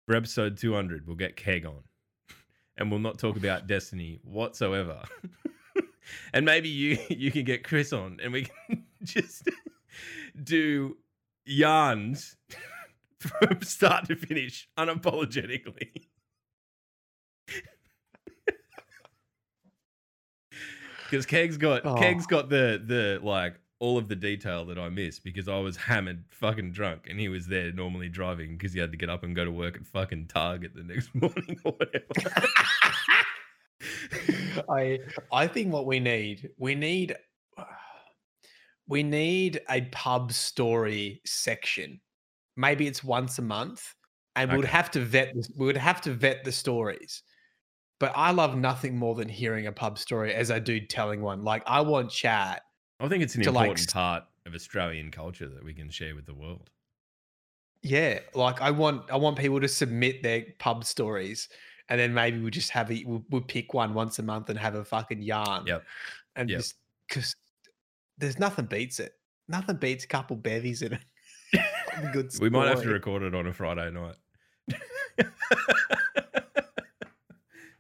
For 0.06 0.14
episode 0.14 0.58
200, 0.58 1.08
we'll 1.08 1.16
get 1.16 1.34
Keg 1.34 1.66
on, 1.66 1.82
and 2.76 2.88
we'll 2.88 3.00
not 3.00 3.18
talk 3.18 3.36
about 3.36 3.66
Destiny 3.66 4.20
whatsoever. 4.22 5.02
and 6.32 6.46
maybe 6.46 6.68
you 6.68 6.96
you 7.08 7.32
can 7.32 7.42
get 7.44 7.64
Chris 7.64 7.92
on, 7.92 8.18
and 8.22 8.32
we 8.32 8.44
can 8.44 8.84
just 9.02 9.48
do 10.42 10.96
yarns 11.44 12.36
from 13.18 13.60
start 13.62 14.06
to 14.06 14.14
finish 14.14 14.68
unapologetically. 14.78 16.06
Because 21.08 21.26
Keg's 21.26 21.56
got 21.56 21.84
Oh. 21.84 21.94
Keg's 21.94 22.26
got 22.26 22.48
the 22.48 22.82
the 22.84 23.20
like 23.22 23.54
all 23.80 23.96
of 23.96 24.08
the 24.08 24.16
detail 24.16 24.64
that 24.66 24.78
I 24.78 24.88
missed 24.88 25.22
because 25.22 25.48
I 25.48 25.58
was 25.58 25.76
hammered, 25.76 26.24
fucking 26.30 26.72
drunk, 26.72 27.06
and 27.08 27.20
he 27.20 27.28
was 27.28 27.46
there 27.46 27.72
normally 27.72 28.08
driving 28.08 28.56
because 28.56 28.72
he 28.72 28.80
had 28.80 28.90
to 28.90 28.98
get 28.98 29.08
up 29.08 29.22
and 29.22 29.36
go 29.36 29.44
to 29.44 29.50
work 29.50 29.76
at 29.76 29.86
fucking 29.86 30.26
Target 30.26 30.72
the 30.74 30.82
next 30.82 31.14
morning 31.14 31.58
or 31.64 31.72
whatever. 31.72 32.04
I 34.68 34.98
I 35.32 35.46
think 35.46 35.72
what 35.72 35.86
we 35.86 36.00
need, 36.00 36.50
we 36.58 36.74
need 36.74 37.16
we 38.88 39.02
need 39.02 39.60
a 39.70 39.82
pub 39.92 40.32
story 40.32 41.20
section. 41.24 42.00
Maybe 42.56 42.88
it's 42.88 43.04
once 43.04 43.38
a 43.38 43.42
month, 43.42 43.94
and 44.34 44.50
we 44.50 44.56
would 44.56 44.66
have 44.66 44.90
to 44.92 45.00
vet 45.00 45.34
we 45.56 45.66
would 45.66 45.76
have 45.76 46.00
to 46.02 46.12
vet 46.12 46.44
the 46.44 46.52
stories. 46.52 47.22
But 48.00 48.12
I 48.14 48.30
love 48.30 48.56
nothing 48.56 48.96
more 48.96 49.14
than 49.14 49.28
hearing 49.28 49.66
a 49.66 49.72
pub 49.72 49.98
story 49.98 50.32
as 50.32 50.50
I 50.50 50.58
do 50.60 50.78
telling 50.80 51.20
one. 51.20 51.42
Like 51.42 51.62
I 51.66 51.80
want 51.80 52.10
chat. 52.10 52.62
I 53.00 53.08
think 53.08 53.22
it's 53.22 53.34
an 53.34 53.42
To, 53.42 53.52
like, 53.52 53.68
important 53.68 53.92
part 53.92 54.24
of 54.46 54.54
Australian 54.54 55.10
culture 55.10 55.48
that 55.48 55.64
we 55.64 55.74
can 55.74 55.90
share 55.90 56.14
with 56.14 56.26
the 56.26 56.34
world. 56.34 56.70
Yeah, 57.82 58.20
like 58.34 58.60
I 58.60 58.70
want 58.72 59.10
I 59.10 59.16
want 59.16 59.38
people 59.38 59.60
to 59.60 59.68
submit 59.68 60.22
their 60.22 60.44
pub 60.58 60.84
stories, 60.84 61.48
and 61.88 62.00
then 62.00 62.12
maybe 62.12 62.40
we 62.40 62.50
just 62.50 62.70
have 62.70 62.90
a 62.90 63.04
we'll, 63.06 63.24
we'll 63.30 63.40
pick 63.42 63.72
one 63.72 63.94
once 63.94 64.18
a 64.18 64.22
month 64.22 64.50
and 64.50 64.58
have 64.58 64.74
a 64.74 64.84
fucking 64.84 65.22
yarn. 65.22 65.66
Yep. 65.66 65.84
And 66.36 66.50
Yep. 66.50 66.58
just 66.58 66.74
because 67.08 67.34
there's 68.18 68.38
nothing 68.38 68.66
beats 68.66 68.98
it. 69.00 69.12
Nothing 69.48 69.76
beats 69.76 70.04
a 70.04 70.08
couple 70.08 70.36
bevies 70.36 70.82
in 70.82 70.94
it. 70.94 71.00
Fucking 71.94 72.10
Good 72.12 72.32
We 72.40 72.50
might 72.50 72.68
have 72.68 72.82
to 72.82 72.88
record 72.88 73.22
it 73.22 73.34
on 73.34 73.46
a 73.46 73.52
Friday 73.52 73.90
night. 73.90 74.16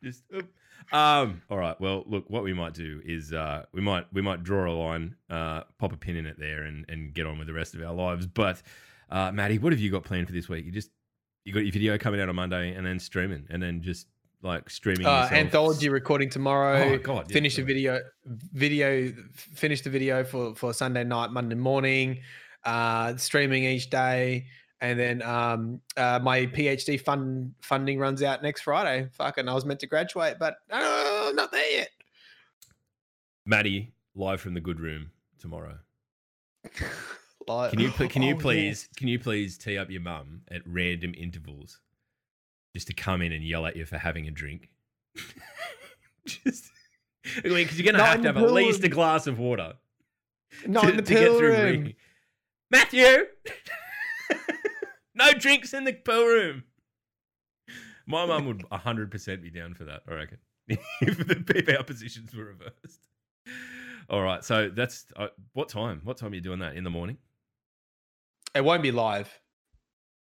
Just 0.02 0.22
oop. 0.34 0.48
um. 0.92 1.42
All 1.50 1.58
right. 1.58 1.78
Well, 1.80 2.04
look. 2.06 2.24
What 2.28 2.44
we 2.44 2.52
might 2.54 2.74
do 2.74 3.00
is 3.04 3.32
uh, 3.32 3.64
we 3.72 3.80
might 3.80 4.06
we 4.12 4.22
might 4.22 4.42
draw 4.44 4.70
a 4.70 4.74
line, 4.74 5.16
uh, 5.28 5.62
pop 5.78 5.92
a 5.92 5.96
pin 5.96 6.16
in 6.16 6.26
it 6.26 6.38
there, 6.38 6.62
and 6.62 6.84
and 6.88 7.12
get 7.12 7.26
on 7.26 7.38
with 7.38 7.46
the 7.48 7.54
rest 7.54 7.74
of 7.74 7.82
our 7.82 7.92
lives. 7.94 8.26
But 8.26 8.62
uh, 9.10 9.32
Maddie, 9.32 9.58
what 9.58 9.72
have 9.72 9.80
you 9.80 9.90
got 9.90 10.04
planned 10.04 10.26
for 10.26 10.32
this 10.32 10.48
week? 10.48 10.64
You 10.64 10.70
just 10.72 10.90
you 11.44 11.52
got 11.52 11.60
your 11.64 11.72
video 11.72 11.98
coming 11.98 12.20
out 12.20 12.28
on 12.28 12.36
Monday, 12.36 12.74
and 12.74 12.86
then 12.86 12.98
streaming, 12.98 13.46
and 13.50 13.62
then 13.62 13.82
just 13.82 14.06
like 14.40 14.70
streaming 14.70 15.04
Uh, 15.06 15.22
yourself. 15.22 15.32
anthology 15.32 15.88
recording 15.88 16.30
tomorrow. 16.30 16.92
Oh 16.92 16.98
God! 16.98 17.26
yeah, 17.28 17.34
finish 17.34 17.56
the 17.56 17.62
video. 17.62 18.00
Video. 18.24 19.12
Finish 19.32 19.80
the 19.82 19.90
video 19.90 20.22
for 20.24 20.54
for 20.54 20.72
Sunday 20.72 21.02
night, 21.04 21.30
Monday 21.32 21.56
morning. 21.56 22.20
Uh, 22.64 23.16
streaming 23.16 23.64
each 23.64 23.88
day, 23.90 24.46
and 24.80 24.98
then 24.98 25.22
um, 25.22 25.80
uh, 25.96 26.18
my 26.22 26.46
PhD 26.46 27.00
fund 27.00 27.52
funding 27.62 27.98
runs 27.98 28.22
out 28.22 28.42
next 28.42 28.62
Friday. 28.62 29.08
Fucking, 29.12 29.48
I 29.48 29.54
was 29.54 29.64
meant 29.64 29.80
to 29.80 29.86
graduate, 29.86 30.36
but 30.38 30.56
uh, 30.70 31.26
I'm 31.28 31.36
not 31.36 31.50
there 31.52 31.70
yet. 31.78 31.88
Maddie 33.46 33.92
live 34.14 34.40
from 34.40 34.54
the 34.54 34.60
good 34.60 34.80
room 34.80 35.10
tomorrow. 35.38 35.78
Like- 37.46 37.70
Can 37.70 37.80
you 37.80 37.90
can 37.90 38.20
you 38.22 38.34
Oh, 38.34 38.38
please 38.38 38.90
can 38.98 39.08
you 39.08 39.18
please 39.18 39.56
tee 39.56 39.78
up 39.78 39.90
your 39.90 40.02
mum 40.02 40.42
at 40.50 40.60
random 40.66 41.14
intervals 41.16 41.80
just 42.74 42.88
to 42.88 42.92
come 42.92 43.22
in 43.22 43.32
and 43.32 43.42
yell 43.42 43.64
at 43.64 43.74
you 43.74 43.86
for 43.86 43.96
having 43.96 44.28
a 44.28 44.30
drink? 44.30 44.68
just 46.26 46.70
I 47.42 47.48
mean, 47.48 47.54
because 47.54 47.78
you're 47.78 47.86
gonna 47.90 48.04
No, 48.04 48.04
have 48.04 48.20
to 48.20 48.26
have 48.26 48.36
at 48.36 48.52
least 48.52 48.84
a 48.84 48.88
glass 48.90 49.26
of 49.26 49.38
water. 49.38 49.72
Not 50.66 50.82
to, 50.84 50.90
in 50.90 50.96
the 50.96 51.02
to 51.02 51.14
get 51.14 51.28
through 51.38 51.52
room. 51.56 51.92
Matthew, 52.70 53.04
no 55.18 55.32
drinks 55.32 55.74
in 55.74 55.84
the 55.84 55.92
pill 55.92 56.24
room. 56.24 56.64
My 58.06 58.24
mum 58.24 58.46
would 58.46 58.64
100% 58.70 59.42
be 59.42 59.50
down 59.50 59.74
for 59.74 59.84
that, 59.84 60.00
I 60.08 60.14
reckon, 60.14 60.38
if, 60.68 61.18
the, 61.26 61.44
if 61.54 61.86
positions 61.86 62.34
were 62.34 62.44
reversed. 62.44 63.06
All 64.08 64.22
right, 64.22 64.42
so 64.42 64.70
that's 64.70 65.04
uh, 65.16 65.28
what 65.52 65.68
time? 65.68 66.00
What 66.04 66.16
time 66.16 66.32
are 66.32 66.34
you 66.34 66.40
doing 66.40 66.60
that 66.60 66.76
in 66.76 66.84
the 66.84 66.90
morning? 66.90 67.18
It 68.54 68.64
won't 68.64 68.82
be 68.82 68.90
live. 68.90 69.30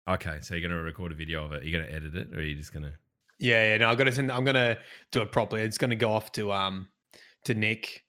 Okay, 0.08 0.38
so 0.40 0.54
you're 0.54 0.68
going 0.68 0.76
to 0.76 0.82
record 0.82 1.12
a 1.12 1.14
video 1.14 1.44
of 1.44 1.52
it. 1.52 1.62
You're 1.62 1.80
going 1.80 1.88
to 1.88 1.96
edit 1.96 2.16
it, 2.16 2.34
or 2.34 2.38
are 2.38 2.42
you 2.42 2.56
just 2.56 2.72
going 2.72 2.84
to? 2.84 2.92
Yeah, 3.38 3.70
yeah. 3.70 3.76
No, 3.78 3.88
I'm 3.88 3.96
gonna 3.96 4.12
send. 4.12 4.32
I'm 4.32 4.44
gonna 4.44 4.78
do 5.12 5.22
it 5.22 5.30
properly. 5.30 5.62
It's 5.62 5.78
gonna 5.78 5.96
go 5.96 6.12
off 6.12 6.32
to 6.32 6.52
um 6.52 6.88
to 7.44 7.54
Nick 7.54 8.04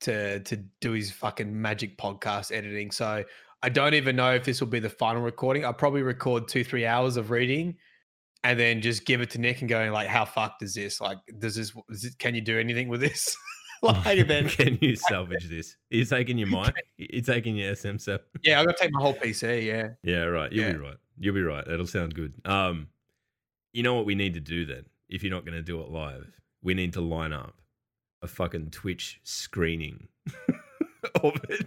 to 0.00 0.40
to 0.40 0.56
do 0.80 0.92
his 0.92 1.10
fucking 1.10 1.60
magic 1.60 1.98
podcast 1.98 2.50
editing. 2.50 2.90
So 2.90 3.24
I 3.62 3.68
don't 3.68 3.94
even 3.94 4.16
know 4.16 4.32
if 4.34 4.44
this 4.44 4.60
will 4.60 4.68
be 4.68 4.80
the 4.80 4.88
final 4.88 5.22
recording. 5.22 5.64
I'll 5.64 5.74
probably 5.74 6.02
record 6.02 6.48
two 6.48 6.64
three 6.64 6.86
hours 6.86 7.16
of 7.16 7.30
reading, 7.30 7.76
and 8.44 8.58
then 8.58 8.80
just 8.80 9.04
give 9.04 9.20
it 9.20 9.30
to 9.30 9.38
Nick 9.38 9.60
and 9.60 9.68
going 9.68 9.92
like, 9.92 10.08
"How 10.08 10.24
fucked 10.24 10.62
is 10.62 10.74
this? 10.74 11.00
Like, 11.00 11.18
does 11.38 11.56
this? 11.56 11.72
Is 11.90 12.04
it, 12.04 12.18
can 12.18 12.34
you 12.34 12.40
do 12.40 12.58
anything 12.58 12.88
with 12.88 13.00
this?" 13.00 13.36
like, 13.82 14.26
then 14.26 14.48
can 14.48 14.78
you 14.80 14.96
salvage 14.96 15.48
this? 15.48 15.76
Are 15.92 15.96
you 15.96 16.04
taking 16.04 16.38
your 16.38 16.48
mic? 16.48 16.74
You're 16.96 17.22
taking 17.22 17.56
your 17.56 17.72
SM7? 17.74 18.18
yeah, 18.42 18.58
I'm 18.58 18.64
gonna 18.66 18.76
take 18.78 18.92
my 18.92 19.00
whole 19.02 19.14
PC. 19.14 19.64
Yeah, 19.66 19.88
Yeah, 20.02 20.24
right. 20.24 20.50
You'll 20.52 20.66
Yeah. 20.66 20.72
be 20.72 20.78
right. 20.78 20.96
You'll 21.18 21.34
be 21.34 21.42
right. 21.42 21.64
That'll 21.66 21.86
sound 21.86 22.14
good. 22.14 22.32
Um, 22.46 22.88
you 23.72 23.82
know 23.82 23.94
what 23.94 24.06
we 24.06 24.14
need 24.14 24.34
to 24.34 24.40
do 24.40 24.64
then? 24.64 24.86
If 25.08 25.22
you're 25.22 25.32
not 25.32 25.44
going 25.44 25.56
to 25.56 25.62
do 25.62 25.80
it 25.82 25.90
live, 25.90 26.26
we 26.62 26.72
need 26.72 26.92
to 26.94 27.00
line 27.02 27.32
up 27.32 27.54
a 28.22 28.26
fucking 28.26 28.70
Twitch 28.70 29.20
screening 29.22 30.08
of 31.22 31.34
it, 31.48 31.66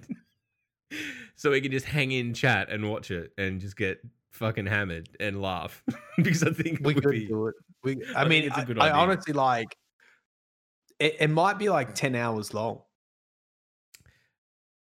so 1.35 1.51
we 1.51 1.61
can 1.61 1.71
just 1.71 1.85
hang 1.85 2.11
in 2.11 2.33
chat 2.33 2.69
and 2.69 2.89
watch 2.89 3.11
it 3.11 3.31
and 3.37 3.59
just 3.59 3.77
get 3.77 3.99
fucking 4.31 4.65
hammered 4.65 5.09
and 5.19 5.41
laugh 5.41 5.83
because 6.17 6.43
I 6.43 6.51
think 6.51 6.79
we 6.81 6.93
could 6.93 7.11
be. 7.11 7.27
do 7.27 7.47
it. 7.47 7.55
We, 7.83 8.03
I 8.15 8.23
I, 8.23 8.27
mean, 8.27 8.43
it's 8.43 8.57
a 8.57 8.61
I, 8.61 8.65
good 8.65 8.79
I 8.79 8.87
idea. 8.87 8.95
honestly 8.95 9.33
like. 9.33 9.77
It, 10.99 11.17
it 11.19 11.29
might 11.29 11.57
be 11.57 11.69
like 11.69 11.95
ten 11.95 12.15
hours 12.15 12.53
long. 12.53 12.81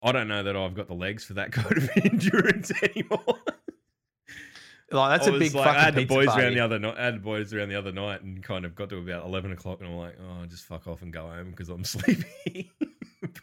I 0.02 0.10
don't 0.12 0.26
know 0.28 0.42
that 0.42 0.56
I've 0.56 0.74
got 0.74 0.88
the 0.88 0.94
legs 0.94 1.24
for 1.24 1.34
that 1.34 1.52
kind 1.52 1.76
of 1.76 1.88
endurance 2.04 2.72
anymore. 2.82 3.36
Like 4.90 5.18
that's 5.18 5.28
I 5.28 5.34
a 5.34 5.38
big 5.38 5.54
like, 5.54 5.64
fucking 5.64 5.80
I 5.80 5.84
had 5.84 5.94
the 5.94 6.04
boys 6.04 6.26
party. 6.26 6.42
around 6.42 6.54
the 6.54 6.60
other 6.60 6.78
night. 6.78 6.96
I 6.98 7.04
had 7.04 7.14
the 7.16 7.20
boys 7.20 7.54
around 7.54 7.70
the 7.70 7.76
other 7.76 7.92
night 7.92 8.22
and 8.22 8.42
kind 8.42 8.66
of 8.66 8.74
got 8.74 8.90
to 8.90 8.98
about 8.98 9.24
eleven 9.24 9.52
o'clock, 9.52 9.80
and 9.80 9.88
I'm 9.88 9.96
like, 9.96 10.16
oh, 10.20 10.44
just 10.46 10.64
fuck 10.64 10.86
off 10.86 11.02
and 11.02 11.12
go 11.12 11.28
home 11.28 11.50
because 11.50 11.68
I'm 11.70 11.84
sleepy. 11.84 12.70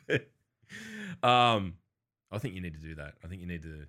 but, 0.07 1.27
um, 1.27 1.73
I 2.31 2.37
think 2.37 2.55
you 2.55 2.61
need 2.61 2.73
to 2.73 2.79
do 2.79 2.95
that. 2.95 3.15
I 3.23 3.27
think 3.27 3.41
you 3.41 3.47
need 3.47 3.63
to. 3.63 3.85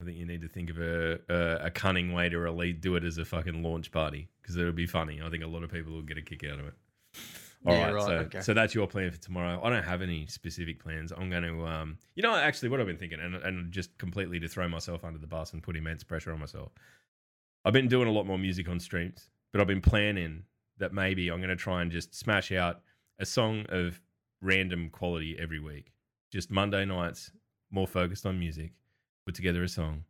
I 0.00 0.04
think 0.04 0.16
you 0.16 0.26
need 0.26 0.40
to 0.42 0.48
think 0.48 0.70
of 0.70 0.78
a 0.78 1.20
a, 1.28 1.66
a 1.66 1.70
cunning 1.70 2.12
way 2.12 2.28
to 2.28 2.38
really 2.38 2.72
do 2.72 2.96
it 2.96 3.04
as 3.04 3.18
a 3.18 3.24
fucking 3.24 3.62
launch 3.62 3.92
party 3.92 4.28
because 4.40 4.56
it'll 4.56 4.72
be 4.72 4.86
funny. 4.86 5.20
I 5.22 5.30
think 5.30 5.44
a 5.44 5.46
lot 5.46 5.62
of 5.62 5.70
people 5.70 5.92
will 5.92 6.02
get 6.02 6.18
a 6.18 6.22
kick 6.22 6.44
out 6.44 6.58
of 6.58 6.66
it. 6.66 6.74
All 7.64 7.74
Yeah, 7.74 7.84
right, 7.84 7.94
right, 7.94 8.04
so 8.04 8.12
okay. 8.14 8.40
so 8.40 8.54
that's 8.54 8.74
your 8.74 8.86
plan 8.88 9.10
for 9.12 9.18
tomorrow. 9.18 9.60
I 9.62 9.70
don't 9.70 9.84
have 9.84 10.02
any 10.02 10.26
specific 10.26 10.82
plans. 10.82 11.12
I'm 11.12 11.30
going 11.30 11.44
to, 11.44 11.64
um, 11.66 11.98
you 12.16 12.22
know, 12.22 12.34
actually, 12.34 12.70
what 12.70 12.80
I've 12.80 12.86
been 12.86 12.96
thinking, 12.98 13.20
and 13.20 13.36
and 13.36 13.70
just 13.70 13.96
completely 13.98 14.40
to 14.40 14.48
throw 14.48 14.68
myself 14.68 15.04
under 15.04 15.18
the 15.18 15.28
bus 15.28 15.52
and 15.52 15.62
put 15.62 15.76
immense 15.76 16.02
pressure 16.02 16.32
on 16.32 16.40
myself. 16.40 16.72
I've 17.64 17.72
been 17.72 17.86
doing 17.86 18.08
a 18.08 18.12
lot 18.12 18.26
more 18.26 18.38
music 18.38 18.68
on 18.68 18.80
streams, 18.80 19.28
but 19.52 19.60
I've 19.60 19.68
been 19.68 19.80
planning 19.80 20.44
that 20.78 20.92
maybe 20.92 21.28
I'm 21.28 21.38
going 21.38 21.50
to 21.50 21.56
try 21.56 21.82
and 21.82 21.92
just 21.92 22.12
smash 22.12 22.50
out 22.50 22.80
a 23.20 23.26
song 23.26 23.66
of 23.68 24.00
random 24.40 24.90
quality 24.90 25.36
every 25.38 25.60
week. 25.60 25.91
Just 26.32 26.50
Monday 26.50 26.84
nights, 26.84 27.30
more 27.70 27.86
focused 27.86 28.26
on 28.26 28.38
music, 28.38 28.72
put 29.26 29.34
together 29.34 29.62
a 29.62 29.68
song, 29.68 30.04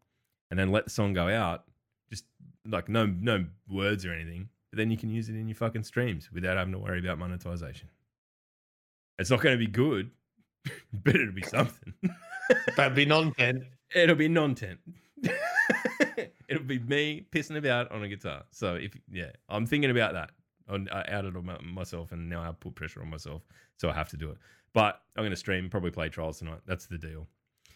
and 0.51 0.59
then 0.59 0.70
let 0.70 0.85
the 0.85 0.90
song 0.90 1.12
go 1.12 1.28
out. 1.28 1.65
Just 2.11 2.24
like 2.66 2.89
no 2.89 3.07
no 3.07 3.47
words 3.69 4.07
or 4.07 4.12
anything, 4.12 4.49
but 4.70 4.78
then 4.78 4.90
you 4.90 4.97
can 4.97 5.11
use 5.11 5.28
it 5.28 5.35
in 5.35 5.49
your 5.49 5.57
fucking 5.57 5.82
streams 5.82 6.31
without 6.32 6.57
having 6.57 6.73
to 6.73 6.78
worry 6.78 6.99
about 6.99 7.19
monetization. 7.19 7.89
It's 9.19 9.31
not 9.31 9.40
going 9.40 9.59
to 9.59 9.65
be 9.65 9.70
good, 9.70 10.11
but 11.05 11.15
it'll 11.15 11.32
be 11.32 11.43
something. 11.43 11.94
That'd 12.77 12.94
be 12.94 13.05
non-tent. 13.05 13.65
It'll 13.94 14.16
be 14.16 14.28
non-tent. 14.28 14.78
It'll 16.49 16.65
be 16.65 16.78
me 16.81 17.27
pissing 17.31 17.57
about 17.57 17.90
on 17.93 18.03
a 18.03 18.09
guitar. 18.09 18.43
So 18.51 18.74
if 18.74 18.97
yeah, 19.11 19.31
I'm 19.49 19.66
thinking 19.66 19.90
about 19.90 20.15
that. 20.15 20.31
On, 20.68 20.89
I 20.93 21.02
on 21.12 21.59
myself, 21.62 22.12
and 22.12 22.28
now 22.28 22.43
I 22.43 22.52
put 22.52 22.74
pressure 22.74 23.01
on 23.01 23.10
myself, 23.10 23.43
so 23.76 23.90
I 23.90 23.93
have 23.94 24.09
to 24.10 24.16
do 24.16 24.30
it. 24.30 24.39
But 24.72 25.01
I'm 25.16 25.22
going 25.22 25.30
to 25.30 25.36
stream, 25.36 25.68
probably 25.68 25.90
play 25.90 26.09
trials 26.09 26.39
tonight. 26.39 26.60
That's 26.66 26.86
the 26.86 26.98
deal. 26.98 27.26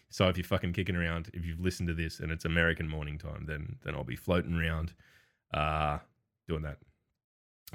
So 0.09 0.27
if 0.29 0.37
you're 0.37 0.45
fucking 0.45 0.73
kicking 0.73 0.95
around, 0.95 1.29
if 1.33 1.45
you've 1.45 1.59
listened 1.59 1.89
to 1.89 1.93
this 1.93 2.19
and 2.19 2.31
it's 2.31 2.45
American 2.45 2.87
morning 2.87 3.17
time, 3.17 3.45
then 3.45 3.75
then 3.83 3.93
I'll 3.93 4.03
be 4.03 4.15
floating 4.15 4.55
around, 4.55 4.93
uh, 5.53 5.99
doing 6.47 6.63
that. 6.63 6.77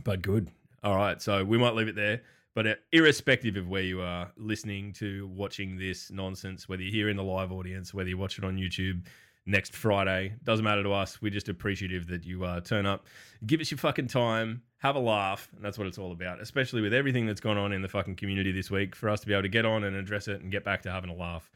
But 0.02 0.22
good. 0.22 0.50
All 0.82 0.96
right. 0.96 1.20
So 1.20 1.44
we 1.44 1.58
might 1.58 1.74
leave 1.74 1.88
it 1.88 1.94
there. 1.94 2.22
But 2.54 2.66
uh, 2.66 2.74
irrespective 2.92 3.56
of 3.56 3.68
where 3.68 3.82
you 3.82 4.00
are 4.00 4.30
listening 4.36 4.92
to, 4.94 5.26
watching 5.28 5.78
this 5.78 6.10
nonsense, 6.10 6.68
whether 6.68 6.82
you're 6.82 6.92
here 6.92 7.08
in 7.08 7.16
the 7.16 7.22
live 7.22 7.52
audience, 7.52 7.94
whether 7.94 8.08
you 8.08 8.18
watch 8.18 8.38
it 8.38 8.44
on 8.44 8.56
YouTube 8.56 9.06
next 9.46 9.74
Friday, 9.74 10.34
doesn't 10.44 10.64
matter 10.64 10.82
to 10.82 10.92
us. 10.92 11.20
We're 11.20 11.30
just 11.30 11.48
appreciative 11.48 12.06
that 12.08 12.24
you 12.24 12.44
uh, 12.44 12.60
turn 12.60 12.86
up, 12.86 13.06
give 13.46 13.60
us 13.60 13.70
your 13.70 13.78
fucking 13.78 14.06
time, 14.08 14.62
have 14.78 14.96
a 14.96 15.00
laugh, 15.00 15.48
and 15.56 15.64
that's 15.64 15.78
what 15.78 15.86
it's 15.86 15.98
all 15.98 16.12
about. 16.12 16.40
Especially 16.40 16.80
with 16.80 16.92
everything 16.94 17.26
that's 17.26 17.40
gone 17.40 17.58
on 17.58 17.72
in 17.72 17.82
the 17.82 17.88
fucking 17.88 18.16
community 18.16 18.52
this 18.52 18.70
week, 18.70 18.94
for 18.94 19.08
us 19.08 19.20
to 19.20 19.26
be 19.26 19.32
able 19.32 19.42
to 19.42 19.48
get 19.48 19.64
on 19.64 19.84
and 19.84 19.96
address 19.96 20.28
it 20.28 20.40
and 20.42 20.50
get 20.52 20.64
back 20.64 20.82
to 20.82 20.90
having 20.92 21.10
a 21.10 21.14
laugh 21.14 21.50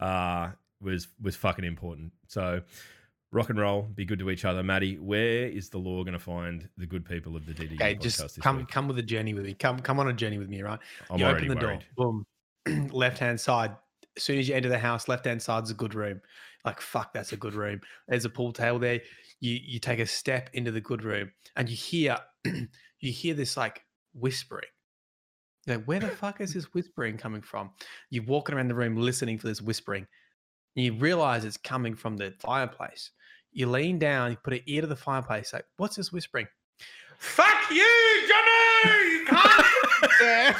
uh, 0.00 0.50
was 0.80 1.08
was 1.20 1.36
fucking 1.36 1.64
important. 1.64 2.12
So 2.28 2.62
rock 3.32 3.50
and 3.50 3.58
roll, 3.58 3.82
be 3.82 4.04
good 4.04 4.18
to 4.20 4.30
each 4.30 4.44
other. 4.44 4.62
Maddie, 4.62 4.98
where 4.98 5.46
is 5.46 5.68
the 5.68 5.78
lore 5.78 6.04
going 6.04 6.12
to 6.14 6.18
find 6.18 6.68
the 6.78 6.86
good 6.86 7.04
people 7.04 7.36
of 7.36 7.44
the 7.44 7.52
DD 7.52 7.74
Okay, 7.74 7.94
podcast 7.96 8.00
just 8.00 8.40
come 8.40 8.58
week? 8.58 8.68
come 8.68 8.88
with 8.88 8.98
a 8.98 9.02
journey 9.02 9.34
with 9.34 9.44
me. 9.44 9.54
Come 9.54 9.78
come 9.80 9.98
on 9.98 10.08
a 10.08 10.12
journey 10.12 10.38
with 10.38 10.48
me, 10.48 10.62
right? 10.62 10.78
I'm 11.10 11.18
you 11.18 11.24
already 11.26 11.46
open 11.48 11.58
the 11.58 11.66
worried. 11.66 11.84
door, 11.96 12.24
boom, 12.66 12.90
left 12.92 13.18
hand 13.18 13.40
side. 13.40 13.76
As 14.16 14.22
soon 14.22 14.38
as 14.38 14.48
you 14.48 14.54
enter 14.54 14.68
the 14.68 14.78
house, 14.78 15.08
left 15.08 15.26
hand 15.26 15.42
side's 15.42 15.70
a 15.70 15.74
good 15.74 15.94
room. 15.94 16.20
Like 16.64 16.80
fuck, 16.80 17.12
that's 17.12 17.32
a 17.32 17.36
good 17.36 17.54
room. 17.54 17.80
There's 18.08 18.24
a 18.24 18.30
pool 18.30 18.52
table 18.52 18.78
there. 18.78 19.00
You 19.40 19.58
you 19.62 19.78
take 19.78 19.98
a 19.98 20.06
step 20.06 20.50
into 20.52 20.70
the 20.70 20.80
good 20.80 21.04
room, 21.04 21.30
and 21.56 21.68
you 21.68 21.76
hear 21.76 22.16
you 22.44 23.12
hear 23.12 23.34
this 23.34 23.56
like 23.56 23.84
whispering. 24.14 24.68
You're 25.66 25.76
like, 25.76 25.86
where 25.86 26.00
the 26.00 26.08
fuck 26.08 26.40
is 26.40 26.54
this 26.54 26.72
whispering 26.74 27.16
coming 27.16 27.42
from? 27.42 27.70
You're 28.10 28.24
walking 28.24 28.54
around 28.54 28.68
the 28.68 28.74
room 28.74 28.96
listening 28.96 29.38
for 29.38 29.48
this 29.48 29.60
whispering. 29.60 30.06
And 30.76 30.84
you 30.84 30.92
realize 30.94 31.44
it's 31.44 31.56
coming 31.56 31.94
from 31.94 32.16
the 32.16 32.34
fireplace. 32.38 33.10
You 33.52 33.68
lean 33.70 33.98
down, 33.98 34.32
you 34.32 34.36
put 34.36 34.52
an 34.52 34.60
ear 34.66 34.82
to 34.82 34.86
the 34.86 34.96
fireplace, 34.96 35.52
like, 35.52 35.64
what's 35.78 35.96
this 35.96 36.12
whispering? 36.12 36.46
Fuck 37.18 37.70
you, 37.70 38.28
Johnny! 38.28 39.10
You 39.12 39.24
can't. 39.24 40.56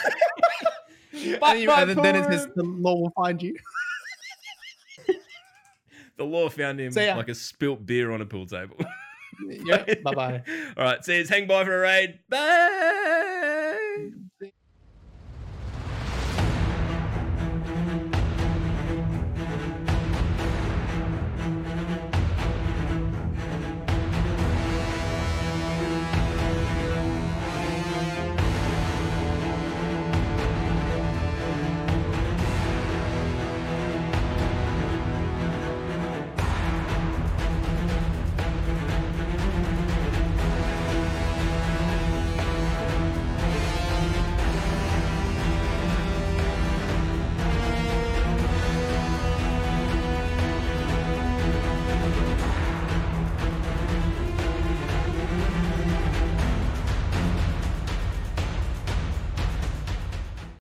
and, 1.16 1.60
you- 1.60 1.70
and 1.70 1.90
then, 1.90 1.96
then 2.02 2.16
it 2.16 2.24
says 2.24 2.48
the 2.54 2.62
lore 2.62 3.02
will 3.02 3.12
find 3.16 3.42
you. 3.42 3.56
The 6.16 6.24
lore 6.24 6.48
found 6.50 6.80
him 6.80 6.92
See 6.92 7.04
ya. 7.04 7.14
like 7.16 7.28
a 7.28 7.34
spilt 7.34 7.84
beer 7.84 8.10
on 8.10 8.22
a 8.22 8.26
pool 8.26 8.46
table. 8.46 8.76
yeah, 9.46 9.84
bye 10.02 10.14
bye. 10.14 10.42
All 10.78 10.84
right, 10.84 11.04
see 11.04 11.18
you. 11.18 11.26
Hang 11.26 11.46
by 11.46 11.62
for 11.64 11.76
a 11.76 11.80
raid. 11.80 12.20
Bye. 12.30 14.10